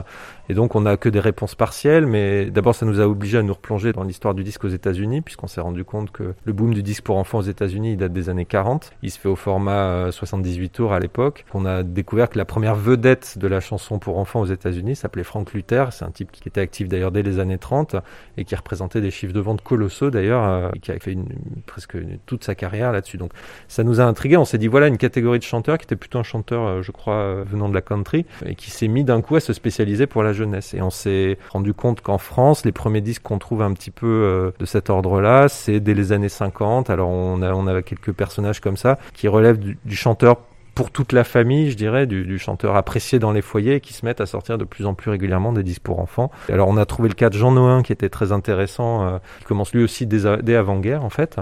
et 0.49 0.53
donc 0.53 0.75
on 0.75 0.81
n'a 0.81 0.97
que 0.97 1.09
des 1.09 1.19
réponses 1.19 1.55
partielles, 1.55 2.05
mais 2.05 2.45
d'abord 2.45 2.75
ça 2.75 2.85
nous 2.85 2.99
a 2.99 3.07
obligé 3.07 3.37
à 3.37 3.43
nous 3.43 3.53
replonger 3.53 3.93
dans 3.93 4.03
l'histoire 4.03 4.33
du 4.33 4.43
disque 4.43 4.63
aux 4.63 4.69
États-Unis, 4.69 5.21
puisqu'on 5.21 5.47
s'est 5.47 5.61
rendu 5.61 5.83
compte 5.83 6.11
que 6.11 6.33
le 6.43 6.53
boom 6.53 6.73
du 6.73 6.83
disque 6.83 7.03
pour 7.03 7.17
enfants 7.17 7.39
aux 7.39 7.43
États-Unis 7.43 7.93
il 7.93 7.97
date 7.97 8.13
des 8.13 8.29
années 8.29 8.45
40. 8.45 8.91
Il 9.01 9.11
se 9.11 9.19
fait 9.19 9.29
au 9.29 9.35
format 9.35 10.11
78 10.11 10.69
tours 10.69 10.93
à 10.93 10.99
l'époque. 10.99 11.45
On 11.53 11.65
a 11.65 11.83
découvert 11.83 12.29
que 12.29 12.37
la 12.37 12.45
première 12.45 12.75
vedette 12.75 13.37
de 13.37 13.47
la 13.47 13.59
chanson 13.59 13.99
pour 13.99 14.17
enfants 14.17 14.41
aux 14.41 14.45
États-Unis 14.45 14.95
s'appelait 14.95 15.23
Frank 15.23 15.53
Luther. 15.53 15.91
C'est 15.91 16.05
un 16.05 16.11
type 16.11 16.31
qui 16.31 16.47
était 16.47 16.61
actif 16.61 16.87
d'ailleurs 16.87 17.11
dès 17.11 17.23
les 17.23 17.39
années 17.39 17.57
30 17.57 17.95
et 18.37 18.45
qui 18.45 18.55
représentait 18.55 19.01
des 19.01 19.11
chiffres 19.11 19.33
de 19.33 19.39
vente 19.39 19.61
colossaux 19.61 20.09
d'ailleurs, 20.09 20.43
euh, 20.43 20.69
qui 20.81 20.91
a 20.91 20.99
fait 20.99 21.17
presque 21.65 21.97
toute 22.25 22.43
sa 22.43 22.55
carrière 22.55 22.91
là-dessus. 22.91 23.17
Donc 23.17 23.31
ça 23.67 23.83
nous 23.83 24.01
a 24.01 24.03
intrigué. 24.03 24.37
On 24.37 24.45
s'est 24.45 24.57
dit 24.57 24.67
voilà 24.67 24.87
une 24.87 24.97
catégorie 24.97 25.39
de 25.39 25.43
chanteurs 25.43 25.77
qui 25.77 25.85
était 25.85 25.95
plutôt 25.95 26.19
un 26.19 26.23
chanteur, 26.23 26.65
euh, 26.65 26.81
je 26.81 26.91
crois, 26.91 27.15
euh, 27.15 27.43
venant 27.47 27.69
de 27.69 27.73
la 27.73 27.81
country 27.81 28.25
et 28.45 28.55
qui 28.55 28.71
s'est 28.71 28.87
mis 28.87 29.03
d'un 29.03 29.21
coup 29.21 29.35
à 29.35 29.39
se 29.39 29.53
spécialiser 29.53 30.07
pour 30.07 30.23
la 30.23 30.32
jeunesse. 30.33 30.73
Et 30.73 30.81
on 30.81 30.89
s'est 30.89 31.37
rendu 31.51 31.73
compte 31.73 32.01
qu'en 32.01 32.17
France, 32.17 32.65
les 32.65 32.71
premiers 32.71 33.01
disques 33.01 33.23
qu'on 33.23 33.39
trouve 33.39 33.61
un 33.61 33.73
petit 33.73 33.91
peu 33.91 34.07
euh, 34.07 34.51
de 34.59 34.65
cet 34.65 34.89
ordre-là, 34.89 35.49
c'est 35.49 35.79
dès 35.79 35.93
les 35.93 36.11
années 36.11 36.29
50. 36.29 36.89
Alors 36.89 37.09
on 37.09 37.41
a, 37.41 37.53
on 37.53 37.67
a 37.67 37.81
quelques 37.81 38.11
personnages 38.11 38.59
comme 38.59 38.77
ça 38.77 38.99
qui 39.13 39.27
relèvent 39.27 39.59
du, 39.59 39.77
du 39.83 39.95
chanteur 39.95 40.37
pour 40.75 40.89
toute 40.89 41.11
la 41.11 41.23
famille, 41.23 41.69
je 41.69 41.77
dirais, 41.77 42.07
du, 42.07 42.25
du, 42.25 42.39
chanteur 42.39 42.75
apprécié 42.75 43.19
dans 43.19 43.31
les 43.31 43.41
foyers 43.41 43.79
qui 43.79 43.93
se 43.93 44.05
mettent 44.05 44.21
à 44.21 44.25
sortir 44.25 44.57
de 44.57 44.63
plus 44.63 44.85
en 44.85 44.95
plus 44.95 45.11
régulièrement 45.11 45.53
des 45.53 45.63
disques 45.63 45.83
pour 45.83 45.99
enfants. 45.99 46.31
Alors 46.49 46.67
on 46.67 46.77
a 46.77 46.85
trouvé 46.85 47.09
le 47.09 47.13
cas 47.13 47.29
de 47.29 47.37
Jean 47.37 47.51
Noin 47.51 47.83
qui 47.83 47.91
était 47.93 48.09
très 48.09 48.31
intéressant, 48.31 49.03
euh, 49.03 49.17
qui 49.39 49.45
commence 49.45 49.73
lui 49.73 49.83
aussi 49.83 50.07
dès, 50.07 50.41
dès 50.41 50.55
avant-guerre 50.55 51.03
en 51.03 51.09
fait. 51.09 51.37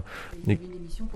Et 0.47 0.59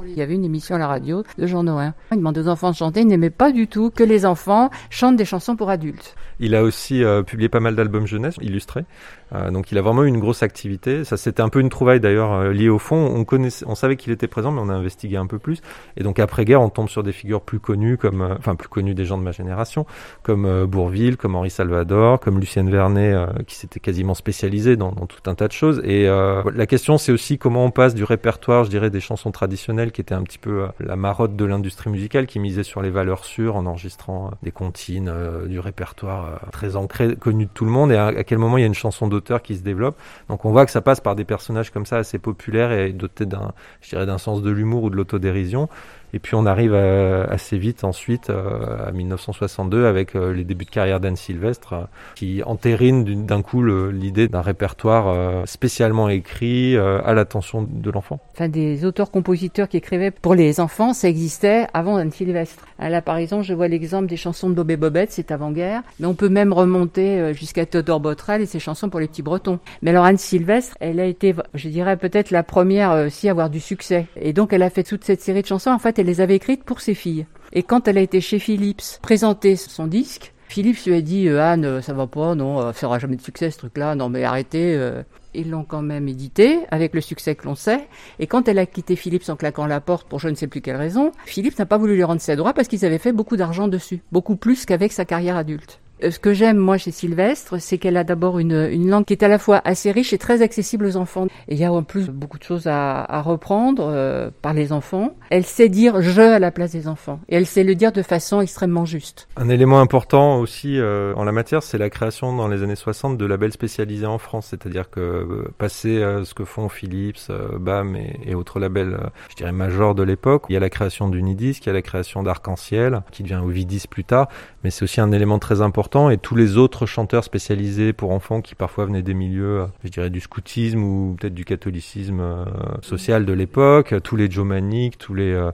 il 0.08 0.14
y 0.14 0.22
avait 0.22 0.36
une 0.36 0.46
émission 0.46 0.76
à 0.76 0.80
la 0.80 0.88
radio 0.88 1.24
de 1.38 1.48
Jean 1.48 1.64
Noin. 1.64 1.94
Il 2.12 2.18
demandait 2.18 2.42
aux 2.42 2.48
enfants 2.48 2.72
de 2.72 2.76
chanter. 2.76 3.02
Il 3.02 3.08
n'aimait 3.08 3.30
pas 3.30 3.52
du 3.52 3.68
tout 3.68 3.92
que 3.92 4.04
les 4.04 4.26
enfants 4.26 4.70
chantent 4.90 5.18
des 5.18 5.26
chansons 5.26 5.56
pour 5.56 5.70
adultes. 5.70 6.16
Il 6.40 6.56
a 6.56 6.64
aussi 6.64 7.04
euh, 7.04 7.24
publié 7.24 7.50
pas 7.50 7.60
mal 7.60 7.76
d'albums 7.76 8.08
jeunesse 8.08 8.36
illustrés. 8.42 8.86
Euh, 9.34 9.52
donc 9.52 9.72
il 9.72 9.78
a 9.78 9.82
vraiment 9.82 10.04
eu 10.04 10.08
une 10.08 10.20
grosse 10.20 10.44
activité. 10.44 11.04
Ça 11.04 11.18
c'était 11.18 11.42
un 11.42 11.50
peu 11.50 11.60
une 11.60 11.70
trouvaille 11.70 12.00
d'ailleurs 12.00 12.34
euh, 12.34 12.52
liée 12.52 12.70
au 12.70 12.80
fond. 12.80 12.96
On 12.96 13.24
connaissait, 13.24 13.66
on 13.68 13.76
savait 13.76 13.96
qu'il 13.96 14.12
était 14.12 14.28
présent, 14.28 14.52
mais 14.52 14.62
on 14.62 14.70
a 14.70 14.74
investigué 14.74 15.18
un 15.18 15.28
peu 15.28 15.40
plus. 15.40 15.62
Et 15.98 16.04
donc 16.04 16.20
après 16.20 16.46
guerre, 16.46 16.62
on 16.62 16.70
tombe 16.70 16.90
sur 16.90 17.04
des 17.04 17.12
figures 17.12 17.42
plus 17.42 17.60
connues, 17.60 17.98
comme, 17.98 18.22
euh, 18.22 18.36
enfin 18.38 18.56
plus 18.56 18.70
connues 18.70 18.94
des 18.94 19.06
gens 19.06 19.18
de 19.18 19.24
ma 19.24 19.32
génération, 19.32 19.86
comme 20.24 20.46
euh, 20.46 20.66
Bourville, 20.66 21.18
comme 21.18 21.36
Henri 21.36 21.50
Salvador, 21.50 22.20
comme 22.20 22.40
Lucienne 22.40 22.70
Vernet, 22.70 23.16
qui 23.48 23.56
s'était 23.56 23.80
quasiment 23.80 24.14
spécialisée 24.14 24.76
dans, 24.76 24.92
dans, 24.92 25.06
tout 25.06 25.30
un 25.30 25.36
tas 25.36 25.48
de 25.48 25.54
choses. 25.54 25.82
Et 25.84 26.06
la 26.06 26.66
question 26.66 26.98
c'est 26.98 27.12
aussi 27.12 27.38
comment 27.38 27.66
on 27.66 27.72
passe 27.72 27.94
du 27.96 28.04
répertoire, 28.04 28.64
je 28.64 28.70
dirais, 28.70 28.90
des 28.90 29.00
chansons 29.00 29.32
traditionnelles, 29.32 29.92
qui 29.92 30.02
était 30.02 30.14
un 30.14 30.24
petit 30.24 30.38
peu 30.38 30.68
la 30.80 30.96
marotte 30.96 31.36
de 31.36 31.46
l'industrie 31.46 31.90
musicale, 31.90 32.26
qui 32.28 32.40
misait 32.40 32.64
sur 32.64 32.82
les 32.82 32.90
valeurs 32.90 33.26
sûres 33.26 33.56
en 33.56 33.66
enregistrant 33.66 34.32
des 34.44 34.52
comptines, 34.52 35.12
du 35.48 35.60
répertoire 35.60 36.25
très 36.52 36.76
ancré, 36.76 37.16
connu 37.16 37.46
de 37.46 37.52
tout 37.54 37.66
le 37.66 37.72
monde, 37.72 37.92
et 37.92 37.96
à, 37.96 38.08
à, 38.08 38.24
quel 38.24 38.38
moment 38.38 38.58
il 38.58 38.62
y 38.62 38.64
a 38.64 38.68
une 38.68 38.74
chanson 38.74 39.08
d'auteur 39.08 39.42
qui 39.42 39.56
se 39.56 39.62
développe. 39.62 39.98
Donc 40.30 40.46
on 40.46 40.52
voit 40.52 40.66
que 40.66 40.72
ça 40.72 40.82
passe 40.82 41.00
par 41.00 41.16
des 41.16 41.26
personnages 41.26 41.72
comme 41.72 41.86
ça 41.86 41.98
assez 41.98 42.20
populaires 42.20 42.72
et 42.72 42.94
dotés 42.94 43.26
d'un, 43.26 43.54
je 43.82 43.90
dirais, 43.90 44.06
d'un 44.06 44.18
sens 44.18 44.42
de 44.42 44.52
l'humour 44.52 44.84
ou 44.84 44.90
de 44.90 44.96
l'autodérision. 44.96 45.70
Et 46.16 46.20
puis 46.20 46.34
on 46.36 46.46
arrive 46.46 46.74
à, 46.74 47.26
assez 47.26 47.58
vite 47.58 47.84
ensuite 47.84 48.30
euh, 48.30 48.88
à 48.88 48.92
1962 48.94 49.86
avec 49.86 50.16
euh, 50.16 50.34
les 50.34 50.46
débuts 50.46 50.64
de 50.64 50.70
carrière 50.70 51.02
d'Anne 51.02 51.18
Sylvestre 51.18 51.74
euh, 51.74 51.84
qui 52.16 52.42
entérine 52.42 53.26
d'un 53.26 53.42
coup 53.42 53.62
l'idée 53.62 54.30
d'un 54.30 54.40
répertoire 54.40 55.10
euh, 55.10 55.46
spécialement 55.46 56.08
écrit 56.08 56.78
euh, 56.78 57.02
à 57.04 57.14
l'attention 57.14 57.68
de 57.70 57.92
l'enfant. 57.92 58.22
Enfin 58.34 58.48
des 58.48 58.86
auteurs-compositeurs 58.86 59.68
qui 59.68 59.76
écrivaient 59.76 60.10
pour 60.10 60.36
les 60.36 60.62
enfants, 60.62 60.94
ça 60.94 61.10
existait 61.10 61.68
avant 61.74 61.98
Anne 61.98 62.12
Sylvestre. 62.12 62.64
Là 62.80 63.02
par 63.02 63.18
exemple 63.18 63.44
je 63.44 63.54
vois 63.54 63.68
l'exemple 63.68 64.08
des 64.08 64.16
chansons 64.16 64.50
de 64.50 64.56
Bobé 64.56 64.78
Bobette, 64.78 65.12
c'est 65.12 65.32
avant-guerre, 65.32 65.82
mais 66.00 66.08
on 66.08 66.14
peut 66.16 66.30
même 66.30 66.54
remonter 66.54 67.34
jusqu'à 67.34 67.66
Théodore 67.66 68.00
Botrel 68.00 68.42
et 68.42 68.46
ses 68.46 68.60
chansons 68.60 68.88
pour 68.88 69.02
les 69.02 69.08
petits 69.08 69.22
bretons. 69.22 69.60
Mais 69.82 69.90
alors 69.90 70.06
Anne 70.06 70.18
Sylvestre, 70.18 70.78
elle 70.80 71.02
a 71.02 71.06
été, 71.06 71.36
je 71.56 71.68
dirais 71.68 71.98
peut-être 71.98 72.32
la 72.32 72.44
première 72.44 73.06
aussi 73.06 73.28
à 73.28 73.32
avoir 73.32 73.50
du 73.50 73.60
succès. 73.60 74.06
Et 74.16 74.32
donc 74.32 74.54
elle 74.54 74.64
a 74.64 74.70
fait 74.70 74.84
toute 74.84 75.04
cette 75.04 75.22
série 75.22 75.42
de 75.42 75.48
chansons. 75.48 75.72
En 75.72 75.80
fait, 75.80 76.00
les 76.06 76.22
avait 76.22 76.36
écrites 76.36 76.64
pour 76.64 76.82
ses 76.82 76.94
filles. 76.94 77.26
Et 77.54 77.64
quand 77.64 77.88
elle 77.88 77.98
a 77.98 78.02
été 78.02 78.22
chez 78.22 78.40
Philips 78.40 79.00
présenter 79.02 79.56
son 79.56 79.88
disque, 79.88 80.34
Philips 80.48 80.86
lui 80.86 80.94
a 80.94 81.02
dit 81.02 81.28
euh, 81.28 81.42
Anne, 81.42 81.82
ça 81.82 81.94
va 81.94 82.08
pas, 82.08 82.36
non, 82.36 82.62
euh, 82.62 82.72
ça 82.74 82.88
aura 82.88 83.00
jamais 83.00 83.16
de 83.16 83.22
succès 83.22 83.52
ce 83.52 83.58
truc-là, 83.58 83.96
non 83.96 84.10
mais 84.10 84.24
arrêtez. 84.24 84.76
Euh. 84.76 85.04
Ils 85.34 85.50
l'ont 85.50 85.66
quand 85.66 85.82
même 85.82 86.08
édité 86.08 86.60
avec 86.72 86.94
le 86.94 87.02
succès 87.02 87.36
que 87.36 87.44
l'on 87.46 87.56
sait. 87.56 87.88
Et 88.20 88.28
quand 88.28 88.48
elle 88.48 88.58
a 88.58 88.66
quitté 88.66 88.96
Philips 88.96 89.28
en 89.28 89.36
claquant 89.36 89.66
la 89.66 89.82
porte 89.82 90.08
pour 90.08 90.20
je 90.20 90.30
ne 90.30 90.36
sais 90.36 90.48
plus 90.48 90.62
quelle 90.62 90.78
raison, 90.78 91.12
Philips 91.26 91.60
n'a 91.60 91.66
pas 91.66 91.78
voulu 91.78 91.96
lui 91.96 92.06
rendre 92.06 92.22
ses 92.22 92.38
droits 92.38 92.54
parce 92.54 92.70
qu'ils 92.70 92.86
avaient 92.86 93.00
fait 93.00 93.12
beaucoup 93.12 93.36
d'argent 93.36 93.68
dessus, 93.68 94.02
beaucoup 94.14 94.38
plus 94.38 94.66
qu'avec 94.66 94.94
sa 94.94 95.04
carrière 95.04 95.36
adulte. 95.36 95.82
Ce 96.02 96.20
que 96.20 96.34
j'aime 96.34 96.58
moi 96.58 96.78
chez 96.78 96.92
Sylvestre, 96.92 97.60
c'est 97.60 97.78
qu'elle 97.78 97.96
a 97.96 98.04
d'abord 98.04 98.40
une, 98.40 98.90
langue 98.90 99.06
qui 99.06 99.14
est 99.14 99.24
à 99.24 99.28
la 99.30 99.40
fois 99.40 99.62
assez 99.64 99.92
riche 99.92 100.12
et 100.12 100.18
très 100.18 100.42
accessible 100.42 100.86
aux 100.86 100.98
enfants. 100.98 101.28
Et 101.48 101.56
il 101.56 101.58
y 101.58 101.64
a 101.64 101.72
en 101.72 101.84
plus 101.84 102.10
beaucoup 102.10 102.38
de 102.38 102.44
choses 102.44 102.68
à, 102.68 103.22
reprendre 103.22 103.88
euh, 103.88 104.30
par 104.42 104.54
les 104.54 104.72
enfants. 104.72 105.16
Elle 105.30 105.46
sait 105.46 105.70
dire 105.70 106.02
je 106.02 106.22
à 106.22 106.40
la 106.40 106.52
place 106.52 106.72
des 106.72 106.88
enfants 106.88 107.20
et 107.30 107.36
elle 107.36 107.46
sait 107.46 107.64
le 107.64 107.76
dire 107.76 107.92
de 107.92 108.02
façon 108.02 108.42
extrêmement 108.42 108.86
juste. 108.86 109.28
Un 109.38 109.50
élément 109.50 109.80
important 109.80 110.40
aussi 110.40 110.80
euh, 110.80 111.14
en 111.16 111.24
la 111.24 111.32
matière, 111.32 111.64
c'est 111.64 111.78
la 111.78 111.90
création 111.90 112.36
dans 112.36 112.48
les 112.48 112.64
années 112.64 112.76
60 112.76 113.18
de 113.18 113.26
labels 113.26 113.52
spécialisés 113.52 114.06
en 114.06 114.18
France. 114.18 114.48
C'est-à-dire 114.50 114.90
que 114.90 115.00
euh, 115.00 115.54
passer 115.58 116.04
à 116.04 116.26
ce 116.26 116.34
que 116.34 116.44
font 116.44 116.70
Philips, 116.70 117.30
euh, 117.30 117.58
BAM 117.58 117.96
et, 117.96 118.36
autres 118.36 118.60
labels, 118.60 119.00
je 119.30 119.36
dirais 119.36 119.52
majeurs 119.52 119.96
de 119.96 120.04
l'époque, 120.04 120.44
il 120.50 120.54
y 120.54 120.58
a 120.58 120.60
la 120.60 120.70
création 120.70 121.08
d'Unidisc, 121.08 121.66
il 121.66 121.68
y 121.68 121.70
a 121.70 121.74
la 121.74 121.82
création 121.82 122.22
d'Arc-en-Ciel, 122.22 123.02
qui 123.12 123.24
devient 123.24 123.42
Ovidis 123.44 123.88
plus 123.90 124.04
tard, 124.04 124.28
mais 124.64 124.72
c'est 124.72 124.84
aussi 124.84 125.00
un 125.00 125.12
élément 125.12 125.40
très 125.40 125.62
important 125.62 125.85
et 126.12 126.18
tous 126.18 126.36
les 126.36 126.58
autres 126.58 126.86
chanteurs 126.86 127.24
spécialisés 127.24 127.94
pour 127.94 128.12
enfants 128.12 128.42
qui 128.42 128.56
parfois 128.56 128.86
venaient 128.86 129.04
des 129.04 129.14
milieux, 129.14 129.66
je 129.84 129.90
dirais, 129.90 130.10
du 130.10 130.20
scoutisme 130.20 130.82
ou 130.84 131.16
peut-être 131.20 131.34
du 131.34 131.46
catholicisme 131.46 132.20
euh, 132.20 132.46
social 132.82 133.26
de 133.26 133.34
l'époque, 133.34 133.94
tous 134.04 134.16
les 134.16 134.30
Joe 134.30 134.46
Manic, 134.46 134.98
tous 134.98 135.14
les 135.14 135.32
euh, 135.32 135.52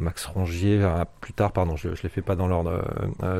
Max 0.00 0.24
Rongier, 0.26 0.78
euh, 0.80 1.04
plus 1.20 1.32
tard, 1.32 1.52
pardon, 1.52 1.76
je, 1.76 1.94
je 1.94 2.02
les 2.04 2.08
fais 2.08 2.22
pas 2.22 2.36
dans 2.36 2.46
l'ordre, 2.46 2.82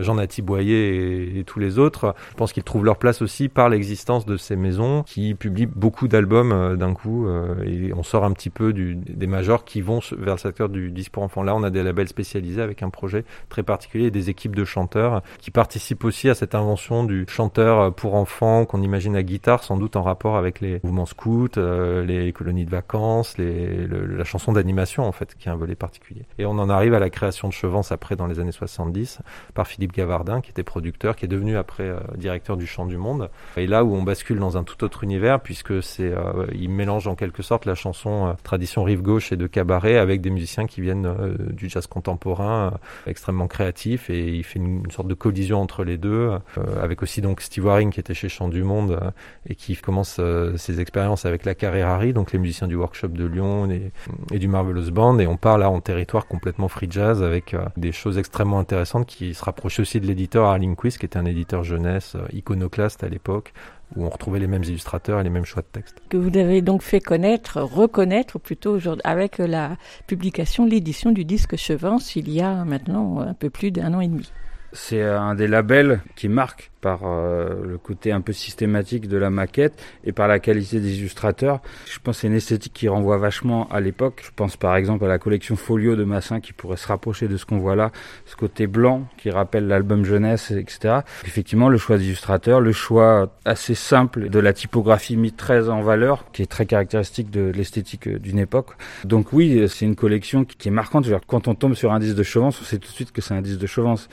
Jean-Nati 0.00 0.42
Boyer 0.42 1.38
et, 1.38 1.44
tous 1.44 1.58
les 1.58 1.78
autres, 1.78 2.14
je 2.30 2.36
pense 2.36 2.52
qu'ils 2.52 2.64
trouvent 2.64 2.84
leur 2.84 2.96
place 2.96 3.22
aussi 3.22 3.48
par 3.48 3.68
l'existence 3.68 4.26
de 4.26 4.36
ces 4.36 4.56
maisons 4.56 5.02
qui 5.04 5.34
publient 5.34 5.66
beaucoup 5.66 6.08
d'albums 6.08 6.76
d'un 6.76 6.94
coup 6.94 7.28
et 7.64 7.92
on 7.94 8.02
sort 8.02 8.24
un 8.24 8.32
petit 8.32 8.50
peu 8.50 8.72
des 8.72 9.26
majors 9.26 9.64
qui 9.64 9.80
vont 9.80 10.00
vers 10.16 10.34
le 10.34 10.38
secteur 10.38 10.68
du 10.68 10.90
disque 10.90 11.12
pour 11.12 11.22
enfants. 11.22 11.42
Là, 11.42 11.54
on 11.56 11.62
a 11.62 11.70
des 11.70 11.82
labels 11.82 12.08
spécialisés 12.08 12.62
avec 12.62 12.82
un 12.82 12.90
projet 12.90 13.24
très 13.48 13.62
particulier 13.62 14.06
et 14.06 14.10
des 14.10 14.30
équipes 14.30 14.54
de 14.54 14.64
chanteurs 14.64 15.22
qui 15.40 15.50
participent 15.50 16.04
aussi 16.04 16.28
cette 16.34 16.54
invention 16.54 17.04
du 17.04 17.24
chanteur 17.28 17.92
pour 17.94 18.14
enfants 18.14 18.64
qu'on 18.64 18.82
imagine 18.82 19.16
à 19.16 19.22
guitare, 19.22 19.62
sans 19.64 19.76
doute 19.76 19.96
en 19.96 20.02
rapport 20.02 20.36
avec 20.36 20.60
les 20.60 20.80
mouvements 20.82 21.06
scouts, 21.06 21.48
euh, 21.56 22.04
les 22.04 22.32
colonies 22.32 22.64
de 22.64 22.70
vacances, 22.70 23.36
la 23.38 24.24
chanson 24.24 24.52
d'animation 24.52 25.04
en 25.04 25.12
fait, 25.12 25.34
qui 25.38 25.48
est 25.48 25.52
un 25.52 25.56
volet 25.56 25.74
particulier. 25.74 26.22
Et 26.38 26.46
on 26.46 26.52
en 26.52 26.68
arrive 26.68 26.94
à 26.94 26.98
la 26.98 27.10
création 27.10 27.48
de 27.48 27.52
Chevance 27.52 27.92
après 27.92 28.16
dans 28.16 28.26
les 28.26 28.40
années 28.40 28.52
70 28.52 29.20
par 29.54 29.66
Philippe 29.66 29.92
Gavardin, 29.92 30.40
qui 30.40 30.50
était 30.50 30.62
producteur, 30.62 31.16
qui 31.16 31.24
est 31.24 31.28
devenu 31.28 31.56
après 31.56 31.84
euh, 31.84 31.98
directeur 32.16 32.56
du 32.56 32.66
Chant 32.66 32.86
du 32.86 32.96
Monde. 32.96 33.30
Et 33.56 33.66
là 33.66 33.84
où 33.84 33.94
on 33.94 34.02
bascule 34.02 34.38
dans 34.38 34.56
un 34.56 34.64
tout 34.64 34.84
autre 34.84 35.04
univers, 35.04 35.40
puisque 35.40 35.82
c'est, 35.82 36.12
euh, 36.12 36.46
il 36.54 36.70
mélange 36.70 37.06
en 37.06 37.14
quelque 37.14 37.42
sorte 37.42 37.66
la 37.66 37.74
chanson 37.74 38.34
tradition 38.42 38.84
rive 38.84 39.02
gauche 39.02 39.32
et 39.32 39.36
de 39.36 39.46
cabaret 39.46 39.96
avec 39.96 40.20
des 40.20 40.30
musiciens 40.30 40.66
qui 40.66 40.80
viennent 40.80 41.08
du 41.50 41.68
jazz 41.68 41.86
contemporain 41.86 42.74
extrêmement 43.06 43.48
créatif 43.48 44.10
et 44.10 44.28
il 44.28 44.44
fait 44.44 44.58
une 44.58 44.90
sorte 44.90 45.08
de 45.08 45.14
collision 45.14 45.60
entre 45.60 45.84
les 45.84 45.98
deux 45.98 46.21
euh, 46.22 46.82
avec 46.82 47.02
aussi 47.02 47.20
donc 47.20 47.40
Steve 47.40 47.64
Waring 47.64 47.90
qui 47.90 48.00
était 48.00 48.14
chez 48.14 48.28
Chant 48.28 48.48
du 48.48 48.62
Monde 48.62 48.98
euh, 49.02 49.10
et 49.48 49.54
qui 49.54 49.76
commence 49.76 50.16
euh, 50.18 50.56
ses 50.56 50.80
expériences 50.80 51.24
avec 51.24 51.44
la 51.44 51.54
Carrerari, 51.54 52.12
donc 52.12 52.32
les 52.32 52.38
musiciens 52.38 52.66
du 52.66 52.74
workshop 52.74 53.08
de 53.08 53.24
Lyon 53.24 53.68
et, 53.70 54.38
du 54.38 54.48
Marvelous 54.48 54.90
Band. 54.90 55.18
Et 55.18 55.26
on 55.26 55.36
part 55.36 55.58
là 55.58 55.70
en 55.70 55.80
territoire 55.80 56.26
complètement 56.26 56.68
free 56.68 56.88
jazz 56.90 57.22
avec 57.22 57.56
des 57.76 57.92
choses 57.92 58.18
extrêmement 58.18 58.58
intéressantes 58.58 59.06
qui 59.06 59.34
se 59.34 59.44
rapprochent 59.44 59.80
aussi 59.80 60.00
de 60.00 60.06
l'éditeur 60.06 60.46
Arling 60.46 60.76
Quiz, 60.76 60.98
qui 60.98 61.06
était 61.06 61.18
un 61.18 61.26
éditeur 61.26 61.64
jeunesse 61.64 62.16
iconoclaste 62.32 63.04
à 63.04 63.08
l'époque, 63.08 63.52
où 63.96 64.04
on 64.04 64.08
retrouvait 64.08 64.38
les 64.38 64.46
mêmes 64.46 64.64
illustrateurs 64.64 65.20
et 65.20 65.22
les 65.22 65.30
mêmes 65.30 65.44
choix 65.44 65.62
de 65.62 65.68
texte. 65.80 66.00
Que 66.08 66.16
vous 66.16 66.36
avez 66.36 66.62
donc 66.62 66.82
fait 66.82 67.00
connaître, 67.00 67.60
reconnaître 67.60 68.38
plutôt 68.38 68.78
avec 69.04 69.38
la 69.38 69.76
publication, 70.06 70.66
l'édition 70.66 71.12
du 71.12 71.24
disque 71.24 71.56
Chevance 71.56 72.16
il 72.16 72.30
y 72.30 72.40
a 72.40 72.64
maintenant 72.64 73.20
un 73.20 73.34
peu 73.34 73.50
plus 73.50 73.70
d'un 73.70 73.94
an 73.94 74.00
et 74.00 74.08
demi. 74.08 74.30
C'est 74.72 75.02
un 75.02 75.34
des 75.34 75.48
labels 75.48 76.00
qui 76.16 76.28
marque 76.28 76.72
par 76.82 77.02
euh, 77.04 77.64
le 77.64 77.78
côté 77.78 78.12
un 78.12 78.20
peu 78.20 78.32
systématique 78.32 79.08
de 79.08 79.16
la 79.16 79.30
maquette 79.30 79.80
et 80.04 80.12
par 80.12 80.28
la 80.28 80.40
qualité 80.40 80.80
des 80.80 80.98
illustrateurs. 80.98 81.60
Je 81.88 81.98
pense 82.00 82.16
que 82.16 82.20
c'est 82.22 82.26
une 82.26 82.34
esthétique 82.34 82.72
qui 82.74 82.88
renvoie 82.88 83.16
vachement 83.16 83.68
à 83.70 83.80
l'époque. 83.80 84.20
Je 84.24 84.30
pense 84.34 84.56
par 84.56 84.76
exemple 84.76 85.04
à 85.04 85.08
la 85.08 85.18
collection 85.18 85.56
Folio 85.56 85.94
de 85.94 86.04
Massin 86.04 86.40
qui 86.40 86.52
pourrait 86.52 86.76
se 86.76 86.88
rapprocher 86.88 87.28
de 87.28 87.36
ce 87.36 87.46
qu'on 87.46 87.58
voit 87.58 87.76
là, 87.76 87.92
ce 88.26 88.34
côté 88.34 88.66
blanc 88.66 89.06
qui 89.16 89.30
rappelle 89.30 89.68
l'album 89.68 90.04
jeunesse, 90.04 90.50
etc. 90.50 91.00
Effectivement, 91.24 91.68
le 91.68 91.78
choix 91.78 91.98
d'illustrateurs, 91.98 92.60
le 92.60 92.72
choix 92.72 93.32
assez 93.44 93.76
simple 93.76 94.28
de 94.28 94.38
la 94.40 94.52
typographie 94.52 95.16
mise 95.16 95.36
très 95.36 95.68
en 95.68 95.82
valeur, 95.82 96.24
qui 96.32 96.42
est 96.42 96.46
très 96.46 96.66
caractéristique 96.66 97.30
de 97.30 97.52
l'esthétique 97.54 98.08
d'une 98.08 98.40
époque. 98.40 98.70
Donc 99.04 99.32
oui, 99.32 99.68
c'est 99.68 99.84
une 99.84 99.96
collection 99.96 100.44
qui 100.44 100.68
est 100.68 100.72
marquante. 100.72 101.06
Quand 101.28 101.46
on 101.46 101.54
tombe 101.54 101.74
sur 101.74 101.92
un 101.92 102.00
disque 102.00 102.16
de 102.16 102.22
Chevance, 102.24 102.60
on 102.60 102.64
sait 102.64 102.78
tout 102.78 102.88
de 102.88 102.94
suite 102.94 103.12
que 103.12 103.20
c'est 103.20 103.34
un 103.34 103.42
disque 103.42 103.60
de 103.60 103.66
Chevance. 103.68 104.08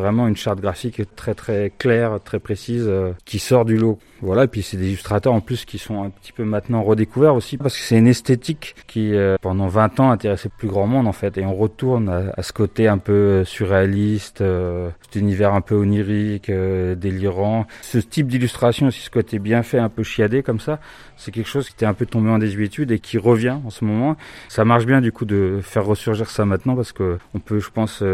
Vraiment 0.00 0.26
une 0.26 0.36
charte 0.36 0.60
graphique 0.60 1.02
très 1.14 1.34
très 1.34 1.72
claire 1.78 2.18
très 2.24 2.38
précise 2.38 2.86
euh, 2.88 3.12
qui 3.24 3.38
sort 3.38 3.64
du 3.64 3.76
lot. 3.76 3.98
Voilà, 4.22 4.44
et 4.44 4.48
puis 4.48 4.62
c'est 4.62 4.76
des 4.76 4.88
illustrateurs 4.88 5.32
en 5.32 5.40
plus 5.40 5.64
qui 5.64 5.78
sont 5.78 6.02
un 6.02 6.10
petit 6.10 6.32
peu 6.32 6.44
maintenant 6.44 6.82
redécouverts 6.82 7.34
aussi 7.34 7.56
parce 7.56 7.76
que 7.76 7.82
c'est 7.82 7.96
une 7.96 8.06
esthétique 8.06 8.74
qui 8.86 9.14
euh, 9.14 9.36
pendant 9.40 9.66
20 9.66 10.00
ans 10.00 10.10
intéressait 10.10 10.50
plus 10.50 10.68
grand 10.68 10.86
monde 10.86 11.06
en 11.06 11.12
fait 11.12 11.38
et 11.38 11.44
on 11.46 11.54
retourne 11.54 12.08
à, 12.36 12.42
ce 12.42 12.52
côté 12.52 12.86
un 12.86 12.98
peu 12.98 13.44
surréaliste, 13.44 14.42
euh, 14.42 14.90
cet 15.02 15.16
univers 15.16 15.54
un 15.54 15.62
peu 15.62 15.74
onirique, 15.74 16.50
délirant. 16.50 17.66
Ce 17.80 17.98
type 17.98 18.26
d'illustration 18.26 18.88
aussi, 18.88 19.00
ce 19.00 19.10
côté 19.10 19.38
bien 19.38 19.62
fait, 19.62 19.78
un 19.78 19.88
peu 19.88 20.02
chiadé 20.02 20.42
comme 20.42 20.60
ça, 20.60 20.80
c'est 21.16 21.30
quelque 21.30 21.48
chose 21.48 21.68
qui 21.68 21.74
était 21.74 21.86
un 21.86 21.94
peu 21.94 22.04
tombé 22.04 22.28
en 22.30 22.38
désuétude 22.38 22.90
et 22.90 22.98
qui 22.98 23.16
revient 23.16 23.56
en 23.64 23.70
ce 23.70 23.84
moment. 23.84 24.16
Ça 24.48 24.64
marche 24.64 24.84
bien 24.84 25.00
du 25.00 25.12
coup 25.12 25.24
de 25.24 25.60
faire 25.62 25.86
ressurgir 25.86 26.28
ça 26.28 26.44
maintenant 26.44 26.76
parce 26.76 26.92
que 26.92 27.18
on 27.34 27.38
peut, 27.38 27.58
je 27.58 27.70
pense, 27.70 28.04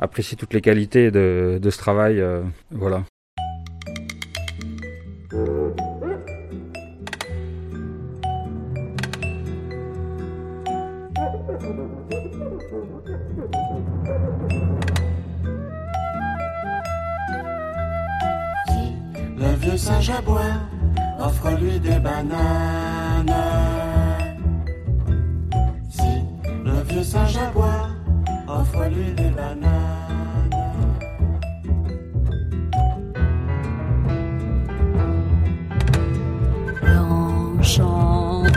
apprécier 0.00 0.36
toutes 0.38 0.54
les 0.54 0.62
qualités 0.62 1.10
de, 1.10 1.58
de 1.60 1.70
ce 1.70 1.78
travail. 1.78 2.24
voilà. 2.70 3.04
Le 5.34 5.40
vieux 19.58 19.76
singe 19.76 20.10
à 20.10 20.20
bois 20.20 20.40
offre-lui 21.18 21.80
des 21.80 21.98
bananes. 21.98 23.26
Si 25.90 26.02
le 26.64 26.80
vieux 26.88 27.02
singe 27.02 27.38
à 27.38 27.50
bois 27.50 27.88
offre-lui 28.46 29.12
des 29.14 29.30
bananes. 29.30 30.03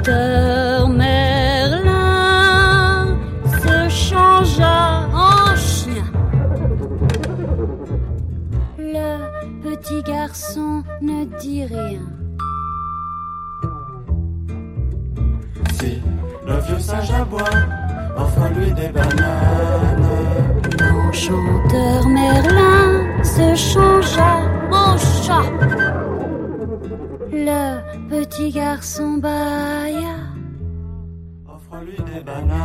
Chanteur 0.08 0.88
Merlin 0.90 1.98
se 3.62 3.90
changea 3.90 5.10
en 5.14 5.56
chien. 5.56 6.06
Le 8.78 9.18
petit 9.64 10.02
garçon 10.04 10.84
ne 11.02 11.26
dit 11.40 11.66
rien. 11.66 12.06
Si 15.74 16.02
le 16.46 16.60
vieux 16.60 16.80
singe 16.80 17.12
aboie, 17.12 17.60
offre-lui 18.18 18.72
des 18.72 18.90
bananes. 18.90 20.08
L'enchanteur 20.80 22.08
Merlin 22.08 23.24
se 23.24 23.56
changea 23.56 24.40
en 24.72 24.98
chat. 24.98 26.07
Le 27.32 28.10
petit 28.10 28.52
garçon 28.52 29.18
bâilla. 29.18 30.16
Offre-lui 31.46 31.98
des 31.98 32.22
bananes. 32.22 32.58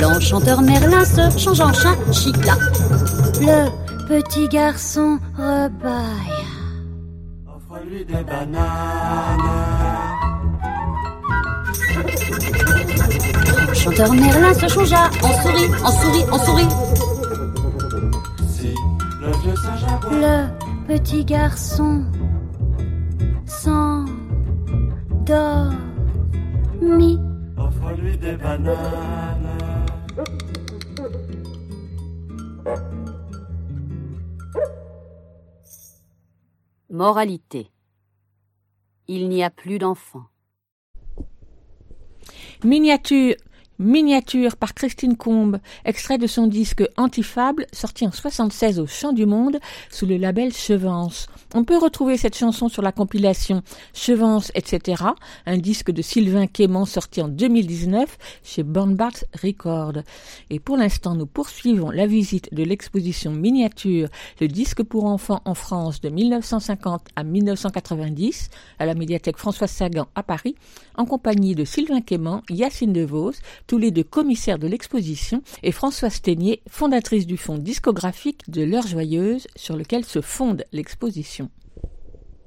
L'enchanteur 0.00 0.62
Merlin 0.62 1.04
se 1.04 1.38
change 1.38 1.60
en 1.60 1.72
chat, 1.72 1.96
chicla. 2.12 2.54
Le 3.40 3.68
petit 4.08 4.48
garçon 4.48 5.18
rebailla. 5.36 6.48
Offre-lui 7.46 8.04
des 8.04 8.24
bananes. 8.24 8.58
L'enchanteur 13.68 14.12
Merlin 14.12 14.54
se 14.54 14.68
changea 14.68 15.10
en 15.22 15.42
souris, 15.42 15.70
en 15.84 15.90
souris, 15.92 16.24
en 16.32 16.38
souris. 16.38 16.68
Le 20.20 20.48
petit 20.88 21.24
garçon 21.24 22.04
s'endormit. 23.46 24.10
Offre-lui 27.56 28.18
des 28.18 28.36
bananes. 28.36 29.48
Moralité. 36.90 37.70
Il 39.06 39.28
n'y 39.28 39.44
a 39.44 39.50
plus 39.50 39.78
d'enfants. 39.78 40.26
Miniature 42.64 43.36
Miniature 43.80 44.56
par 44.56 44.74
Christine 44.74 45.16
Combe, 45.16 45.60
extrait 45.84 46.18
de 46.18 46.26
son 46.26 46.48
disque 46.48 46.82
Antifable, 46.96 47.64
sorti 47.72 48.04
en 48.08 48.10
76 48.10 48.80
au 48.80 48.88
Chant 48.88 49.12
du 49.12 49.24
Monde, 49.24 49.60
sous 49.88 50.04
le 50.04 50.16
label 50.16 50.52
Chevance. 50.52 51.28
On 51.54 51.62
peut 51.62 51.78
retrouver 51.78 52.16
cette 52.16 52.36
chanson 52.36 52.68
sur 52.68 52.82
la 52.82 52.90
compilation 52.90 53.62
Chevance, 53.94 54.50
etc., 54.56 55.04
un 55.46 55.58
disque 55.58 55.92
de 55.92 56.02
Sylvain 56.02 56.48
Quément 56.48 56.86
sorti 56.86 57.22
en 57.22 57.28
2019 57.28 58.18
chez 58.42 58.64
Bornbart 58.64 59.24
Records. 59.44 60.02
Et 60.50 60.58
pour 60.58 60.76
l'instant, 60.76 61.14
nous 61.14 61.26
poursuivons 61.26 61.90
la 61.90 62.08
visite 62.08 62.52
de 62.52 62.64
l'exposition 62.64 63.30
Miniature, 63.30 64.08
le 64.40 64.48
disque 64.48 64.82
pour 64.82 65.04
enfants 65.04 65.40
en 65.44 65.54
France 65.54 66.00
de 66.00 66.08
1950 66.08 67.06
à 67.14 67.22
1990, 67.22 68.50
à 68.80 68.86
la 68.86 68.94
médiathèque 68.94 69.36
François 69.36 69.68
Sagan 69.68 70.08
à 70.16 70.24
Paris, 70.24 70.56
en 70.96 71.04
compagnie 71.04 71.54
de 71.54 71.64
Sylvain 71.64 72.00
Quément, 72.00 72.42
Yacine 72.50 72.92
DeVos, 72.92 73.34
tous 73.68 73.78
les 73.78 73.92
deux 73.92 74.02
commissaires 74.02 74.58
de 74.58 74.66
l'exposition, 74.66 75.42
et 75.62 75.70
Françoise 75.70 76.20
Ténier, 76.20 76.60
fondatrice 76.68 77.26
du 77.26 77.36
fonds 77.36 77.58
discographique 77.58 78.50
de 78.50 78.62
L'heure 78.62 78.86
joyeuse, 78.86 79.46
sur 79.54 79.76
lequel 79.76 80.04
se 80.04 80.20
fonde 80.20 80.64
l'exposition. 80.72 81.50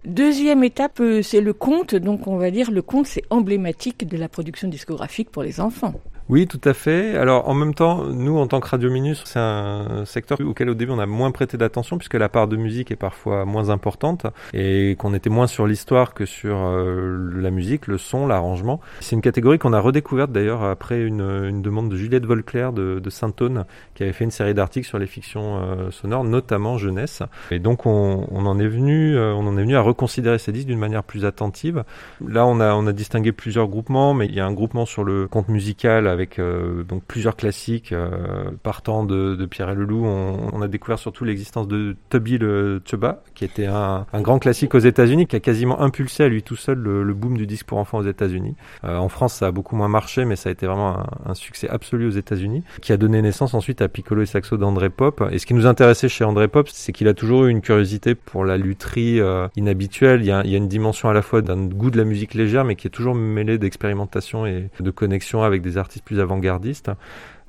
Deuxième 0.03 0.63
étape, 0.63 0.99
euh, 0.99 1.21
c'est 1.21 1.41
le 1.41 1.53
conte. 1.53 1.93
Donc, 1.93 2.25
on 2.25 2.37
va 2.37 2.49
dire, 2.49 2.71
le 2.71 2.81
conte, 2.81 3.05
c'est 3.05 3.23
emblématique 3.29 4.07
de 4.07 4.17
la 4.17 4.27
production 4.27 4.67
discographique 4.67 5.29
pour 5.29 5.43
les 5.43 5.61
enfants. 5.61 5.93
Oui, 6.31 6.47
tout 6.47 6.61
à 6.63 6.73
fait. 6.73 7.17
Alors 7.17 7.49
en 7.49 7.53
même 7.53 7.73
temps, 7.73 8.05
nous 8.05 8.37
en 8.37 8.47
tant 8.47 8.61
que 8.61 8.67
Radio 8.69 8.89
Minus, 8.89 9.21
c'est 9.25 9.37
un 9.37 10.05
secteur 10.05 10.39
auquel 10.39 10.69
au 10.69 10.73
début 10.73 10.93
on 10.93 10.99
a 10.99 11.05
moins 11.05 11.29
prêté 11.31 11.57
d'attention 11.57 11.97
puisque 11.97 12.13
la 12.13 12.29
part 12.29 12.47
de 12.47 12.55
musique 12.55 12.89
est 12.89 12.95
parfois 12.95 13.43
moins 13.43 13.69
importante 13.69 14.25
et 14.53 14.95
qu'on 14.97 15.13
était 15.13 15.29
moins 15.29 15.47
sur 15.47 15.67
l'histoire 15.67 16.13
que 16.13 16.25
sur 16.25 16.55
euh, 16.55 17.17
la 17.35 17.51
musique, 17.51 17.85
le 17.87 17.97
son, 17.97 18.27
l'arrangement. 18.27 18.79
C'est 19.01 19.17
une 19.17 19.21
catégorie 19.21 19.59
qu'on 19.59 19.73
a 19.73 19.81
redécouverte 19.81 20.31
d'ailleurs 20.31 20.63
après 20.63 21.01
une, 21.01 21.61
demande 21.61 21.89
de 21.89 21.97
Juliette 21.97 22.25
Volclair 22.25 22.71
de, 22.71 23.09
Saint-Aune 23.09 23.65
qui 23.93 24.03
avait 24.03 24.13
fait 24.13 24.23
une 24.23 24.31
série 24.31 24.53
d'articles 24.53 24.87
sur 24.87 24.99
les 24.99 25.07
fictions 25.07 25.59
euh, 25.61 25.91
sonores, 25.91 26.23
notamment 26.23 26.77
jeunesse. 26.77 27.23
Et 27.51 27.59
donc 27.59 27.85
on, 27.85 28.25
en 28.31 28.57
est 28.57 28.69
venu, 28.69 29.17
euh, 29.17 29.33
on 29.33 29.45
en 29.47 29.57
est 29.57 29.63
venu 29.63 29.75
à 29.75 29.81
reconsidérer 29.81 30.37
ces 30.37 30.53
disques 30.53 30.67
d'une 30.67 30.79
manière 30.79 31.03
plus 31.03 31.25
attentive. 31.25 31.83
Là, 32.25 32.45
on 32.45 32.61
a 32.61 32.93
distingué 32.93 33.33
plusieurs 33.33 33.67
groupements, 33.67 34.13
mais 34.13 34.27
il 34.27 34.33
y 34.33 34.39
a 34.39 34.45
un 34.45 34.53
groupement 34.53 34.85
sur 34.85 35.03
le 35.03 35.27
conte 35.27 35.49
musical 35.49 36.07
avec 36.21 36.37
euh, 36.37 36.83
donc 36.83 37.03
plusieurs 37.03 37.35
classiques 37.35 37.91
euh, 37.91 38.51
partant 38.61 39.03
de, 39.03 39.45
Pierre 39.49 39.71
et 39.71 39.75
le 39.75 39.85
Loup. 39.85 40.05
On, 40.05 40.49
on 40.53 40.61
a 40.61 40.67
découvert 40.67 40.99
surtout 40.99 41.25
l'existence 41.25 41.67
de 41.67 41.95
Tubby 42.09 42.37
le 42.37 42.81
Chuba, 42.85 43.23
qui 43.33 43.43
était 43.43 43.65
un, 43.65 44.05
grand 44.13 44.37
classique 44.39 44.75
aux 44.75 44.79
États-Unis, 44.79 45.25
qui 45.25 45.35
a 45.35 45.39
quasiment 45.39 45.81
impulsé 45.81 46.23
à 46.23 46.27
lui 46.27 46.43
tout 46.43 46.55
seul 46.55 46.77
le, 46.77 47.13
boom 47.13 47.37
du 47.37 47.47
disque 47.47 47.65
pour 47.65 47.79
enfants 47.79 47.97
aux 47.97 48.07
États-Unis. 48.07 48.55
Euh, 48.83 48.97
en 48.97 49.09
France, 49.09 49.33
ça 49.33 49.47
a 49.47 49.51
beaucoup 49.51 49.75
moins 49.75 49.87
marché, 49.87 50.25
mais 50.25 50.35
ça 50.35 50.49
a 50.49 50.51
été 50.51 50.67
vraiment 50.67 51.03
un, 51.25 51.33
succès 51.33 51.67
absolu 51.67 52.05
aux 52.05 52.11
États-Unis, 52.11 52.63
qui 52.81 52.93
a 52.93 52.97
donné 52.97 53.21
naissance 53.21 53.53
ensuite 53.53 53.81
à 53.81 53.87
Piccolo 53.87 54.21
et 54.21 54.25
Saxo 54.25 54.57
d'André 54.57 54.89
Pop. 54.89 55.23
Et 55.31 55.39
ce 55.39 55.45
qui 55.45 55.55
nous 55.55 55.65
intéressait 55.65 56.07
chez 56.07 56.23
André 56.23 56.47
Pop, 56.47 56.69
c'est 56.71 56.91
qu'il 56.91 57.07
a 57.07 57.13
toujours 57.13 57.45
eu 57.45 57.49
une 57.49 57.61
curiosité 57.61 58.13
pour 58.13 58.45
la 58.45 58.57
lutherie 58.57 59.19
inhabituelle. 59.55 60.21
Il 60.21 60.27
y 60.27 60.31
a 60.31 60.57
une 60.57 60.67
dimension 60.67 61.09
à 61.09 61.13
la 61.13 61.21
fois 61.21 61.41
d'un 61.41 61.65
goût 61.65 61.89
de 61.89 61.97
la 61.97 62.03
musique 62.03 62.35
légère, 62.35 62.63
mais 62.63 62.75
qui 62.75 62.87
est 62.87 62.91
toujours 62.91 63.15
mêlée 63.15 63.57
d'expérimentation 63.57 64.45
et 64.45 64.69
de 64.79 64.91
connexion 64.91 65.41
avec 65.43 65.61
des 65.61 65.77
artistes 65.77 66.00
plus 66.05 66.19
avant-gardistes. 66.19 66.91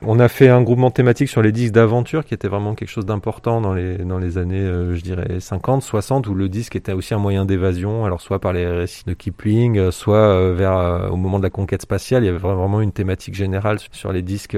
On 0.04 0.18
a 0.18 0.28
fait 0.28 0.48
un 0.48 0.62
groupement 0.62 0.90
thématique 0.90 1.28
sur 1.28 1.42
les 1.42 1.52
disques 1.52 1.74
d'aventure 1.74 2.24
qui 2.24 2.34
était 2.34 2.48
vraiment 2.48 2.74
quelque 2.74 2.88
chose 2.88 3.06
d'important 3.06 3.60
dans 3.60 3.72
les, 3.72 3.98
dans 3.98 4.18
les 4.18 4.36
années, 4.36 4.58
euh, 4.58 4.96
je 4.96 5.00
dirais, 5.00 5.38
50, 5.38 5.80
60, 5.80 6.26
où 6.26 6.34
le 6.34 6.48
disque 6.48 6.74
était 6.74 6.92
aussi 6.92 7.14
un 7.14 7.18
moyen 7.18 7.44
d'évasion, 7.44 8.04
alors 8.04 8.20
soit 8.20 8.40
par 8.40 8.52
les 8.52 8.66
récits 8.66 9.04
de 9.06 9.14
Kipling, 9.14 9.78
euh, 9.78 9.90
soit 9.92 10.16
euh, 10.16 10.54
vers, 10.54 11.12
au 11.12 11.16
moment 11.16 11.38
de 11.38 11.44
la 11.44 11.50
conquête 11.50 11.82
spatiale, 11.82 12.24
il 12.24 12.26
y 12.26 12.28
avait 12.30 12.38
vraiment 12.38 12.80
une 12.80 12.90
thématique 12.90 13.34
générale 13.34 13.78
sur 13.92 14.12
les 14.12 14.22
disques 14.22 14.56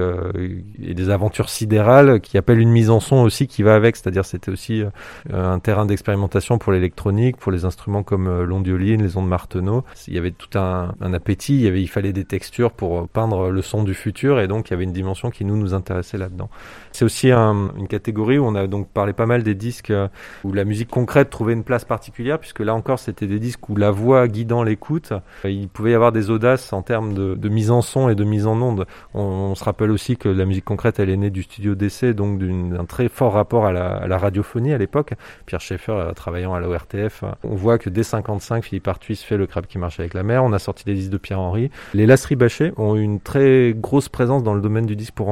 et 0.83 0.95
des 0.95 1.11
aventures 1.11 1.51
sidérales 1.51 2.21
qui 2.21 2.39
appellent 2.39 2.61
une 2.61 2.73
mise 2.73 2.89
en 2.89 3.01
son 3.01 3.17
aussi 3.17 3.47
qui 3.47 3.63
va 3.63 3.75
avec, 3.75 3.97
c'est-à-dire 3.97 4.25
c'était 4.25 4.51
aussi 4.51 4.83
un 5.31 5.59
terrain 5.59 5.85
d'expérimentation 5.85 6.57
pour 6.57 6.73
l'électronique, 6.73 7.37
pour 7.37 7.53
les 7.53 7.67
instruments 7.67 8.03
comme 8.03 8.43
l'ondioline, 8.43 9.03
les 9.03 9.17
ondes 9.19 9.29
Marteneau. 9.29 9.85
Il 10.09 10.15
y 10.15 10.19
avait 10.19 10.31
tout 10.31 10.59
un, 10.59 10.95
un 11.01 11.13
appétit, 11.13 11.55
il, 11.55 11.63
y 11.63 11.69
avait, 11.69 11.83
il 11.83 11.89
fallait 11.89 12.13
des 12.13 12.25
textures 12.25 12.73
pour 12.73 13.09
peindre 13.09 13.51
le 13.51 13.63
son 13.63 13.83
du 13.83 13.95
futur 13.95 14.41
et 14.41 14.49
donc 14.49 14.71
il 14.71 14.73
y 14.73 14.75
avait 14.75 14.85
une 14.85 14.93
dimension 14.93 15.31
qui 15.35 15.45
nous 15.45 15.57
nous 15.57 15.75
intéressait 15.75 16.17
là-dedans. 16.17 16.49
C'est 16.93 17.05
aussi 17.05 17.31
un, 17.31 17.71
une 17.77 17.89
catégorie 17.89 18.39
où 18.39 18.47
on 18.47 18.55
a 18.55 18.67
donc 18.67 18.89
parlé 18.89 19.13
pas 19.13 19.27
mal 19.27 19.43
des 19.43 19.55
disques 19.55 19.91
euh, 19.91 20.09
où 20.45 20.53
la 20.53 20.65
musique 20.65 20.89
concrète 20.89 21.29
trouvait 21.31 21.53
une 21.53 21.65
place 21.65 21.85
particulière, 21.85 22.39
puisque 22.39 22.61
là 22.61 22.75
encore 22.75 22.99
c'était 22.99 23.27
des 23.27 23.39
disques 23.39 23.69
où 23.69 23.77
la 23.77 23.91
voix 23.91 24.29
guidant 24.29 24.63
l'écoute, 24.63 25.13
euh, 25.45 25.51
il 25.51 25.69
pouvait 25.69 25.91
y 25.91 25.95
avoir 25.95 26.13
des 26.13 26.31
audaces 26.31 26.73
en 26.73 26.83
termes 26.83 27.15
de, 27.15 27.49
mise 27.49 27.71
en 27.71 27.83
son 27.83 28.09
et 28.09 28.15
de 28.15 28.25
mise 28.25 28.47
en 28.47 28.61
onde. 28.61 28.87
On, 29.13 29.55
se 29.55 29.63
rappelle 29.63 29.91
aussi 29.91 30.17
que 30.17 30.29
la 30.29 30.47
musique 30.47 30.65
concrète 30.65 30.99
elle 30.99 31.11
est 31.11 31.17
née 31.17 31.31
du 31.31 31.43
studio 31.43 31.75
d'essai, 31.75 32.15
donc 32.15 32.39
d'un 32.39 32.85
très 32.85 33.09
fort 33.09 33.35
rapport 33.35 33.67
à 33.67 33.73
la, 33.73 34.19
radiophonie 34.19 34.73
à 34.73 34.79
l'époque. 34.79 35.15
Pierre 35.47 35.61
Schaeffer 35.61 35.93
euh, 35.93 36.13
travaillant 36.13 36.55
à 36.55 36.61
l'ORTF, 36.61 37.25
on 37.43 37.55
voit 37.55 37.79
que 37.79 37.91
dès 37.91 38.03
55 38.03 38.65
Philippe 38.65 38.89
Artuis 38.89 39.17
fait 39.17 39.37
le 39.37 39.47
crabe 39.47 39.67
qui 39.67 39.79
marche 39.79 40.01
avec 40.01 40.15
la 40.15 40.23
mer, 40.23 40.45
on 40.45 40.53
a 40.53 40.59
sorti 40.59 40.85
des 40.85 40.95
disques 40.95 41.11
de 41.11 41.19
Pierre 41.19 41.41
Henry. 41.41 41.71
Les 41.93 42.07
Lasserie 42.07 42.37
Bachet 42.37 42.73
ont 42.77 42.95
une 42.95 43.21
très 43.21 43.75
grosse 43.77 44.09
présence 44.09 44.43
dans 44.43 44.55
le 44.55 44.61
domaine 44.61 44.87
du 44.87 44.97
disque 44.97 45.15
pour 45.15 45.24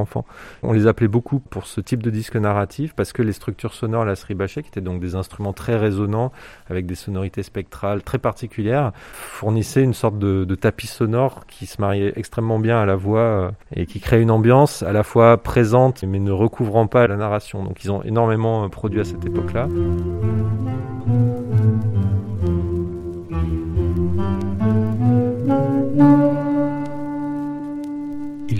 On 0.63 0.73
les 0.73 0.87
appelait 0.87 1.07
beaucoup 1.07 1.39
pour 1.39 1.67
ce 1.67 1.81
type 1.81 2.03
de 2.03 2.09
disque 2.09 2.35
narratif 2.35 2.93
parce 2.93 3.13
que 3.13 3.21
les 3.21 3.33
structures 3.33 3.73
sonores 3.73 4.05
la 4.05 4.15
Bachet, 4.35 4.63
qui 4.63 4.69
étaient 4.69 4.81
donc 4.81 4.99
des 4.99 5.15
instruments 5.15 5.53
très 5.53 5.75
résonnants 5.75 6.31
avec 6.69 6.85
des 6.85 6.95
sonorités 6.95 7.43
spectrales 7.43 8.03
très 8.03 8.17
particulières, 8.17 8.91
fournissaient 9.03 9.83
une 9.83 9.93
sorte 9.93 10.17
de, 10.17 10.45
de 10.45 10.55
tapis 10.55 10.87
sonore 10.87 11.45
qui 11.47 11.65
se 11.65 11.79
mariait 11.81 12.13
extrêmement 12.15 12.59
bien 12.59 12.79
à 12.79 12.85
la 12.85 12.95
voix 12.95 13.19
euh, 13.19 13.51
et 13.75 13.85
qui 13.85 13.99
créait 13.99 14.21
une 14.21 14.31
ambiance 14.31 14.83
à 14.83 14.91
la 14.91 15.03
fois 15.03 15.37
présente 15.37 16.03
mais 16.03 16.19
ne 16.19 16.31
recouvrant 16.31 16.87
pas 16.87 17.07
la 17.07 17.17
narration. 17.17 17.63
Donc 17.63 17.83
ils 17.83 17.91
ont 17.91 18.03
énormément 18.03 18.65
euh, 18.65 18.67
produit 18.69 18.99
à 18.99 19.03
cette 19.03 19.25
époque-là. 19.25 19.67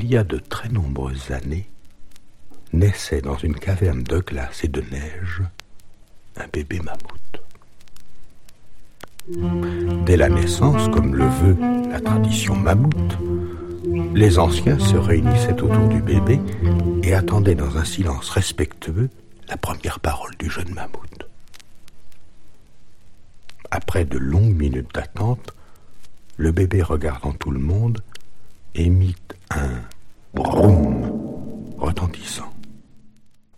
Il 0.03 0.11
y 0.11 0.17
a 0.17 0.25
de 0.25 0.37
très 0.37 0.67
nombreuses 0.67 1.31
années, 1.31 1.65
naissait 2.73 3.21
dans 3.21 3.37
une 3.37 3.55
caverne 3.55 4.03
de 4.03 4.19
glace 4.19 4.65
et 4.65 4.67
de 4.67 4.81
neige 4.91 5.41
un 6.35 6.45
bébé 6.51 6.81
mammouth. 6.81 7.39
Dès 10.05 10.17
la 10.17 10.27
naissance, 10.27 10.89
comme 10.89 11.15
le 11.15 11.25
veut 11.25 11.57
la 11.89 12.01
tradition 12.01 12.53
mammouth, 12.53 13.17
les 14.13 14.39
anciens 14.39 14.77
se 14.77 14.97
réunissaient 14.97 15.61
autour 15.61 15.87
du 15.87 16.01
bébé 16.01 16.37
et 17.01 17.13
attendaient 17.13 17.55
dans 17.55 17.77
un 17.77 17.85
silence 17.85 18.29
respectueux 18.29 19.09
la 19.47 19.55
première 19.55 20.01
parole 20.01 20.35
du 20.37 20.49
jeune 20.49 20.73
mammouth. 20.73 21.29
Après 23.71 24.03
de 24.03 24.17
longues 24.17 24.57
minutes 24.57 24.93
d'attente, 24.93 25.53
le 26.35 26.51
bébé 26.51 26.81
regardant 26.81 27.31
tout 27.31 27.51
le 27.51 27.59
monde 27.61 28.03
émit 28.75 29.15
un 29.49 29.79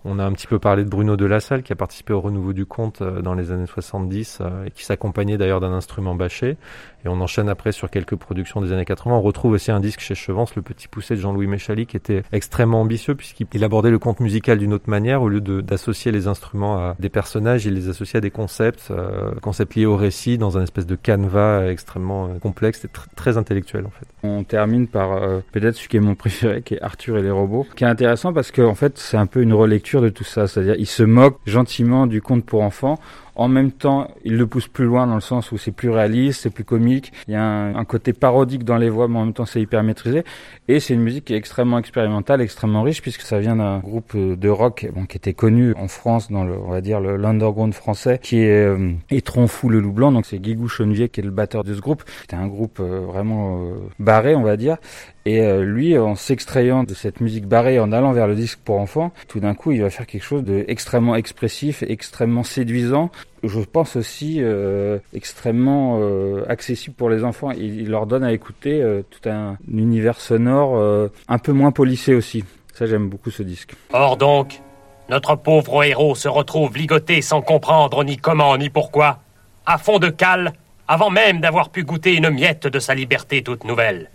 On 0.04 0.20
a 0.20 0.26
un 0.26 0.34
petit 0.34 0.46
peu 0.46 0.60
parlé 0.60 0.84
de 0.84 0.90
Bruno 0.90 1.16
de 1.16 1.26
la 1.26 1.40
Salle 1.40 1.64
qui 1.64 1.72
a 1.72 1.76
participé 1.76 2.12
au 2.12 2.20
renouveau 2.20 2.54
du 2.54 2.66
conte 2.66 3.02
euh, 3.02 3.22
dans 3.22 3.34
les 3.34 3.52
années 3.52 3.66
70 3.66 4.40
euh, 4.42 4.66
et 4.66 4.72
qui 4.72 4.84
s'accompagnait 4.84 5.38
d'ailleurs 5.38 5.62
d'un 5.62 5.72
instrument 5.72 6.16
bâché. 6.16 6.58
Et 7.06 7.08
on 7.08 7.22
enchaîne 7.22 7.50
après 7.50 7.72
sur 7.72 7.92
quelques 7.92 8.16
productions 8.16 8.62
des 8.62 8.72
années 8.72 8.84
80. 8.84 9.16
On 9.16 9.22
retrouve 9.22 9.52
aussi 9.54 9.72
un 9.72 9.80
disque 9.80 10.00
chez 10.00 10.16
Chevance, 10.16 10.56
Le 10.56 10.64
Petit 10.64 10.88
Poussé 10.88 11.16
de 11.16 11.20
Jean-Louis 11.22 11.46
Méchali, 11.46 11.86
qui 11.86 11.96
était 11.96 12.24
extrêmement 12.32 12.82
ambitieux 12.82 13.14
puisqu'il 13.14 13.64
abordait 13.64 13.92
le 13.92 14.00
conte 14.00 14.20
musical 14.20 14.58
d'une 14.58 14.74
autre 14.74 14.90
manière. 14.90 15.22
Au 15.22 15.30
lieu 15.30 15.40
d'associer 15.40 16.12
les 16.12 16.28
instruments 16.28 16.78
à 16.78 16.96
des 17.00 17.10
personnages, 17.10 17.66
il 17.68 17.76
les 17.76 17.90
associait 17.90 18.18
à 18.18 18.22
des 18.22 18.32
concepts, 18.32 18.90
euh, 18.90 19.32
concepts 19.42 19.76
liés 19.76 19.86
au 19.86 19.96
récit 19.96 20.40
dans 20.40 20.58
un 20.58 20.64
espèce 20.64 20.88
de 20.88 20.96
canevas 20.96 21.68
extrêmement 21.70 22.26
euh, 22.26 22.40
complexe 22.40 22.84
et 22.86 22.88
tr 22.88 23.06
très 23.16 23.38
intellectuel 23.38 23.86
en 23.86 23.92
fait. 23.92 24.08
On 24.24 24.44
termine 24.44 24.88
par 24.88 25.14
euh, 25.14 25.42
peut-être 25.52 25.76
celui 25.76 25.90
qui 25.90 25.98
est 25.98 26.02
mon 26.02 26.16
préféré, 26.26 26.64
qui 26.64 26.74
est 26.74 26.82
Arthur 26.82 27.20
et 27.20 27.22
les 27.22 27.32
robots, 27.32 27.68
qui 27.76 27.84
est 27.84 27.88
intéressant 27.88 28.34
parce 28.34 28.50
que 28.50 28.64
en 28.64 28.76
fait 28.76 28.98
c'est 28.98 29.18
un 29.18 29.28
peu 29.28 29.42
une 29.42 29.54
relecture 29.54 30.02
de 30.02 30.10
tout 30.10 30.24
ça, 30.24 30.48
c'est-à-dire 30.48 30.76
il 30.80 30.88
se 30.88 31.04
moque 31.04 31.40
gentiment 31.46 32.08
du 32.08 32.22
conte 32.22 32.46
pour 32.46 32.64
enfants 32.64 33.00
en 33.36 33.48
même 33.48 33.72
temps, 33.72 34.08
il 34.24 34.38
le 34.38 34.48
pousse 34.48 34.68
plus 34.68 34.86
loin 34.86 35.08
dans 35.08 35.16
le 35.16 35.22
sens 35.22 35.52
où 35.52 35.58
c'est 35.58 35.72
plus 35.72 35.90
réaliste, 35.90 36.42
c'est 36.42 36.50
plus 36.50 36.64
comique. 36.64 37.12
Il 37.28 37.34
y 37.34 37.38
a 37.38 37.44
un, 37.44 37.86
côté 37.86 38.14
parodique 38.14 38.64
dans 38.64 38.78
les 38.78 38.90
voix, 38.90 39.08
mais 39.08 39.20
en 39.20 39.26
même 39.26 39.34
temps 39.34 39.46
c'est 39.46 39.62
hyper 39.62 39.84
maîtrisé. 39.84 40.24
Et 40.68 40.80
c'est 40.80 40.94
une 40.94 41.02
musique 41.02 41.26
qui 41.26 41.34
est 41.34 41.38
extrêmement 41.38 41.78
expérimentale, 41.78 42.42
extrêmement 42.42 42.84
riche, 42.84 43.02
puisque 43.02 43.22
ça 43.22 43.40
vient 43.40 43.58
d'un 43.58 43.80
groupe 43.80 44.16
de 44.16 44.50
rock 44.50 44.88
bon, 44.96 45.06
qui 45.06 45.18
était 45.18 45.34
connu 45.34 45.74
en 45.76 45.88
France, 45.88 46.32
dans 46.32 46.44
le, 46.44 46.58
on 46.58 46.72
va 46.72 46.82
dire 46.82 47.00
l'underground 47.00 47.74
français, 47.74 48.20
qui 48.22 48.40
est 48.40 48.66
euh, 48.66 48.94
Étron 49.12 49.48
Fou 49.48 49.70
le 49.70 49.80
Loup 49.80 49.92
Blanc. 49.92 50.12
Donc 50.12 50.26
c'est 50.26 50.40
Guigou 50.40 50.68
Chenevier 50.68 51.10
qui 51.10 51.20
est 51.20 51.24
le 51.24 51.32
batteur 51.32 51.64
de 51.64 51.74
ce 51.74 51.82
groupe. 51.82 52.04
C'était 52.22 52.36
un 52.36 52.48
groupe 52.48 52.80
euh, 52.80 53.02
vraiment 53.02 53.62
euh, 53.62 53.76
barré, 54.00 54.36
on 54.36 54.44
va 54.44 54.58
dire. 54.58 54.78
Et 55.28 55.42
euh, 55.42 55.64
lui, 55.64 55.98
en 55.98 56.14
s'extrayant 56.14 56.84
de 56.84 56.94
cette 56.94 57.20
musique 57.20 57.48
barrée, 57.48 57.80
en 57.80 57.92
allant 57.92 58.12
vers 58.12 58.28
le 58.28 58.36
disque 58.36 58.60
pour 58.64 58.80
enfants, 58.80 59.12
tout 59.28 59.40
d'un 59.40 59.56
coup, 59.56 59.72
il 59.72 59.82
va 59.82 59.90
faire 59.90 60.06
quelque 60.06 60.24
chose 60.24 60.44
d'extrêmement 60.44 61.16
expressif, 61.16 61.84
extrêmement 61.88 62.44
séduisant. 62.44 63.10
Je 63.42 63.60
pense 63.60 63.96
aussi 63.96 64.38
euh, 64.40 65.00
extrêmement 65.14 65.98
euh, 66.00 66.44
accessible 66.48 66.96
pour 66.96 67.10
les 67.10 67.24
enfants. 67.24 67.50
Il, 67.50 67.82
il 67.82 67.90
leur 67.90 68.06
donne 68.06 68.24
à 68.24 68.34
écouter 68.34 68.84
euh, 68.84 69.02
tout 69.10 69.28
un, 69.28 69.54
un 69.54 69.78
univers 69.78 70.22
sonore 70.22 70.78
euh, 70.78 71.08
un 71.28 71.40
peu 71.40 71.54
moins 71.54 71.72
polissé 71.72 72.14
aussi. 72.14 72.44
Ça, 72.76 72.86
j'aime 72.86 73.10
beaucoup 73.10 73.32
ce 73.32 73.42
disque. 73.42 73.74
Or 73.94 74.18
donc, 74.18 74.62
notre 75.10 75.36
pauvre 75.36 75.84
héros 75.84 76.14
se 76.14 76.28
retrouve 76.28 76.78
ligoté 76.78 77.22
sans 77.22 77.42
comprendre 77.42 78.04
ni 78.04 78.18
comment 78.18 78.58
ni 78.58 78.70
pourquoi, 78.70 79.20
à 79.66 79.80
fond 79.80 79.98
de 79.98 80.10
cale, 80.10 80.54
avant 80.88 81.10
même 81.10 81.42
d'avoir 81.42 81.70
pu 81.70 81.84
goûter 81.84 82.16
une 82.16 82.30
miette 82.30 82.68
de 82.68 82.80
sa 82.80 82.94
liberté 82.94 83.42
toute 83.42 83.64
nouvelle. 83.64 84.12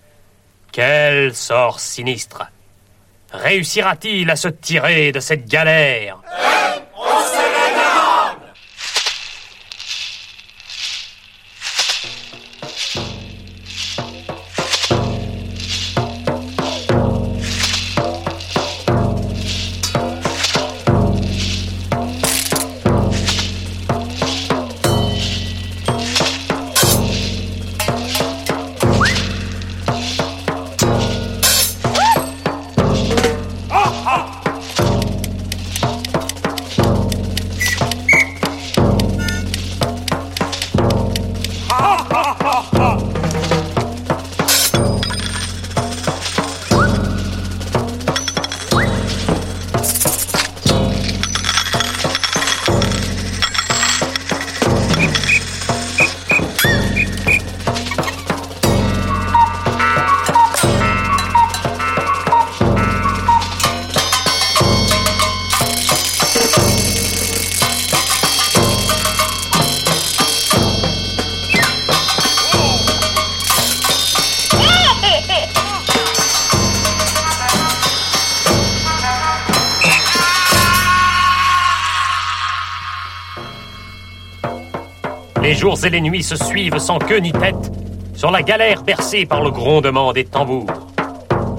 Quel 0.72 1.34
sort 1.34 1.80
sinistre. 1.80 2.44
Réussira-t-il 3.32 4.30
à 4.30 4.36
se 4.36 4.48
tirer 4.48 5.12
de 5.12 5.20
cette 5.20 5.46
galère? 5.46 6.18
Et 85.84 85.90
les 85.90 86.00
nuits 86.00 86.22
se 86.22 86.36
suivent 86.36 86.78
sans 86.78 86.98
queue 86.98 87.18
ni 87.18 87.32
tête, 87.32 87.72
sur 88.14 88.30
la 88.30 88.42
galère 88.42 88.82
bercée 88.82 89.24
par 89.24 89.42
le 89.42 89.50
grondement 89.50 90.12
des 90.12 90.24
tambours. 90.24 90.88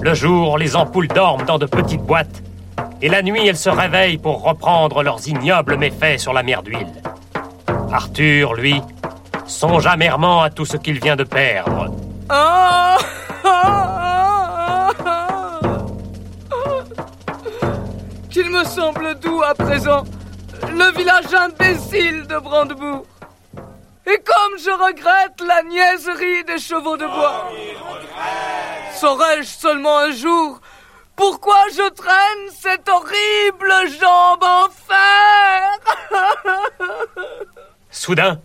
Le 0.00 0.14
jour, 0.14 0.58
les 0.58 0.76
ampoules 0.76 1.08
dorment 1.08 1.44
dans 1.44 1.58
de 1.58 1.66
petites 1.66 2.02
boîtes, 2.02 2.42
et 3.00 3.08
la 3.08 3.22
nuit, 3.22 3.46
elles 3.46 3.56
se 3.56 3.70
réveillent 3.70 4.18
pour 4.18 4.42
reprendre 4.42 5.02
leurs 5.02 5.26
ignobles 5.26 5.76
méfaits 5.76 6.18
sur 6.18 6.32
la 6.32 6.42
mer 6.42 6.62
d'huile. 6.62 6.92
Arthur, 7.92 8.54
lui, 8.54 8.80
songe 9.46 9.86
amèrement 9.86 10.42
à 10.42 10.50
tout 10.50 10.64
ce 10.64 10.76
qu'il 10.76 11.00
vient 11.00 11.16
de 11.16 11.24
perdre. 11.24 11.90
Qu'il 18.30 18.50
me 18.50 18.64
semble 18.64 19.18
doux 19.20 19.42
à 19.42 19.54
présent, 19.54 20.04
le 20.68 20.96
village 20.96 21.34
imbécile 21.34 22.26
de 22.28 22.38
Brandebourg. 22.38 23.04
Et 24.06 24.18
comme 24.18 24.58
je 24.58 24.70
regrette 24.70 25.40
la 25.46 25.62
niaiserie 25.62 26.44
des 26.44 26.58
chevaux 26.58 26.96
de 26.96 27.06
bois. 27.06 27.50
Saurais-je 28.94 29.48
seulement 29.48 29.98
un 29.98 30.10
jour 30.10 30.60
pourquoi 31.14 31.66
je 31.70 31.88
traîne 31.90 32.48
cette 32.58 32.88
horrible 32.88 33.72
jambe 34.00 34.42
en 34.42 34.68
fer 34.70 35.78
Soudain, 37.90 38.40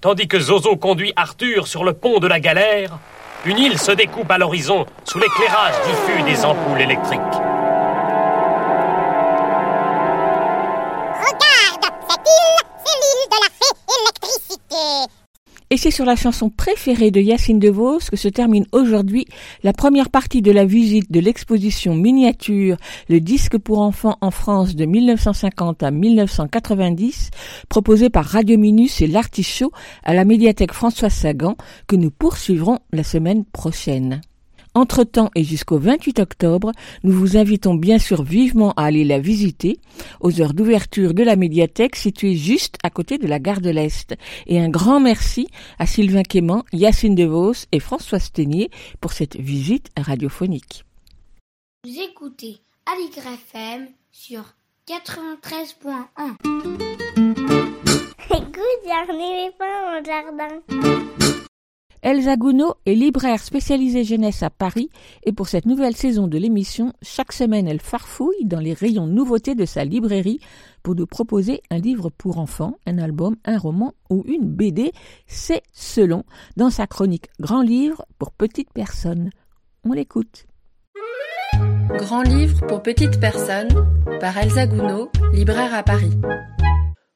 tandis 0.00 0.26
que 0.26 0.40
Zozo 0.40 0.76
conduit 0.76 1.12
Arthur 1.14 1.68
sur 1.68 1.84
le 1.84 1.92
pont 1.92 2.18
de 2.18 2.26
la 2.26 2.40
galère, 2.40 2.98
une 3.44 3.58
île 3.58 3.78
se 3.78 3.92
découpe 3.92 4.30
à 4.30 4.38
l'horizon 4.38 4.86
sous 5.04 5.18
l'éclairage 5.18 5.74
diffus 5.86 6.22
des 6.22 6.44
ampoules 6.44 6.80
électriques. 6.80 7.20
Regarde, 11.20 11.92
cette 12.08 12.26
île, 12.26 12.62
c'est 12.84 12.96
l'île 12.96 13.28
de 13.30 13.36
la 13.42 13.50
fée 13.50 13.74
électricité. 14.00 14.45
Et 15.68 15.76
c'est 15.76 15.90
sur 15.90 16.04
la 16.04 16.14
chanson 16.14 16.48
préférée 16.48 17.10
de 17.10 17.20
Yacine 17.20 17.58
DeVos 17.58 17.98
que 18.08 18.16
se 18.16 18.28
termine 18.28 18.66
aujourd'hui 18.70 19.26
la 19.64 19.72
première 19.72 20.10
partie 20.10 20.40
de 20.40 20.52
la 20.52 20.64
visite 20.64 21.10
de 21.10 21.18
l'exposition 21.18 21.96
miniature 21.96 22.76
Le 23.08 23.18
disque 23.18 23.58
pour 23.58 23.80
enfants 23.80 24.16
en 24.20 24.30
France 24.30 24.76
de 24.76 24.84
1950 24.84 25.82
à 25.82 25.90
1990 25.90 27.30
proposée 27.68 28.10
par 28.10 28.26
Radio 28.26 28.56
Minus 28.56 29.02
et 29.02 29.08
l'Artichaut 29.08 29.72
à 30.04 30.14
la 30.14 30.24
médiathèque 30.24 30.72
François 30.72 31.10
Sagan 31.10 31.56
que 31.88 31.96
nous 31.96 32.12
poursuivrons 32.12 32.78
la 32.92 33.02
semaine 33.02 33.44
prochaine. 33.44 34.20
Entre-temps 34.76 35.30
et 35.34 35.42
jusqu'au 35.42 35.78
28 35.78 36.18
octobre, 36.18 36.70
nous 37.02 37.12
vous 37.12 37.38
invitons 37.38 37.74
bien 37.74 37.98
sûr 37.98 38.22
vivement 38.22 38.72
à 38.72 38.84
aller 38.84 39.04
la 39.04 39.18
visiter 39.18 39.78
aux 40.20 40.42
heures 40.42 40.52
d'ouverture 40.52 41.14
de 41.14 41.22
la 41.22 41.34
médiathèque 41.34 41.96
située 41.96 42.34
juste 42.34 42.76
à 42.82 42.90
côté 42.90 43.16
de 43.16 43.26
la 43.26 43.38
gare 43.38 43.62
de 43.62 43.70
l'Est. 43.70 44.14
Et 44.46 44.60
un 44.60 44.68
grand 44.68 45.00
merci 45.00 45.48
à 45.78 45.86
Sylvain 45.86 46.24
Quément, 46.24 46.62
Yacine 46.74 47.14
DeVos 47.14 47.54
et 47.72 47.80
François 47.80 48.18
Stenier 48.18 48.70
pour 49.00 49.14
cette 49.14 49.36
visite 49.36 49.88
radiophonique. 49.96 50.84
Vous 51.86 51.98
écoutez 51.98 52.58
sur 54.12 54.42
93.1. 54.86 56.36
Écoute, 58.28 58.80
il 58.84 58.88
y 58.88 58.92
a 58.92 59.06
un 59.08 59.18
éléphant 59.18 59.98
au 59.98 60.04
jardin. 60.04 60.60
Elsa 62.06 62.36
Gounod 62.36 62.74
est 62.86 62.94
libraire 62.94 63.40
spécialisée 63.40 64.04
jeunesse 64.04 64.44
à 64.44 64.48
Paris 64.48 64.90
et 65.24 65.32
pour 65.32 65.48
cette 65.48 65.66
nouvelle 65.66 65.96
saison 65.96 66.28
de 66.28 66.38
l'émission, 66.38 66.92
chaque 67.02 67.32
semaine 67.32 67.66
elle 67.66 67.80
farfouille 67.80 68.44
dans 68.44 68.60
les 68.60 68.74
rayons 68.74 69.08
nouveautés 69.08 69.56
de 69.56 69.64
sa 69.64 69.82
librairie 69.82 70.38
pour 70.84 70.94
nous 70.94 71.08
proposer 71.08 71.62
un 71.68 71.78
livre 71.78 72.10
pour 72.10 72.38
enfants, 72.38 72.78
un 72.86 72.98
album, 72.98 73.34
un 73.44 73.58
roman 73.58 73.92
ou 74.08 74.22
une 74.28 74.44
BD. 74.44 74.92
C'est 75.26 75.64
selon 75.72 76.22
dans 76.56 76.70
sa 76.70 76.86
chronique 76.86 77.26
Grand 77.40 77.62
livre 77.62 78.06
pour 78.20 78.30
petites 78.30 78.72
personnes. 78.72 79.30
On 79.82 79.90
l'écoute. 79.90 80.46
Grand 81.90 82.22
livre 82.22 82.64
pour 82.68 82.84
petites 82.84 83.18
personnes 83.18 83.84
par 84.20 84.38
Elsa 84.38 84.68
Gounod, 84.68 85.08
libraire 85.32 85.74
à 85.74 85.82
Paris. 85.82 86.12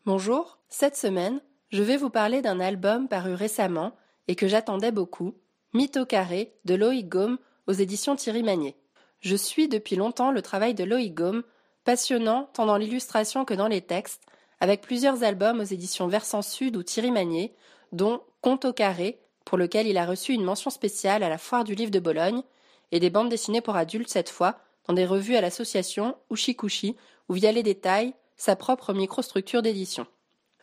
Bonjour, 0.05 0.59
cette 0.69 0.97
semaine, 0.97 1.41
je 1.69 1.85
vais 1.85 1.97
vous 1.97 2.11
parler 2.11 2.43
d'un 2.43 2.59
album 2.59 3.07
paru 3.07 3.35
récemment 3.35 3.93
et 4.31 4.37
que 4.37 4.47
j'attendais 4.47 4.93
beaucoup, 4.93 5.35
Mythe 5.73 6.07
carré 6.07 6.55
de 6.65 6.77
Loïc 6.77 7.09
Gaume 7.09 7.37
aux 7.67 7.73
éditions 7.73 8.15
Thierry 8.15 8.45
Magnier. 8.45 8.77
Je 9.19 9.35
suis 9.35 9.67
depuis 9.67 9.97
longtemps 9.97 10.31
le 10.31 10.41
travail 10.41 10.73
de 10.73 10.85
Loïc 10.85 11.17
Gaume, 11.17 11.43
passionnant 11.83 12.49
tant 12.53 12.65
dans 12.65 12.77
l'illustration 12.77 13.45
que 13.45 13.55
dans 13.55 13.67
les 13.67 13.81
textes, 13.81 14.23
avec 14.61 14.83
plusieurs 14.83 15.25
albums 15.25 15.59
aux 15.59 15.65
éditions 15.65 16.07
Versant 16.07 16.43
Sud 16.43 16.77
ou 16.77 16.85
Thierry 16.85 17.11
Magnier, 17.11 17.57
dont 17.91 18.23
Conte 18.41 18.67
au 18.67 18.73
carré, 18.73 19.19
pour 19.45 19.59
lequel 19.59 19.89
il 19.89 19.99
a 19.99 20.07
reçu 20.07 20.33
une 20.33 20.45
mention 20.45 20.71
spéciale 20.71 21.25
à 21.25 21.29
la 21.29 21.37
Foire 21.37 21.65
du 21.65 21.75
Livre 21.75 21.91
de 21.91 21.99
Bologne, 21.99 22.45
et 22.93 23.01
des 23.01 23.11
bandes 23.11 23.31
dessinées 23.31 23.61
pour 23.61 23.75
adultes 23.75 24.11
cette 24.11 24.31
fois, 24.31 24.61
dans 24.87 24.95
des 24.95 25.07
revues 25.07 25.35
à 25.35 25.41
l'association 25.41 26.15
Ushikushi, 26.31 26.95
ou 27.29 27.35
via 27.35 27.51
les 27.51 27.65
détails, 27.65 28.15
sa 28.37 28.55
propre 28.55 28.93
microstructure 28.93 29.61
d'édition. 29.61 30.07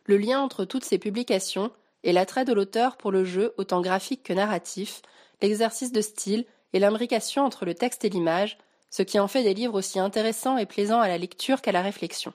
Le 0.05 0.15
lien 0.15 0.39
entre 0.39 0.63
toutes 0.63 0.85
ces 0.85 0.99
publications 0.99 1.69
et 2.03 2.11
l'attrait 2.13 2.45
de 2.45 2.53
l'auteur 2.53 2.97
pour 2.97 3.11
le 3.11 3.23
jeu 3.23 3.53
autant 3.57 3.81
graphique 3.81 4.23
que 4.23 4.33
narratif, 4.33 5.01
l'exercice 5.41 5.91
de 5.91 6.01
style 6.01 6.45
et 6.73 6.79
l'imbrication 6.79 7.43
entre 7.43 7.65
le 7.65 7.73
texte 7.73 8.05
et 8.05 8.09
l'image, 8.09 8.57
ce 8.89 9.03
qui 9.03 9.19
en 9.19 9.27
fait 9.27 9.43
des 9.43 9.53
livres 9.53 9.75
aussi 9.75 9.99
intéressants 9.99 10.57
et 10.57 10.65
plaisants 10.65 11.01
à 11.01 11.07
la 11.07 11.17
lecture 11.17 11.61
qu'à 11.61 11.71
la 11.71 11.81
réflexion. 11.81 12.33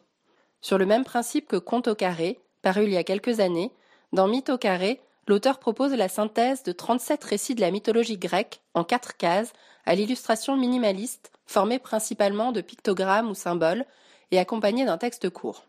Sur 0.61 0.79
le 0.79 0.87
même 0.87 1.05
principe 1.05 1.49
que 1.49 1.57
Conte 1.57 1.89
au 1.89 1.95
carré, 1.95 2.41
paru 2.63 2.85
il 2.85 2.93
y 2.93 2.97
a 2.97 3.05
quelques 3.05 3.41
années, 3.41 3.73
dans 4.13 4.29
Mythe 4.29 4.51
au 4.51 4.59
carré, 4.59 5.01
l'auteur 5.27 5.59
propose 5.59 5.93
la 5.93 6.09
synthèse 6.09 6.63
de 6.63 6.73
37 6.73 7.25
récits 7.25 7.55
de 7.55 7.61
la 7.61 7.71
mythologie 7.71 8.19
grecque 8.19 8.61
en 8.75 8.85
quatre 8.85 9.17
cases 9.17 9.53
à 9.87 9.95
l'illustration 9.95 10.57
minimaliste, 10.57 11.33
formée 11.47 11.79
principalement 11.79 12.53
de 12.53 12.61
pictogrammes 12.61 13.31
ou 13.31 13.35
symboles 13.35 13.85
et 14.31 14.39
accompagnée 14.39 14.85
d'un 14.85 14.99
texte 14.99 15.31
court. 15.31 15.65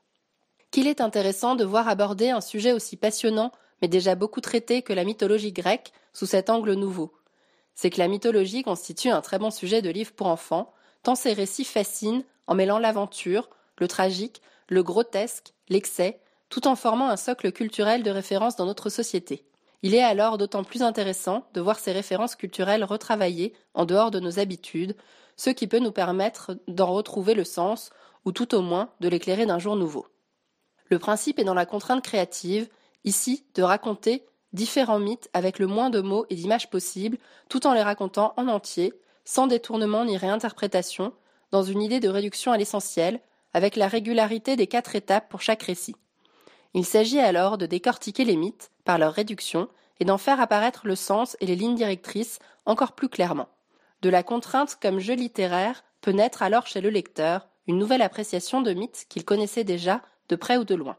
Qu'il 0.71 0.87
est 0.87 1.01
intéressant 1.01 1.55
de 1.55 1.65
voir 1.65 1.87
aborder 1.87 2.29
un 2.29 2.41
sujet 2.41 2.71
aussi 2.71 2.97
passionnant 2.97 3.51
mais 3.83 3.89
déjà 3.89 4.15
beaucoup 4.15 4.39
traité 4.39 4.81
que 4.81 4.93
la 4.93 5.03
mythologie 5.03 5.51
grecque 5.51 5.91
sous 6.13 6.25
cet 6.25 6.49
angle 6.49 6.73
nouveau. 6.73 7.13
C'est 7.75 7.89
que 7.89 7.99
la 7.99 8.07
mythologie 8.07 8.63
constitue 8.63 9.09
un 9.09 9.19
très 9.19 9.39
bon 9.39 9.51
sujet 9.51 9.81
de 9.81 9.89
livre 9.89 10.13
pour 10.13 10.27
enfants, 10.27 10.71
tant 11.03 11.15
ces 11.15 11.33
récits 11.33 11.65
fascinent 11.65 12.23
en 12.47 12.55
mêlant 12.55 12.79
l'aventure, 12.79 13.49
le 13.77 13.89
tragique, 13.89 14.41
le 14.69 14.83
grotesque, 14.83 15.53
l'excès, 15.67 16.21
tout 16.47 16.65
en 16.65 16.77
formant 16.77 17.09
un 17.09 17.17
socle 17.17 17.51
culturel 17.51 18.03
de 18.03 18.09
référence 18.09 18.55
dans 18.55 18.65
notre 18.65 18.89
société. 18.89 19.43
Il 19.81 19.93
est 19.93 20.01
alors 20.01 20.37
d'autant 20.37 20.63
plus 20.63 20.81
intéressant 20.81 21.45
de 21.53 21.59
voir 21.59 21.77
ces 21.77 21.91
références 21.91 22.37
culturelles 22.37 22.85
retravaillées 22.85 23.51
en 23.73 23.83
dehors 23.83 24.11
de 24.11 24.21
nos 24.21 24.39
habitudes, 24.39 24.95
ce 25.35 25.49
qui 25.49 25.67
peut 25.67 25.79
nous 25.79 25.91
permettre 25.91 26.57
d'en 26.69 26.93
retrouver 26.93 27.33
le 27.33 27.43
sens, 27.43 27.89
ou 28.23 28.31
tout 28.31 28.55
au 28.55 28.61
moins 28.61 28.91
de 29.01 29.09
l'éclairer 29.09 29.45
d'un 29.45 29.59
jour 29.59 29.75
nouveau. 29.75 30.07
Le 30.87 30.99
principe 30.99 31.37
est 31.37 31.43
dans 31.43 31.53
la 31.53 31.65
contrainte 31.65 32.01
créative, 32.01 32.69
ici 33.03 33.45
de 33.55 33.63
raconter 33.63 34.25
différents 34.53 34.99
mythes 34.99 35.29
avec 35.33 35.59
le 35.59 35.67
moins 35.67 35.89
de 35.89 36.01
mots 36.01 36.25
et 36.29 36.35
d'images 36.35 36.69
possibles, 36.69 37.17
tout 37.49 37.65
en 37.67 37.73
les 37.73 37.81
racontant 37.81 38.33
en 38.37 38.47
entier, 38.47 38.93
sans 39.25 39.47
détournement 39.47 40.05
ni 40.05 40.17
réinterprétation, 40.17 41.13
dans 41.51 41.63
une 41.63 41.81
idée 41.81 41.99
de 41.99 42.09
réduction 42.09 42.51
à 42.51 42.57
l'essentiel, 42.57 43.19
avec 43.53 43.75
la 43.75 43.87
régularité 43.87 44.55
des 44.55 44.67
quatre 44.67 44.95
étapes 44.95 45.29
pour 45.29 45.41
chaque 45.41 45.63
récit. 45.63 45.95
Il 46.73 46.85
s'agit 46.85 47.19
alors 47.19 47.57
de 47.57 47.65
décortiquer 47.65 48.25
les 48.25 48.35
mythes 48.35 48.71
par 48.83 48.97
leur 48.97 49.13
réduction 49.13 49.69
et 49.99 50.05
d'en 50.05 50.17
faire 50.17 50.41
apparaître 50.41 50.87
le 50.87 50.95
sens 50.95 51.37
et 51.39 51.45
les 51.45 51.55
lignes 51.55 51.75
directrices 51.75 52.39
encore 52.65 52.93
plus 52.93 53.09
clairement. 53.09 53.49
De 54.01 54.09
la 54.09 54.23
contrainte 54.23 54.77
comme 54.81 54.99
jeu 54.99 55.13
littéraire 55.13 55.83
peut 56.01 56.11
naître 56.11 56.41
alors 56.41 56.67
chez 56.67 56.81
le 56.81 56.89
lecteur 56.89 57.47
une 57.67 57.77
nouvelle 57.77 58.01
appréciation 58.01 58.61
de 58.61 58.73
mythes 58.73 59.05
qu'il 59.07 59.23
connaissait 59.23 59.63
déjà 59.63 60.01
de 60.29 60.35
près 60.35 60.57
ou 60.57 60.65
de 60.65 60.75
loin. 60.75 60.97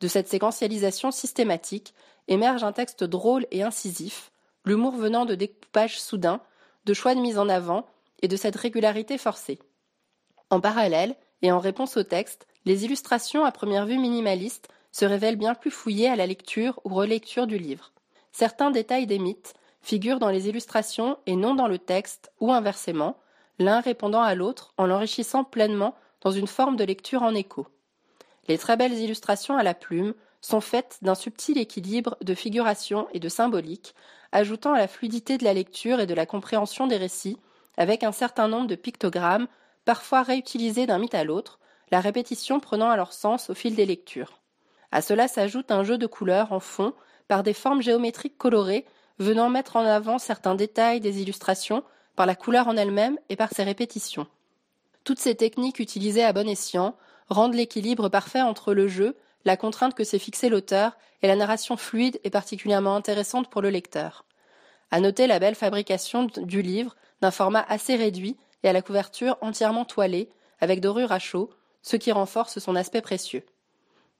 De 0.00 0.08
cette 0.08 0.28
séquentialisation 0.28 1.10
systématique 1.10 1.94
émerge 2.28 2.62
un 2.62 2.72
texte 2.72 3.04
drôle 3.04 3.46
et 3.50 3.62
incisif, 3.62 4.30
l'humour 4.64 4.94
venant 4.94 5.24
de 5.24 5.34
découpages 5.34 6.00
soudains, 6.00 6.40
de 6.84 6.94
choix 6.94 7.14
de 7.14 7.20
mise 7.20 7.38
en 7.38 7.48
avant 7.48 7.86
et 8.22 8.28
de 8.28 8.36
cette 8.36 8.56
régularité 8.56 9.18
forcée. 9.18 9.58
En 10.50 10.60
parallèle, 10.60 11.16
et 11.42 11.52
en 11.52 11.58
réponse 11.58 11.96
au 11.96 12.02
texte, 12.02 12.46
les 12.64 12.84
illustrations 12.84 13.44
à 13.44 13.52
première 13.52 13.86
vue 13.86 13.98
minimalistes 13.98 14.68
se 14.92 15.04
révèlent 15.04 15.36
bien 15.36 15.54
plus 15.54 15.70
fouillées 15.70 16.08
à 16.08 16.16
la 16.16 16.26
lecture 16.26 16.80
ou 16.84 16.94
relecture 16.94 17.46
du 17.46 17.58
livre. 17.58 17.92
Certains 18.32 18.70
détails 18.70 19.06
des 19.06 19.18
mythes 19.18 19.54
figurent 19.80 20.18
dans 20.18 20.30
les 20.30 20.48
illustrations 20.48 21.18
et 21.26 21.36
non 21.36 21.54
dans 21.54 21.68
le 21.68 21.78
texte, 21.78 22.32
ou 22.40 22.52
inversement, 22.52 23.16
l'un 23.58 23.80
répondant 23.80 24.22
à 24.22 24.34
l'autre 24.34 24.74
en 24.76 24.86
l'enrichissant 24.86 25.44
pleinement 25.44 25.94
dans 26.20 26.30
une 26.30 26.46
forme 26.46 26.76
de 26.76 26.84
lecture 26.84 27.22
en 27.22 27.34
écho. 27.34 27.66
Les 28.48 28.58
très 28.58 28.76
belles 28.76 28.98
illustrations 28.98 29.56
à 29.56 29.62
la 29.62 29.74
plume 29.74 30.14
sont 30.40 30.60
faites 30.60 30.98
d'un 31.02 31.14
subtil 31.14 31.58
équilibre 31.58 32.16
de 32.22 32.34
figuration 32.34 33.06
et 33.12 33.20
de 33.20 33.28
symbolique, 33.28 33.94
ajoutant 34.32 34.72
à 34.72 34.78
la 34.78 34.88
fluidité 34.88 35.36
de 35.38 35.44
la 35.44 35.54
lecture 35.54 36.00
et 36.00 36.06
de 36.06 36.14
la 36.14 36.26
compréhension 36.26 36.86
des 36.86 36.96
récits, 36.96 37.38
avec 37.76 38.02
un 38.02 38.12
certain 38.12 38.48
nombre 38.48 38.66
de 38.66 38.74
pictogrammes, 38.74 39.48
parfois 39.84 40.22
réutilisés 40.22 40.86
d'un 40.86 40.98
mythe 40.98 41.14
à 41.14 41.24
l'autre, 41.24 41.58
la 41.90 42.00
répétition 42.00 42.60
prenant 42.60 42.90
alors 42.90 43.12
sens 43.12 43.50
au 43.50 43.54
fil 43.54 43.74
des 43.74 43.86
lectures. 43.86 44.40
À 44.92 45.02
cela 45.02 45.28
s'ajoute 45.28 45.70
un 45.70 45.84
jeu 45.84 45.98
de 45.98 46.06
couleurs 46.06 46.52
en 46.52 46.60
fond, 46.60 46.94
par 47.28 47.42
des 47.42 47.52
formes 47.52 47.82
géométriques 47.82 48.38
colorées 48.38 48.86
venant 49.18 49.50
mettre 49.50 49.76
en 49.76 49.84
avant 49.84 50.18
certains 50.18 50.54
détails 50.54 51.00
des 51.00 51.20
illustrations 51.20 51.84
par 52.16 52.26
la 52.26 52.34
couleur 52.34 52.68
en 52.68 52.76
elle-même 52.76 53.18
et 53.28 53.36
par 53.36 53.50
ses 53.52 53.64
répétitions. 53.64 54.26
Toutes 55.04 55.18
ces 55.18 55.34
techniques 55.34 55.78
utilisées 55.78 56.24
à 56.24 56.32
bon 56.32 56.48
escient 56.48 56.96
rendent 57.28 57.54
l'équilibre 57.54 58.08
parfait 58.08 58.42
entre 58.42 58.74
le 58.74 58.88
jeu, 58.88 59.16
la 59.44 59.56
contrainte 59.56 59.94
que 59.94 60.04
s'est 60.04 60.18
fixé 60.18 60.48
l'auteur 60.48 60.96
et 61.22 61.26
la 61.28 61.36
narration 61.36 61.76
fluide 61.76 62.20
et 62.24 62.30
particulièrement 62.30 62.94
intéressante 62.94 63.50
pour 63.50 63.62
le 63.62 63.70
lecteur. 63.70 64.24
À 64.90 65.00
noter 65.00 65.26
la 65.26 65.38
belle 65.38 65.54
fabrication 65.54 66.28
du 66.36 66.62
livre 66.62 66.96
d'un 67.20 67.30
format 67.30 67.64
assez 67.68 67.96
réduit 67.96 68.36
et 68.62 68.68
à 68.68 68.72
la 68.72 68.82
couverture 68.82 69.36
entièrement 69.40 69.84
toilée 69.84 70.30
avec 70.60 70.80
dorure 70.80 71.12
à 71.12 71.18
chaud, 71.18 71.50
ce 71.82 71.96
qui 71.96 72.12
renforce 72.12 72.58
son 72.58 72.74
aspect 72.74 73.02
précieux. 73.02 73.44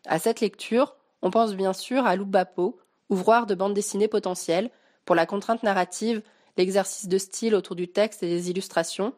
À 0.06 0.18
cette 0.18 0.40
lecture, 0.40 0.94
on 1.22 1.30
pense 1.30 1.54
bien 1.54 1.72
sûr 1.72 2.06
à 2.06 2.16
Loubapo, 2.16 2.78
ouvroir 3.08 3.46
de 3.46 3.54
bande 3.54 3.74
dessinée 3.74 4.08
potentielle, 4.08 4.70
pour 5.04 5.16
la 5.16 5.26
contrainte 5.26 5.62
narrative, 5.62 6.22
l'exercice 6.56 7.08
de 7.08 7.18
style 7.18 7.54
autour 7.54 7.76
du 7.76 7.88
texte 7.88 8.22
et 8.22 8.28
des 8.28 8.50
illustrations, 8.50 9.14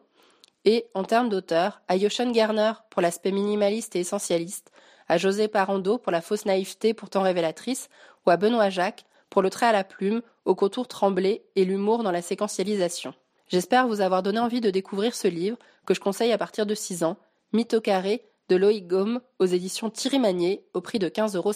et, 0.65 0.85
en 0.93 1.03
termes 1.03 1.29
d'auteur, 1.29 1.81
à 1.87 1.95
Yoshon 1.95 2.31
Garner 2.31 2.73
pour 2.89 3.01
l'aspect 3.01 3.31
minimaliste 3.31 3.95
et 3.95 3.99
essentialiste, 3.99 4.71
à 5.07 5.17
José 5.17 5.47
Parando 5.47 5.97
pour 5.97 6.11
la 6.11 6.21
fausse 6.21 6.45
naïveté 6.45 6.93
pourtant 6.93 7.21
révélatrice, 7.21 7.89
ou 8.25 8.29
à 8.29 8.37
Benoît 8.37 8.69
Jacques 8.69 9.05
pour 9.29 9.41
le 9.41 9.49
trait 9.49 9.65
à 9.65 9.71
la 9.71 9.83
plume, 9.83 10.21
au 10.45 10.55
contour 10.55 10.87
tremblé 10.87 11.43
et 11.55 11.65
l'humour 11.65 12.03
dans 12.03 12.11
la 12.11 12.21
séquentialisation. 12.21 13.13
J'espère 13.47 13.87
vous 13.87 14.01
avoir 14.01 14.23
donné 14.23 14.39
envie 14.39 14.61
de 14.61 14.69
découvrir 14.69 15.15
ce 15.15 15.27
livre, 15.27 15.57
que 15.85 15.93
je 15.93 15.99
conseille 15.99 16.31
à 16.31 16.37
partir 16.37 16.65
de 16.65 16.75
6 16.75 17.03
ans, 17.03 17.17
Mythe 17.53 17.73
au 17.73 17.81
carré, 17.81 18.25
de 18.49 18.55
Loïc 18.55 18.87
Gaume, 18.87 19.21
aux 19.39 19.45
éditions 19.45 19.89
Thierry 19.89 20.61
au 20.73 20.81
prix 20.81 20.99
de 20.99 21.09
15,50 21.09 21.37
euros. 21.37 21.53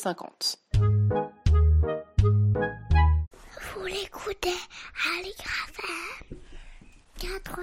Vous 3.75 3.85
l'écoutez 3.85 4.49
à 4.49 5.21
80 7.19 7.61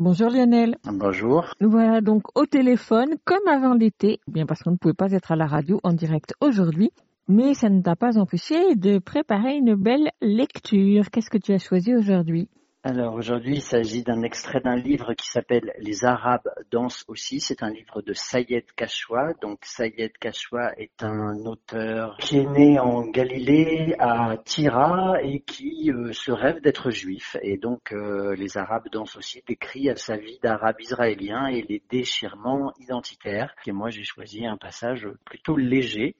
Bonjour 0.00 0.30
Lionel. 0.30 0.76
Bonjour. 0.84 1.54
Nous 1.60 1.70
voilà 1.70 2.00
donc 2.00 2.22
au 2.38 2.46
téléphone 2.46 3.16
comme 3.24 3.48
avant 3.48 3.74
l'été, 3.74 4.20
bien 4.28 4.46
parce 4.46 4.62
qu'on 4.62 4.70
ne 4.70 4.76
pouvait 4.76 4.94
pas 4.94 5.10
être 5.10 5.32
à 5.32 5.36
la 5.36 5.46
radio 5.48 5.80
en 5.82 5.92
direct 5.92 6.34
aujourd'hui, 6.40 6.92
mais 7.26 7.54
ça 7.54 7.68
ne 7.68 7.82
t'a 7.82 7.96
pas 7.96 8.16
empêché 8.16 8.76
de 8.76 9.00
préparer 9.00 9.56
une 9.56 9.74
belle 9.74 10.12
lecture. 10.22 11.10
Qu'est-ce 11.10 11.30
que 11.30 11.38
tu 11.38 11.52
as 11.52 11.58
choisi 11.58 11.96
aujourd'hui? 11.96 12.48
Alors 12.88 13.16
aujourd'hui, 13.16 13.56
il 13.56 13.62
s'agit 13.62 14.02
d'un 14.02 14.22
extrait 14.22 14.60
d'un 14.60 14.74
livre 14.74 15.12
qui 15.12 15.26
s'appelle 15.28 15.74
Les 15.78 16.06
Arabes 16.06 16.48
dansent 16.70 17.04
aussi. 17.06 17.38
C'est 17.38 17.62
un 17.62 17.68
livre 17.68 18.00
de 18.00 18.14
Sayed 18.14 18.64
Kashwa. 18.76 19.34
Donc 19.42 19.58
Sayed 19.66 20.16
Kashwa 20.16 20.72
est 20.78 21.02
un 21.02 21.44
auteur 21.44 22.16
qui 22.16 22.38
est 22.38 22.46
né 22.46 22.78
en 22.78 23.02
Galilée 23.02 23.94
à 23.98 24.38
Tira 24.42 25.22
et 25.22 25.40
qui 25.40 25.92
euh, 25.92 26.14
se 26.14 26.32
rêve 26.32 26.62
d'être 26.62 26.90
juif. 26.90 27.36
Et 27.42 27.58
donc 27.58 27.92
euh, 27.92 28.34
Les 28.36 28.56
Arabes 28.56 28.88
dansent 28.90 29.16
aussi 29.16 29.42
décrit 29.46 29.90
sa 29.96 30.16
vie 30.16 30.38
d'arabe 30.42 30.80
israélien 30.80 31.46
et 31.48 31.60
les 31.60 31.82
déchirements 31.90 32.72
identitaires. 32.80 33.54
Et 33.66 33.72
moi 33.72 33.90
j'ai 33.90 34.04
choisi 34.04 34.46
un 34.46 34.56
passage 34.56 35.06
plutôt 35.26 35.58
léger. 35.58 36.16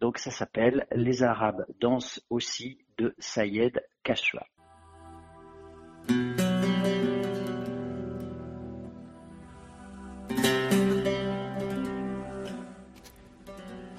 Donc 0.00 0.18
ça 0.18 0.32
s'appelle 0.32 0.84
Les 0.90 1.22
Arabes 1.22 1.64
dansent 1.80 2.20
aussi 2.28 2.78
de 2.98 3.14
Sayed 3.20 3.80
Kashwa. 4.02 4.44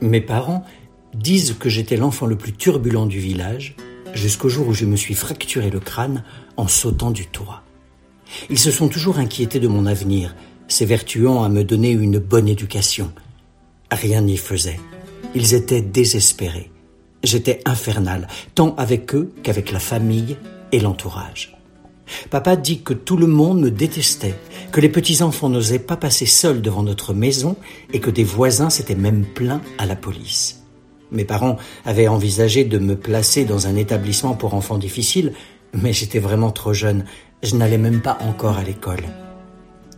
Mes 0.01 0.21
parents 0.21 0.63
disent 1.13 1.55
que 1.59 1.69
j'étais 1.69 1.97
l'enfant 1.97 2.25
le 2.25 2.37
plus 2.37 2.53
turbulent 2.53 3.05
du 3.05 3.19
village 3.19 3.75
jusqu'au 4.13 4.49
jour 4.49 4.67
où 4.67 4.73
je 4.73 4.85
me 4.85 4.95
suis 4.95 5.13
fracturé 5.13 5.69
le 5.69 5.79
crâne 5.79 6.23
en 6.57 6.67
sautant 6.67 7.11
du 7.11 7.27
toit. 7.27 7.63
Ils 8.49 8.59
se 8.59 8.71
sont 8.71 8.87
toujours 8.87 9.19
inquiétés 9.19 9.59
de 9.59 9.67
mon 9.67 9.85
avenir, 9.85 10.35
s'évertuant 10.67 11.43
à 11.43 11.49
me 11.49 11.63
donner 11.63 11.91
une 11.91 12.19
bonne 12.19 12.47
éducation. 12.47 13.11
Rien 13.91 14.21
n'y 14.21 14.37
faisait. 14.37 14.79
Ils 15.35 15.53
étaient 15.53 15.81
désespérés. 15.81 16.71
J'étais 17.23 17.61
infernal, 17.65 18.27
tant 18.55 18.75
avec 18.75 19.13
eux 19.13 19.33
qu'avec 19.43 19.71
la 19.71 19.79
famille 19.79 20.37
et 20.71 20.79
l'entourage. 20.79 21.58
Papa 22.29 22.55
dit 22.55 22.81
que 22.81 22.93
tout 22.93 23.17
le 23.17 23.27
monde 23.27 23.61
me 23.61 23.71
détestait, 23.71 24.35
que 24.71 24.81
les 24.81 24.89
petits-enfants 24.89 25.49
n'osaient 25.49 25.79
pas 25.79 25.97
passer 25.97 26.25
seuls 26.25 26.61
devant 26.61 26.83
notre 26.83 27.13
maison 27.13 27.55
et 27.93 27.99
que 27.99 28.09
des 28.09 28.23
voisins 28.23 28.69
s'étaient 28.69 28.95
même 28.95 29.25
plaints 29.25 29.61
à 29.77 29.85
la 29.85 29.95
police. 29.95 30.63
Mes 31.11 31.25
parents 31.25 31.57
avaient 31.85 32.07
envisagé 32.07 32.63
de 32.63 32.77
me 32.77 32.95
placer 32.95 33.45
dans 33.45 33.67
un 33.67 33.75
établissement 33.75 34.35
pour 34.35 34.53
enfants 34.53 34.77
difficiles, 34.77 35.33
mais 35.73 35.93
j'étais 35.93 36.19
vraiment 36.19 36.51
trop 36.51 36.73
jeune, 36.73 37.05
je 37.43 37.55
n'allais 37.55 37.77
même 37.77 38.01
pas 38.01 38.17
encore 38.21 38.57
à 38.57 38.63
l'école. 38.63 39.03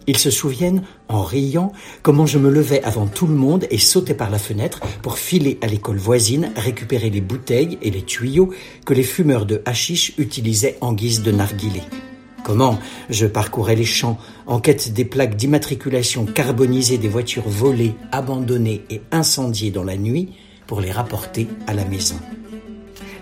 Ils 0.08 0.18
se 0.18 0.32
souviennent, 0.32 0.84
en 1.10 1.24
riant, 1.24 1.72
comment 2.02 2.26
je 2.26 2.40
me 2.40 2.50
levais 2.50 2.82
avant 2.84 3.06
tout 3.06 3.28
le 3.28 3.36
monde 3.36 3.68
et 3.70 3.78
sautais 3.78 4.16
par 4.16 4.30
la 4.30 4.40
fenêtre 4.40 4.80
pour 5.02 5.18
filer 5.18 5.60
à 5.62 5.68
l'école 5.68 5.98
voisine 5.98 6.52
récupérer 6.56 7.10
les 7.10 7.22
bouteilles 7.22 7.78
et 7.82 7.92
les 7.92 8.02
tuyaux 8.02 8.52
que 8.86 8.94
les 8.94 9.04
fumeurs 9.04 9.46
de 9.46 9.62
hashish 9.66 10.14
utilisaient 10.18 10.78
en 10.82 10.94
guise 10.94 11.22
de 11.22 11.32
narguilé. 11.32 11.82
Comment 12.44 12.80
je 13.10 13.28
parcourais 13.28 13.76
les 13.76 13.86
champs 13.86 14.18
en 14.48 14.60
quête 14.60 14.94
des 14.94 15.06
plaques 15.06 15.36
d'immatriculation 15.36 16.26
carbonisées 16.26 16.98
des 16.98 17.08
voitures 17.08 17.48
volées, 17.48 17.94
abandonnées 18.12 18.84
et 18.90 19.02
incendiées 19.12 19.70
dans 19.70 19.84
la 19.84 19.98
nuit 19.98 20.30
pour 20.66 20.82
les 20.82 20.92
rapporter 20.92 21.48
à 21.68 21.74
la 21.74 21.86
maison. 21.86 22.16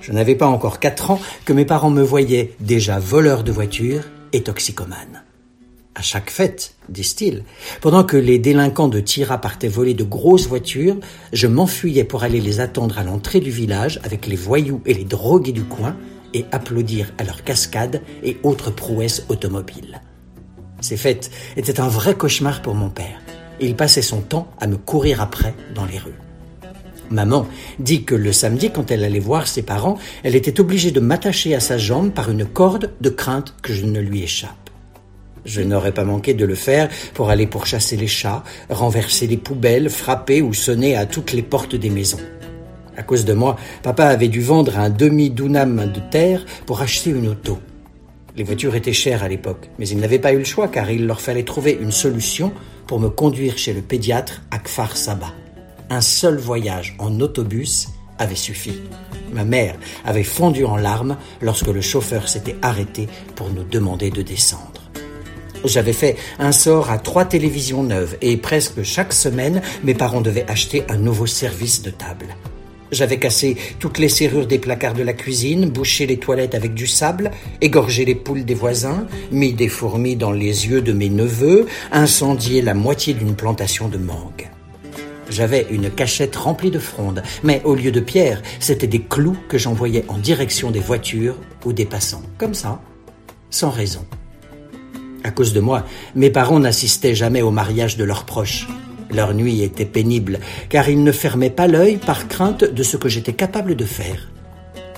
Je 0.02 0.14
n'avais 0.14 0.36
pas 0.36 0.48
encore 0.48 0.80
quatre 0.80 1.12
ans 1.12 1.20
que 1.44 1.54
mes 1.54 1.66
parents 1.66 1.90
me 1.90 2.02
voyaient 2.02 2.56
déjà 2.62 2.98
voleur 3.00 3.44
de 3.44 3.52
voitures 3.52 4.04
et 4.32 4.42
toxicomane 4.42 5.24
à 6.00 6.02
chaque 6.02 6.30
fête, 6.30 6.76
disent-ils. 6.88 7.44
Pendant 7.82 8.06
que 8.06 8.16
les 8.16 8.40
délinquants 8.40 8.88
de 8.88 9.02
Tira 9.02 9.38
partaient 9.38 9.68
voler 9.68 9.94
de 9.94 10.06
grosses 10.06 10.48
voitures, 10.48 10.96
je 11.34 11.46
m'enfuyais 11.46 12.06
pour 12.06 12.24
aller 12.24 12.40
les 12.40 12.62
attendre 12.62 12.98
à 12.98 13.04
l'entrée 13.04 13.42
du 13.42 13.52
village 13.52 14.00
avec 14.06 14.26
les 14.26 14.38
voyous 14.38 14.82
et 14.86 14.94
les 14.94 15.04
drogués 15.04 15.52
du 15.52 15.66
coin 15.66 15.98
et 16.34 16.46
applaudir 16.54 17.12
à 17.18 17.26
leurs 17.26 17.44
cascades 17.44 18.02
et 18.24 18.38
autres 18.44 18.72
prouesses 18.72 19.26
automobiles. 19.28 20.02
Ces 20.80 20.96
fêtes 20.96 21.32
étaient 21.58 21.82
un 21.82 21.90
vrai 21.90 22.16
cauchemar 22.16 22.62
pour 22.62 22.76
mon 22.76 22.90
père. 22.90 23.20
Il 23.60 23.76
passait 23.76 24.02
son 24.02 24.22
temps 24.22 24.50
à 24.62 24.68
me 24.68 24.78
courir 24.78 25.22
après 25.22 25.54
dans 25.76 25.86
les 25.86 25.98
rues. 25.98 26.22
Maman 27.10 27.46
dit 27.80 28.06
que 28.06 28.16
le 28.16 28.32
samedi, 28.32 28.72
quand 28.72 28.90
elle 28.90 29.04
allait 29.04 29.20
voir 29.20 29.48
ses 29.48 29.64
parents, 29.64 29.98
elle 30.24 30.38
était 30.38 30.62
obligée 30.62 30.92
de 30.92 31.02
m'attacher 31.02 31.56
à 31.56 31.60
sa 31.60 31.78
jambe 31.78 32.12
par 32.12 32.32
une 32.32 32.46
corde 32.46 32.94
de 33.02 33.10
crainte 33.10 33.54
que 33.62 33.74
je 33.74 33.86
ne 33.86 34.00
lui 34.00 34.24
échappe. 34.24 34.69
Je 35.46 35.62
n'aurais 35.62 35.94
pas 35.94 36.04
manqué 36.04 36.34
de 36.34 36.46
le 36.46 36.56
faire 36.56 36.90
pour 37.14 37.30
aller 37.30 37.48
pourchasser 37.48 37.98
les 37.98 38.08
chats, 38.08 38.44
renverser 38.70 39.28
les 39.28 39.38
poubelles, 39.38 39.90
frapper 39.90 40.42
ou 40.42 40.54
sonner 40.54 40.96
à 40.96 41.06
toutes 41.06 41.34
les 41.34 41.42
portes 41.42 41.76
des 41.76 41.90
maisons. 41.90 42.20
À 42.98 43.04
cause 43.04 43.24
de 43.24 43.34
moi, 43.34 43.56
papa 43.82 44.06
avait 44.06 44.28
dû 44.28 44.42
vendre 44.42 44.78
un 44.78 44.90
demi-dunam 44.90 45.92
de 45.92 46.02
terre 46.12 46.46
pour 46.66 46.82
acheter 46.82 47.12
une 47.12 47.30
auto. 47.30 47.60
Les 48.36 48.44
voitures 48.44 48.76
étaient 48.76 48.94
chères 48.94 49.24
à 49.24 49.30
l'époque, 49.30 49.70
mais 49.80 49.88
il 49.88 50.00
n'avait 50.00 50.20
pas 50.20 50.34
eu 50.34 50.38
le 50.38 50.44
choix 50.44 50.68
car 50.68 50.92
il 50.92 51.08
leur 51.08 51.22
fallait 51.22 51.44
trouver 51.44 51.78
une 51.80 51.92
solution 51.92 52.52
pour 52.88 53.00
me 53.00 53.10
conduire 53.10 53.58
chez 53.58 53.74
le 53.74 53.82
pédiatre 53.82 54.42
à 54.52 54.60
Kfar 54.60 54.98
Saba. 54.98 55.34
Un 55.90 56.02
seul 56.02 56.38
voyage 56.38 56.96
en 57.00 57.20
autobus 57.20 57.88
avait 58.18 58.36
suffi. 58.36 58.74
Ma 59.32 59.46
mère 59.46 59.76
avait 60.06 60.24
fondu 60.24 60.66
en 60.66 60.76
larmes 60.76 61.18
lorsque 61.42 61.68
le 61.68 61.82
chauffeur 61.82 62.28
s'était 62.28 62.58
arrêté 62.62 63.08
pour 63.36 63.50
nous 63.50 63.64
demander 63.64 64.10
de 64.10 64.22
descendre. 64.22 64.79
J'avais 65.66 65.94
fait 65.94 66.16
un 66.40 66.52
sort 66.52 66.90
à 66.90 66.98
trois 66.98 67.26
télévisions 67.26 67.84
neuves 67.84 68.18
et 68.22 68.38
presque 68.38 68.84
chaque 68.84 69.14
semaine, 69.14 69.62
mes 69.84 69.94
parents 69.94 70.22
devaient 70.22 70.50
acheter 70.50 70.84
un 70.90 70.98
nouveau 70.98 71.26
service 71.26 71.82
de 71.82 71.90
table. 71.90 72.28
J'avais 72.92 73.20
cassé 73.20 73.56
toutes 73.78 74.00
les 74.00 74.10
serrures 74.10 74.48
des 74.48 74.58
placards 74.58 74.96
de 74.96 75.04
la 75.04 75.14
cuisine, 75.14 75.70
bouché 75.70 76.08
les 76.08 76.18
toilettes 76.18 76.56
avec 76.56 76.74
du 76.74 76.88
sable, 76.88 77.30
égorgé 77.62 78.04
les 78.04 78.16
poules 78.16 78.46
des 78.46 78.56
voisins, 78.56 79.06
mis 79.32 79.54
des 79.54 79.68
fourmis 79.68 80.16
dans 80.16 80.32
les 80.32 80.68
yeux 80.68 80.82
de 80.82 80.94
mes 80.94 81.10
neveux, 81.10 81.68
incendié 81.92 82.62
la 82.62 82.74
moitié 82.74 83.14
d'une 83.14 83.36
plantation 83.36 83.90
de 83.90 83.98
mangue. 83.98 84.50
J'avais 85.30 85.68
une 85.70 85.92
cachette 85.92 86.36
remplie 86.36 86.72
de 86.72 86.80
frondes, 86.80 87.22
mais 87.44 87.62
au 87.64 87.76
lieu 87.76 87.92
de 87.92 88.00
pierres, 88.00 88.42
c'était 88.60 88.88
des 88.88 89.02
clous 89.02 89.38
que 89.48 89.60
j'envoyais 89.60 90.06
en 90.08 90.18
direction 90.18 90.72
des 90.72 90.80
voitures 90.80 91.36
ou 91.66 91.74
des 91.74 91.86
passants. 91.86 92.24
Comme 92.40 92.56
ça, 92.56 92.82
sans 93.52 93.70
raison. 93.70 94.04
À 95.24 95.32
cause 95.32 95.54
de 95.54 95.60
moi, 95.60 95.86
mes 96.16 96.30
parents 96.30 96.60
n'assistaient 96.60 97.16
jamais 97.16 97.42
au 97.42 97.52
mariage 97.52 97.98
de 97.98 98.04
leurs 98.04 98.26
proches. 98.26 98.68
Leur 99.12 99.34
nuit 99.34 99.64
était 99.64 99.86
pénible, 99.86 100.40
car 100.70 100.88
ils 100.88 101.04
ne 101.04 101.12
fermaient 101.12 101.50
pas 101.50 101.68
l'œil 101.68 101.98
par 101.98 102.28
crainte 102.28 102.64
de 102.64 102.84
ce 102.84 102.96
que 102.96 103.10
j'étais 103.10 103.34
capable 103.34 103.76
de 103.76 103.86
faire. 103.86 104.30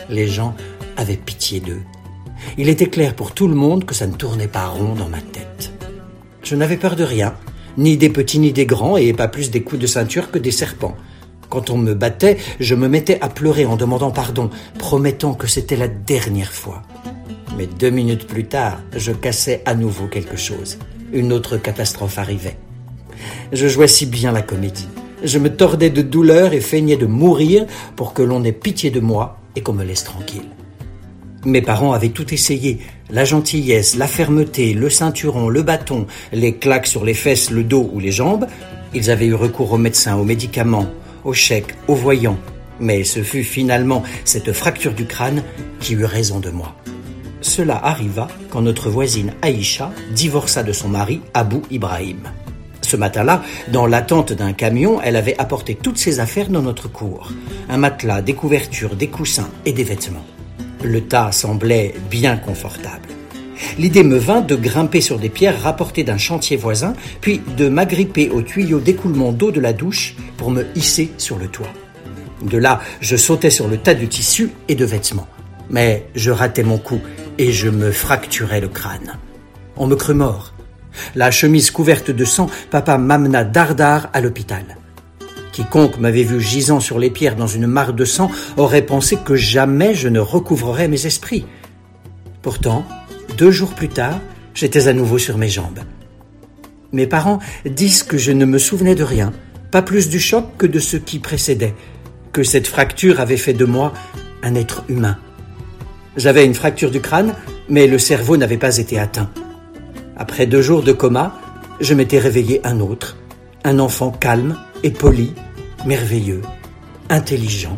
Les 0.10 0.28
gens 0.28 0.54
avaient 0.98 1.18
pitié 1.18 1.60
d'eux. 1.60 1.82
Il 2.58 2.70
était 2.70 2.90
clair 2.90 3.16
pour 3.16 3.32
tout 3.32 3.48
le 3.48 3.56
monde 3.56 3.86
que 3.86 3.96
ça 3.96 4.08
ne 4.08 4.14
tournait 4.14 4.48
pas 4.48 4.68
rond 4.68 4.96
dans 4.96 5.08
ma 5.08 5.22
tête. 5.22 5.72
Je 6.44 6.56
n'avais 6.56 6.78
peur 6.78 6.96
de 6.96 7.04
rien, 7.04 7.34
ni 7.78 7.98
des 7.98 8.10
petits 8.10 8.40
ni 8.40 8.52
des 8.52 8.66
grands, 8.66 8.98
et 8.98 9.14
pas 9.14 9.28
plus 9.28 9.52
des 9.52 9.62
coups 9.62 9.82
de 9.82 9.88
ceinture 9.88 10.32
que 10.32 10.40
des 10.40 10.52
serpents. 10.52 10.98
Quand 11.50 11.70
on 11.70 11.78
me 11.78 11.94
battait, 11.94 12.38
je 12.60 12.76
me 12.76 12.88
mettais 12.88 13.20
à 13.22 13.30
pleurer 13.30 13.66
en 13.66 13.76
demandant 13.76 14.12
pardon, 14.12 14.50
promettant 14.78 15.34
que 15.34 15.48
c'était 15.48 15.76
la 15.76 15.88
dernière 15.88 16.52
fois. 16.52 16.82
Mais 17.58 17.68
deux 17.68 17.90
minutes 17.90 18.28
plus 18.28 18.46
tard, 18.46 18.80
je 18.96 19.12
cassais 19.12 19.62
à 19.66 19.76
nouveau 19.76 20.08
quelque 20.08 20.38
chose. 20.38 20.78
Une 21.12 21.34
autre 21.34 21.58
catastrophe 21.58 22.18
arrivait. 22.18 22.58
Je 23.52 23.68
jouais 23.68 23.88
si 23.88 24.06
bien 24.06 24.32
la 24.32 24.42
comédie. 24.42 24.88
Je 25.24 25.38
me 25.38 25.54
tordais 25.54 25.90
de 25.90 26.02
douleur 26.02 26.54
et 26.54 26.62
feignais 26.62 26.98
de 26.98 27.06
mourir 27.06 27.66
pour 27.96 28.14
que 28.14 28.22
l'on 28.22 28.44
ait 28.44 28.52
pitié 28.54 28.90
de 28.90 29.00
moi 29.00 29.38
et 29.56 29.62
qu'on 29.62 29.74
me 29.74 29.84
laisse 29.84 30.04
tranquille. 30.04 30.48
Mes 31.46 31.62
parents 31.62 31.94
avaient 31.94 32.10
tout 32.10 32.34
essayé. 32.34 32.80
La 33.10 33.26
gentillesse, 33.26 33.96
la 33.96 34.08
fermeté, 34.08 34.74
le 34.74 34.90
ceinturon, 34.90 35.50
le 35.50 35.64
bâton, 35.64 36.08
les 36.32 36.56
claques 36.56 36.88
sur 36.88 37.04
les 37.04 37.14
fesses, 37.14 37.52
le 37.52 37.64
dos 37.64 37.90
ou 37.94 38.00
les 38.00 38.12
jambes. 38.12 38.48
Ils 38.94 39.12
avaient 39.12 39.26
eu 39.26 39.34
recours 39.34 39.74
aux 39.74 39.78
médecins, 39.78 40.16
aux 40.16 40.24
médicaments, 40.24 40.88
aux 41.24 41.34
chèques, 41.34 41.76
aux 41.88 41.96
voyants. 41.96 42.38
Mais 42.80 43.04
ce 43.04 43.22
fut 43.22 43.44
finalement 43.44 44.04
cette 44.24 44.54
fracture 44.54 44.94
du 44.94 45.06
crâne 45.06 45.44
qui 45.80 45.94
eut 45.94 46.06
raison 46.06 46.40
de 46.40 46.50
moi. 46.50 46.76
Cela 47.42 47.84
arriva 47.84 48.28
quand 48.52 48.62
notre 48.62 48.90
voisine 48.90 49.34
Aïcha 49.42 49.92
divorça 50.14 50.62
de 50.62 50.72
son 50.72 50.90
mari 50.90 51.22
Abou 51.34 51.64
Ibrahim. 51.72 52.20
Ce 52.82 52.96
matin-là, 52.96 53.42
dans 53.70 53.88
l'attente 53.88 54.34
d'un 54.34 54.54
camion, 54.54 55.02
elle 55.02 55.16
avait 55.16 55.40
apporté 55.40 55.76
toutes 55.76 55.98
ses 55.98 56.20
affaires 56.20 56.50
dans 56.50 56.62
notre 56.62 56.88
cour. 56.88 57.32
Un 57.70 57.78
matelas, 57.78 58.22
des 58.22 58.34
couvertures, 58.34 58.96
des 58.96 59.08
coussins 59.08 59.50
et 59.66 59.74
des 59.74 59.84
vêtements. 59.84 60.26
Le 60.84 61.02
tas 61.02 61.32
semblait 61.32 61.94
bien 62.10 62.38
confortable. 62.38 63.10
L'idée 63.78 64.04
me 64.04 64.18
vint 64.18 64.42
de 64.42 64.56
grimper 64.56 65.02
sur 65.02 65.20
des 65.20 65.30
pierres 65.30 65.62
rapportées 65.62 66.04
d'un 66.04 66.18
chantier 66.18 66.58
voisin, 66.58 66.94
puis 67.22 67.42
de 67.58 67.70
m'agripper 67.70 68.30
au 68.30 68.42
tuyau 68.42 68.80
d'écoulement 68.80 69.32
d'eau 69.32 69.52
de 69.52 69.60
la 69.60 69.74
douche 69.74 70.16
pour 70.38 70.52
me 70.52 70.66
hisser 70.76 71.12
sur 71.18 71.38
le 71.38 71.48
toit. 71.48 71.72
De 72.44 72.58
là, 72.58 72.82
je 73.02 73.16
sautais 73.16 73.52
sur 73.52 73.68
le 73.68 73.78
tas 73.78 73.94
de 73.94 74.06
tissus 74.06 74.52
et 74.68 74.76
de 74.76 74.86
vêtements. 74.86 75.28
Mais 75.70 76.08
je 76.16 76.32
ratais 76.32 76.64
mon 76.64 76.78
coup 76.78 77.00
et 77.38 77.52
je 77.52 77.70
me 77.70 77.92
fracturais 77.92 78.62
le 78.62 78.68
crâne. 78.68 79.18
On 79.78 79.88
me 79.88 79.96
crut 79.96 80.16
mort. 80.16 80.54
La 81.16 81.32
chemise 81.32 81.72
couverte 81.72 82.12
de 82.12 82.26
sang, 82.26 82.50
papa 82.70 82.98
m'amena 82.98 83.44
dardard 83.44 84.10
à 84.14 84.22
l'hôpital. 84.22 84.64
Quiconque 85.52 85.98
m'avait 85.98 86.24
vu 86.24 86.40
gisant 86.40 86.80
sur 86.80 87.00
les 87.00 87.10
pierres 87.10 87.36
dans 87.36 87.48
une 87.48 87.68
mare 87.68 87.94
de 87.94 88.06
sang 88.06 88.32
aurait 88.58 88.86
pensé 88.86 89.18
que 89.18 89.36
jamais 89.36 89.94
je 89.94 90.08
ne 90.08 90.20
recouvrerais 90.20 90.88
mes 90.88 91.06
esprits. 91.06 91.46
Pourtant, 92.42 92.86
deux 93.38 93.52
jours 93.52 93.74
plus 93.74 93.90
tard, 93.90 94.20
j'étais 94.54 94.88
à 94.88 94.94
nouveau 94.94 95.18
sur 95.18 95.38
mes 95.38 95.50
jambes. 95.50 95.80
Mes 96.92 97.08
parents 97.08 97.40
disent 97.66 98.04
que 98.04 98.18
je 98.18 98.32
ne 98.32 98.46
me 98.46 98.58
souvenais 98.58 98.96
de 98.96 99.04
rien, 99.04 99.32
pas 99.72 99.82
plus 99.82 100.10
du 100.10 100.20
choc 100.20 100.46
que 100.58 100.66
de 100.66 100.80
ce 100.80 100.98
qui 100.98 101.20
précédait, 101.20 101.76
que 102.34 102.44
cette 102.44 102.68
fracture 102.68 103.20
avait 103.20 103.38
fait 103.38 103.54
de 103.54 103.66
moi 103.66 103.94
un 104.44 104.56
être 104.56 104.84
humain. 104.90 105.18
J'avais 106.18 106.46
une 106.46 106.54
fracture 106.54 106.92
du 106.92 107.00
crâne, 107.00 107.36
mais 107.70 107.88
le 107.88 107.98
cerveau 107.98 108.36
n'avait 108.36 108.58
pas 108.58 108.78
été 108.78 109.00
atteint. 109.00 109.30
Après 110.18 110.46
deux 110.46 110.62
jours 110.62 110.84
de 110.84 110.92
coma, 110.92 111.40
je 111.80 111.94
m'étais 111.94 112.20
réveillé 112.20 112.60
un 112.66 112.80
autre, 112.80 113.18
un 113.64 113.80
enfant 113.80 114.12
calme 114.12 114.58
et 114.84 114.92
poli, 114.92 115.34
merveilleux, 115.86 116.42
intelligent. 117.10 117.78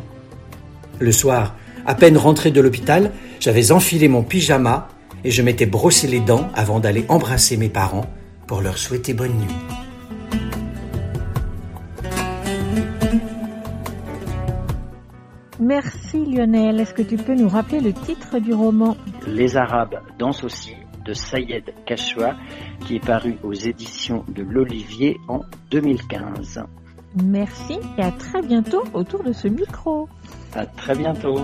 Le 0.99 1.11
soir, 1.11 1.55
à 1.85 1.95
peine 1.95 2.17
rentré 2.17 2.51
de 2.51 2.61
l'hôpital, 2.61 3.11
j'avais 3.39 3.71
enfilé 3.71 4.07
mon 4.07 4.23
pyjama 4.23 4.89
et 5.23 5.31
je 5.31 5.41
m'étais 5.41 5.65
brossé 5.65 6.07
les 6.07 6.19
dents 6.19 6.49
avant 6.55 6.79
d'aller 6.79 7.05
embrasser 7.09 7.55
mes 7.57 7.69
parents 7.69 8.09
pour 8.47 8.61
leur 8.61 8.77
souhaiter 8.77 9.13
bonne 9.13 9.33
nuit. 9.33 9.82
Merci 15.59 16.25
Lionel. 16.25 16.79
Est-ce 16.79 16.93
que 16.93 17.01
tu 17.01 17.17
peux 17.17 17.35
nous 17.35 17.49
rappeler 17.49 17.79
le 17.79 17.93
titre 17.93 18.39
du 18.39 18.53
roman 18.53 18.97
Les 19.27 19.57
Arabes 19.57 19.99
dansent 20.17 20.43
aussi 20.43 20.75
de 21.05 21.13
Sayed 21.13 21.73
Kachwa 21.85 22.35
qui 22.85 22.95
est 22.95 23.05
paru 23.05 23.37
aux 23.43 23.53
éditions 23.53 24.23
de 24.29 24.43
l'Olivier 24.43 25.17
en 25.27 25.41
2015. 25.71 26.63
Merci 27.23 27.77
et 27.97 28.01
à 28.01 28.11
très 28.11 28.41
bientôt 28.41 28.83
autour 28.93 29.23
de 29.23 29.33
ce 29.33 29.47
micro. 29.47 30.09
À 30.55 30.65
très 30.65 30.95
bientôt. 30.95 31.41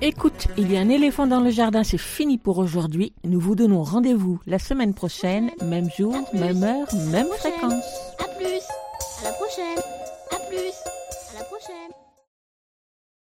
Écoute, 0.00 0.46
il 0.56 0.70
y 0.70 0.76
a 0.76 0.80
un 0.80 0.88
éléphant 0.90 1.26
dans 1.26 1.40
le 1.40 1.50
jardin, 1.50 1.82
c'est 1.82 1.98
fini 1.98 2.38
pour 2.38 2.58
aujourd'hui. 2.58 3.12
Nous 3.24 3.40
vous 3.40 3.56
donnons 3.56 3.82
rendez-vous 3.82 4.38
la 4.46 4.58
semaine 4.58 4.94
prochaine, 4.94 5.50
même 5.64 5.88
jour, 5.96 6.14
même 6.34 6.62
heure, 6.62 6.86
même 7.10 7.26
fréquence. 7.38 8.14
À 8.20 8.28
plus. 8.38 8.62
À 9.20 9.24
la 9.24 9.32
prochaine. 9.32 9.82